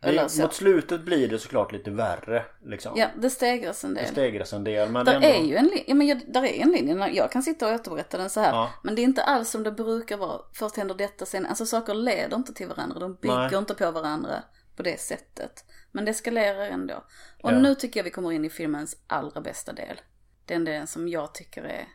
Det, 0.00 0.38
mot 0.40 0.54
slutet 0.54 1.00
blir 1.04 1.28
det 1.28 1.38
såklart 1.38 1.72
lite 1.72 1.90
värre. 1.90 2.44
Liksom. 2.64 2.92
Ja, 2.96 3.08
det 3.18 3.30
stegras 3.30 3.84
en 3.84 3.94
Det 3.94 4.00
del. 4.00 4.10
stegras 4.10 4.52
en 4.52 4.64
del 4.64 4.90
men 4.90 5.06
Där 5.06 5.20
det 5.20 5.36
är 5.38 5.42
ju 5.44 5.56
en 5.56 5.64
linje, 5.66 5.84
ja, 5.86 5.94
men 5.94 6.06
jag, 6.06 6.32
där 6.32 6.44
är 6.44 6.62
en 6.62 6.70
linje, 6.70 7.08
jag 7.12 7.32
kan 7.32 7.42
sitta 7.42 7.68
och 7.68 7.74
återberätta 7.74 8.18
den 8.18 8.30
så 8.30 8.40
här. 8.40 8.52
Ja. 8.52 8.70
Men 8.82 8.94
det 8.94 9.00
är 9.02 9.04
inte 9.04 9.22
alls 9.22 9.50
som 9.50 9.62
det 9.62 9.72
brukar 9.72 10.16
vara, 10.16 10.40
först 10.52 10.76
händer 10.76 10.94
detta, 10.94 11.26
sen, 11.26 11.46
alltså 11.46 11.66
saker 11.66 11.94
leder 11.94 12.36
inte 12.36 12.54
till 12.54 12.68
varandra, 12.68 12.98
de 13.00 13.14
bygger 13.14 13.36
Nej. 13.50 13.58
inte 13.58 13.74
på 13.74 13.90
varandra 13.90 14.42
på 14.76 14.82
det 14.82 15.00
sättet. 15.00 15.64
Men 15.92 16.04
det 16.04 16.10
eskalerar 16.10 16.66
ändå. 16.66 17.04
Och 17.42 17.52
Ja. 17.52 17.58
nu 17.58 17.74
tycker 17.74 18.00
jag 18.00 18.04
vi 18.04 18.10
kommer 18.10 18.32
in 18.32 18.44
i 18.44 18.50
filmens 18.50 18.96
allra 19.06 19.40
bästa 19.40 19.72
del. 19.72 20.00
Den 20.46 20.64
delen 20.64 20.86
som 20.86 21.08
jag 21.08 21.34
tycker 21.34 21.62
är 21.62 21.88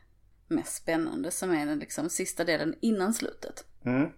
mest 0.47 0.76
spännande, 0.76 1.32
som 1.32 1.52
är 1.52 1.66
den 1.66 1.80
liksom 1.80 2.10
sista 2.10 2.43
delen 2.43 2.76
innan 2.82 3.14
slutet. 3.14 3.66
Mm. 3.86 4.10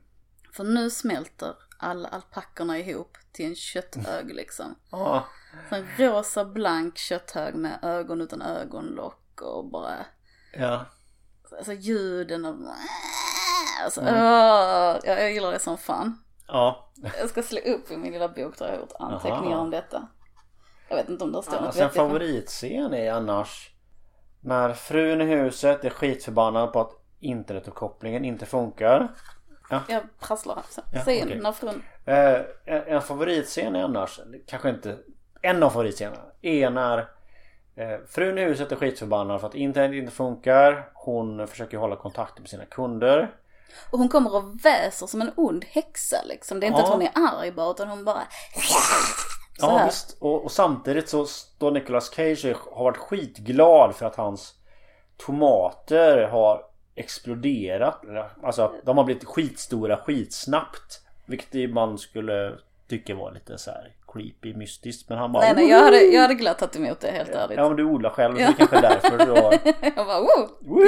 För 0.53 0.63
nu 0.63 0.89
smälter 0.89 1.55
alla 1.77 2.07
alpackorna 2.09 2.77
ihop 2.79 3.17
till 3.31 3.45
en 3.45 3.55
kötthög 3.55 4.33
liksom. 4.33 4.75
Så 5.69 5.75
en 5.75 5.87
rosa 5.97 6.45
blank 6.45 6.97
kötthög 6.97 7.55
med 7.55 7.79
ögon 7.81 8.21
utan 8.21 8.41
ögonlock 8.41 9.41
och 9.41 9.65
bara 9.69 10.05
Ja. 10.53 10.85
Alltså 11.57 11.73
ljuden 11.73 12.45
och... 12.45 12.55
Alltså, 13.83 14.01
Mm. 14.01 14.13
åh, 14.15 14.99
jag, 15.03 15.21
jag 15.21 15.33
gillar 15.33 15.51
det 15.51 15.59
som 15.59 15.77
fan. 15.77 16.23
Ja. 16.47 16.91
Jag 17.19 17.29
ska 17.29 17.43
slå 17.43 17.59
upp 17.59 17.91
i 17.91 17.97
min 17.97 18.13
lilla 18.13 18.27
bok 18.27 18.57
där 18.57 18.65
jag 18.65 18.73
har 18.73 18.79
gjort 18.79 18.93
anteckningar 18.99 19.55
Aha. 19.55 19.61
om 19.63 19.69
detta. 19.69 20.07
Jag 20.89 20.95
vet 20.95 21.09
inte 21.09 21.23
om 21.23 21.31
det 21.31 21.43
står 21.43 21.51
något 21.51 21.61
Alltså 21.61 21.79
en 21.81 21.85
vettigt. 21.87 22.01
men- 22.01 22.09
favoritscen 22.09 22.93
är 22.93 23.11
annars 23.11 23.72
när 24.43 24.73
frun 24.73 25.21
i 25.21 25.25
huset 25.25 25.85
är 25.85 25.89
skitförbannad 25.89 26.73
på 26.73 26.81
att 26.81 26.91
internetuppkopplingen 27.19 28.25
inte 28.25 28.45
funkar. 28.45 29.07
Jag 29.87 30.01
prasslar 30.19 30.55
här. 30.55 30.63
Så. 30.69 30.81
Ja, 30.93 31.01
Säg 31.05 31.23
okej. 31.23 31.39
när 31.39 31.51
frun... 31.51 31.83
Eh, 32.05 32.33
en, 32.65 32.83
en 32.87 33.01
favoritscen 33.01 33.75
är 33.75 33.83
annars, 33.83 34.19
kanske 34.47 34.69
inte 34.69 34.97
en 35.41 35.63
av 35.63 35.69
favoritscenerna, 35.69 36.21
är 36.41 36.69
när 36.69 36.97
eh, 37.75 37.97
frun 38.07 38.37
i 38.37 38.41
huset 38.43 38.71
är 38.71 38.75
skitförbannad 38.75 39.41
för 39.41 39.47
att 39.47 39.55
internet 39.55 39.93
inte 39.93 40.11
funkar. 40.11 40.89
Hon 40.93 41.47
försöker 41.47 41.77
hålla 41.77 41.95
kontakten 41.95 42.41
med 42.43 42.49
sina 42.49 42.65
kunder. 42.65 43.35
Och 43.91 43.99
hon 43.99 44.09
kommer 44.09 44.35
och 44.35 44.65
väser 44.65 45.07
som 45.07 45.21
en 45.21 45.31
ond 45.35 45.65
häxa 45.69 46.17
liksom. 46.25 46.59
Det 46.59 46.65
är 46.65 46.67
inte 46.67 46.79
Ja. 46.81 46.85
att 46.85 46.93
hon 46.93 47.01
är 47.01 47.11
arg 47.15 47.51
bara 47.51 47.71
utan 47.71 47.87
hon 47.87 48.05
bara... 48.05 48.21
Så 49.59 49.65
Ja 49.65 49.77
här. 49.77 49.85
visst. 49.85 50.17
Och, 50.19 50.43
och 50.43 50.51
samtidigt 50.51 51.09
så 51.09 51.25
står 51.25 51.71
Nicolas 51.71 52.09
Cage 52.13 52.55
har 52.71 52.83
varit 52.83 52.97
skitglad 52.97 53.95
för 53.95 54.05
att 54.05 54.15
hans 54.15 54.53
tomater 55.17 56.27
har 56.27 56.65
exploderat. 56.95 58.01
Alltså 58.43 58.73
de 58.83 58.97
har 58.97 59.03
blivit 59.03 59.25
skitstora 59.25 59.97
skitsnabbt. 59.97 61.01
Vilket 61.25 61.69
man 61.69 61.97
skulle 61.97 62.57
tycka 62.87 63.15
var 63.15 63.31
lite 63.31 63.57
så 63.57 63.71
här 63.71 63.93
creepy, 64.13 64.53
mystiskt. 64.53 65.09
Men 65.09 65.17
han 65.17 65.31
bara 65.31 65.43
Nej 65.43 65.53
nej, 65.55 65.69
jag 65.69 65.83
hade, 65.83 66.01
jag 66.01 66.21
hade 66.21 66.33
glatt 66.33 66.59
tagit 66.59 66.75
emot 66.75 66.99
det 66.99 67.11
helt 67.11 67.29
ärligt. 67.29 67.57
Ja 67.57 67.67
men 67.67 67.77
du 67.77 67.83
odlar 67.83 68.09
själv 68.09 68.33
så 68.35 68.39
det 68.39 68.53
kanske 68.57 68.77
är 68.77 68.81
därför 68.81 69.25
då. 69.25 69.35
Jag 69.95 70.05
bara 70.05 70.19
wow! 70.19 70.49
Woo! 70.61 70.85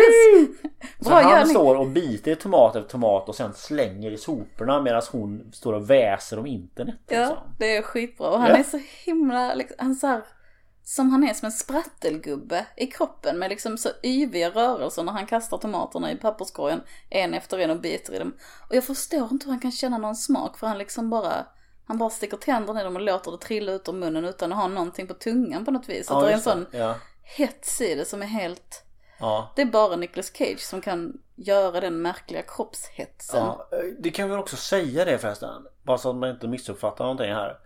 Så 1.00 1.10
Bra 1.10 1.22
han 1.22 1.48
står 1.48 1.76
och 1.76 1.88
biter 1.88 2.32
i 2.32 2.36
tomat 2.36 2.76
efter 2.76 2.90
tomat 2.92 3.30
och 3.30 3.36
sen 3.36 3.54
slänger 3.54 4.12
i 4.12 4.18
soporna 4.18 4.82
medan 4.82 5.02
hon 5.12 5.52
står 5.54 5.74
och 5.74 5.90
väser 5.90 6.40
om 6.40 6.46
internet. 6.46 6.96
Ja, 7.08 7.20
liksom. 7.20 7.38
det 7.58 7.76
är 7.78 7.82
skitbra. 7.82 8.30
Och 8.30 8.40
han 8.40 8.50
Ja. 8.50 8.58
är 8.58 8.64
så 8.64 8.80
himla, 9.06 9.54
liksom, 9.54 9.76
han 9.80 9.96
så 9.96 10.08
här, 10.08 10.22
som 10.84 11.10
han 11.10 11.24
är 11.24 11.34
som 11.34 11.46
en 11.46 11.52
sprattelgubbe 11.52 12.66
i 12.78 12.88
kroppen 12.88 13.40
med 13.40 13.50
liksom 13.50 13.78
så 13.78 13.90
yviga 14.04 14.50
rörelser 14.50 15.04
när 15.04 15.12
han 15.12 15.26
kastar 15.26 15.58
tomaterna 15.58 16.12
i 16.12 16.16
papperskorgen 16.16 16.82
en 17.10 17.34
efter 17.34 17.60
en 17.60 17.70
och 17.70 17.80
biter 17.82 18.14
i 18.14 18.20
dem. 18.20 18.34
Och 18.70 18.76
jag 18.76 18.84
förstår 18.84 19.28
inte 19.32 19.46
hur 19.46 19.52
han 19.52 19.60
kan 19.60 19.72
känna 19.72 19.98
någon 19.98 20.16
smak 20.16 20.58
för 20.58 20.68
han 20.68 20.78
liksom 20.78 21.10
bara, 21.10 21.46
han 21.88 21.98
bara 21.98 22.10
sticker 22.10 22.38
tänderna 22.38 22.82
i 22.82 22.84
dem 22.84 22.96
och 22.96 23.02
låter 23.02 23.32
det 23.32 23.38
trilla 23.38 23.72
ut 23.72 23.90
ur 23.90 23.94
munnen 23.94 24.26
utan 24.26 24.52
att 24.52 24.58
ha 24.58 24.68
någonting 24.68 25.08
på 25.08 25.14
tungan 25.14 25.66
på 25.66 25.72
något 25.72 25.90
vis. 25.90 26.12
Att 26.12 26.24
det 26.24 26.30
är 26.30 26.34
en 26.34 26.42
sån 26.42 26.66
Ja. 26.72 26.96
hets 27.24 27.82
i 27.82 27.96
det 27.96 28.06
som 28.06 28.22
är 28.22 28.26
helt, 28.26 28.84
Ja. 29.20 29.54
det 29.56 29.62
är 29.62 29.66
bara 29.66 29.96
Nicolas 29.96 30.32
Cage 30.38 30.60
som 30.60 30.82
kan 30.82 31.18
göra 31.36 31.80
den 31.80 32.02
märkliga 32.02 32.42
kroppshetsen. 32.42 33.40
Ja, 33.44 33.68
eh, 33.72 33.78
det 34.00 34.12
kan 34.12 34.30
vi 34.30 34.36
också 34.36 34.56
säga 34.56 35.06
det 35.06 35.18
förresten. 35.18 35.68
Bara 35.84 35.98
så 35.98 36.10
att 36.10 36.16
man 36.16 36.30
inte 36.30 36.48
missuppfattar 36.48 37.04
någonting 37.06 37.34
här. 37.34 37.58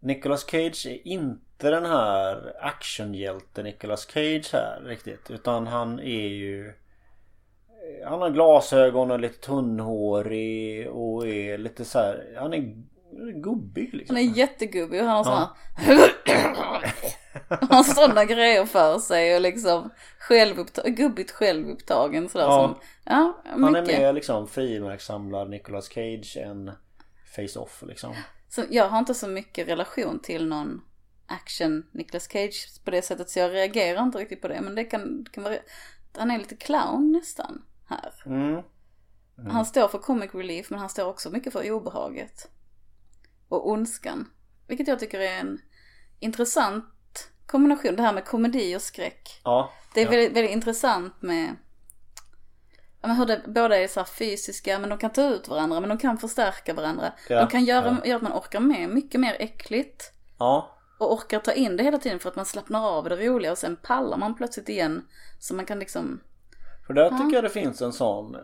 Nicolas 0.00 0.44
Cage 0.50 0.86
är 0.86 1.06
inte 1.08 1.70
den 1.70 1.86
här 1.86 2.52
actionhjälte 2.60 3.62
Nicolas 3.62 4.06
Cage 4.06 4.50
här 4.52 4.80
riktigt. 4.84 5.30
Utan 5.30 5.66
han 5.66 5.98
är 6.00 6.28
ju... 6.28 6.68
eh, 6.68 8.08
Han 8.10 8.20
har 8.22 8.30
glasögon 8.30 9.10
och 9.10 9.14
är 9.14 9.18
lite 9.20 9.46
tunnhårig 9.46 10.90
och 10.90 11.26
är 11.28 11.58
lite 11.58 11.84
så 11.84 11.98
här. 11.98 12.34
Han 12.38 12.54
är 12.54 12.74
gubbig 13.42 13.94
liksom. 13.94 14.16
Han 14.16 14.24
är 14.24 14.28
jättegubbig 14.30 15.00
och 15.00 15.06
han 15.06 15.16
har 15.16 15.24
såna 15.24 15.56
Han 17.48 17.68
har 17.70 17.82
sådana 17.82 18.24
grejer 18.24 18.66
för 18.66 18.98
sig 18.98 19.34
och 19.34 19.40
liksom 19.40 19.90
självupptagen, 20.18 20.94
gubbigt 20.94 21.30
självupptagen 21.30 22.28
sådär 22.28 22.44
Ja. 22.44 22.68
som, 22.68 22.78
ja, 23.04 23.42
Han 23.44 23.64
är 23.74 23.82
mycket. 23.82 23.98
mer 23.98 24.12
liksom 24.12 24.48
frimärkssamlad 24.48 25.50
Nicolas 25.50 25.88
Cage 25.88 26.36
än 26.36 26.70
Face-Off 27.36 27.82
liksom. 27.86 28.14
Så 28.48 28.62
jag 28.70 28.88
har 28.88 28.98
inte 28.98 29.14
så 29.14 29.28
mycket 29.28 29.68
relation 29.68 30.18
till 30.22 30.46
någon 30.48 30.84
action 31.26 31.86
Nicolas 31.92 32.28
Cage 32.32 32.80
på 32.84 32.90
det 32.90 33.02
sättet 33.02 33.30
så 33.30 33.38
jag 33.38 33.52
reagerar 33.52 34.02
inte 34.02 34.18
riktigt 34.18 34.40
på 34.42 34.48
det 34.48 34.60
men 34.60 34.74
det 34.74 34.84
kan, 34.84 35.26
kan 35.32 35.44
vara, 35.44 35.56
han 36.16 36.30
är 36.30 36.38
lite 36.38 36.56
clown 36.56 37.12
nästan 37.12 37.62
här. 37.86 38.12
Mm. 38.26 38.62
Han 39.50 39.66
står 39.66 39.88
för 39.88 39.98
comic 39.98 40.34
relief 40.34 40.70
men 40.70 40.80
han 40.80 40.88
står 40.88 41.04
också 41.08 41.30
mycket 41.30 41.52
för 41.52 41.70
obehaget. 41.72 42.50
Och 43.54 43.70
ondskan. 43.70 44.30
Vilket 44.66 44.88
jag 44.88 44.98
tycker 44.98 45.20
är 45.20 45.40
en 45.40 45.58
intressant 46.20 46.84
kombination, 47.46 47.96
det 47.96 48.02
här 48.02 48.12
med 48.12 48.24
komedi 48.24 48.76
och 48.76 48.82
skräck. 48.82 49.40
Ja. 49.44 49.72
Det 49.94 50.00
är 50.00 50.04
ja. 50.04 50.10
väldigt, 50.10 50.36
väldigt 50.36 50.52
intressant 50.52 51.22
med 51.22 51.56
ja, 53.00 53.08
men 53.08 53.16
hur 53.16 53.26
det 53.26 53.42
båda 53.46 53.76
är 53.76 53.88
så 53.88 54.00
här 54.00 54.06
fysiska, 54.06 54.78
men 54.78 54.90
de 54.90 54.98
kan 54.98 55.10
ta 55.10 55.28
ut 55.28 55.48
varandra, 55.48 55.80
men 55.80 55.88
de 55.88 55.98
kan 55.98 56.18
förstärka 56.18 56.74
varandra. 56.74 57.12
Ja, 57.28 57.40
de 57.40 57.48
kan 57.48 57.64
göra, 57.64 57.96
ja. 58.02 58.08
göra 58.08 58.16
att 58.16 58.22
man 58.22 58.32
orkar 58.32 58.60
med 58.60 58.88
mycket 58.88 59.20
mer 59.20 59.36
äckligt. 59.38 60.12
Ja. 60.38 60.70
Och 60.98 61.12
orkar 61.12 61.38
ta 61.38 61.52
in 61.52 61.76
det 61.76 61.82
hela 61.82 61.98
tiden 61.98 62.18
för 62.18 62.28
att 62.28 62.36
man 62.36 62.46
slappnar 62.46 62.88
av 62.88 63.04
det 63.08 63.16
roliga 63.16 63.52
och 63.52 63.58
sen 63.58 63.76
pallar 63.76 64.16
man 64.16 64.34
plötsligt 64.34 64.68
igen. 64.68 65.08
Så 65.38 65.54
man 65.54 65.66
kan 65.66 65.78
liksom, 65.78 66.20
För 66.86 66.94
där 66.94 67.10
tycker 67.10 67.34
jag 67.34 67.44
det 67.44 67.50
finns 67.50 67.82
en 67.82 67.92
sån 67.92 68.36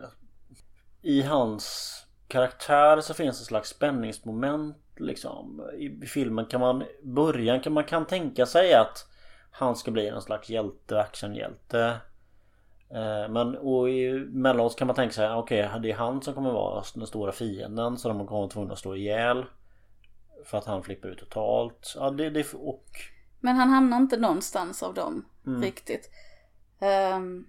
I 1.02 1.22
hans 1.22 1.96
karaktär 2.28 3.00
så 3.00 3.14
finns 3.14 3.38
det 3.38 3.42
en 3.42 3.46
slags 3.46 3.68
spänningsmoment 3.68 4.76
liksom 5.00 5.62
I 5.78 6.06
filmen 6.06 6.46
kan 6.46 6.60
man 6.60 6.84
Början 7.02 7.60
kan 7.60 7.72
man 7.72 7.84
kan 7.84 8.06
tänka 8.06 8.46
sig 8.46 8.74
att 8.74 9.06
Han 9.50 9.76
ska 9.76 9.90
bli 9.90 10.08
en 10.08 10.22
slags 10.22 10.50
hjälte, 10.50 11.00
actionhjälte 11.00 11.96
Eh, 12.94 13.28
Men 13.28 13.56
och 13.56 13.90
emellanåt 13.90 14.76
kan 14.76 14.86
man 14.86 14.96
tänka 14.96 15.12
sig 15.12 15.32
okej 15.32 15.70
det 15.82 15.90
är 15.90 15.96
han 15.96 16.22
som 16.22 16.34
kommer 16.34 16.52
vara 16.52 16.84
den 16.94 17.06
stora 17.06 17.32
fienden 17.32 17.98
så 17.98 18.08
de 18.08 18.26
kommer 18.26 18.48
tvungna 18.48 18.72
att 18.72 18.78
slå 18.78 18.96
ihjäl 18.96 19.44
För 20.44 20.58
att 20.58 20.64
han 20.64 20.82
flippar 20.82 21.08
ut 21.08 21.18
totalt 21.18 21.94
Ja 21.96 22.10
det, 22.10 22.30
det 22.30 22.54
och 22.54 22.84
men 23.40 23.56
han 23.56 23.68
hamnar 23.68 23.96
inte 23.96 24.16
någonstans 24.16 24.82
av 24.82 24.94
dem 24.94 25.24
Mm. 25.46 25.62
riktigt. 25.62 26.10
Ehm, 26.80 27.46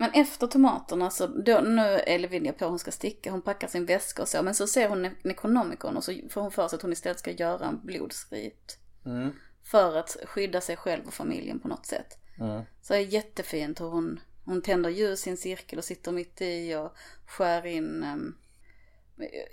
men 0.00 0.10
efter 0.14 0.46
tomaterna 0.46 1.10
så, 1.10 1.26
då, 1.26 1.60
nu 1.60 1.82
är 1.82 2.18
Lavinia 2.18 2.52
på 2.52 2.64
hon 2.64 2.78
ska 2.78 2.90
sticka, 2.90 3.30
hon 3.30 3.42
packar 3.42 3.68
sin 3.68 3.86
väska 3.86 4.22
och 4.22 4.28
så. 4.28 4.42
Men 4.42 4.54
så 4.54 4.66
ser 4.66 4.88
hon 4.88 5.04
Ne- 5.06 5.16
Necronomicon 5.24 5.96
och 5.96 6.04
så 6.04 6.12
får 6.30 6.40
hon 6.40 6.50
för 6.50 6.68
sig 6.68 6.76
att 6.76 6.82
hon 6.82 6.92
istället 6.92 7.18
ska 7.18 7.30
göra 7.30 7.66
en 7.66 7.80
blodsrit. 7.86 8.78
mm, 9.04 9.30
För 9.62 9.96
att 9.96 10.16
skydda 10.24 10.60
sig 10.60 10.76
själv 10.76 11.06
och 11.06 11.14
familjen 11.14 11.60
på 11.60 11.68
något 11.68 11.86
sätt. 11.86 12.18
mm, 12.38 12.62
Så 12.82 12.92
det 12.92 12.98
är 12.98 13.02
jättefint 13.06 13.80
hur 13.80 13.88
hon, 13.88 14.20
hon 14.44 14.62
tänder 14.62 14.90
ljus 14.90 15.26
i 15.26 15.30
en 15.30 15.36
cirkel 15.36 15.78
och 15.78 15.84
sitter 15.84 16.12
mitt 16.12 16.40
i 16.40 16.74
och 16.74 16.94
skär 17.26 17.66
in 17.66 18.04
um, 18.04 18.36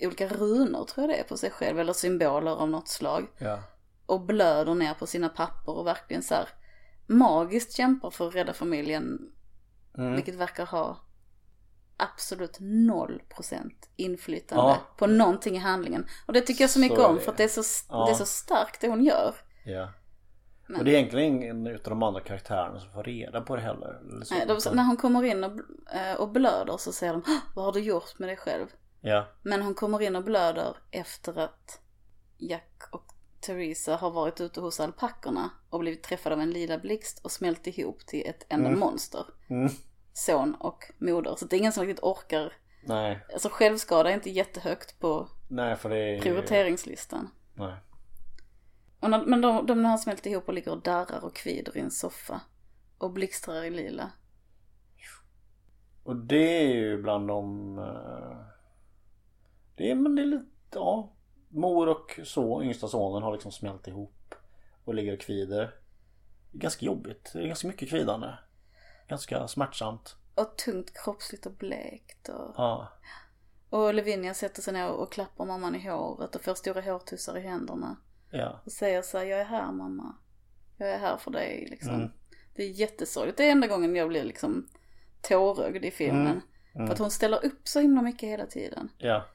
olika 0.01 0.27
runor 0.27 0.85
tror 0.85 1.03
jag 1.03 1.09
det 1.09 1.19
är 1.19 1.23
på 1.23 1.37
sig 1.37 1.49
själv. 1.51 1.79
Eller 1.79 1.93
symboler 1.93 2.51
av 2.51 2.69
något 2.69 2.87
slag. 2.87 3.27
Ja 3.37 3.59
Och 4.05 4.21
blöder 4.21 4.75
ner 4.75 4.93
på 4.93 5.07
sina 5.07 5.29
papper 5.29 5.71
och 5.77 5.87
verkligen 5.87 6.23
så 6.23 6.33
här 6.33 6.49
magiskt 7.07 7.73
kämpar 7.73 8.09
för 8.09 8.27
att 8.27 8.35
rädda 8.35 8.53
familjen. 8.53 9.31
Mm. 9.97 10.13
Vilket 10.15 10.35
verkar 10.35 10.65
ha 10.65 10.97
absolut 11.97 12.57
noll 12.59 13.21
procent 13.29 13.89
inflytande 13.95 14.63
Ja. 14.63 14.77
på 14.97 15.07
någonting 15.07 15.55
i 15.55 15.59
handlingen. 15.59 16.05
Och 16.25 16.33
det 16.33 16.41
tycker 16.41 16.63
jag 16.63 16.69
så 16.69 16.73
Så 16.73 16.79
mycket 16.79 16.99
är 16.99 17.05
om 17.07 17.19
för 17.19 17.31
att 17.31 17.37
det 17.37 17.43
är 17.43 17.47
så, 17.63 17.85
Ja. 17.89 18.05
det 18.05 18.11
är 18.11 18.15
så 18.15 18.25
starkt 18.25 18.81
det 18.81 18.87
hon 18.87 19.03
gör. 19.03 19.35
Ja. 19.65 19.89
Men- 20.67 20.79
Och 20.79 20.85
det 20.85 20.91
är 20.91 20.95
egentligen 20.97 21.33
ingen 21.35 21.67
utav 21.67 21.89
de 21.91 22.03
andra 22.03 22.21
karaktärerna 22.21 22.79
som 22.79 22.91
får 22.91 23.03
reda 23.03 23.41
på 23.41 23.55
det 23.55 23.61
heller. 23.61 23.99
Eller 24.13 24.25
så. 24.25 24.33
Nej, 24.35 24.45
de, 24.47 24.75
när 24.75 24.83
hon 24.83 24.97
kommer 24.97 25.23
in 25.23 25.43
och, 25.43 25.51
eh, 25.95 26.13
och 26.15 26.29
blöder 26.29 26.77
så 26.77 26.91
säger 26.91 27.13
de 27.13 27.21
"Hå! 27.25 27.33
Vad 27.55 27.65
har 27.65 27.71
du 27.71 27.79
gjort 27.79 28.19
med 28.19 28.29
dig 28.29 28.37
själv? 28.37 28.67
Ja, 29.01 29.27
Men 29.41 29.61
hon 29.61 29.73
kommer 29.73 30.01
in 30.01 30.15
och 30.15 30.23
blöder 30.23 30.75
efter 30.91 31.39
att 31.39 31.81
Jack 32.37 32.81
och 32.91 33.13
Theresa 33.41 33.95
har 33.95 34.11
varit 34.11 34.41
ute 34.41 34.61
hos 34.61 34.79
alpackorna 34.79 35.49
och 35.69 35.79
blivit 35.79 36.03
träffade 36.03 36.35
av 36.35 36.41
en 36.41 36.51
lila 36.51 36.77
blixt 36.77 37.19
och 37.25 37.31
smält 37.31 37.67
ihop 37.67 38.05
till 38.05 38.23
ett 38.25 38.45
enda 38.49 38.67
Mm. 38.69 38.79
monster. 38.79 39.25
mm. 39.49 39.69
Son 40.13 40.55
och 40.55 40.83
moder. 40.97 41.35
Så 41.35 41.45
det 41.45 41.55
är 41.55 41.57
ingen 41.59 41.71
som 41.71 41.85
riktigt 41.85 42.03
orkar. 42.03 42.53
nej, 42.83 43.19
Alltså 43.33 43.49
självskada 43.51 44.09
är 44.09 44.13
inte 44.13 44.29
jättehögt 44.29 44.99
på 44.99 45.27
nej 45.47 45.75
för 45.75 45.89
det 45.89 45.97
är... 45.97 46.21
prioriteringslistan. 46.21 47.29
Nej. 47.53 47.75
När, 48.99 49.25
men 49.25 49.41
de, 49.41 49.65
de 49.65 49.85
har 49.85 49.97
smält 49.97 50.25
ihop 50.25 50.47
och 50.47 50.53
ligger 50.53 50.71
och 50.71 50.81
darrar 50.81 51.23
och 51.25 51.35
kvider 51.35 51.77
i 51.77 51.79
en 51.79 51.91
soffa. 51.91 52.41
Och 52.97 53.11
blixtrar 53.11 53.63
i 53.63 53.69
lila. 53.69 54.11
Och 56.03 56.15
det 56.15 56.57
är 56.63 56.67
ju 56.75 57.01
bland 57.01 57.27
de... 57.27 57.77
eh, 57.79 58.37
Det 59.75 59.91
är, 59.91 59.95
men 59.95 60.15
det 60.15 60.21
är 60.21 60.25
lite, 60.25 60.45
ja. 60.71 61.13
Mor 61.47 61.87
och 61.87 62.19
så, 62.23 62.63
yngsta 62.63 62.87
sonen 62.87 63.23
har 63.23 63.31
liksom 63.33 63.51
smält 63.51 63.87
ihop 63.87 64.35
och 64.85 64.93
ligger 64.95 65.13
och 65.13 65.19
kvider. 65.19 65.75
Det 66.51 66.57
är 66.57 66.61
ganska 66.61 66.85
jobbigt. 66.85 67.29
Det 67.33 67.39
är 67.43 67.47
ganska 67.47 67.67
mycket 67.67 67.89
kvidande. 67.89 68.27
Ganska 69.07 69.47
smärtsamt. 69.47 70.15
Och 70.35 70.57
tungt 70.57 70.91
kroppsligt 71.03 71.45
och 71.45 71.51
blekt. 71.51 72.29
Och, 72.29 72.53
Ja. 72.57 72.87
och 73.69 73.93
Lavinia 73.93 74.33
sätter 74.33 74.61
sig 74.61 74.73
ner 74.73 74.89
och 74.89 75.11
klappar 75.11 75.45
mamman 75.45 75.75
i 75.75 75.87
håret 75.89 76.35
och 76.35 76.41
får 76.41 76.53
stora 76.53 76.81
hårtussar 76.81 77.37
i 77.37 77.41
händerna. 77.41 77.97
Ja. 78.31 78.61
Och 78.65 78.71
säger 78.71 79.01
så 79.01 79.17
här, 79.17 79.25
jag 79.25 79.39
är 79.39 79.45
här 79.45 79.71
mamma. 79.71 80.15
Jag 80.77 80.89
är 80.89 80.99
här 80.99 81.17
för 81.17 81.31
dig 81.31 81.67
liksom. 81.69 81.93
Mm. 81.95 82.09
Det 82.55 82.63
är 82.63 82.69
jättesorgligt. 82.69 83.37
Det 83.37 83.43
är 83.47 83.51
enda 83.51 83.67
gången 83.67 83.95
jag 83.95 84.07
blir 84.09 84.23
liksom 84.23 84.67
tårögd 85.21 85.85
i 85.85 85.91
filmen. 85.91 86.27
Mm. 86.27 86.41
Mm. 86.75 86.87
För 86.87 86.93
att 86.93 86.99
hon 86.99 87.11
ställer 87.11 87.45
upp 87.45 87.67
så 87.67 87.79
himla 87.79 88.01
mycket 88.01 88.29
hela 88.29 88.45
tiden. 88.45 88.89
Ja. 88.97 89.25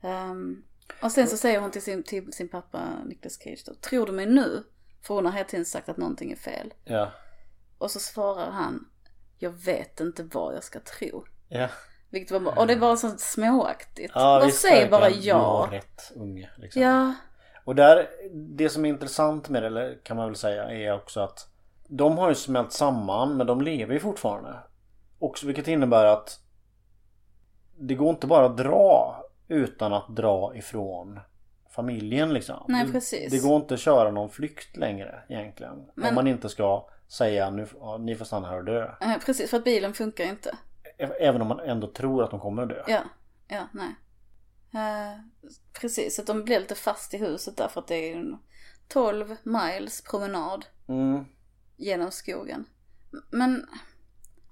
Ehm, 0.00 0.64
och 1.02 1.12
sen 1.12 1.28
så 1.28 1.36
säger 1.36 1.60
hon 1.60 1.70
till 1.70 1.82
sin, 1.82 2.02
till 2.02 2.32
sin 2.32 2.48
pappa 2.48 2.80
Nicolas 3.04 3.38
Cage 3.38 3.62
då, 3.66 3.74
tror 3.74 4.06
du 4.06 4.12
mig 4.12 4.26
nu? 4.26 4.62
För 5.02 5.14
hon 5.14 5.24
har 5.26 5.32
hela 5.32 5.48
tiden 5.48 5.64
sagt 5.64 5.88
att 5.88 5.96
någonting 5.96 6.32
är 6.32 6.36
fel. 6.36 6.74
Ja. 6.84 7.12
Och 7.78 7.90
så 7.90 8.00
svarar 8.00 8.50
han, 8.50 8.88
jag 9.38 9.50
vet 9.50 10.00
inte 10.00 10.22
vad 10.22 10.54
jag 10.54 10.64
ska 10.64 10.80
tro. 10.80 11.24
Ja. 11.48 11.68
Vilket 12.10 12.30
var 12.30 12.40
bara, 12.40 12.60
och 12.60 12.66
det 12.66 12.76
var 12.76 12.96
så 12.96 13.10
småaktigt. 13.18 14.12
Ja, 14.14 14.20
Bara 14.20 14.46
visst, 14.46 14.60
säg 14.60 14.88
bara 14.90 15.00
verkligen. 15.00 15.22
Du 15.22 15.28
ja. 15.28 15.68
rätt 15.70 16.12
unge. 16.16 16.50
Liksom. 16.56 16.82
Ja, 16.82 17.14
Och 17.64 17.74
där, 17.74 18.08
det 18.32 18.68
som 18.68 18.84
är 18.84 18.88
intressant 18.88 19.48
med 19.48 19.62
det, 19.62 19.66
eller 19.66 20.04
kan 20.04 20.16
man 20.16 20.26
väl 20.26 20.36
säga, 20.36 20.70
är 20.70 20.94
också 20.94 21.20
att 21.20 21.48
de 21.88 22.18
har 22.18 22.28
ju 22.28 22.34
smält 22.34 22.72
samman 22.72 23.36
men 23.36 23.46
de 23.46 23.60
lever 23.60 23.94
ju 23.94 24.00
fortfarande. 24.00 24.58
Också, 25.18 25.46
vilket 25.46 25.68
innebär 25.68 26.04
att 26.04 26.40
det 27.78 27.94
går 27.94 28.10
inte 28.10 28.26
bara 28.26 28.46
att 28.46 28.56
dra 28.56 29.09
utan 29.50 29.92
att 29.92 30.16
dra 30.16 30.56
ifrån 30.56 31.20
familjen 31.70 32.32
liksom. 32.34 32.64
Nej, 32.68 32.86
Det- 32.86 32.92
precis. 32.92 33.30
Det 33.32 33.48
går 33.48 33.56
inte 33.56 33.74
att 33.74 33.80
köra 33.80 34.10
någon 34.10 34.30
flykt 34.30 34.76
längre 34.76 35.22
egentligen. 35.28 35.90
Men- 35.94 36.08
Om 36.08 36.14
man 36.14 36.26
inte 36.26 36.48
ska 36.48 36.88
säga 37.08 37.50
nu, 37.50 37.66
ja, 37.80 37.96
ni 37.98 38.14
får 38.14 38.24
stanna 38.24 38.48
här 38.48 38.56
och 38.58 38.64
dö. 38.64 38.90
eh, 39.00 39.18
precis 39.26 39.50
för 39.50 39.56
att 39.56 39.64
bilen 39.64 39.94
funkar 39.94 40.24
inte. 40.24 40.56
Även 41.20 41.42
om 41.42 41.48
man 41.48 41.60
ändå 41.60 41.86
tror 41.86 42.24
att 42.24 42.30
de 42.30 42.40
kommer 42.40 42.62
att 42.62 42.68
dö. 42.68 42.82
Ja, 42.88 43.02
ja, 43.48 43.68
nej. 43.72 43.94
Eh, 44.74 45.20
precis, 45.80 46.18
att 46.18 46.26
de 46.26 46.44
blir 46.44 46.60
lite 46.60 46.74
fast 46.74 47.14
i 47.14 47.18
huset 47.18 47.56
där 47.56 47.68
för 47.68 47.80
att 47.80 47.86
det 47.88 47.94
är 48.12 48.16
en 48.16 48.38
12 48.88 49.36
miles 49.42 50.02
promenad 50.10 50.66
Mm, 50.88 51.24
genom 51.76 52.10
skogen. 52.10 52.64
Men 53.30 53.66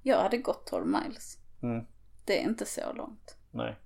jag 0.02 0.22
hade 0.22 0.38
gått 0.38 0.66
12 0.66 0.86
miles. 0.86 1.38
mm, 1.62 1.84
Det 2.24 2.42
är 2.42 2.48
inte 2.48 2.66
så 2.66 2.92
långt. 2.92 3.36
nej. 3.50 3.76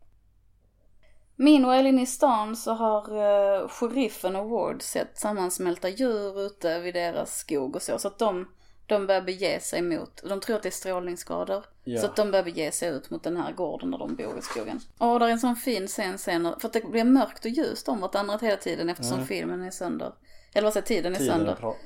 Meanwhile 1.43 1.89
inne 1.89 2.03
i 2.03 2.07
stan 2.07 2.57
så 2.57 2.73
har 2.73 3.17
uh, 3.17 3.69
sheriffen 3.69 4.37
och 4.37 4.51
Ward 4.51 4.83
sett 4.83 5.19
sammansmälta 5.19 5.89
djur 5.89 6.41
ute 6.41 6.81
vid 6.81 6.95
deras 6.95 7.39
skog 7.39 7.77
och 7.77 7.83
så. 7.83 7.99
Så 7.99 8.09
att 8.09 8.19
de, 8.19 8.49
de 8.87 9.07
börjar 9.07 9.23
bege 9.23 9.61
sig 9.61 9.83
mot, 9.83 10.23
de 10.29 10.41
tror 10.41 10.57
att 10.57 10.63
det 10.63 10.69
är 10.69 10.71
strålningsskador. 10.71 11.65
Ja. 11.85 12.01
Så 12.01 12.07
att 12.07 12.17
de 12.17 12.31
börjar 12.31 12.45
bege 12.45 12.73
sig 12.73 12.89
ut 12.89 13.11
mot 13.11 13.23
den 13.23 13.37
här 13.37 13.53
gården 13.53 13.91
där 13.91 13.99
de 13.99 14.15
bor 14.17 14.39
i 14.39 14.43
skogen. 14.43 14.81
Och 14.99 15.21
där 15.21 15.27
är 15.27 15.31
en 15.31 15.41
sån 15.41 15.57
fin 15.57 15.87
scen 15.87 16.19
senare, 16.19 16.61
för 16.61 16.69
att 16.69 16.73
det 16.73 16.91
blir 16.91 17.05
mörkt 17.05 17.45
och 17.45 17.51
ljust 17.51 17.89
om 17.89 18.01
vartannat 18.01 18.43
hela 18.43 18.57
tiden 18.57 18.89
eftersom 18.89 19.27
filmen 19.27 19.63
är 19.63 19.71
sönder. 19.71 20.13
Eller 20.55 20.67
vad 20.67 20.73
säger 20.73 20.87
tiden 20.87 21.15
är 21.15 21.21
Mm. 21.21 21.29
Tiden 21.29 21.39
sönder. 21.39 21.53
är 21.53 21.61
bra. 21.61 21.77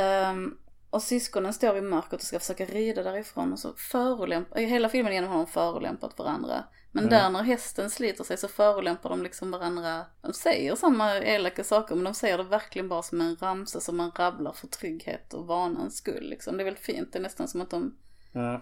Ehm, 0.00 0.56
och 0.90 1.02
syskonen 1.02 1.54
står 1.54 1.76
i 1.76 1.80
mörkret 1.80 2.20
och 2.20 2.26
ska 2.26 2.38
försöka 2.38 2.64
rida 2.64 3.02
därifrån 3.02 3.52
och 3.52 3.58
så 3.58 3.72
förolämpar, 3.72 4.60
hela 4.60 4.88
filmen 4.88 5.12
igenom 5.12 5.30
har 5.30 5.38
de 5.38 5.46
förolämpat 5.46 6.18
varandra. 6.18 6.64
Men 7.00 7.12
Mm. 7.12 7.22
där 7.22 7.30
när 7.30 7.42
hästen 7.42 7.90
sliter 7.90 8.24
sig 8.24 8.36
så 8.36 8.48
förolämpar 8.48 9.10
de 9.10 9.22
liksom 9.22 9.50
varandra. 9.50 10.06
De 10.22 10.32
säger 10.32 10.74
samma 10.74 11.14
elaka 11.16 11.64
saker 11.64 11.94
men 11.94 12.04
de 12.04 12.14
säger 12.14 12.38
det 12.38 12.44
verkligen 12.44 12.88
bara 12.88 13.02
som 13.02 13.20
en 13.20 13.36
ramsa 13.36 13.80
som 13.80 13.96
man 13.96 14.10
rabblar 14.10 14.52
för 14.52 14.66
trygghet 14.66 15.34
och 15.34 15.46
vanans 15.46 15.96
skull 15.96 16.28
liksom. 16.30 16.56
Det 16.56 16.62
är 16.62 16.64
väl 16.64 16.76
fint, 16.76 17.12
det 17.12 17.18
är 17.18 17.22
nästan 17.22 17.48
som 17.48 17.60
att 17.60 17.70
de 17.70 17.96
Mm. 18.34 18.60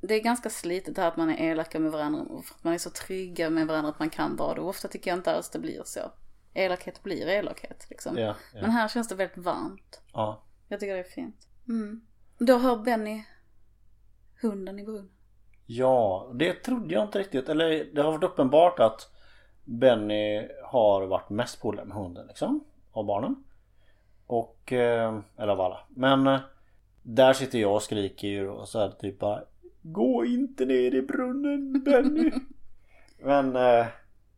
det 0.00 0.14
är 0.14 0.20
ganska 0.22 0.50
slitet 0.50 0.96
här 0.96 1.08
att 1.08 1.16
man 1.16 1.30
är 1.30 1.50
elaka 1.50 1.80
med 1.80 1.92
varandra 1.92 2.20
och 2.22 2.44
för 2.44 2.54
att 2.54 2.64
man 2.64 2.74
är 2.74 2.78
så 2.78 2.90
trygga 2.90 3.50
med 3.50 3.66
varandra 3.66 3.90
att 3.90 3.98
man 3.98 4.10
kan 4.10 4.36
vara 4.36 4.54
det. 4.54 4.60
Och 4.60 4.68
ofta 4.68 4.88
tycker 4.88 5.10
jag 5.10 5.18
inte 5.18 5.34
alls 5.36 5.50
det 5.50 5.58
blir 5.58 5.82
så. 5.84 6.00
Elakhet 6.54 7.02
blir 7.02 7.26
elakhet 7.28 7.86
liksom. 7.90 8.18
Ja, 8.18 8.36
ja. 8.54 8.60
Men 8.60 8.70
här 8.70 8.88
känns 8.88 9.08
det 9.08 9.14
väldigt 9.14 9.38
varmt. 9.38 10.00
ja. 10.12 10.42
Jag 10.68 10.80
tycker 10.80 10.94
det 10.94 11.00
är 11.00 11.04
fint. 11.04 11.48
Mm. 11.68 12.00
Då 12.38 12.58
hör 12.58 12.76
Benny 12.76 13.24
hunden 14.42 14.78
i 14.78 14.84
brunnen. 14.84 15.10
Ja, 15.66 16.30
det 16.34 16.52
trodde 16.52 16.94
jag 16.94 17.04
inte 17.04 17.18
riktigt. 17.18 17.48
Eller 17.48 17.84
det 17.94 18.02
har 18.02 18.12
varit 18.12 18.24
uppenbart 18.24 18.80
att 18.80 19.10
Benny 19.64 20.48
har 20.64 21.06
varit 21.06 21.30
mest 21.30 21.60
polare 21.60 21.84
med 21.84 21.96
hunden 21.96 22.26
liksom. 22.26 22.64
Av 22.92 23.04
barnen. 23.06 23.44
Och, 24.26 24.72
eh, 24.72 25.20
eller 25.36 25.52
av 25.52 25.60
alla. 25.60 25.80
Men 25.88 26.26
eh, 26.26 26.40
där 27.02 27.32
sitter 27.32 27.58
jag 27.58 27.74
och 27.74 27.82
skriker 27.82 28.28
ju 28.28 28.48
och 28.48 28.68
så 28.68 28.78
här 28.78 28.90
typ 28.90 29.18
bara 29.18 29.44
Gå 29.82 30.24
inte 30.24 30.64
ner 30.64 30.94
i 30.94 31.02
brunnen 31.02 31.82
Benny. 31.84 32.32
Men 33.18 33.56
eh, 33.56 33.86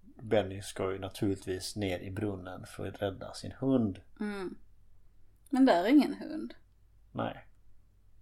Benny 0.04 0.62
ska 0.62 0.92
ju 0.92 0.98
naturligtvis 0.98 1.76
ner 1.76 1.98
i 1.98 2.10
brunnen 2.10 2.66
för 2.66 2.86
att 2.86 3.02
rädda 3.02 3.32
sin 3.32 3.52
hund. 3.52 4.00
Mm. 4.20 4.56
Men 5.50 5.66
där 5.66 5.84
är 5.84 5.88
ingen 5.88 6.14
hund. 6.14 6.54
Nej. 7.12 7.46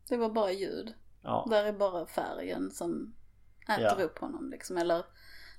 Det 0.08 0.16
var 0.16 0.30
bara 0.30 0.52
ljud. 0.52 0.94
Ja. 1.24 1.46
Där 1.50 1.64
är 1.64 1.72
bara 1.72 2.06
färgen 2.06 2.70
som 2.70 3.14
äter 3.68 3.82
Ja. 3.98 4.04
upp 4.04 4.18
honom 4.18 4.50
liksom. 4.50 4.76
Eller 4.76 5.04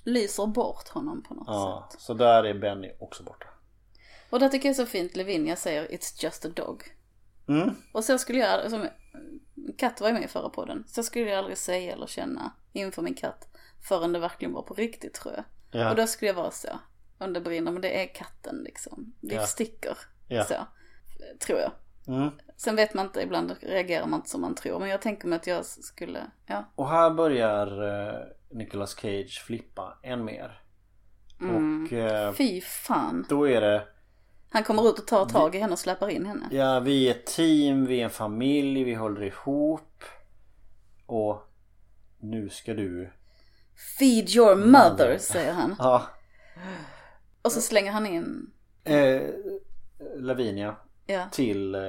lyser 0.03 0.45
bort 0.47 0.87
honom 0.87 1.23
på 1.23 1.33
något 1.33 1.47
ja. 1.47 1.89
sätt. 1.91 2.01
Så 2.01 2.13
där 2.13 2.43
är 2.43 2.53
Benny 2.53 2.91
också 2.99 3.23
borta. 3.23 3.47
Och 4.29 4.39
det 4.39 4.49
tycker 4.49 4.69
jag 4.69 4.73
är 4.79 4.85
så 4.85 4.91
fint. 4.91 5.15
Lavinia 5.15 5.55
säger 5.55 5.87
It's 5.87 6.23
just 6.23 6.45
a 6.45 6.49
dog. 6.55 6.83
Mm. 7.47 7.75
Och 7.93 8.03
så 8.03 8.17
skulle 8.17 8.39
jag, 8.39 8.71
som 8.71 8.87
katt 9.77 10.01
var 10.01 10.07
ju 10.07 10.13
med 10.13 10.23
i 10.23 10.27
förra 10.27 10.49
podden. 10.49 10.83
Så 10.87 11.03
skulle 11.03 11.29
jag 11.29 11.37
aldrig 11.37 11.57
säga 11.57 11.93
eller 11.93 12.07
känna 12.07 12.53
inför 12.73 13.01
min 13.01 13.13
katt. 13.15 13.47
Förrän 13.87 14.13
det 14.13 14.19
verkligen 14.19 14.53
var 14.53 14.61
på 14.61 14.73
riktigt 14.73 15.13
tror 15.13 15.33
jag. 15.33 15.43
Ja. 15.81 15.89
Och 15.89 15.95
då 15.95 16.07
skulle 16.07 16.29
jag 16.29 16.35
vara 16.35 16.51
så. 16.51 16.79
Om 17.17 17.33
det 17.33 17.41
brinner, 17.41 17.71
men 17.71 17.81
det 17.81 18.03
är 18.03 18.13
katten 18.15 18.55
liksom. 18.63 19.13
Det 19.21 19.35
Ja. 19.35 19.45
sticker. 19.45 19.97
Ja. 20.27 20.43
Så. 20.43 20.55
Tror 21.39 21.59
jag. 21.59 21.71
Mm. 22.07 22.29
Sen 22.57 22.75
vet 22.75 22.93
man 22.93 23.05
inte, 23.05 23.21
ibland 23.21 23.55
reagerar 23.61 24.05
man 24.05 24.19
inte 24.19 24.29
som 24.29 24.41
man 24.41 24.55
tror. 24.55 24.79
Men 24.79 24.89
jag 24.89 25.01
tänker 25.01 25.27
mig 25.27 25.35
att 25.35 25.47
jag 25.47 25.65
skulle, 25.65 26.19
ja. 26.45 26.71
Och 26.75 26.89
här 26.89 27.09
börjar 27.11 27.83
eh, 27.83 28.19
Nicolas 28.51 28.95
Cage 28.95 29.43
flippa 29.45 29.97
än 30.03 30.25
mer. 30.25 30.61
Mm. 31.41 31.83
Och 31.85 31.93
eh, 31.93 32.33
Fy 32.33 32.61
fan. 32.61 33.25
då 33.29 33.47
är 33.49 33.61
det 33.61 33.87
Han 34.49 34.63
kommer 34.63 34.89
ut 34.89 34.99
och 34.99 35.07
tar 35.07 35.25
tag 35.25 35.55
i 35.55 35.59
henne 35.59 35.73
och 35.73 35.79
släpar 35.79 36.09
in 36.09 36.25
henne. 36.25 36.47
Ja 36.51 36.79
vi 36.79 37.07
är 37.07 37.11
ett 37.11 37.25
team, 37.25 37.85
vi 37.85 37.99
är 37.99 38.03
en 38.03 38.09
familj, 38.09 38.83
vi 38.83 38.93
håller 38.93 39.23
ihop. 39.23 40.03
Och 41.05 41.41
nu 42.19 42.49
ska 42.49 42.73
du 42.73 43.11
Feed 43.99 44.29
your 44.35 44.55
mother, 44.55 45.17
säger 45.17 45.53
han. 45.53 45.75
Ja 45.79 46.05
Och 47.41 47.51
så 47.51 47.61
slänger 47.61 47.91
han 47.91 48.05
in, 48.05 48.51
eh, 48.83 49.21
Lavinia 50.17 50.75
ja. 51.05 51.25
till 51.31 51.75
eh, 51.75 51.81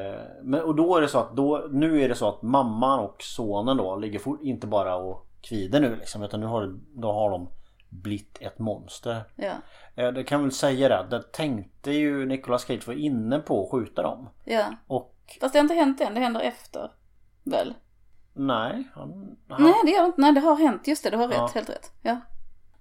men, 0.43 0.61
Och 0.61 0.75
då 0.75 0.97
är 0.97 1.01
det 1.01 1.09
så 1.09 1.19
att 1.19 1.37
då, 1.37 1.67
nu 1.71 2.03
är 2.03 2.09
det 2.09 2.15
så 2.15 2.29
att 2.29 2.43
mamman 2.43 2.99
och 3.01 3.23
sonen 3.23 3.77
då 3.77 3.97
ligger 3.97 4.19
fort, 4.19 4.41
inte 4.43 4.67
bara 4.67 4.97
och 4.97 5.27
kvider 5.41 5.81
nu 5.81 5.97
liksom 5.97 6.23
utan 6.23 6.41
nu 6.41 6.47
har, 6.47 6.75
då 6.95 7.13
har 7.13 7.31
de 7.31 7.49
blivit 7.89 8.39
ett 8.41 8.59
monster. 8.59 9.21
Ja. 9.37 9.53
Eh, 9.95 10.13
Det 10.13 10.25
kan 10.25 10.43
väl 10.43 10.53
säga 10.53 10.89
det, 10.89 11.07
det 11.17 11.33
tänkte 11.33 11.91
ju 11.91 12.27
Nicolas 12.27 12.65
Cage 12.67 12.87
var 12.87 12.95
inne 12.95 13.39
på 13.39 13.65
att 13.65 13.71
skjuta 13.71 14.03
dem. 14.03 14.29
Ja. 14.45 14.65
Och 14.87 15.13
Fast 15.41 15.53
det 15.53 15.59
har 15.59 15.63
inte 15.65 15.75
hänt 15.75 16.01
än, 16.01 16.15
det 16.15 16.21
händer 16.21 16.41
efter. 16.41 16.91
Väl? 17.45 17.75
Nej, 18.35 18.85
han, 18.95 19.37
han, 19.49 19.63
Nej 19.63 19.75
det 19.85 19.91
gör 19.91 20.05
inte, 20.07 20.21
nej 20.21 20.33
det 20.33 20.41
har 20.41 20.57
hänt, 20.57 20.89
just 20.89 21.05
det, 21.05 21.11
du 21.11 21.17
har 21.17 21.29
rätt, 21.29 21.37
Ja. 21.37 21.51
helt 21.55 21.71
rätt. 21.71 21.93
Ja. 22.03 22.21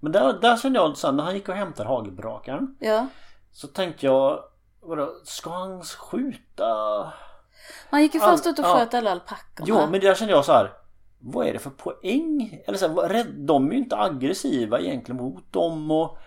Men 0.00 0.12
där, 0.12 0.32
där 0.40 0.56
kände 0.56 0.78
jag 0.78 0.96
sen 0.96 1.16
när 1.16 1.24
han 1.24 1.34
gick 1.34 1.48
och 1.48 1.54
hämtade 1.54 1.88
hagelbrakaren. 1.88 2.76
Ja. 2.80 3.06
Så 3.52 3.66
tänkte 3.66 4.06
jag, 4.06 4.40
vadå, 4.88 5.20
ska 5.24 5.50
han 5.50 5.82
skjuta? 5.82 6.64
Han 7.90 8.02
gick 8.02 8.14
ju 8.14 8.20
först 8.20 8.46
ut 8.46 8.58
och 8.58 8.64
ja. 8.64 8.78
sköt 8.78 8.94
alla 8.94 9.10
alpackorna. 9.10 9.66
Jo, 9.68 9.90
men 9.90 10.00
där 10.00 10.14
kände 10.14 10.34
jag 10.34 10.44
så 10.44 10.52
här. 10.52 10.72
Vad 11.18 11.46
är 11.46 11.52
det 11.52 11.58
för 11.58 11.70
poäng? 11.70 12.62
Eller 12.66 12.78
så 12.78 13.06
här, 13.06 13.26
de 13.46 13.68
är 13.68 13.72
ju 13.72 13.78
inte 13.78 13.96
aggressiva 13.96 14.80
egentligen 14.80 15.22
mot 15.22 15.52
dem 15.52 15.90
och... 15.90 16.18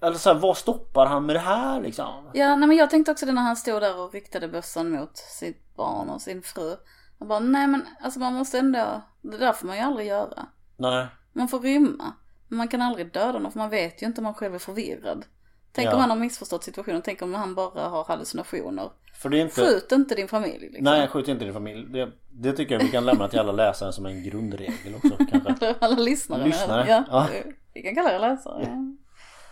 Eller 0.00 0.16
så 0.16 0.32
här, 0.32 0.38
vad 0.40 0.56
stoppar 0.56 1.06
han 1.06 1.26
med 1.26 1.36
det 1.36 1.40
här 1.40 1.80
liksom? 1.80 2.30
Ja, 2.32 2.56
nej 2.56 2.68
men 2.68 2.76
jag 2.76 2.90
tänkte 2.90 3.12
också 3.12 3.26
det 3.26 3.32
när 3.32 3.42
han 3.42 3.56
stod 3.56 3.82
där 3.82 4.00
och 4.00 4.12
riktade 4.12 4.48
bössan 4.48 4.90
mot 4.90 5.16
sitt 5.16 5.76
barn 5.76 6.08
och 6.08 6.20
sin 6.20 6.42
fru. 6.42 6.76
Jag 7.18 7.28
bara, 7.28 7.38
nej 7.38 7.66
men 7.66 7.86
alltså 8.00 8.20
man 8.20 8.34
måste 8.34 8.58
ändå, 8.58 9.02
det 9.20 9.38
där 9.38 9.52
får 9.52 9.66
man 9.66 9.76
ju 9.76 9.82
aldrig 9.82 10.06
göra. 10.06 10.46
Nej. 10.76 11.06
Man 11.32 11.48
får 11.48 11.60
rymma. 11.60 12.12
Men 12.48 12.56
man 12.56 12.68
kan 12.68 12.82
aldrig 12.82 13.12
döda 13.12 13.38
någon 13.38 13.52
för 13.52 13.58
man 13.58 13.70
vet 13.70 14.02
ju 14.02 14.06
inte 14.06 14.20
om 14.20 14.24
man 14.24 14.34
själv 14.34 14.54
är 14.54 14.58
förvirrad. 14.58 15.24
Tänk 15.72 15.88
Ja. 15.88 15.94
om 15.94 16.00
han 16.00 16.10
har 16.10 16.16
missförstått 16.16 16.64
situationen, 16.64 17.02
tänk 17.02 17.22
om 17.22 17.34
han 17.34 17.54
bara 17.54 17.88
har 17.88 18.04
hallucinationer. 18.04 18.90
För 19.14 19.34
inte... 19.34 19.54
Skjut 19.54 19.92
inte 19.92 20.14
din 20.14 20.28
familj 20.28 20.58
liksom. 20.60 20.84
Nej, 20.84 21.08
skjut 21.08 21.28
inte 21.28 21.44
din 21.44 21.54
familj. 21.54 21.86
Det, 21.92 22.12
det 22.30 22.52
tycker 22.52 22.74
jag 22.74 22.80
vi 22.84 22.90
kan 22.90 23.04
lämna 23.04 23.28
till 23.28 23.38
alla 23.38 23.52
läsare 23.52 23.92
som 23.92 24.06
en 24.06 24.22
grundregel 24.24 24.94
också 24.94 25.16
kanske. 25.30 25.74
Alla 25.80 25.96
lyssnare. 25.96 26.44
Lyssnare, 26.44 26.86
Ja, 26.88 27.04
ja. 27.10 27.28
Vi 27.74 27.82
kan 27.82 27.94
kalla 27.94 28.12
er 28.14 28.18
läsare. 28.18 28.62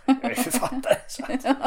Ja. 0.05 0.15
Jag 0.21 0.31
är 0.31 0.35
författare. 0.35 1.55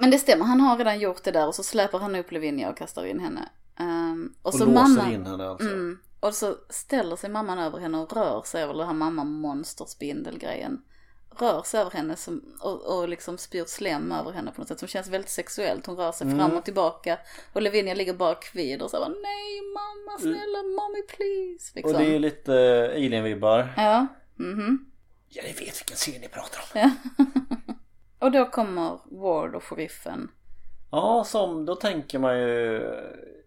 Men 0.00 0.10
det 0.10 0.18
stämmer, 0.18 0.44
han 0.44 0.60
har 0.60 0.76
redan 0.76 0.98
gjort 1.00 1.24
det 1.24 1.30
där 1.30 1.46
och 1.46 1.54
så 1.54 1.62
släpar 1.62 1.98
han 1.98 2.16
upp 2.16 2.32
Lavinia 2.32 2.70
och 2.70 2.76
kastar 2.76 3.04
in 3.06 3.20
henne. 3.20 3.48
Ehm, 3.78 4.34
och, 4.42 4.46
Och 4.46 4.54
så 4.54 4.64
låser 4.64 4.72
mamma, 4.74 5.12
in 5.12 5.26
henne 5.26 5.48
alltså. 5.48 5.68
mm, 5.68 5.98
och 6.20 6.34
så 6.34 6.54
ställer 6.68 7.16
sig 7.16 7.30
mamman 7.30 7.58
över 7.58 7.78
henne 7.78 7.98
och 7.98 8.12
rör 8.12 8.42
sig 8.42 8.62
över 8.62 8.74
den 8.74 8.86
här 8.86 8.94
mamma 8.94 9.24
monsterspindelgrejen. 9.24 10.82
Rör 11.38 11.62
sig 11.62 11.80
över 11.80 11.90
henne 11.90 12.16
som, 12.16 12.42
och, 12.60 12.98
och 12.98 13.08
liksom 13.08 13.38
spyr 13.38 13.64
slem 13.64 14.12
över 14.12 14.30
henne 14.32 14.50
på 14.52 14.60
något 14.60 14.68
sätt 14.68 14.78
som 14.78 14.88
känns 14.88 15.08
väldigt 15.08 15.30
sexuellt. 15.30 15.86
Hon 15.86 15.96
rör 15.96 16.12
sig 16.12 16.26
Mm. 16.26 16.38
fram 16.38 16.58
och 16.58 16.64
tillbaka 16.64 17.18
och 17.52 17.62
Lavinia 17.62 17.94
ligger 17.94 18.14
bara 18.14 18.34
kvid 18.34 18.82
och 18.82 18.90
så 18.90 18.96
bara 18.96 19.08
nej 19.08 19.60
mamma 19.74 20.18
snälla 20.18 20.62
mommy 20.62 21.02
please. 21.02 21.72
Liksom. 21.74 21.94
Och 21.94 22.00
det 22.00 22.14
är 22.14 22.18
lite 22.18 22.54
eh, 22.54 22.96
alien-vibbar. 22.96 23.68
Ja, 23.76 24.06
mhm. 24.36 24.86
Ja, 25.28 25.42
ni 25.42 25.48
vet 25.52 25.80
vilken 25.80 25.96
serie 25.96 26.18
ni 26.18 26.28
pratar 26.28 26.60
om. 26.60 26.80
Ja. 26.80 26.90
och 28.26 28.32
då 28.32 28.44
kommer 28.46 28.98
Ward 29.04 29.54
och 29.54 29.64
sheriffen. 29.64 30.30
Ja, 30.90 31.24
som 31.24 31.66
då 31.66 31.74
tänker 31.74 32.18
man 32.18 32.38
ju... 32.38 32.82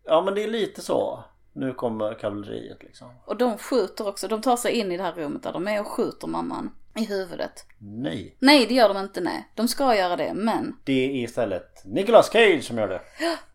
Ja, 0.05 0.21
men 0.21 0.36
det 0.36 0.43
är 0.43 0.47
lite 0.47 0.81
så. 0.81 1.23
Nu 1.53 1.73
kommer 1.73 2.13
kavalleriet 2.13 2.84
liksom. 2.84 3.07
Och 3.25 3.38
de 3.38 3.57
skjuter 3.57 4.07
också, 4.07 4.27
de 4.27 4.41
tar 4.41 4.57
sig 4.57 4.71
in 4.71 4.91
i 4.91 4.97
det 4.97 5.03
här 5.03 5.13
rummet 5.13 5.43
där 5.43 5.53
de 5.53 5.67
är 5.67 5.79
och 5.81 5.88
skjuter 5.88 6.27
mamman 6.27 6.71
i 6.95 7.05
huvudet. 7.05 7.65
Nej. 7.79 8.37
Nej, 8.39 8.65
det 8.65 8.73
gör 8.73 8.93
de 8.93 8.97
inte, 8.97 9.21
nej. 9.21 9.49
De 9.55 9.67
ska 9.67 9.95
göra 9.95 10.15
det, 10.15 10.33
men 10.33 10.75
Det 10.83 10.93
är 11.05 11.23
istället 11.23 11.81
Nicolas 11.85 12.29
Cage 12.31 12.63
som 12.63 12.77
gör 12.77 12.87
det. 12.87 13.01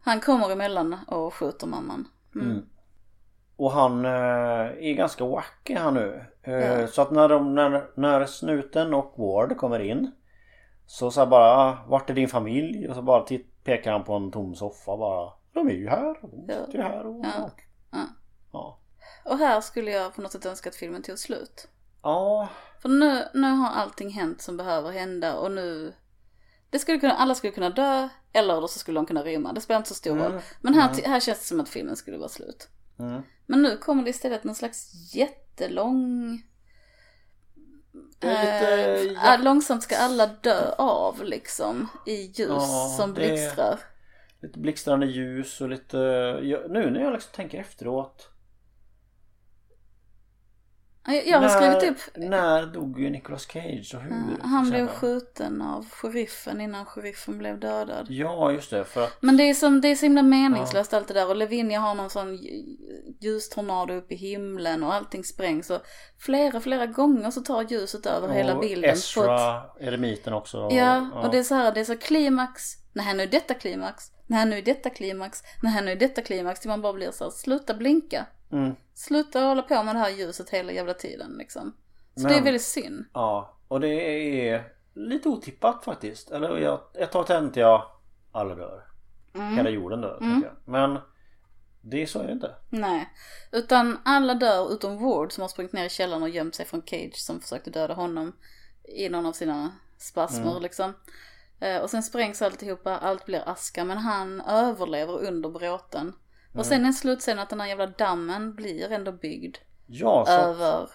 han 0.01 0.21
kommer 0.21 0.51
emellan 0.51 0.97
och 1.07 1.35
skjuter 1.35 1.67
mamman. 1.67 2.09
Mm. 2.35 2.67
Och 3.57 3.73
han 3.73 4.05
eh, 4.05 4.11
är 4.89 4.95
ganska 4.95 5.25
wacky 5.25 5.75
han 5.75 5.95
nu. 5.95 6.25
Eh, 6.43 6.53
Ja. 6.55 6.87
Så 6.87 7.03
att 7.03 7.11
när, 7.11 7.29
de, 7.29 7.55
när, 7.55 7.91
när 8.01 8.27
snuten 8.27 8.95
och 8.95 9.15
Ward 9.19 9.57
kommer 9.57 9.81
in 9.81 10.13
Så 10.87 11.11
så 11.11 11.21
här 11.21 11.27
bara, 11.27 11.45
"Ah, 11.57 11.85
vart 11.89 12.11
är 12.11 12.15
din 12.15 12.29
familj? 12.29 12.89
Och 12.89 12.95
så 12.95 13.03
bara 13.03 13.25
titt, 13.25 13.65
pekar 13.65 13.93
han 13.93 14.05
på 14.05 14.15
en 14.15 14.31
tom 14.31 14.55
soffa 14.55 14.97
bara. 14.97 15.33
De 15.53 15.69
är 15.69 15.73
ju 15.73 15.89
här, 15.89 16.17
de 16.23 16.53
sitter 16.55 16.79
ju 16.79 16.83
här 16.83 17.07
och... 17.07 17.25
Ja. 17.25 17.51
Ja. 17.93 17.99
Ja. 18.53 18.79
Och 19.25 19.39
här 19.39 19.61
skulle 19.61 19.91
jag 19.91 20.15
på 20.15 20.23
något 20.23 20.33
sätt 20.33 20.47
önska 20.47 20.69
att 20.69 20.77
filmen 20.77 21.03
tog 21.03 21.19
slut. 21.19 21.69
Ja. 22.03 22.49
För 22.83 22.89
nu, 22.89 23.29
nu 23.35 23.51
har 23.51 23.71
allting 23.71 24.11
hänt 24.11 24.43
som 24.43 24.57
behöver 24.57 24.91
hända 24.91 25.35
och 25.37 25.51
nu... 25.51 25.95
Det 26.71 26.79
skulle 26.79 26.99
kunna, 26.99 27.15
alla 27.15 27.35
skulle 27.35 27.53
kunna 27.53 27.71
dö, 27.71 28.09
eller 28.33 28.67
så 28.67 28.79
skulle 28.79 28.99
de 28.99 29.07
kunna 29.07 29.23
rymma. 29.23 29.53
Det 29.53 29.61
spelar 29.61 29.79
inte 29.79 29.89
så 29.89 29.95
stor 29.95 30.11
Mm. 30.11 30.25
roll. 30.33 30.41
Men 30.61 30.75
här, 30.75 31.03
här 31.07 31.21
känns 31.21 31.39
det 31.39 31.45
som 31.45 31.61
att 31.61 31.69
filmen 31.69 31.97
skulle 31.97 32.19
vara 32.19 32.29
slut. 32.29 32.69
Mm. 32.99 33.23
Men 33.47 33.63
nu 33.63 33.77
kommer 33.77 34.03
det 34.03 34.11
istället 34.11 34.45
någon 34.45 34.55
slags 34.55 34.91
jättelång... 35.15 36.33
Lite... 38.21 39.17
Eh, 39.17 39.33
ah, 39.33 39.37
långsamt 39.37 39.83
ska 39.83 39.97
alla 39.97 40.27
dö 40.27 40.73
av 40.79 41.25
liksom 41.25 41.89
i 42.07 42.13
ljus 42.15 42.49
Ja, 42.49 42.95
som 42.99 43.15
blixtrar. 43.15 43.81
Lite 44.43 44.59
blixtrande 44.59 45.07
ljus 45.07 45.61
och 45.61 45.69
lite... 45.69 45.99
Ja, 46.43 46.59
nu 46.69 46.91
när 46.91 47.01
jag 47.01 47.13
liksom 47.13 47.33
tänker 47.35 47.61
efteråt. 47.61 48.29
Jag, 51.15 51.39
har 51.41 51.47
när, 51.47 51.79
skrivit 51.79 51.97
upp, 51.97 52.17
När 52.17 52.67
dog 52.67 53.01
ju 53.01 53.11
Nicolas 53.11 53.47
Cage 53.47 53.93
och 53.95 54.01
hur? 54.03 54.13
eh, 54.13 54.47
han 54.49 54.71
blev 54.71 54.87
skjuten 54.89 55.63
av 55.63 55.87
sheriffen 55.91 56.61
innan 56.61 56.85
sheriffen 56.85 57.39
blev 57.39 57.61
dödad. 57.61 58.07
Ja 58.11 58.53
just 58.53 58.71
det 58.71 58.85
för 58.85 59.05
att... 59.05 59.17
Men 59.23 59.37
det 59.37 59.43
är, 59.43 59.55
som, 59.55 59.81
det 59.81 59.89
är 59.89 59.95
så 59.97 60.07
himla 60.07 60.23
meningslöst 60.23 60.95
allt 60.95 61.09
det 61.09 61.15
där 61.15 61.29
och 61.29 61.37
Lavinia 61.37 61.81
har 61.81 61.95
någon 61.95 62.11
sån 62.11 62.29
lj- 62.39 62.77
ljustornado 63.21 63.95
upp 63.95 64.13
i 64.13 64.15
himlen 64.15 64.83
och 64.83 64.95
allting 64.95 65.25
sprängs 65.25 65.71
och 65.71 65.81
flera, 66.19 66.61
flera 66.61 66.87
gånger 66.87 67.31
så 67.31 67.41
tar 67.41 67.63
ljuset 67.63 68.07
över 68.07 68.29
hela 68.29 68.55
och 68.55 68.61
bilden. 68.61 68.83
på 68.83 68.89
ett- 68.89 68.97
Esra, 68.97 69.63
eremiten 69.81 70.33
också. 70.33 70.69
Ja, 70.73 71.07
och 71.25 71.31
det 71.31 71.39
är 71.39 71.43
så 71.43 71.55
här, 71.55 71.73
det 71.73 71.81
är 71.81 71.85
så 71.85 71.97
klimax, 71.97 72.63
nej 72.93 73.15
nu 73.15 73.23
är 73.23 73.27
detta 73.27 73.55
klimax, 73.55 74.05
nej 74.27 74.47
nu 74.47 74.59
är 74.59 74.63
detta 74.63 74.91
klimax, 74.91 75.43
nej 75.63 75.83
nu 75.85 75.91
är 75.93 75.97
detta 75.97 76.21
klimax, 76.23 76.61
till 76.61 76.71
man 76.71 76.83
bara 76.83 76.93
blir 76.93 77.11
så 77.11 77.25
här, 77.25 77.31
sluta 77.31 77.75
blinka. 77.75 78.27
Mm. 78.53 78.75
Sluta 78.95 79.41
hålla 79.41 79.63
på 79.63 79.83
med 79.83 79.95
det 79.95 79.99
här 79.99 80.11
ljuset 80.11 80.51
hela 80.51 80.73
jävla 80.73 80.95
tiden 80.95 81.35
liksom. 81.39 81.77
Så 82.15 82.23
Men- 82.23 82.33
det 82.33 82.39
är 82.39 82.43
väldigt 82.43 82.63
synd. 82.63 83.05
Ja, 83.15 83.57
och 83.69 83.81
det 83.81 83.89
är 84.49 84.73
lite 84.95 85.29
otippat 85.29 85.85
faktiskt. 85.85 86.31
Eller 86.31 86.57
jag, 86.59 86.81
ett 86.95 87.13
tag 87.13 87.27
tänkte 87.27 87.61
jag 87.61 87.91
alla 88.33 88.55
dör. 88.55 88.85
Mm. 89.35 89.57
Hela 89.57 89.71
jorden 89.71 90.01
dör. 90.01 90.19
tänker 90.19 90.49
Jag. 90.49 90.57
Men 90.73 90.99
det 91.81 92.03
är 92.03 92.07
så 92.07 92.19
är 92.21 92.27
det 92.27 92.33
inte. 92.33 92.55
Nej, 92.71 93.09
utan 93.53 93.99
alla 94.05 94.35
dör 94.35 94.73
utom 94.73 94.99
Ward 95.05 95.33
som 95.33 95.43
har 95.43 95.49
sprungit 95.49 95.73
ner 95.73 95.85
i 95.85 95.89
källaren 95.89 96.23
och 96.23 96.29
gömt 96.29 96.55
sig 96.55 96.67
från 96.67 96.83
Cage 96.87 97.17
som 97.17 97.41
försökte 97.41 97.71
döda 97.71 97.95
honom 97.95 98.33
i 98.85 99.09
någon 99.09 99.27
av 99.27 99.33
sina 99.33 99.73
spasmer 99.99 100.51
Mm. 100.51 100.63
liksom. 100.63 100.95
Eh, 101.61 101.79
och 101.83 101.91
sen 101.91 102.03
sprängs 102.03 102.43
alltihopa, 102.43 102.99
allt 102.99 103.25
blir 103.27 103.49
aska 103.49 103.85
men 103.85 103.99
han 103.99 104.41
överlever 104.41 105.27
under 105.29 105.51
bråten. 105.51 106.13
Och 106.55 106.67
sen 106.67 106.85
är 106.85 106.93
slutscenen 106.93 107.39
att 107.43 107.51
den 107.51 107.61
här 107.61 107.67
jävla 107.69 107.87
dammen 107.87 108.55
blir 108.55 108.93
ändå 108.93 109.13
byggd 109.13 109.57
Ja, 109.87 110.25
så 110.27 110.33
över 110.33 110.91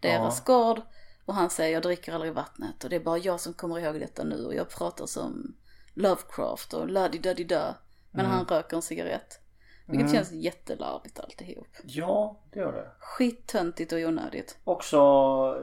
deras 0.00 0.44
gård. 0.44 0.80
Och 1.24 1.34
han 1.34 1.50
säger 1.50 1.72
jag 1.74 1.82
dricker 1.82 2.12
aldrig 2.12 2.32
vattnet 2.34 2.84
och 2.84 2.90
det 2.90 2.96
är 2.96 3.00
bara 3.00 3.18
jag 3.18 3.40
som 3.40 3.52
kommer 3.54 3.78
ihåg 3.78 4.00
detta 4.00 4.24
nu 4.24 4.44
och 4.46 4.54
jag 4.54 4.68
pratar 4.70 5.06
som 5.06 5.56
Lovecraft 5.94 6.72
och 6.74 6.88
la 6.88 7.08
di 7.08 7.18
da 7.18 7.34
di 7.34 7.44
da. 7.44 7.74
Men 8.10 8.24
Mm. 8.26 8.36
han 8.36 8.46
röker 8.46 8.76
en 8.76 8.82
cigarett. 8.82 9.40
Vilket 9.86 10.12
känns 10.12 10.32
jättelarvigt 10.32 11.20
alltihop. 11.20 11.66
ja, 11.84 12.40
det 12.52 12.58
gör 12.58 12.72
det. 12.72 12.90
Skittöntigt 12.98 13.92
och 13.92 13.98
onödigt. 13.98 14.58
Också, 14.64 15.00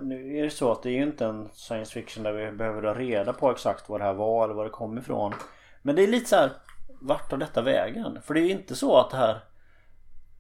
nu 0.02 0.38
är 0.38 0.44
det 0.44 0.50
så 0.50 0.72
att 0.72 0.84
det 0.84 0.90
är 0.90 0.94
ju 0.94 1.04
inte 1.04 1.26
en 1.26 1.50
science 1.54 1.92
fiction 1.94 2.24
där 2.24 2.32
vi 2.34 2.52
behöver 2.52 2.84
ha 2.84 2.94
reda 2.94 3.34
på 3.34 3.52
exakt 3.52 3.90
vad 3.90 4.00
det 4.02 4.04
här 4.04 4.14
var 4.14 4.44
eller 4.44 4.54
var 4.54 4.64
det 4.64 4.70
kom 4.70 4.98
ifrån. 4.98 5.34
Men 5.82 5.96
det 5.96 6.04
är 6.04 6.08
lite 6.08 6.30
så 6.30 6.36
här, 6.36 6.52
vart 7.02 7.30
tar 7.30 7.38
detta 7.38 7.62
vägen? 7.62 8.22
För 8.22 8.34
det 8.34 8.40
är 8.40 8.46
ju 8.46 8.52
inte 8.52 8.76
så 8.76 8.98
att 8.98 9.10
det 9.10 9.18
här 9.18 9.40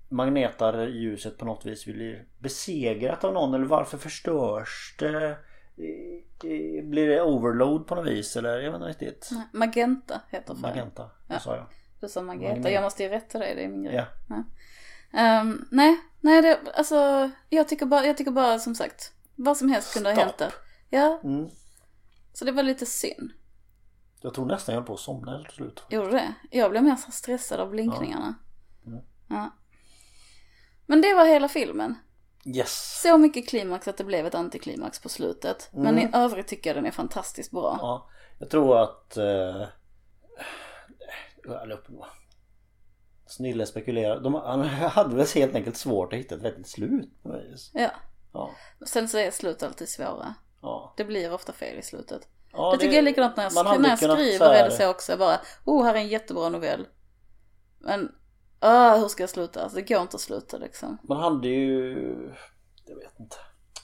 magnetar 0.09 0.87
ljuset 0.87 1.37
på 1.37 1.45
något 1.45 1.65
vis 1.65 1.85
blir 1.85 2.25
besegrat 2.39 3.23
av 3.23 3.33
någon 3.33 3.53
eller 3.53 3.65
varför 3.65 3.97
förstörs 3.97 4.95
det? 4.99 5.37
Blir 6.83 7.07
det 7.07 7.21
overload 7.21 7.87
på 7.87 7.95
något 7.95 8.07
vis 8.07 8.35
eller 8.35 8.59
jag 8.59 8.71
vet 8.71 8.75
inte 8.81 8.87
riktigt. 9.05 9.29
Nej, 9.31 9.43
Magenta 9.53 10.21
heter 10.29 10.45
färgen. 10.55 10.61
Magenta, 10.61 11.09
vad 11.27 11.41
sa 11.41 11.55
jag? 11.55 11.65
Du 12.01 12.07
sa 12.07 12.21
Magenta, 12.21 12.47
Magenta. 12.47 12.71
jag 12.71 12.83
måste 12.83 13.03
ju 13.03 13.09
rätta 13.09 13.39
dig, 13.39 13.55
det 13.55 13.63
är 13.63 13.67
min 13.67 13.83
grej. 13.83 14.05
Ja. 14.29 14.43
Ehm, 15.19 15.65
nej, 15.71 15.97
nej 16.21 16.41
det, 16.41 16.59
alltså 16.75 17.29
jag 17.49 17.67
tycker, 17.67 17.85
bara, 17.85 18.05
jag 18.05 18.17
tycker 18.17 18.31
bara 18.31 18.59
som 18.59 18.75
sagt, 18.75 19.13
vad 19.35 19.57
som 19.57 19.69
helst 19.69 19.93
kunde 19.93 20.09
ha 20.09 20.15
Stopp. 20.15 20.25
hänt 20.25 20.37
där. 20.37 20.53
Ja, 20.89 21.19
Mm. 21.23 21.49
så 22.33 22.45
det 22.45 22.51
var 22.51 22.63
lite 22.63 22.85
synd. 22.85 23.31
Jag 24.21 24.33
tror 24.33 24.45
nästan 24.45 24.73
jag 24.75 24.81
höll 24.81 24.87
på 24.87 24.93
att 24.93 24.99
somna 24.99 25.43
till 25.43 25.53
slut. 25.53 25.83
Gjorde 25.89 26.11
det? 26.11 26.33
Jag 26.51 26.71
blev 26.71 26.83
mer 26.83 26.95
så 26.95 27.11
stressad 27.11 27.59
av 27.59 27.69
blinkningarna. 27.69 28.35
Mm. 28.87 28.99
Ja. 29.29 29.49
Men 30.85 31.01
det 31.01 31.13
var 31.13 31.25
hela 31.25 31.47
filmen. 31.49 31.95
Yes! 32.45 33.01
Så 33.03 33.17
mycket 33.17 33.49
klimax 33.49 33.87
att 33.87 33.97
det 33.97 34.03
blev 34.03 34.25
ett 34.25 34.35
antiklimax 34.35 34.99
på 35.01 35.09
slutet. 35.09 35.69
Men 35.73 35.97
Mm. 35.97 36.09
i 36.09 36.09
övrigt 36.13 36.47
tycker 36.47 36.69
jag 36.69 36.77
den 36.77 36.85
är 36.85 36.91
fantastiskt 36.91 37.51
bra. 37.51 37.77
Ja, 37.81 38.09
jag 38.39 38.49
tror 38.49 38.77
att... 38.83 39.17
Eh, 39.17 39.67
Snille 43.25 43.65
spekulerar. 43.65 44.19
De, 44.19 44.33
han 44.33 44.61
hade 44.63 45.15
väl 45.15 45.25
helt 45.35 45.55
enkelt 45.55 45.77
svårt 45.77 46.13
att 46.13 46.19
hitta 46.19 46.35
ett 46.35 46.41
vettigt 46.41 46.67
slut 46.67 47.23
på 47.23 47.29
något 47.29 47.43
vis. 47.43 47.71
Ja. 47.73 47.89
Ja. 48.33 48.51
Sen 48.85 49.09
så 49.09 49.17
är 49.17 49.31
slut 49.31 49.63
alltid 49.63 49.89
svåra. 49.89 50.33
Ja. 50.61 50.93
Det 50.97 51.03
blir 51.05 51.33
ofta 51.33 51.53
fel 51.53 51.79
i 51.79 51.81
slutet. 51.83 52.27
Ja 52.57 52.71
det 52.71 52.77
tycker 52.77 52.93
jag 52.93 52.97
är 52.97 53.01
likadant 53.01 53.35
när 53.37 53.43
jag, 53.43 53.63
hade 53.63 53.79
när 53.79 53.89
jag 53.89 53.97
skriver 53.97 54.45
här- 54.45 54.53
är 54.53 54.63
det 54.63 54.71
så 54.71 54.89
också. 54.89 55.11
Jag 55.11 55.19
bara, 55.19 55.39
oh 55.65 55.85
här 55.85 55.93
är 55.95 55.99
en 55.99 56.07
jättebra 56.07 56.49
novell. 56.49 56.87
Men, 57.79 58.01
uh, 58.65 58.99
hur 59.01 59.07
ska 59.07 59.23
jag 59.23 59.29
sluta? 59.29 59.63
Alltså, 59.63 59.75
det 59.75 59.81
går 59.93 60.01
inte 60.01 60.15
att 60.15 60.21
sluta 60.21 60.57
liksom. 60.57 60.97
Man 61.03 61.17
hade 61.17 61.47
ju... 61.47 61.93
Jag 62.85 62.95
vet 62.95 63.19
inte. 63.19 63.35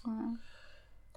Mm. 0.05 0.37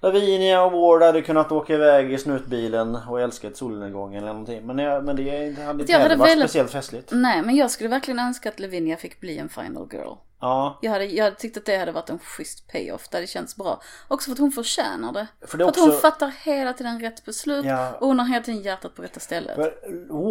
Lavinia 0.03 0.63
och 0.65 0.73
Ward 0.73 1.03
hade 1.03 1.23
kunnat 1.23 1.53
åka 1.53 1.75
iväg 1.75 2.13
i 2.13 2.19
snutbilen 2.19 2.99
och 3.09 3.21
älskat 3.21 3.57
solnedgången 3.57 4.19
eller 4.23 4.33
någonting. 4.33 4.67
Men, 4.67 4.79
jag, 4.79 5.05
men 5.05 5.17
det 5.17 5.61
hade 5.63 5.81
inte 5.81 5.93
heller 5.93 6.17
varit 6.17 6.33
velat- 6.33 6.51
speciellt 6.51 6.71
festligt. 6.71 7.11
Nej, 7.13 7.43
men 7.43 7.57
jag 7.57 7.71
skulle 7.71 7.89
verkligen 7.91 8.19
önska 8.19 8.49
att 8.49 8.61
Lavinia 8.61 8.97
fick 8.97 9.21
bli 9.21 9.39
en 9.39 9.49
final 9.49 9.89
girl. 9.93 10.13
Ja, 10.41 10.79
Jag 10.83 10.91
hade, 10.91 11.05
jag 11.05 11.25
hade 11.25 11.37
tyckt 11.37 11.57
att 11.57 11.65
det 11.67 11.77
hade 11.77 11.93
varit 11.93 12.11
en 12.11 12.19
schysst 12.19 12.69
payoff. 12.73 13.09
Det 13.09 13.17
hade 13.17 13.27
känts 13.27 13.57
bra. 13.57 13.81
Också 14.09 14.25
för 14.29 14.33
att 14.33 14.39
hon 14.39 14.53
förtjänar 14.53 15.13
det. 15.13 15.27
för 15.47 15.59
det 15.59 15.65
är 15.65 15.67
För 15.67 15.71
att 15.71 15.77
hon 15.77 15.89
också... 15.89 16.01
fattar 16.01 16.33
hela 16.45 16.73
tiden 16.73 17.01
rätt 17.01 17.25
beslut. 17.25 17.65
Ja. 17.65 17.93
Och 18.01 18.07
hon 18.07 18.19
har 18.19 18.27
hela 18.27 18.45
tiden 18.45 18.63
hjärtat 18.63 18.95
på 18.95 19.03
rätta 19.03 19.21
stället. 19.21 19.55
För 19.55 19.75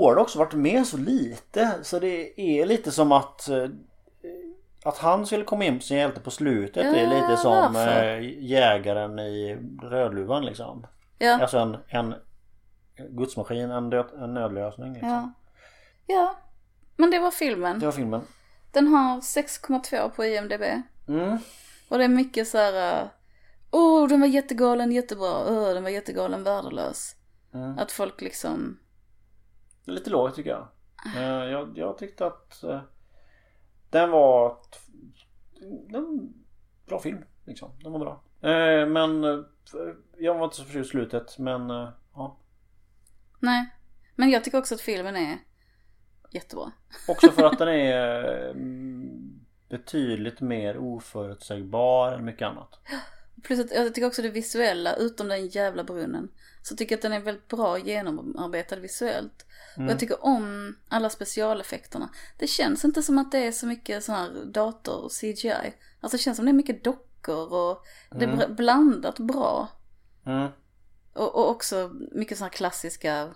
Ward 0.02 0.16
har 0.18 0.22
också 0.24 0.40
varit 0.40 0.54
med 0.54 0.88
så 0.88 0.98
lite 0.98 1.72
så 1.82 2.00
det 2.00 2.42
är 2.42 2.66
lite 2.66 2.92
som 2.92 3.12
att 3.12 3.50
eh, 3.50 3.68
Att 4.84 4.98
han 4.98 5.26
skulle 5.26 5.44
komma 5.44 5.64
in 5.66 5.82
som 5.82 5.98
hjälte 5.98 6.20
på 6.20 6.32
slutet 6.32 6.86
är 6.86 7.04
Ja, 7.04 7.10
lite 7.22 7.38
som 7.38 7.74
varför? 7.74 8.16
eh, 8.18 8.44
jägaren 8.44 9.20
i 9.20 9.58
Rödluvan 9.82 10.46
liksom. 10.46 10.88
Ja, 11.18 11.42
Alltså 11.42 11.58
en, 11.58 11.78
en 11.88 12.16
gudsmaskin, 13.10 13.72
en, 13.72 13.90
död, 13.90 14.06
en 14.20 14.34
nödlösning 14.34 14.94
liksom. 14.94 15.10
ja. 15.10 15.32
Ja. 16.08 16.36
Men 16.98 17.12
det 17.12 17.20
var 17.20 17.32
filmen. 17.32 17.80
Det 17.80 17.86
var 17.86 17.94
filmen. 17.94 18.22
Den 18.76 18.88
har 18.88 19.22
6,2 19.22 20.10
på 20.10 20.26
IMDB. 20.26 20.64
Mm. 21.08 21.38
Och 21.90 21.98
det 21.98 22.04
är 22.04 22.08
mycket 22.10 22.48
så 22.48 22.58
här. 22.58 23.04
uh, 23.04 23.10
Åh, 23.72 24.04
oh, 24.04 24.08
den 24.08 24.20
var 24.20 24.28
jättegalen, 24.28 24.92
jättebra. 24.92 25.46
Åh, 25.48 25.74
den 25.74 25.84
var 25.84 25.90
jättegalen, 25.90 26.44
värdelös. 26.44 27.16
Mm. 27.54 27.78
Att 27.80 27.92
folk 27.92 28.22
liksom... 28.22 28.80
Det 29.86 29.92
är 29.92 29.96
lite 29.96 30.10
lågt 30.10 30.36
tycker 30.36 30.50
jag. 30.50 30.68
Eh, 31.16 31.52
jag, 31.52 31.78
jag 31.78 31.98
tyckte 31.98 32.26
att 32.26 32.64
eh, 32.64 32.82
den 33.90 34.12
var 34.12 34.52
ett, 34.52 34.80
en 35.96 36.34
bra 36.86 37.00
film 37.00 37.26
liksom. 37.46 37.72
Den 37.84 37.92
var 37.92 38.00
bra. 38.00 38.24
Eh, 38.50 38.88
men 38.88 39.24
eh, 39.24 39.40
jag 40.18 40.36
var 40.36 40.44
inte 40.44 40.56
så 40.56 40.64
förtjust 40.64 40.90
i 40.90 40.92
slutet 40.92 41.38
men 41.38 41.70
eh, 41.70 41.90
ja. 42.16 42.38
Nej. 43.40 43.70
Men 44.16 44.30
jag 44.30 44.44
tycker 44.44 44.58
också 44.58 44.76
att 44.76 44.82
filmen 44.82 45.16
är 45.16 45.38
jättebra. 46.36 46.72
Också 47.08 47.32
för 47.32 47.44
att 47.44 47.58
den 47.58 47.68
är 47.70 48.50
mm, 48.50 49.40
betydligt 49.70 50.42
mer 50.42 50.78
oförutsägbar 50.78 52.12
än 52.12 52.26
mycket 52.26 52.48
annat. 52.48 52.80
Plus 53.44 53.60
att 53.60 53.72
jag 53.72 53.96
tycker 53.96 54.08
också 54.08 54.22
det 54.22 54.30
visuella, 54.30 54.96
utom 54.96 55.28
den 55.28 55.48
jävla 55.48 55.84
brunnen. 55.84 56.32
Så 56.62 56.76
tycker 56.76 56.94
jag 56.96 56.98
att 56.98 57.02
den 57.02 57.14
är 57.14 57.20
väldigt 57.20 57.48
bra 57.48 57.80
genomarbetad 57.80 58.76
visuellt. 58.76 59.46
Mm. 59.76 59.88
Och 59.88 59.92
jag 59.92 60.00
tycker 60.00 60.26
om 60.26 60.76
alla 60.90 61.10
specialeffekterna. 61.10 62.10
Det 62.38 62.48
känns 62.48 62.86
inte 62.86 63.02
som 63.04 63.18
att 63.18 63.32
det 63.32 63.38
är 63.38 63.52
så 63.52 63.68
mycket 63.68 64.04
sån 64.04 64.16
här 64.16 64.46
dator 64.46 65.04
och 65.04 65.12
CGI. 65.12 65.74
Alltså 66.00 66.18
det 66.18 66.24
känns 66.24 66.36
som 66.38 66.46
det 66.46 66.52
är 66.52 66.54
mycket 66.54 66.84
dockor 66.84 67.54
och 67.54 67.86
det 68.10 68.26
är 68.26 68.30
Mm. 68.30 68.56
blandat 68.56 69.20
bra. 69.20 69.68
Mm. 70.26 70.48
Och, 71.14 71.36
och 71.36 71.50
också 71.50 71.92
mycket 72.12 72.38
såna 72.38 72.46
här 72.48 72.54
klassiska 72.54 73.30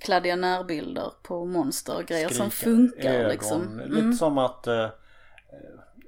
kladdiga 0.00 0.36
närbilder 0.36 1.12
på 1.22 1.44
monster 1.44 1.96
och 1.96 2.04
grejer 2.06 2.28
som 2.28 2.50
Skrika 2.50 2.70
funkar 2.70 3.14
ögon. 3.14 3.30
liksom. 3.30 3.78
Lite 3.84 4.00
Mm. 4.00 4.12
som 4.12 4.38
att 4.38 4.66
eh, 4.66 4.88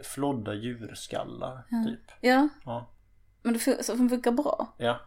flodda 0.05 0.55
djurskallar 0.55 1.62
typ. 1.87 2.01
Ja, 2.20 2.49
Ja. 2.64 2.91
men 3.43 3.53
det 3.53 3.59
fun- 3.59 3.83
som 3.83 4.09
funkar 4.09 4.33
bra. 4.33 4.74
ja. 4.79 5.01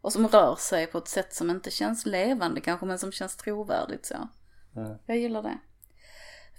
Och 0.00 0.12
som 0.12 0.28
rör 0.28 0.54
sig 0.56 0.86
på 0.86 0.98
ett 0.98 1.08
sätt 1.08 1.34
som 1.34 1.50
inte 1.50 1.70
känns 1.70 2.06
levande 2.06 2.60
kanske, 2.60 2.86
men 2.86 2.98
som 2.98 3.12
känns 3.12 3.36
trovärdigt 3.36 4.06
så. 4.06 4.28
Mm. 4.76 4.98
Jag 5.06 5.16
gillar 5.18 5.42
det. 5.42 5.58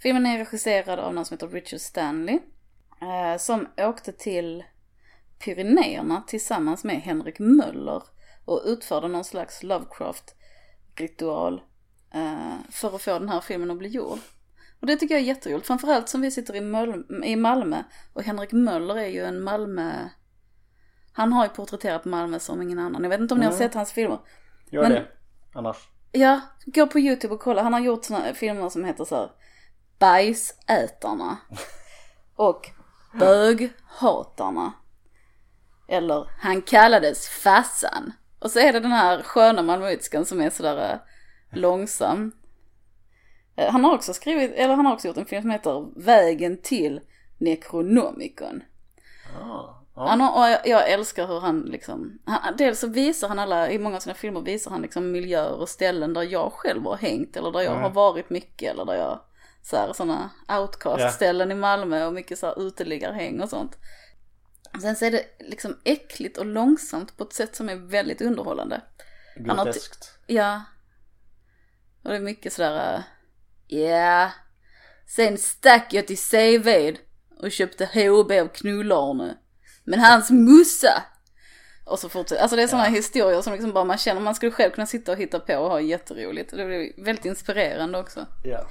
Filmen 0.02 0.26
är 0.26 0.38
regisserad 0.38 1.00
av 1.00 1.14
någon 1.14 1.26
som 1.26 1.36
heter 1.36 1.48
Richard 1.48 1.80
Stanley. 1.80 2.40
Eh, 3.02 3.38
som 3.38 3.68
åkte 3.78 4.12
till 4.12 4.64
Pyrenéerna 5.40 6.24
tillsammans 6.28 6.84
med 6.84 6.96
Henrik 7.02 7.40
Möller 7.40 8.04
och 8.46 8.62
utförde 8.66 9.08
någon 9.08 9.24
slags 9.24 9.64
Lovecraft-ritual 9.64 10.36
eh, 11.00 12.54
för 12.72 12.96
att 12.96 13.02
få 13.02 13.20
den 13.20 13.30
här 13.30 13.42
filmen 13.42 13.72
att 13.72 13.78
bli 13.78 13.88
gjord. 13.88 14.20
Och 14.80 14.88
det 14.88 14.96
tycker 14.96 15.16
jag 15.16 15.22
är 15.22 15.26
jätteroligt, 15.26 15.68
framförallt 15.68 16.10
som 16.10 16.22
vi 16.22 16.32
sitter 16.32 16.56
i, 16.56 16.60
Möl- 16.60 17.24
i 17.26 17.36
Malmö 17.36 17.84
och 18.14 18.24
Henrik 18.24 18.52
Möller 18.52 18.98
är 18.98 19.08
ju 19.08 19.24
en 19.24 19.42
Malmö... 19.44 20.10
Han 21.14 21.34
har 21.34 21.44
ju 21.46 21.50
porträtterat 21.50 22.06
Malmö 22.06 22.40
som 22.40 22.62
ingen 22.62 22.80
annan. 22.80 23.04
Jag 23.04 23.10
vet 23.10 23.20
inte 23.20 23.34
om 23.34 23.40
ni 23.40 23.46
har 23.46 23.54
sett 23.54 23.74
hans 23.74 23.92
filmer. 23.92 24.20
Gör 24.70 24.82
Men- 24.82 24.92
det. 24.92 25.08
Annars. 25.54 25.78
Ja, 26.12 26.42
gå 26.66 26.88
på 26.88 27.00
YouTube 27.00 27.34
och 27.34 27.40
kolla. 27.42 27.64
Han 27.64 27.74
har 27.74 27.80
gjort 27.80 28.06
såna 28.06 28.34
filmer 28.34 28.70
som 28.70 28.86
heter 28.86 29.06
så 29.06 29.16
här 29.16 29.32
Bajsätarna. 30.00 31.38
Och 32.36 32.70
Böghatarna. 33.14 34.74
Eller 35.88 36.30
Han 36.40 36.62
kallades 36.62 37.28
Fassan. 37.30 38.14
Och 38.46 38.52
så 38.52 38.60
är 38.60 38.74
det 38.74 38.80
den 38.80 38.92
här 38.92 39.22
sköna 39.24 39.62
malmöitskan 39.62 40.26
som 40.26 40.42
är 40.42 40.50
sådär 40.50 40.92
eh, 40.92 41.00
långsam. 41.60 42.32
Eh, 43.56 43.72
Han 43.72 43.84
har 43.84 43.94
också 43.96 44.14
skrivit, 44.14 44.52
eller 44.56 44.76
han 44.76 44.86
har 44.86 44.94
också 44.94 45.08
gjort 45.08 45.18
en 45.18 45.26
film 45.26 45.42
som 45.42 45.52
heter 45.52 46.02
Vägen 46.06 46.62
till 46.62 47.02
Necronomicon. 47.38 48.64
Ah. 49.42 49.82
Han 50.08 50.20
Ja. 50.20 50.26
har, 50.26 50.50
jag, 50.50 50.68
jag 50.68 50.90
älskar 50.92 51.28
hur 51.28 51.40
han 51.40 51.62
liksom, 51.62 52.20
han, 52.26 52.58
dels 52.58 52.80
så 52.80 52.88
visar 52.88 53.28
han 53.28 53.40
alla, 53.40 53.72
i 53.72 53.80
många 53.80 53.96
av 53.96 54.00
sina 54.00 54.16
filmer 54.16 54.42
visar 54.42 54.72
han 54.72 54.82
liksom 54.82 55.12
miljöer 55.12 55.54
och 55.54 55.70
ställen 55.70 56.14
där 56.14 56.22
jag 56.24 56.52
själv 56.54 56.84
har 56.86 56.98
hängt 56.98 57.38
eller 57.38 57.52
där 57.52 57.60
jag 57.62 57.72
Mm. 57.72 57.84
har 57.84 57.90
varit 57.90 58.30
mycket 58.30 58.72
eller 58.74 58.86
där 58.86 58.96
jag, 58.96 59.20
så 59.62 59.78
här 59.78 59.94
sådana 59.94 60.30
outcast-ställen 60.60 61.52
i 61.52 61.56
Malmö 61.56 62.06
och 62.06 62.14
mycket 62.14 62.40
så 62.40 62.46
här 62.46 62.68
uteliggarhäng 62.68 63.42
och 63.42 63.50
sånt. 63.50 63.78
Sen 64.82 64.96
så 64.96 65.06
är 65.06 65.12
det 65.12 65.26
liksom 65.40 65.78
äckligt 65.84 66.38
och 66.38 66.46
långsamt 66.46 67.18
på 67.18 67.24
ett 67.24 67.34
sätt 67.34 67.56
som 67.56 67.70
är 67.70 67.76
väldigt 67.76 68.22
underhållande. 68.22 68.82
Groteskt. 69.36 70.20
Ja. 70.28 70.62
Och 72.04 72.10
det 72.10 72.16
är 72.16 72.22
mycket 72.22 72.54
sådär, 72.54 73.04
ja. 73.68 73.78
Yeah. 73.78 74.32
Sen 75.08 75.38
stack 75.38 75.94
jag 75.94 76.08
till 76.08 76.18
Seved 76.18 76.98
och 77.38 77.52
köpte 77.52 77.86
HB 77.86 78.32
av 78.32 78.48
Knull-Arne. 78.48 79.38
Men 79.84 80.00
hans 80.00 80.32
mussa. 80.32 81.04
Och 81.86 82.00
så 82.00 82.10
fortsätter, 82.10 82.42
alltså 82.42 82.56
det 82.56 82.64
är 82.64 82.68
sådana 82.68 82.88
historier 82.88 83.42
som 83.42 83.54
liksom 83.54 83.74
bara 83.74 83.84
man 83.84 83.98
känner, 83.98 84.22
man 84.22 84.36
skulle 84.36 84.52
själv 84.52 84.72
kunna 84.72 84.88
sitta 84.88 85.12
och 85.12 85.18
hitta 85.18 85.40
på 85.40 85.58
och 85.58 85.70
ha 85.70 85.82
jätteroligt. 85.82 86.52
Det 86.52 86.66
blir 86.66 87.06
väldigt 87.06 87.26
inspirerande 87.26 88.00
också. 88.00 88.26
Ja. 88.44 88.68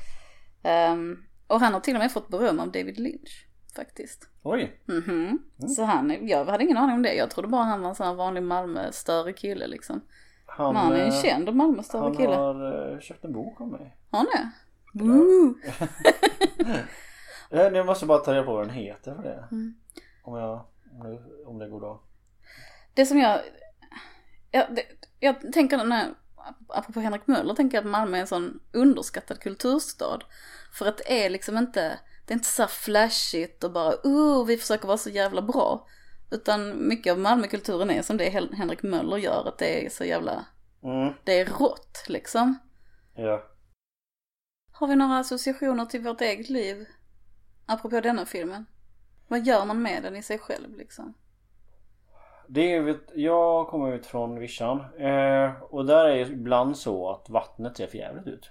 Ehm, 0.70 1.16
och 1.46 1.60
han 1.60 1.72
har 1.72 1.80
till 1.80 1.94
och 1.94 2.00
med 2.00 2.12
fått 2.12 2.28
beröm 2.28 2.60
av 2.60 2.72
David 2.72 2.98
Lynch, 2.98 3.46
faktiskt. 3.76 4.28
Oj. 4.42 4.80
Mhm. 4.86 5.38
Så 5.76 5.82
han, 5.84 6.28
jag 6.28 6.44
hade 6.44 6.64
ingen 6.64 6.76
aning 6.76 6.94
om 6.96 7.02
det. 7.02 7.14
Jag 7.14 7.30
trodde 7.30 7.48
bara 7.48 7.62
han 7.62 7.80
var 7.80 7.88
en 7.88 7.94
sån 7.94 8.06
här 8.06 8.14
vanlig 8.14 8.42
Malmö-större 8.42 9.32
kille 9.32 9.66
liksom. 9.66 10.00
Han, 10.46 10.74
Men 10.74 10.82
han 10.82 10.92
är 10.92 10.98
en 11.00 11.08
eh, 11.12 11.22
känd 11.22 11.54
Malmö-större 11.54 12.02
Han 12.02 12.16
kille. 12.16 12.34
har 12.34 12.92
eh, 12.92 13.00
köpt 13.00 13.24
en 13.24 13.32
bok 13.32 13.60
av 13.60 13.68
mig. 13.68 13.96
Har 14.10 14.18
han 14.18 14.26
det? 14.32 14.50
Eh, 17.50 17.60
Jag 17.62 17.86
måste 17.86 18.06
bara 18.06 18.18
ta 18.18 18.34
reda 18.34 18.44
på 18.44 18.52
vad 18.54 18.66
den 18.66 18.74
heter 18.74 19.14
för 19.14 19.22
det. 19.22 19.48
Mm. 19.52 19.74
Om, 20.22 20.38
jag, 20.38 20.66
om, 20.92 21.00
det, 21.10 21.22
om 21.46 21.58
det 21.58 21.68
går 21.68 21.80
då. 21.80 22.00
Det 22.94 23.06
som 23.06 23.18
jag, 23.18 23.40
jag, 24.50 24.74
det, 24.74 24.82
jag 25.20 25.52
tänker 25.52 25.84
när, 25.84 26.14
apropå 26.68 27.00
Henrik 27.00 27.26
Möller, 27.26 27.54
tänker 27.54 27.76
jag 27.76 27.84
att 27.84 27.90
Malmö 27.90 28.16
är 28.16 28.20
en 28.20 28.26
sån 28.26 28.60
underskattad 28.72 29.40
kulturstad. 29.40 30.18
För 30.72 30.86
att 30.86 30.98
det 30.98 31.24
är 31.24 31.30
liksom 31.30 31.58
inte, 31.58 31.98
det 32.26 32.32
är 32.32 32.36
inte 32.36 32.48
så 32.48 32.62
här 32.62 32.68
flashigt 32.68 33.64
och 33.64 33.72
bara 33.72 33.94
oh, 34.04 34.46
vi 34.46 34.56
försöker 34.56 34.86
vara 34.86 34.98
så 34.98 35.10
jävla 35.10 35.42
bra. 35.42 35.86
Utan 36.30 36.88
mycket 36.88 37.12
av 37.12 37.18
Malmökulturen 37.18 37.90
är 37.90 38.02
som 38.02 38.16
det 38.16 38.28
Hen- 38.30 38.52
Henrik 38.54 38.82
Möller 38.82 39.16
gör, 39.16 39.48
att 39.48 39.58
det 39.58 39.86
är 39.86 39.90
så 39.90 40.04
jävla, 40.04 40.44
Mm. 40.82 41.12
det 41.24 41.40
är 41.40 41.44
rått 41.46 42.04
liksom. 42.08 42.58
Ja. 43.14 43.42
Har 44.72 44.86
vi 44.86 44.96
några 44.96 45.18
associationer 45.18 45.84
till 45.86 46.00
vårt 46.02 46.20
eget 46.20 46.48
liv? 46.48 46.86
Apropå 47.66 48.00
denna 48.00 48.26
filmen. 48.26 48.66
Vad 49.28 49.46
gör 49.46 49.64
man 49.64 49.82
med 49.82 50.02
den 50.02 50.16
i 50.16 50.22
sig 50.22 50.38
själv 50.38 50.76
liksom? 50.76 51.14
Det 52.48 52.74
är, 52.74 52.98
jag 53.14 53.68
kommer 53.68 53.92
ut 53.94 54.06
från 54.06 54.38
vischan 54.38 54.80
eh, 54.98 55.62
och 55.62 55.86
där 55.86 56.04
är 56.08 56.24
det 56.24 56.32
ibland 56.32 56.76
så 56.76 57.10
att 57.10 57.30
vattnet 57.30 57.76
ser 57.76 57.86
förjävligt 57.86 58.26
ut. 58.26 58.50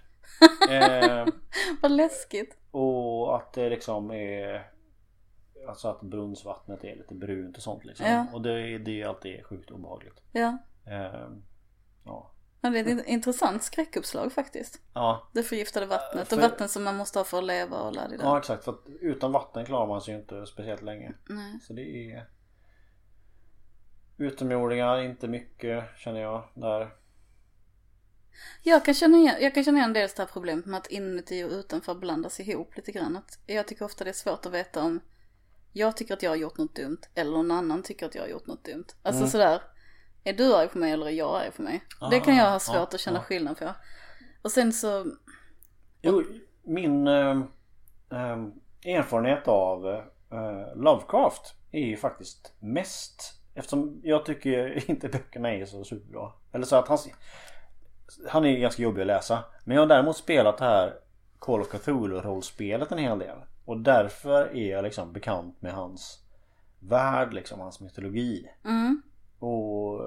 Eh, 0.70 1.26
Vad 1.82 1.92
läskigt. 1.92 2.58
och 2.72 3.36
att 3.36 3.54
det 3.54 3.70
liksom 3.70 4.12
är 4.12 4.70
Alltså 5.68 5.88
att 5.88 6.02
brunnsvattnet 6.02 6.84
är 6.84 6.96
lite 6.96 7.16
brunt 7.16 7.58
och 7.58 7.64
sånt 7.64 7.86
liksom. 7.86 8.06
Ja. 8.06 8.26
Och 8.34 8.42
det, 8.42 8.78
det 8.78 9.02
är 9.02 9.08
alltid 9.08 9.46
sjukt 9.46 9.72
obehagligt. 9.72 10.22
Ja. 10.32 10.58
Eh, 10.88 11.28
ja. 12.06 12.32
Men 12.62 12.74
det 12.74 12.80
är 12.80 12.84
ett 12.84 12.90
in- 12.90 13.06
intressant 13.06 13.64
skräckuppslag 13.64 14.32
faktiskt. 14.34 14.82
Ja, 14.94 15.28
Det 15.34 15.44
förgiftade 15.44 15.86
vattnet 15.86 16.28
För- 16.30 16.36
och 16.38 16.42
vatten 16.42 16.70
som 16.70 16.84
man 16.84 16.96
måste 16.98 17.20
ha 17.20 17.24
för 17.24 17.38
att 17.38 17.44
leva 17.44 17.78
och 17.80 17.94
la 17.96 18.08
det 18.08 18.18
ja 18.22 18.38
exakt. 18.38 18.64
För 18.64 18.72
att 18.72 18.88
utan 19.02 19.32
vatten 19.32 19.66
klarar 19.66 19.88
man 19.88 20.02
sig 20.02 20.14
ju 20.14 20.20
inte 20.20 20.46
speciellt 20.46 20.82
länge. 20.82 21.14
Nej. 21.30 21.60
Så 21.62 21.74
det 21.74 22.12
är 22.12 22.26
Utomjordingar, 24.18 25.00
inte 25.02 25.28
mycket 25.28 25.84
känner 25.98 26.22
jag 26.22 26.44
där. 26.54 26.90
Jag 28.64 28.86
kan 28.86 28.94
känna 28.94 29.18
igen, 29.18 29.36
jag 29.40 29.54
kan 29.54 29.64
känna 29.64 29.78
igen 29.78 29.94
dels 29.94 30.14
det 30.14 30.22
här 30.22 30.30
problemet 30.34 30.66
med 30.66 30.78
att 30.78 30.88
inuti 30.88 31.44
och 31.44 31.52
utanför 31.52 31.96
blandas 31.96 32.40
ihop 32.40 32.76
lite 32.76 32.92
grann. 32.92 33.18
Att 33.18 33.40
jag 33.46 33.68
tycker 33.68 33.86
ofta 33.86 34.04
det 34.04 34.10
är 34.10 34.14
svårt 34.14 34.46
att 34.46 34.52
veta 34.54 34.82
om 34.84 35.00
jag 35.74 35.98
tycker 35.98 36.14
att 36.14 36.24
jag 36.24 36.32
har 36.32 36.36
gjort 36.36 36.58
något 36.58 36.76
dumt 36.76 37.02
eller 37.16 37.32
någon 37.32 37.52
annan 37.52 37.84
tycker 37.84 38.06
att 38.06 38.16
jag 38.16 38.22
har 38.22 38.30
gjort 38.30 38.48
något 38.48 38.66
dumt. 38.66 38.86
Alltså 39.04 39.22
Mm. 39.22 39.30
sådär, 39.32 39.62
är 40.24 40.34
du 40.34 40.56
arg 40.56 40.68
på 40.68 40.78
mig 40.78 40.92
eller 40.92 41.06
är 41.06 41.12
jag 41.12 41.42
arg 41.42 41.52
på 41.52 41.62
mig? 41.62 41.84
det 42.12 42.20
kan 42.20 42.36
jag 42.36 42.46
ha 42.46 42.56
Ah, 42.56 42.60
svårt 42.60 42.76
ja, 42.76 42.82
att 42.84 43.00
känna 43.00 43.18
ja. 43.18 43.24
skillnad 43.24 43.58
på. 43.58 43.76
Och 44.42 44.52
sen 44.52 44.74
så, 44.74 45.06
Jo, 46.02 46.24
min 46.64 47.08
eh, 47.08 47.42
eh, 48.12 48.38
erfarenhet 48.86 49.48
av 49.48 49.88
eh, 49.88 50.76
Lovecraft 50.76 51.56
är 51.72 51.86
ju 51.86 51.98
faktiskt 51.98 52.54
mest 52.60 53.40
Eftersom 53.56 54.02
jag 54.04 54.26
tycker 54.26 54.84
inte 54.90 55.10
böckerna 55.10 55.54
är 55.54 55.66
så 55.66 55.84
superbra. 55.84 56.32
Eller 56.52 56.66
så 56.66 56.76
att 56.76 56.88
han 56.88 56.98
Han 58.30 58.46
är 58.46 58.58
ganska 58.58 58.84
jobbig 58.84 59.02
att 59.02 59.08
läsa. 59.08 59.44
Men 59.64 59.76
jag 59.76 59.82
har 59.82 59.88
däremot 59.88 60.18
spelat 60.18 60.58
det 60.58 60.66
här 60.66 60.94
Call 61.40 61.62
of 61.62 61.68
Cthulhu 61.68 62.20
rollspelet 62.20 62.92
en 62.92 62.98
hel 62.98 63.20
del. 63.20 63.38
Och 63.66 63.78
därför 63.78 64.56
är 64.56 64.72
jag 64.72 64.84
liksom 64.84 65.14
bekant 65.14 65.62
med 65.62 65.74
hans 65.74 66.20
värld, 66.80 67.34
liksom 67.34 67.60
hans 67.60 67.82
mytologi. 67.82 68.50
mm, 68.66 69.02
Och, 69.40 70.00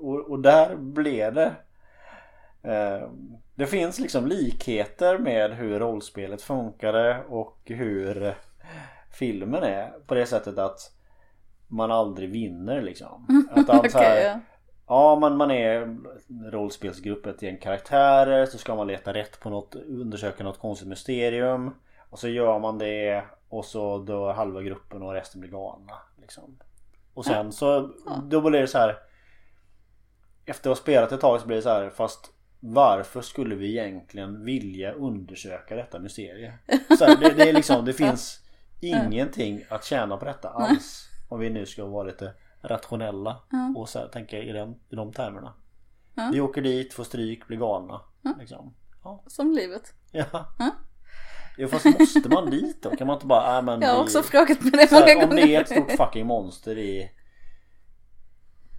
och, 0.00 0.30
och 0.30 0.40
där 0.40 0.76
blev 0.76 1.34
det 1.34 1.52
eh, 2.62 3.10
Det 3.54 3.66
finns 3.66 3.98
liksom 3.98 4.26
likheter 4.26 5.18
med 5.18 5.56
hur 5.56 5.78
rollspelet 5.78 6.42
funkade 6.42 7.24
och 7.28 7.58
hur 7.64 8.34
filmen 9.10 9.62
är 9.62 9.92
på 10.06 10.14
det 10.14 10.26
sättet 10.26 10.58
att 10.58 10.92
man 11.68 11.90
aldrig 11.90 12.30
vinner 12.30 12.82
liksom. 12.82 13.46
Att 13.50 13.70
allt 13.70 13.92
så 13.92 13.98
här, 13.98 14.40
ja. 14.86 15.18
Man, 15.20 15.36
man 15.36 15.50
är 15.50 15.96
rollspelsgrupp 16.50 17.26
ett 17.26 17.42
gäng 17.42 17.58
karaktärer 17.58 18.46
så 18.46 18.58
ska 18.58 18.74
man 18.74 18.86
leta 18.86 19.14
rätt 19.14 19.40
på 19.40 19.50
något, 19.50 19.74
undersöka 19.74 20.44
något 20.44 20.58
konstigt 20.58 20.88
mysterium. 20.88 21.74
Och 22.10 22.18
så 22.18 22.28
gör 22.28 22.58
man 22.58 22.78
det 22.78 23.24
och 23.48 23.64
så 23.64 23.98
dör 23.98 24.32
halva 24.32 24.62
gruppen 24.62 25.02
och 25.02 25.12
resten 25.12 25.40
blir 25.40 25.50
galna. 25.50 25.92
Liksom. 26.20 26.58
Och 27.14 27.24
sen 27.24 27.52
så 27.52 27.90
då 28.22 28.40
blir 28.40 28.60
det 28.60 28.66
så 28.66 28.78
här. 28.78 28.98
Efter 30.46 30.70
att 30.70 30.76
ha 30.76 30.82
spelat 30.82 31.12
ett 31.12 31.20
tag 31.20 31.40
så 31.40 31.46
blir 31.46 31.56
det 31.56 31.62
så 31.62 31.68
här 31.68 31.90
fast 31.90 32.32
varför 32.60 33.22
skulle 33.22 33.54
vi 33.54 33.78
egentligen 33.78 34.44
vilja 34.44 34.92
undersöka 34.92 35.76
detta 35.76 35.98
mysterium? 35.98 36.52
Så 36.98 37.04
här, 37.04 37.16
det, 37.16 37.34
det 37.36 37.48
är 37.48 37.52
liksom, 37.52 37.84
det 37.84 37.92
finns 38.04 38.40
ingenting 38.80 39.64
att 39.68 39.84
tjäna 39.84 40.16
på 40.16 40.24
detta 40.24 40.48
alls. 40.48 41.08
Om 41.28 41.40
vi 41.40 41.50
nu 41.50 41.66
ska 41.66 41.84
vara 41.84 42.04
lite 42.04 42.32
rationella 42.68 43.40
och 43.76 43.88
så 43.88 44.06
tänka 44.08 44.38
i, 44.38 44.52
den, 44.52 44.70
i 44.90 44.94
de 44.96 45.12
termerna. 45.12 45.54
Ja. 46.14 46.28
Vi 46.32 46.40
åker 46.40 46.62
dit, 46.62 46.94
får 46.94 47.04
stryk, 47.04 47.46
blir 47.46 47.58
galna. 47.58 48.00
Liksom. 48.38 48.74
Ja. 49.04 49.22
Som 49.26 49.52
livet. 49.52 49.94
Ja. 50.12 50.46
Jo 51.58 51.68
fast 51.68 51.84
måste 52.00 52.28
man 52.28 52.50
dit 52.50 52.82
då? 52.82 52.96
Kan 52.96 53.06
man 53.06 53.14
inte 53.16 53.26
bara, 53.26 53.58
äh, 53.58 53.62
men 53.64 53.80
Jag 53.82 53.88
har 53.88 53.96
vi- 53.96 54.02
också 54.04 54.22
frågat 54.22 54.62
mig 54.62 54.70
det 54.70 54.92
många 54.92 55.04
här, 55.06 55.16
om 55.24 55.28
gånger. 55.28 55.46
det 55.46 55.54
är 55.56 55.60
ett 55.60 55.68
stort 55.70 55.90
fucking 55.92 56.26
monster 56.26 56.78
i 56.78 57.10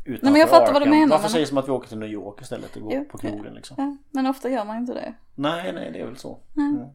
Utanför 0.06 0.24
Nej, 0.24 0.32
men 0.32 0.40
jag 0.42 0.50
fattar 0.50 0.74
vad 0.74 0.82
du 0.82 0.90
menar, 0.90 1.08
Varför 1.08 1.24
men- 1.24 1.30
säger 1.32 1.46
det 1.46 1.50
som 1.50 1.58
att 1.58 1.68
vi 1.68 1.72
åker 1.72 1.90
till 1.90 1.98
New 1.98 2.10
York 2.10 2.42
istället 2.42 2.76
och 2.76 2.82
går 2.82 2.94
Jo, 2.94 3.06
på 3.06 3.18
krogen 3.18 3.54
liksom? 3.54 3.76
Ja, 3.80 3.98
men 4.12 4.28
ofta 4.28 4.50
gör 4.50 4.66
man 4.66 4.78
inte 4.78 4.94
det. 4.94 5.14
Nej, 5.36 5.74
nej 5.74 5.92
det 5.92 6.00
är 6.00 6.06
väl 6.06 6.18
så. 6.18 6.40
Mm. 6.58 6.86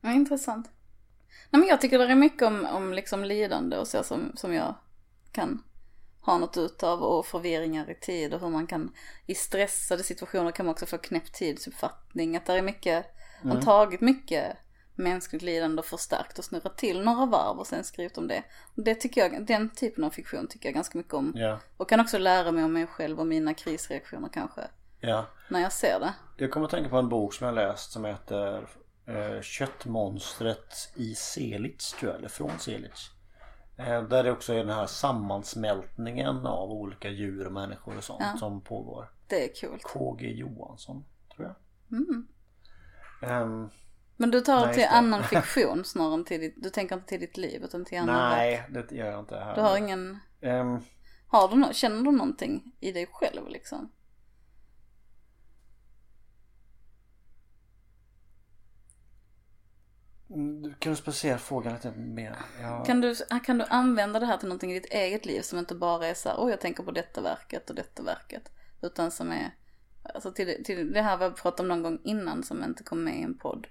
Ja, 0.00 0.12
intressant. 0.12 0.70
Nej 1.50 1.60
men 1.60 1.68
jag 1.68 1.80
tycker 1.80 1.98
det 1.98 2.04
är 2.04 2.14
mycket 2.14 2.42
om, 2.42 2.66
om 2.66 2.92
liksom 2.92 3.24
lidande 3.24 3.76
och 3.76 3.86
så 3.88 4.02
som, 4.02 4.32
som 4.36 4.54
jag 4.54 4.74
kan 5.36 5.62
ha 6.20 6.38
något 6.38 6.56
utav 6.56 7.02
och 7.02 7.26
förvirringar 7.26 7.90
i 7.90 7.94
tid 7.94 8.34
och 8.34 8.40
hur 8.40 8.48
man 8.48 8.66
kan 8.66 8.92
i 9.26 9.34
stressade 9.34 10.02
situationer 10.02 10.50
kan 10.50 10.66
man 10.66 10.72
också 10.72 10.86
få 10.86 10.98
knäpp 10.98 11.32
tidsuppfattning. 11.32 12.36
Att 12.36 12.46
det 12.46 12.52
är 12.52 12.62
mycket, 12.62 13.06
har 13.42 13.62
tagit 13.62 14.00
mycket 14.00 14.56
mänskligt 14.94 15.42
lidande 15.42 15.80
och 15.80 15.86
förstärkt 15.86 16.38
och 16.38 16.44
snurrat 16.44 16.78
till 16.78 17.02
några 17.02 17.26
varv 17.26 17.58
och 17.58 17.66
sen 17.66 17.84
skrivit 17.84 18.18
om 18.18 18.28
det. 18.28 18.42
Och 18.76 18.82
det 18.82 18.94
tycker 18.94 19.20
jag, 19.20 19.46
den 19.46 19.70
typen 19.70 20.04
av 20.04 20.10
fiktion 20.10 20.48
tycker 20.48 20.68
jag 20.68 20.74
ganska 20.74 20.98
mycket 20.98 21.14
om. 21.14 21.32
Ja, 21.36 21.58
Och 21.76 21.88
kan 21.88 22.00
också 22.00 22.18
lära 22.18 22.52
mig 22.52 22.64
om 22.64 22.72
mig 22.72 22.86
själv 22.86 23.20
och 23.20 23.26
mina 23.26 23.54
krisreaktioner 23.54 24.28
kanske. 24.32 24.60
ja. 25.00 25.26
När 25.48 25.60
jag 25.60 25.72
ser 25.72 26.00
det. 26.00 26.14
Jag 26.36 26.50
kommer 26.50 26.66
att 26.66 26.70
tänka 26.70 26.90
på 26.90 26.96
en 26.96 27.08
bok 27.08 27.34
som 27.34 27.46
jag 27.46 27.54
läst 27.54 27.92
som 27.92 28.04
heter 28.04 28.68
eh, 29.06 29.40
Köttmonstret 29.42 30.92
i 30.94 31.14
Selitz 31.14 31.92
tror 31.92 32.10
jag, 32.10 32.18
eller 32.18 32.28
från 32.28 32.58
Selitz. 32.58 33.10
Eh, 33.78 34.02
där 34.02 34.24
det 34.24 34.32
också 34.32 34.52
är 34.52 34.58
den 34.58 34.68
här 34.76 34.86
sammansmältningen 34.86 36.46
av 36.46 36.70
olika 36.70 37.08
djur 37.08 37.46
och 37.46 37.52
människor 37.52 37.96
och 37.96 38.04
sånt 38.04 38.20
Ja. 38.32 38.38
som 38.38 38.60
pågår. 38.60 39.10
Det 39.26 39.44
är 39.50 39.54
kul. 39.54 39.78
KG 39.82 40.32
Johansson, 40.32 41.04
tror 41.36 41.46
jag. 41.46 41.56
Mm. 41.98 42.26
Ehm, 43.22 43.68
Men 44.16 44.30
du 44.30 44.40
tar 44.40 44.66
Nej, 44.66 44.74
till 44.74 44.86
annan 44.90 45.22
fiktion 45.30 45.84
snarare 45.84 46.14
än 46.14 46.24
till 46.24 46.40
ditt, 46.40 46.54
du 46.62 46.70
tänker 46.70 46.94
inte 46.96 47.08
till 47.08 47.20
ditt 47.20 47.36
liv 47.36 47.62
utan 47.64 47.84
till 47.84 47.98
annan 47.98 48.30
nej, 48.30 48.64
det 48.70 48.92
gör 48.96 49.10
jag 49.10 49.20
inte 49.20 49.36
här. 49.36 49.54
Du 49.54 49.60
har 49.60 49.76
ingen, 49.76 50.18
Ehm, 50.40 50.78
har 51.28 51.48
du 51.48 51.56
no, 51.56 51.72
känner 51.72 52.02
du 52.02 52.10
någonting 52.12 52.72
i 52.80 52.92
dig 52.92 53.06
själv 53.12 53.48
liksom? 53.48 53.92
Kan 60.78 60.92
du 60.92 60.96
specificera 60.96 61.38
frågan 61.38 61.72
lite 61.72 61.90
mer? 61.90 62.36
Jag... 62.60 62.86
Kan 62.86 63.00
du, 63.00 63.14
kan 63.44 63.58
du 63.58 63.64
använda 63.68 64.20
det 64.20 64.26
här 64.26 64.36
till 64.36 64.48
någonting 64.48 64.70
i 64.70 64.80
ditt 64.80 64.92
eget 64.92 65.26
liv 65.26 65.40
som 65.40 65.58
inte 65.58 65.74
bara 65.74 66.06
är 66.06 66.14
så 66.14 66.28
här, 66.28 66.40
åh 66.40 66.50
jag 66.50 66.60
tänker 66.60 66.82
på 66.82 66.90
detta 66.90 67.20
verket 67.20 67.70
och 67.70 67.76
detta 67.76 68.02
verket. 68.02 68.50
Utan 68.82 69.10
som 69.10 69.30
är, 69.30 69.54
alltså 70.02 70.32
till, 70.32 70.64
till 70.64 70.92
det 70.92 71.02
här 71.02 71.16
vi 71.16 71.24
har 71.24 71.30
pratat 71.30 71.60
om 71.60 71.68
någon 71.68 71.82
gång 71.82 72.00
innan 72.04 72.42
som 72.42 72.64
inte 72.64 72.82
kom 72.82 73.04
med 73.04 73.18
i 73.18 73.22
en 73.22 73.38
podd. 73.38 73.66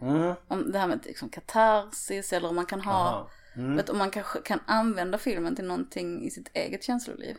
Mm. 0.00 0.34
Om 0.48 0.72
det 0.72 0.78
här 0.78 0.88
med 0.88 1.00
liksom 1.04 1.28
katarsis 1.28 2.32
eller 2.32 2.48
om 2.48 2.54
man 2.54 2.66
kan 2.66 2.80
ha. 2.80 3.30
Mm. 3.56 3.76
vet, 3.76 3.88
om 3.88 3.98
man 3.98 4.10
kanske 4.10 4.40
kan 4.40 4.60
använda 4.66 5.18
filmen 5.18 5.56
till 5.56 5.64
någonting 5.64 6.24
i 6.24 6.30
sitt 6.30 6.50
eget 6.52 6.84
känsloliv. 6.84 7.36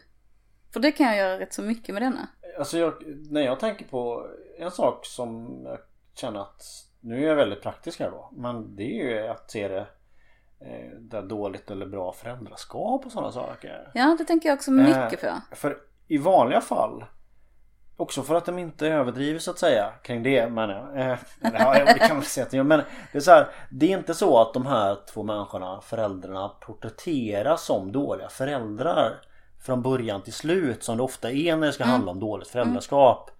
För 0.73 0.79
det 0.79 0.91
kan 0.91 1.07
jag 1.07 1.17
göra 1.17 1.39
rätt 1.39 1.53
så 1.53 1.61
mycket 1.61 1.93
med 1.93 2.01
denna. 2.01 2.27
Alltså 2.57 2.77
jag, 2.77 3.03
när 3.29 3.41
jag 3.41 3.59
tänker 3.59 3.85
på 3.85 4.29
en 4.57 4.71
sak 4.71 5.05
som 5.05 5.61
jag 5.65 5.79
känner 6.13 6.39
att 6.39 6.88
nu 6.99 7.23
är 7.23 7.27
jag 7.27 7.35
väldigt 7.35 7.61
praktisk 7.61 7.99
här 7.99 8.11
då. 8.11 8.29
Men 8.31 8.75
det 8.75 8.83
är 8.83 9.09
ju 9.09 9.27
att 9.27 9.51
se 9.51 9.67
det 9.67 9.87
eh, 10.59 10.99
där 10.99 11.21
dåligt 11.21 11.71
eller 11.71 11.85
bra 11.85 12.13
föräldraskap 12.13 13.05
och 13.05 13.11
sådana 13.11 13.31
saker. 13.31 13.91
Ja, 13.93 14.15
det 14.19 14.25
tänker 14.25 14.49
jag 14.49 14.55
också 14.55 14.71
mycket 14.71 15.23
Eh, 15.23 15.33
på. 15.49 15.55
För 15.55 15.77
i 16.07 16.17
vanliga 16.17 16.61
fall 16.61 17.05
Också 17.99 18.23
för 18.23 18.35
att 18.35 18.45
de 18.45 18.59
inte 18.59 18.87
överdriver 18.87 19.39
så 19.39 19.51
att 19.51 19.59
säga 19.59 19.93
kring 20.03 20.23
det 20.23 20.49
men 20.49 20.69
eh, 20.69 21.17
ja, 21.41 21.85
det 21.85 21.99
kan 21.99 22.15
man 22.15 22.25
säga 22.25 22.45
att 22.45 22.51
de 22.51 22.57
gör, 22.57 22.63
men 22.63 22.81
det 23.11 23.17
är 23.17 23.21
så 23.21 23.31
här, 23.31 23.47
Det 23.71 23.93
är 23.93 23.97
inte 23.97 24.13
så 24.13 24.41
att 24.41 24.53
de 24.53 24.65
här 24.65 24.97
två 25.13 25.23
människorna, 25.23 25.81
föräldrarna 25.81 26.49
porträtteras 26.49 27.65
som 27.65 27.91
dåliga 27.91 28.29
föräldrar 28.29 29.21
Från 29.61 29.81
början 29.81 30.21
till 30.21 30.33
slut 30.33 30.83
som 30.83 30.97
det 30.97 31.03
ofta 31.03 31.31
är 31.31 31.55
när 31.55 31.67
det 31.67 31.73
ska 31.73 31.83
handla 31.83 32.11
om 32.11 32.19
dåligt 32.19 32.47
föräldraskap 32.47 33.31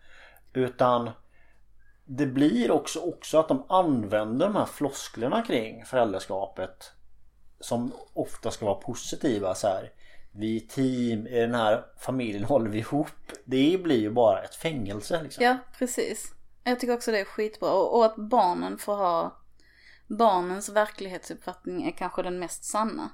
Utan 0.54 1.10
Det 2.12 2.26
blir 2.26 2.72
också, 2.72 3.00
också 3.00 3.40
att 3.40 3.48
de 3.48 3.66
använder 3.70 4.46
de 4.46 4.56
här 4.56 4.66
flosklerna 4.66 5.42
kring 5.42 5.86
föräldraskapet 5.86 6.92
som 7.60 7.92
ofta 8.14 8.52
ska 8.52 8.66
vara 8.66 8.76
positiva 8.76 9.56
så 9.56 9.68
här. 9.68 9.92
Vi 10.32 10.56
är 10.56 10.60
team, 10.60 11.28
i 11.28 11.40
den 11.40 11.54
här 11.54 11.86
familjen 12.00 12.44
håller 12.44 12.70
vi 12.70 12.80
ihop. 12.80 13.08
Det 13.46 13.84
blir 13.84 14.00
ju 14.00 14.12
bara 14.12 14.44
ett 14.44 14.56
fängelse 14.56 15.24
liksom. 15.24 15.44
Ja, 15.44 15.58
precis. 15.78 16.34
Jag 16.64 16.80
tycker 16.80 16.94
också 16.94 17.12
det 17.12 17.20
är 17.20 17.26
skitbra. 17.26 17.72
Och, 17.72 17.98
och 17.98 18.06
att 18.06 18.16
barnen 18.16 18.78
får 18.78 18.96
ha... 18.96 19.38
Barnens 20.08 20.70
verklighetsuppfattning 20.70 21.88
är 21.88 21.92
kanske 21.92 22.24
den 22.24 22.40
mest 22.40 22.64
sanna. 22.64 23.10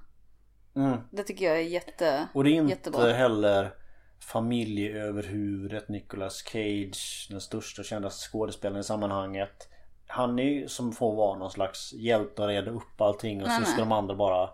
Mm. 0.75 0.97
Det 1.11 1.23
tycker 1.23 1.45
jag 1.45 1.55
är 1.55 1.61
jätte... 1.61 2.27
Och 2.33 2.43
det 2.43 2.49
är 2.49 2.53
inte 2.53 2.69
Jättebra. 2.69 3.13
heller 3.13 3.73
familjeöverhuvudet 4.19 5.89
Nicolas 5.89 6.43
Cage, 6.43 7.27
den 7.29 7.41
största 7.41 7.81
och 7.81 7.85
kändaste 7.85 8.29
skådespelaren 8.29 8.79
i 8.79 8.83
sammanhanget. 8.83 9.69
Han 10.07 10.39
är 10.39 10.43
ju 10.43 10.67
som 10.67 10.91
får 10.91 11.15
vara 11.15 11.37
någon 11.37 11.51
slags 11.51 11.93
hjälte 11.93 12.41
och 12.41 12.47
reda 12.47 12.71
upp 12.71 13.01
allting 13.01 13.43
och 13.43 13.49
så 13.49 13.65
ska 13.65 13.79
de 13.79 13.91
andra 13.91 14.15
bara 14.15 14.49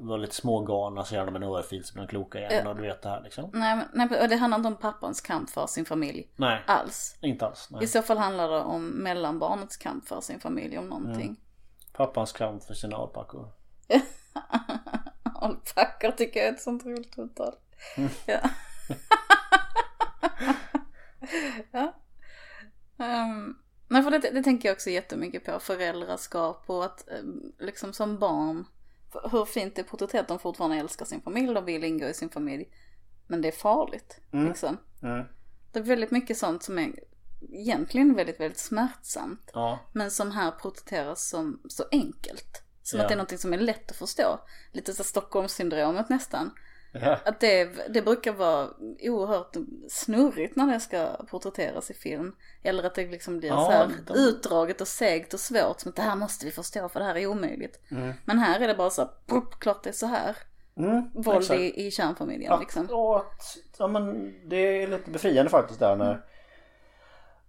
vara 0.00 0.16
lite 0.16 0.34
smågalna 0.34 1.04
så 1.04 1.14
gör 1.14 1.26
de 1.26 1.36
en 1.36 1.42
örfil 1.42 1.84
så 1.84 1.94
blir 1.94 2.02
de 2.02 2.08
kloka 2.08 2.38
igen 2.38 2.66
och 2.66 2.76
du 2.76 2.82
vet 2.82 3.02
det 3.02 3.08
här 3.08 3.20
liksom. 3.22 3.50
Nej, 3.52 3.78
nej, 3.92 4.20
och 4.22 4.28
det 4.28 4.36
handlar 4.36 4.58
inte 4.58 4.68
om 4.68 4.76
pappans 4.76 5.20
kamp 5.20 5.50
för 5.50 5.66
sin 5.66 5.84
familj 5.84 6.28
Nej, 6.36 6.62
alls. 6.66 7.16
inte 7.20 7.46
alls. 7.46 7.68
I 7.70 7.74
Nej. 7.74 7.86
så 7.86 8.02
fall 8.02 8.18
handlar 8.18 8.48
det 8.48 8.60
om 8.60 8.86
mellanbarnets 8.86 9.76
kamp 9.76 10.08
för 10.08 10.20
sin 10.20 10.40
familj 10.40 10.78
om 10.78 10.86
någonting. 10.86 11.36
Pappans 11.92 12.32
kamp 12.32 12.64
för 12.64 12.74
sina 12.74 12.96
alpackor. 12.96 13.48
Alpackor 15.34 16.10
tycker 16.10 16.40
jag 16.40 16.48
är 16.48 16.52
ett 16.52 16.60
sånt 16.60 16.84
roligt 16.84 17.18
uttal. 17.18 17.54
Ja. 18.26 18.38
ja. 21.72 21.94
Um, 22.96 23.58
för 24.02 24.10
det, 24.10 24.18
det 24.18 24.42
tänker 24.42 24.68
jag 24.68 24.74
också 24.74 24.90
jättemycket 24.90 25.44
på. 25.44 25.58
Föräldraskap 25.60 26.64
och 26.66 26.84
att 26.84 27.08
eh, 27.08 27.22
liksom 27.58 27.92
som 27.92 28.18
barn. 28.18 28.64
Hur 29.32 29.44
fint 29.44 29.76
det 29.76 29.82
är 29.82 29.84
porträtterat. 29.84 30.28
De 30.28 30.38
fortfarande 30.38 30.76
älskar 30.76 31.04
sin 31.04 31.22
familj. 31.22 31.54
De 31.54 31.64
vill 31.64 31.84
ingå 31.84 32.06
i 32.06 32.14
sin 32.14 32.30
familj. 32.30 32.68
Men 33.26 33.42
det 33.42 33.48
är 33.48 33.52
farligt. 33.52 34.20
Mm. 34.32 34.48
Liksom. 34.48 34.78
Mm. 35.02 35.26
Det 35.72 35.78
är 35.78 35.82
väldigt 35.82 36.10
mycket 36.10 36.38
sånt 36.38 36.62
som 36.62 36.78
är 36.78 36.92
egentligen 37.52 38.14
väldigt, 38.14 38.40
väldigt 38.40 38.58
smärtsamt. 38.58 39.50
Ja. 39.54 39.78
Men 39.92 40.10
som 40.10 40.30
här 40.30 40.50
porträtteras 40.50 41.28
som 41.28 41.60
så 41.68 41.84
enkelt. 41.92 42.62
Som 42.82 42.98
Ja. 42.98 43.04
att 43.04 43.08
det 43.08 43.14
är 43.14 43.18
något 43.18 43.40
som 43.40 43.52
är 43.52 43.58
lätt 43.58 43.90
att 43.90 43.96
förstå. 43.96 44.40
Lite 44.72 44.92
så 44.94 45.04
Stockholmssyndromet 45.04 46.08
nästan. 46.08 46.50
Ja. 46.92 47.18
Att 47.24 47.40
det, 47.40 47.64
det 47.88 48.02
brukar 48.02 48.32
vara 48.32 48.68
oerhört 49.00 49.56
snurrigt 49.90 50.56
när 50.56 50.66
det 50.72 50.80
ska 50.80 51.06
porträtteras 51.30 51.90
i 51.90 51.94
film. 51.94 52.36
Eller 52.62 52.82
att 52.84 52.94
det 52.94 53.06
liksom 53.06 53.38
blir 53.38 53.48
Ja, 53.48 53.64
så 53.64 53.70
här 53.70 53.90
de- 54.06 54.14
utdraget 54.14 54.80
och 54.80 54.88
segt 54.88 55.34
och 55.34 55.40
svårt. 55.40 55.80
Som 55.80 55.88
att 55.88 55.96
det 55.96 56.02
här 56.02 56.16
måste 56.16 56.46
vi 56.46 56.52
förstå 56.52 56.88
för 56.88 57.00
det 57.00 57.06
här 57.06 57.14
är 57.16 57.26
omöjligt. 57.26 57.80
Mm. 57.90 58.12
Men 58.24 58.38
här 58.38 58.60
är 58.60 58.68
det 58.68 58.74
bara 58.74 58.90
så 58.90 59.02
här, 59.02 59.10
klart 59.58 59.82
det 59.82 59.90
är 59.90 59.94
så 59.94 60.06
här. 60.06 60.36
Mm, 60.76 61.10
Våld 61.14 61.38
exakt. 61.38 61.60
i, 61.60 61.86
i 61.86 61.90
kärnfamiljen 61.90 62.52
Att, 62.52 62.60
liksom. 62.60 62.86
och 62.90 63.16
att, 63.16 63.56
ja, 63.78 63.86
men 63.86 64.34
det 64.48 64.56
är 64.56 64.86
lite 64.88 65.10
befriande 65.10 65.50
faktiskt 65.50 65.80
där 65.80 65.96
när 65.96 66.24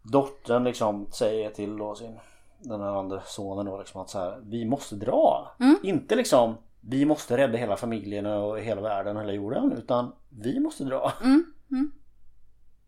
dottern 0.02 0.64
liksom 0.64 1.12
säger 1.12 1.50
till 1.50 1.78
då 1.78 1.96
sin 1.96 2.20
den 2.58 2.82
här 2.82 3.00
andra 3.00 3.22
sonen 3.26 3.66
då 3.66 3.78
liksom 3.80 4.02
att 4.02 4.10
så 4.10 4.20
här, 4.20 4.40
vi 4.44 4.66
måste 4.66 4.96
dra. 4.96 5.56
Mm. 5.60 5.78
Inte 5.84 6.16
liksom 6.16 6.58
vi 6.86 7.06
måste 7.06 7.38
rädda 7.38 7.58
hela 7.58 7.78
familjen 7.78 8.26
och 8.26 8.60
hela 8.60 8.82
världen 8.82 9.16
och 9.18 9.24
hela 9.24 9.34
jorden 9.34 9.72
utan 9.72 10.16
vi 10.30 10.60
måste 10.60 10.84
dra. 10.84 11.14
Mm, 11.24 11.54
mm, 11.72 11.92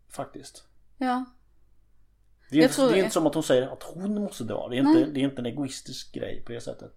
Faktiskt. 0.08 0.64
ja. 0.98 1.24
Det 2.50 2.58
är, 2.58 2.62
inte, 2.62 2.86
det 2.86 2.92
är 2.92 2.96
inte 2.98 3.10
som 3.10 3.26
att 3.26 3.34
hon 3.34 3.42
säger 3.42 3.62
att 3.72 3.82
hon 3.82 4.14
måste 4.14 4.44
dra. 4.44 4.68
Det 4.68 4.76
är, 4.76 4.80
inte, 4.80 5.04
det 5.04 5.20
är 5.20 5.24
inte 5.24 5.42
en 5.42 5.46
egoistisk 5.46 6.12
grej 6.14 6.42
på 6.46 6.52
det 6.52 6.60
sättet. 6.60 6.92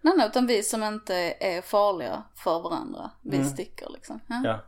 Nej, 0.00 0.14
nej, 0.16 0.26
utan 0.28 0.46
vi 0.46 0.62
som 0.62 0.82
inte 0.82 1.14
är 1.40 1.62
farliga 1.62 2.22
för 2.34 2.60
varandra, 2.60 3.10
vi 3.22 3.36
Mm. 3.36 3.48
sticker 3.48 3.90
liksom. 3.90 4.20
Ja. 4.28 4.40
Ja. 4.44 4.60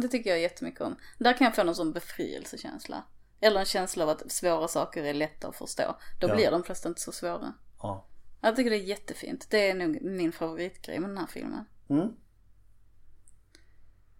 Det 0.00 0.08
tycker 0.08 0.30
jag 0.30 0.40
jättemycket 0.40 0.80
om. 0.80 0.96
Där 1.18 1.32
kan 1.32 1.44
jag 1.44 1.56
få 1.56 1.62
någon 1.64 1.74
sån 1.74 1.92
befrielsekänsla. 1.92 3.02
Eller 3.40 3.60
en 3.60 3.66
känsla 3.66 4.04
av 4.04 4.10
att 4.10 4.30
svåra 4.32 4.68
saker 4.68 5.04
är 5.04 5.14
lätta 5.14 5.48
att 5.48 5.56
förstå. 5.56 5.96
Då 6.20 6.28
Ja. 6.28 6.34
blir 6.34 6.50
de 6.50 6.62
flesta 6.62 6.88
inte 6.88 7.00
så 7.00 7.12
svåra. 7.12 7.52
ja. 7.82 8.06
Jag 8.40 8.56
tycker 8.56 8.70
det 8.70 8.76
är 8.76 8.82
jättefint. 8.84 9.46
Det 9.50 9.70
är 9.70 9.74
nog 9.74 10.02
min 10.02 10.32
favoritgrej 10.32 10.98
med 10.98 11.10
den 11.10 11.18
här 11.18 11.26
filmen. 11.26 11.64
Mm. 11.88 12.08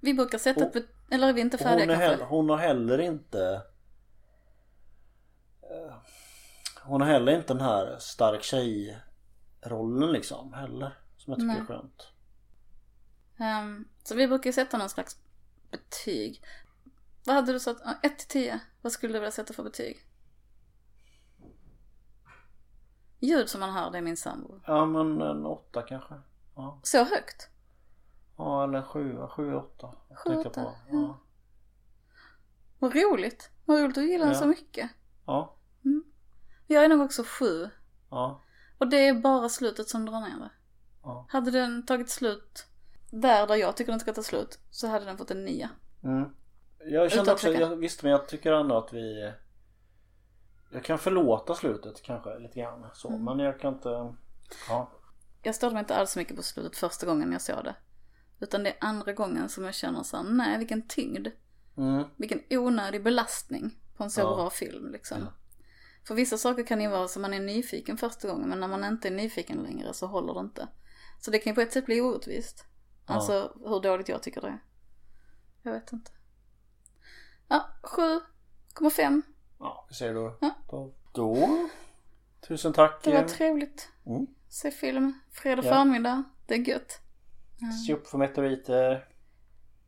Vi 0.01 0.15
brukar 0.15 0.39
sätta 0.39 0.67
ett... 0.67 0.73
bet- 0.73 0.89
Eller 1.11 1.29
är 1.29 1.33
vi 1.33 1.41
inte 1.41 1.59
färdiga 1.59 1.87
hon, 1.87 1.89
kanske? 1.89 2.05
heller, 2.11 2.25
hon 2.25 2.49
har 2.49 2.57
heller 2.57 2.99
inte 2.99 3.63
eh, 5.63 5.95
Hon 6.83 7.01
har 7.01 7.09
heller 7.09 7.37
inte 7.37 7.55
den 7.55 7.61
här 7.63 7.97
stark 7.99 8.43
tjej-rollen 8.43 10.13
liksom 10.13 10.53
heller. 10.53 10.99
Som 11.17 11.31
jag 11.33 11.41
tycker 11.41 11.47
Nej. 11.53 11.61
är 11.61 11.65
skönt. 11.65 12.09
Ehm, 13.39 13.89
så 14.03 14.15
vi 14.15 14.29
brukar 14.29 14.53
sätta 14.53 14.79
någon 14.79 14.89
slags 14.91 15.19
betyg. 15.71 16.43
Vad 17.25 17.37
hade 17.37 17.53
du 17.53 17.61
satt? 17.61 18.05
1 18.05 18.19
till 18.19 18.29
10. 18.29 18.61
Vad 18.83 18.93
skulle 18.93 19.13
du 19.13 19.19
vilja 19.19 19.31
sätta 19.31 19.53
för 19.53 19.63
betyg? 19.63 20.07
Ljud 23.21 23.49
som 23.49 23.61
man 23.61 23.71
hör, 23.71 23.91
det 23.91 23.99
är 23.99 24.03
min 24.03 24.17
sambo. 24.17 24.61
Ja 24.67 24.87
men 24.87 25.21
en 25.21 25.47
åtta 25.47 25.83
kanske. 25.83 26.15
Ja, 26.57 26.81
Så 26.83 26.99
högt? 27.05 27.49
ja 28.37 28.65
eller 28.65 28.83
sjua, 28.83 29.29
sju, 29.29 29.55
åtta. 29.55 29.95
Sju, 30.25 30.37
åtta, 30.37 30.51
på. 30.51 30.61
ja. 30.61 30.75
Ja. 30.91 31.19
Vad 32.79 32.95
roligt. 32.95 33.51
Vad 33.65 33.79
roligt 33.79 33.89
att 33.99 34.03
du 34.05 34.11
gillar 34.11 34.25
den 34.27 34.35
Ja. 34.35 34.41
så 34.41 34.47
mycket. 34.47 34.91
Ja. 35.27 35.55
Jag 36.67 36.85
är 36.85 36.89
nog 36.89 37.01
också 37.01 37.23
sju. 37.27 37.69
Ja. 38.11 38.41
Och 38.79 38.87
det 38.89 39.09
är 39.09 39.15
bara 39.15 39.49
slutet 39.49 39.89
som 39.89 40.07
drar 40.07 40.21
ner 40.21 40.39
det. 40.39 40.51
Ja. 41.03 41.27
Hade 41.29 41.51
den 41.51 41.87
tagit 41.87 42.11
slut 42.11 42.67
där, 43.11 43.47
där 43.47 43.55
jag 43.57 43.77
tycker 43.77 43.93
den 43.93 44.01
ska 44.01 44.13
ta 44.13 44.23
slut, 44.23 44.59
så 44.71 44.87
hade 44.89 45.05
den 45.05 45.19
fått 45.19 45.31
en 45.31 45.45
nia. 45.45 45.71
Mm. 46.05 46.29
Jag 46.79 47.11
kände 47.11 47.23
Utan 47.23 47.35
också, 47.35 47.53
jag, 47.53 47.77
visst 47.77 48.03
men 48.03 48.13
jag 48.13 48.29
tycker 48.29 48.53
ändå 48.53 48.79
att 48.79 48.93
vi 48.93 49.33
Jag 50.73 50.85
kan 50.85 50.99
förlåta 50.99 51.55
slutet 51.55 52.03
kanske 52.03 52.39
lite 52.39 52.61
grann 52.61 52.87
så 52.95 53.09
Mm. 53.09 53.25
men 53.25 53.39
jag 53.39 53.61
kan 53.61 53.75
inte 53.75 54.15
Ja. 54.69 54.91
Jag 55.43 55.55
störde 55.55 55.75
mig 55.75 55.81
inte 55.81 55.97
alls 55.97 56.11
så 56.13 56.19
mycket 56.19 56.37
på 56.37 56.43
slutet 56.43 56.77
första 56.77 57.07
gången 57.07 57.33
jag 57.33 57.43
såg 57.43 57.65
det. 57.65 57.75
Utan 58.41 58.63
det 58.63 58.71
är 58.71 58.77
andra 58.81 59.13
gången 59.13 59.49
som 59.49 59.65
jag 59.65 59.75
känner 59.75 60.03
så 60.03 60.17
här, 60.17 60.25
nej 60.25 60.59
vilken 60.59 60.89
tyngd. 60.89 61.29
Mm. 61.77 62.05
Vilken 62.17 62.41
onödig 62.51 63.03
belastning 63.03 63.79
på 63.97 64.05
en 64.05 64.11
så 64.11 64.21
Ja. 64.21 64.35
bra 64.35 64.51
film 64.51 64.93
liksom. 64.93 65.19
Ja. 65.21 65.33
För 66.07 66.15
vissa 66.15 66.39
saker 66.39 66.67
kan 66.67 66.81
ju 66.81 66.89
vara 66.89 67.09
så 67.09 67.21
man 67.21 67.35
är 67.35 67.41
nyfiken 67.41 67.97
första 67.97 68.29
gången 68.29 68.49
men 68.49 68.61
när 68.61 68.69
man 68.69 68.85
inte 68.85 69.09
är 69.09 69.13
nyfiken 69.13 69.59
längre 69.59 69.95
så 69.95 70.07
håller 70.07 70.35
det 70.35 70.41
inte. 70.41 70.69
Så 71.21 71.31
det 71.31 71.39
kan 71.39 71.51
ju 71.51 71.55
på 71.55 71.61
ett 71.61 71.73
sätt 71.73 71.87
bli 71.87 72.01
orättvist. 72.01 72.65
Ja. 73.07 73.15
Alltså 73.15 73.53
hur 73.65 73.81
dåligt 73.81 74.09
jag 74.09 74.23
tycker 74.23 74.41
det 74.41 74.47
är. 74.49 74.65
Jag 75.63 75.73
vet 75.73 75.93
inte. 75.93 76.11
Ja, 77.49 77.69
7,5. 77.83 79.23
Ja, 79.61 79.87
vi 79.89 79.95
säger 79.95 80.15
då. 80.15 80.37
Ja. 80.41 80.51
Då, 80.71 80.93
då. 81.13 81.49
Tusen 82.49 82.73
tack. 82.73 83.01
Det 83.05 83.13
var 83.13 83.23
trevligt. 83.29 83.89
Mm. 84.07 84.27
Se 84.49 84.71
film 84.71 85.13
fredag 85.33 85.63
Ja. 85.65 85.73
förmiddag. 85.75 86.25
Det 86.47 86.55
är 86.55 86.59
gött. 86.59 87.01
Se 87.87 87.93
upp 87.95 88.07
för 88.07 88.19
meteoriter. 88.19 89.09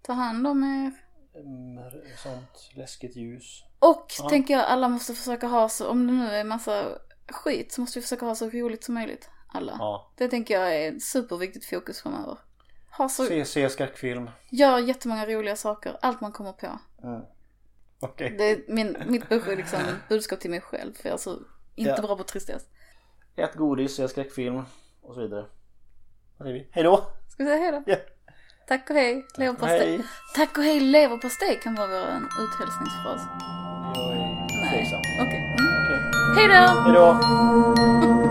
Ta 0.02 0.12
hand 0.12 0.46
om 0.46 0.64
er. 0.64 0.92
mm, 1.40 1.90
Sånt 2.22 2.70
läskigt 2.74 3.16
ljus. 3.16 3.64
Och 3.78 4.06
Ja. 4.18 4.28
tänker 4.28 4.54
jag 4.54 4.64
alla 4.66 4.88
måste 4.88 5.14
försöka 5.14 5.46
ha 5.46 5.68
så, 5.68 5.88
om 5.88 6.06
det 6.06 6.12
nu 6.12 6.26
är 6.30 6.44
massa 6.44 6.84
skit 7.30 7.72
så 7.72 7.80
måste 7.80 7.98
vi 7.98 8.02
försöka 8.02 8.26
ha 8.26 8.34
så 8.34 8.48
roligt 8.50 8.84
som 8.84 8.94
möjligt. 8.94 9.30
Alla. 9.48 9.76
Ja. 9.78 10.12
Det 10.16 10.28
tänker 10.28 10.60
jag 10.60 10.76
är 10.76 10.92
ett 10.92 11.02
superviktigt 11.02 11.66
fokus 11.66 12.02
framöver. 12.02 12.38
Ha 12.98 13.08
så, 13.08 13.24
Se, 13.24 13.44
se 13.44 13.68
skräckfilm. 13.70 14.30
gör 14.50 14.78
jättemånga 14.78 15.26
roliga 15.26 15.56
saker, 15.56 15.96
allt 16.02 16.20
man 16.20 16.32
kommer 16.32 16.52
på. 16.52 16.78
Mm. 17.02 17.22
Okej. 18.02 18.34
Det 18.38 18.50
är 18.50 18.60
min, 18.68 18.96
mitt 19.06 19.30
liksom, 19.30 19.80
budskap 20.08 20.40
till 20.40 20.50
mig 20.50 20.60
själv, 20.60 20.92
för 20.94 21.08
jag 21.08 21.14
är 21.14 21.18
så 21.18 21.38
inte 21.74 21.90
Ja. 21.90 22.02
bra 22.02 22.16
på 22.16 22.22
tristess. 22.24 22.62
Ät 23.36 23.54
godis, 23.54 23.96
se 23.96 24.08
skräckfilm 24.08 24.62
och 25.02 25.14
så 25.14 25.20
vidare. 25.20 25.46
Hej 26.70 26.84
då! 26.84 26.96
Ska 27.28 27.42
vi 27.42 27.48
säga 27.50 27.62
hej 27.62 27.72
då? 27.72 27.82
Ja. 27.86 27.96
Tack 28.68 28.90
och 28.90 28.96
hej, 28.96 29.26
leverpastej. 29.36 29.96
Hej. 29.96 30.04
Tack 30.34 30.58
och 30.58 30.64
hej, 30.64 30.80
leverpastej 30.80 31.60
kan 31.62 31.74
vara 31.74 31.88
vår 31.88 32.44
uthälsningsfras. 32.44 33.22
Jag 33.94 34.12
är 34.12 34.18
Nej, 34.62 35.00
okej. 35.20 35.56
Mm. 35.58 35.72
Okej. 35.84 36.00
Hej 36.36 36.48
då! 36.48 36.80
Hej 36.80 36.92
då! 36.94 38.21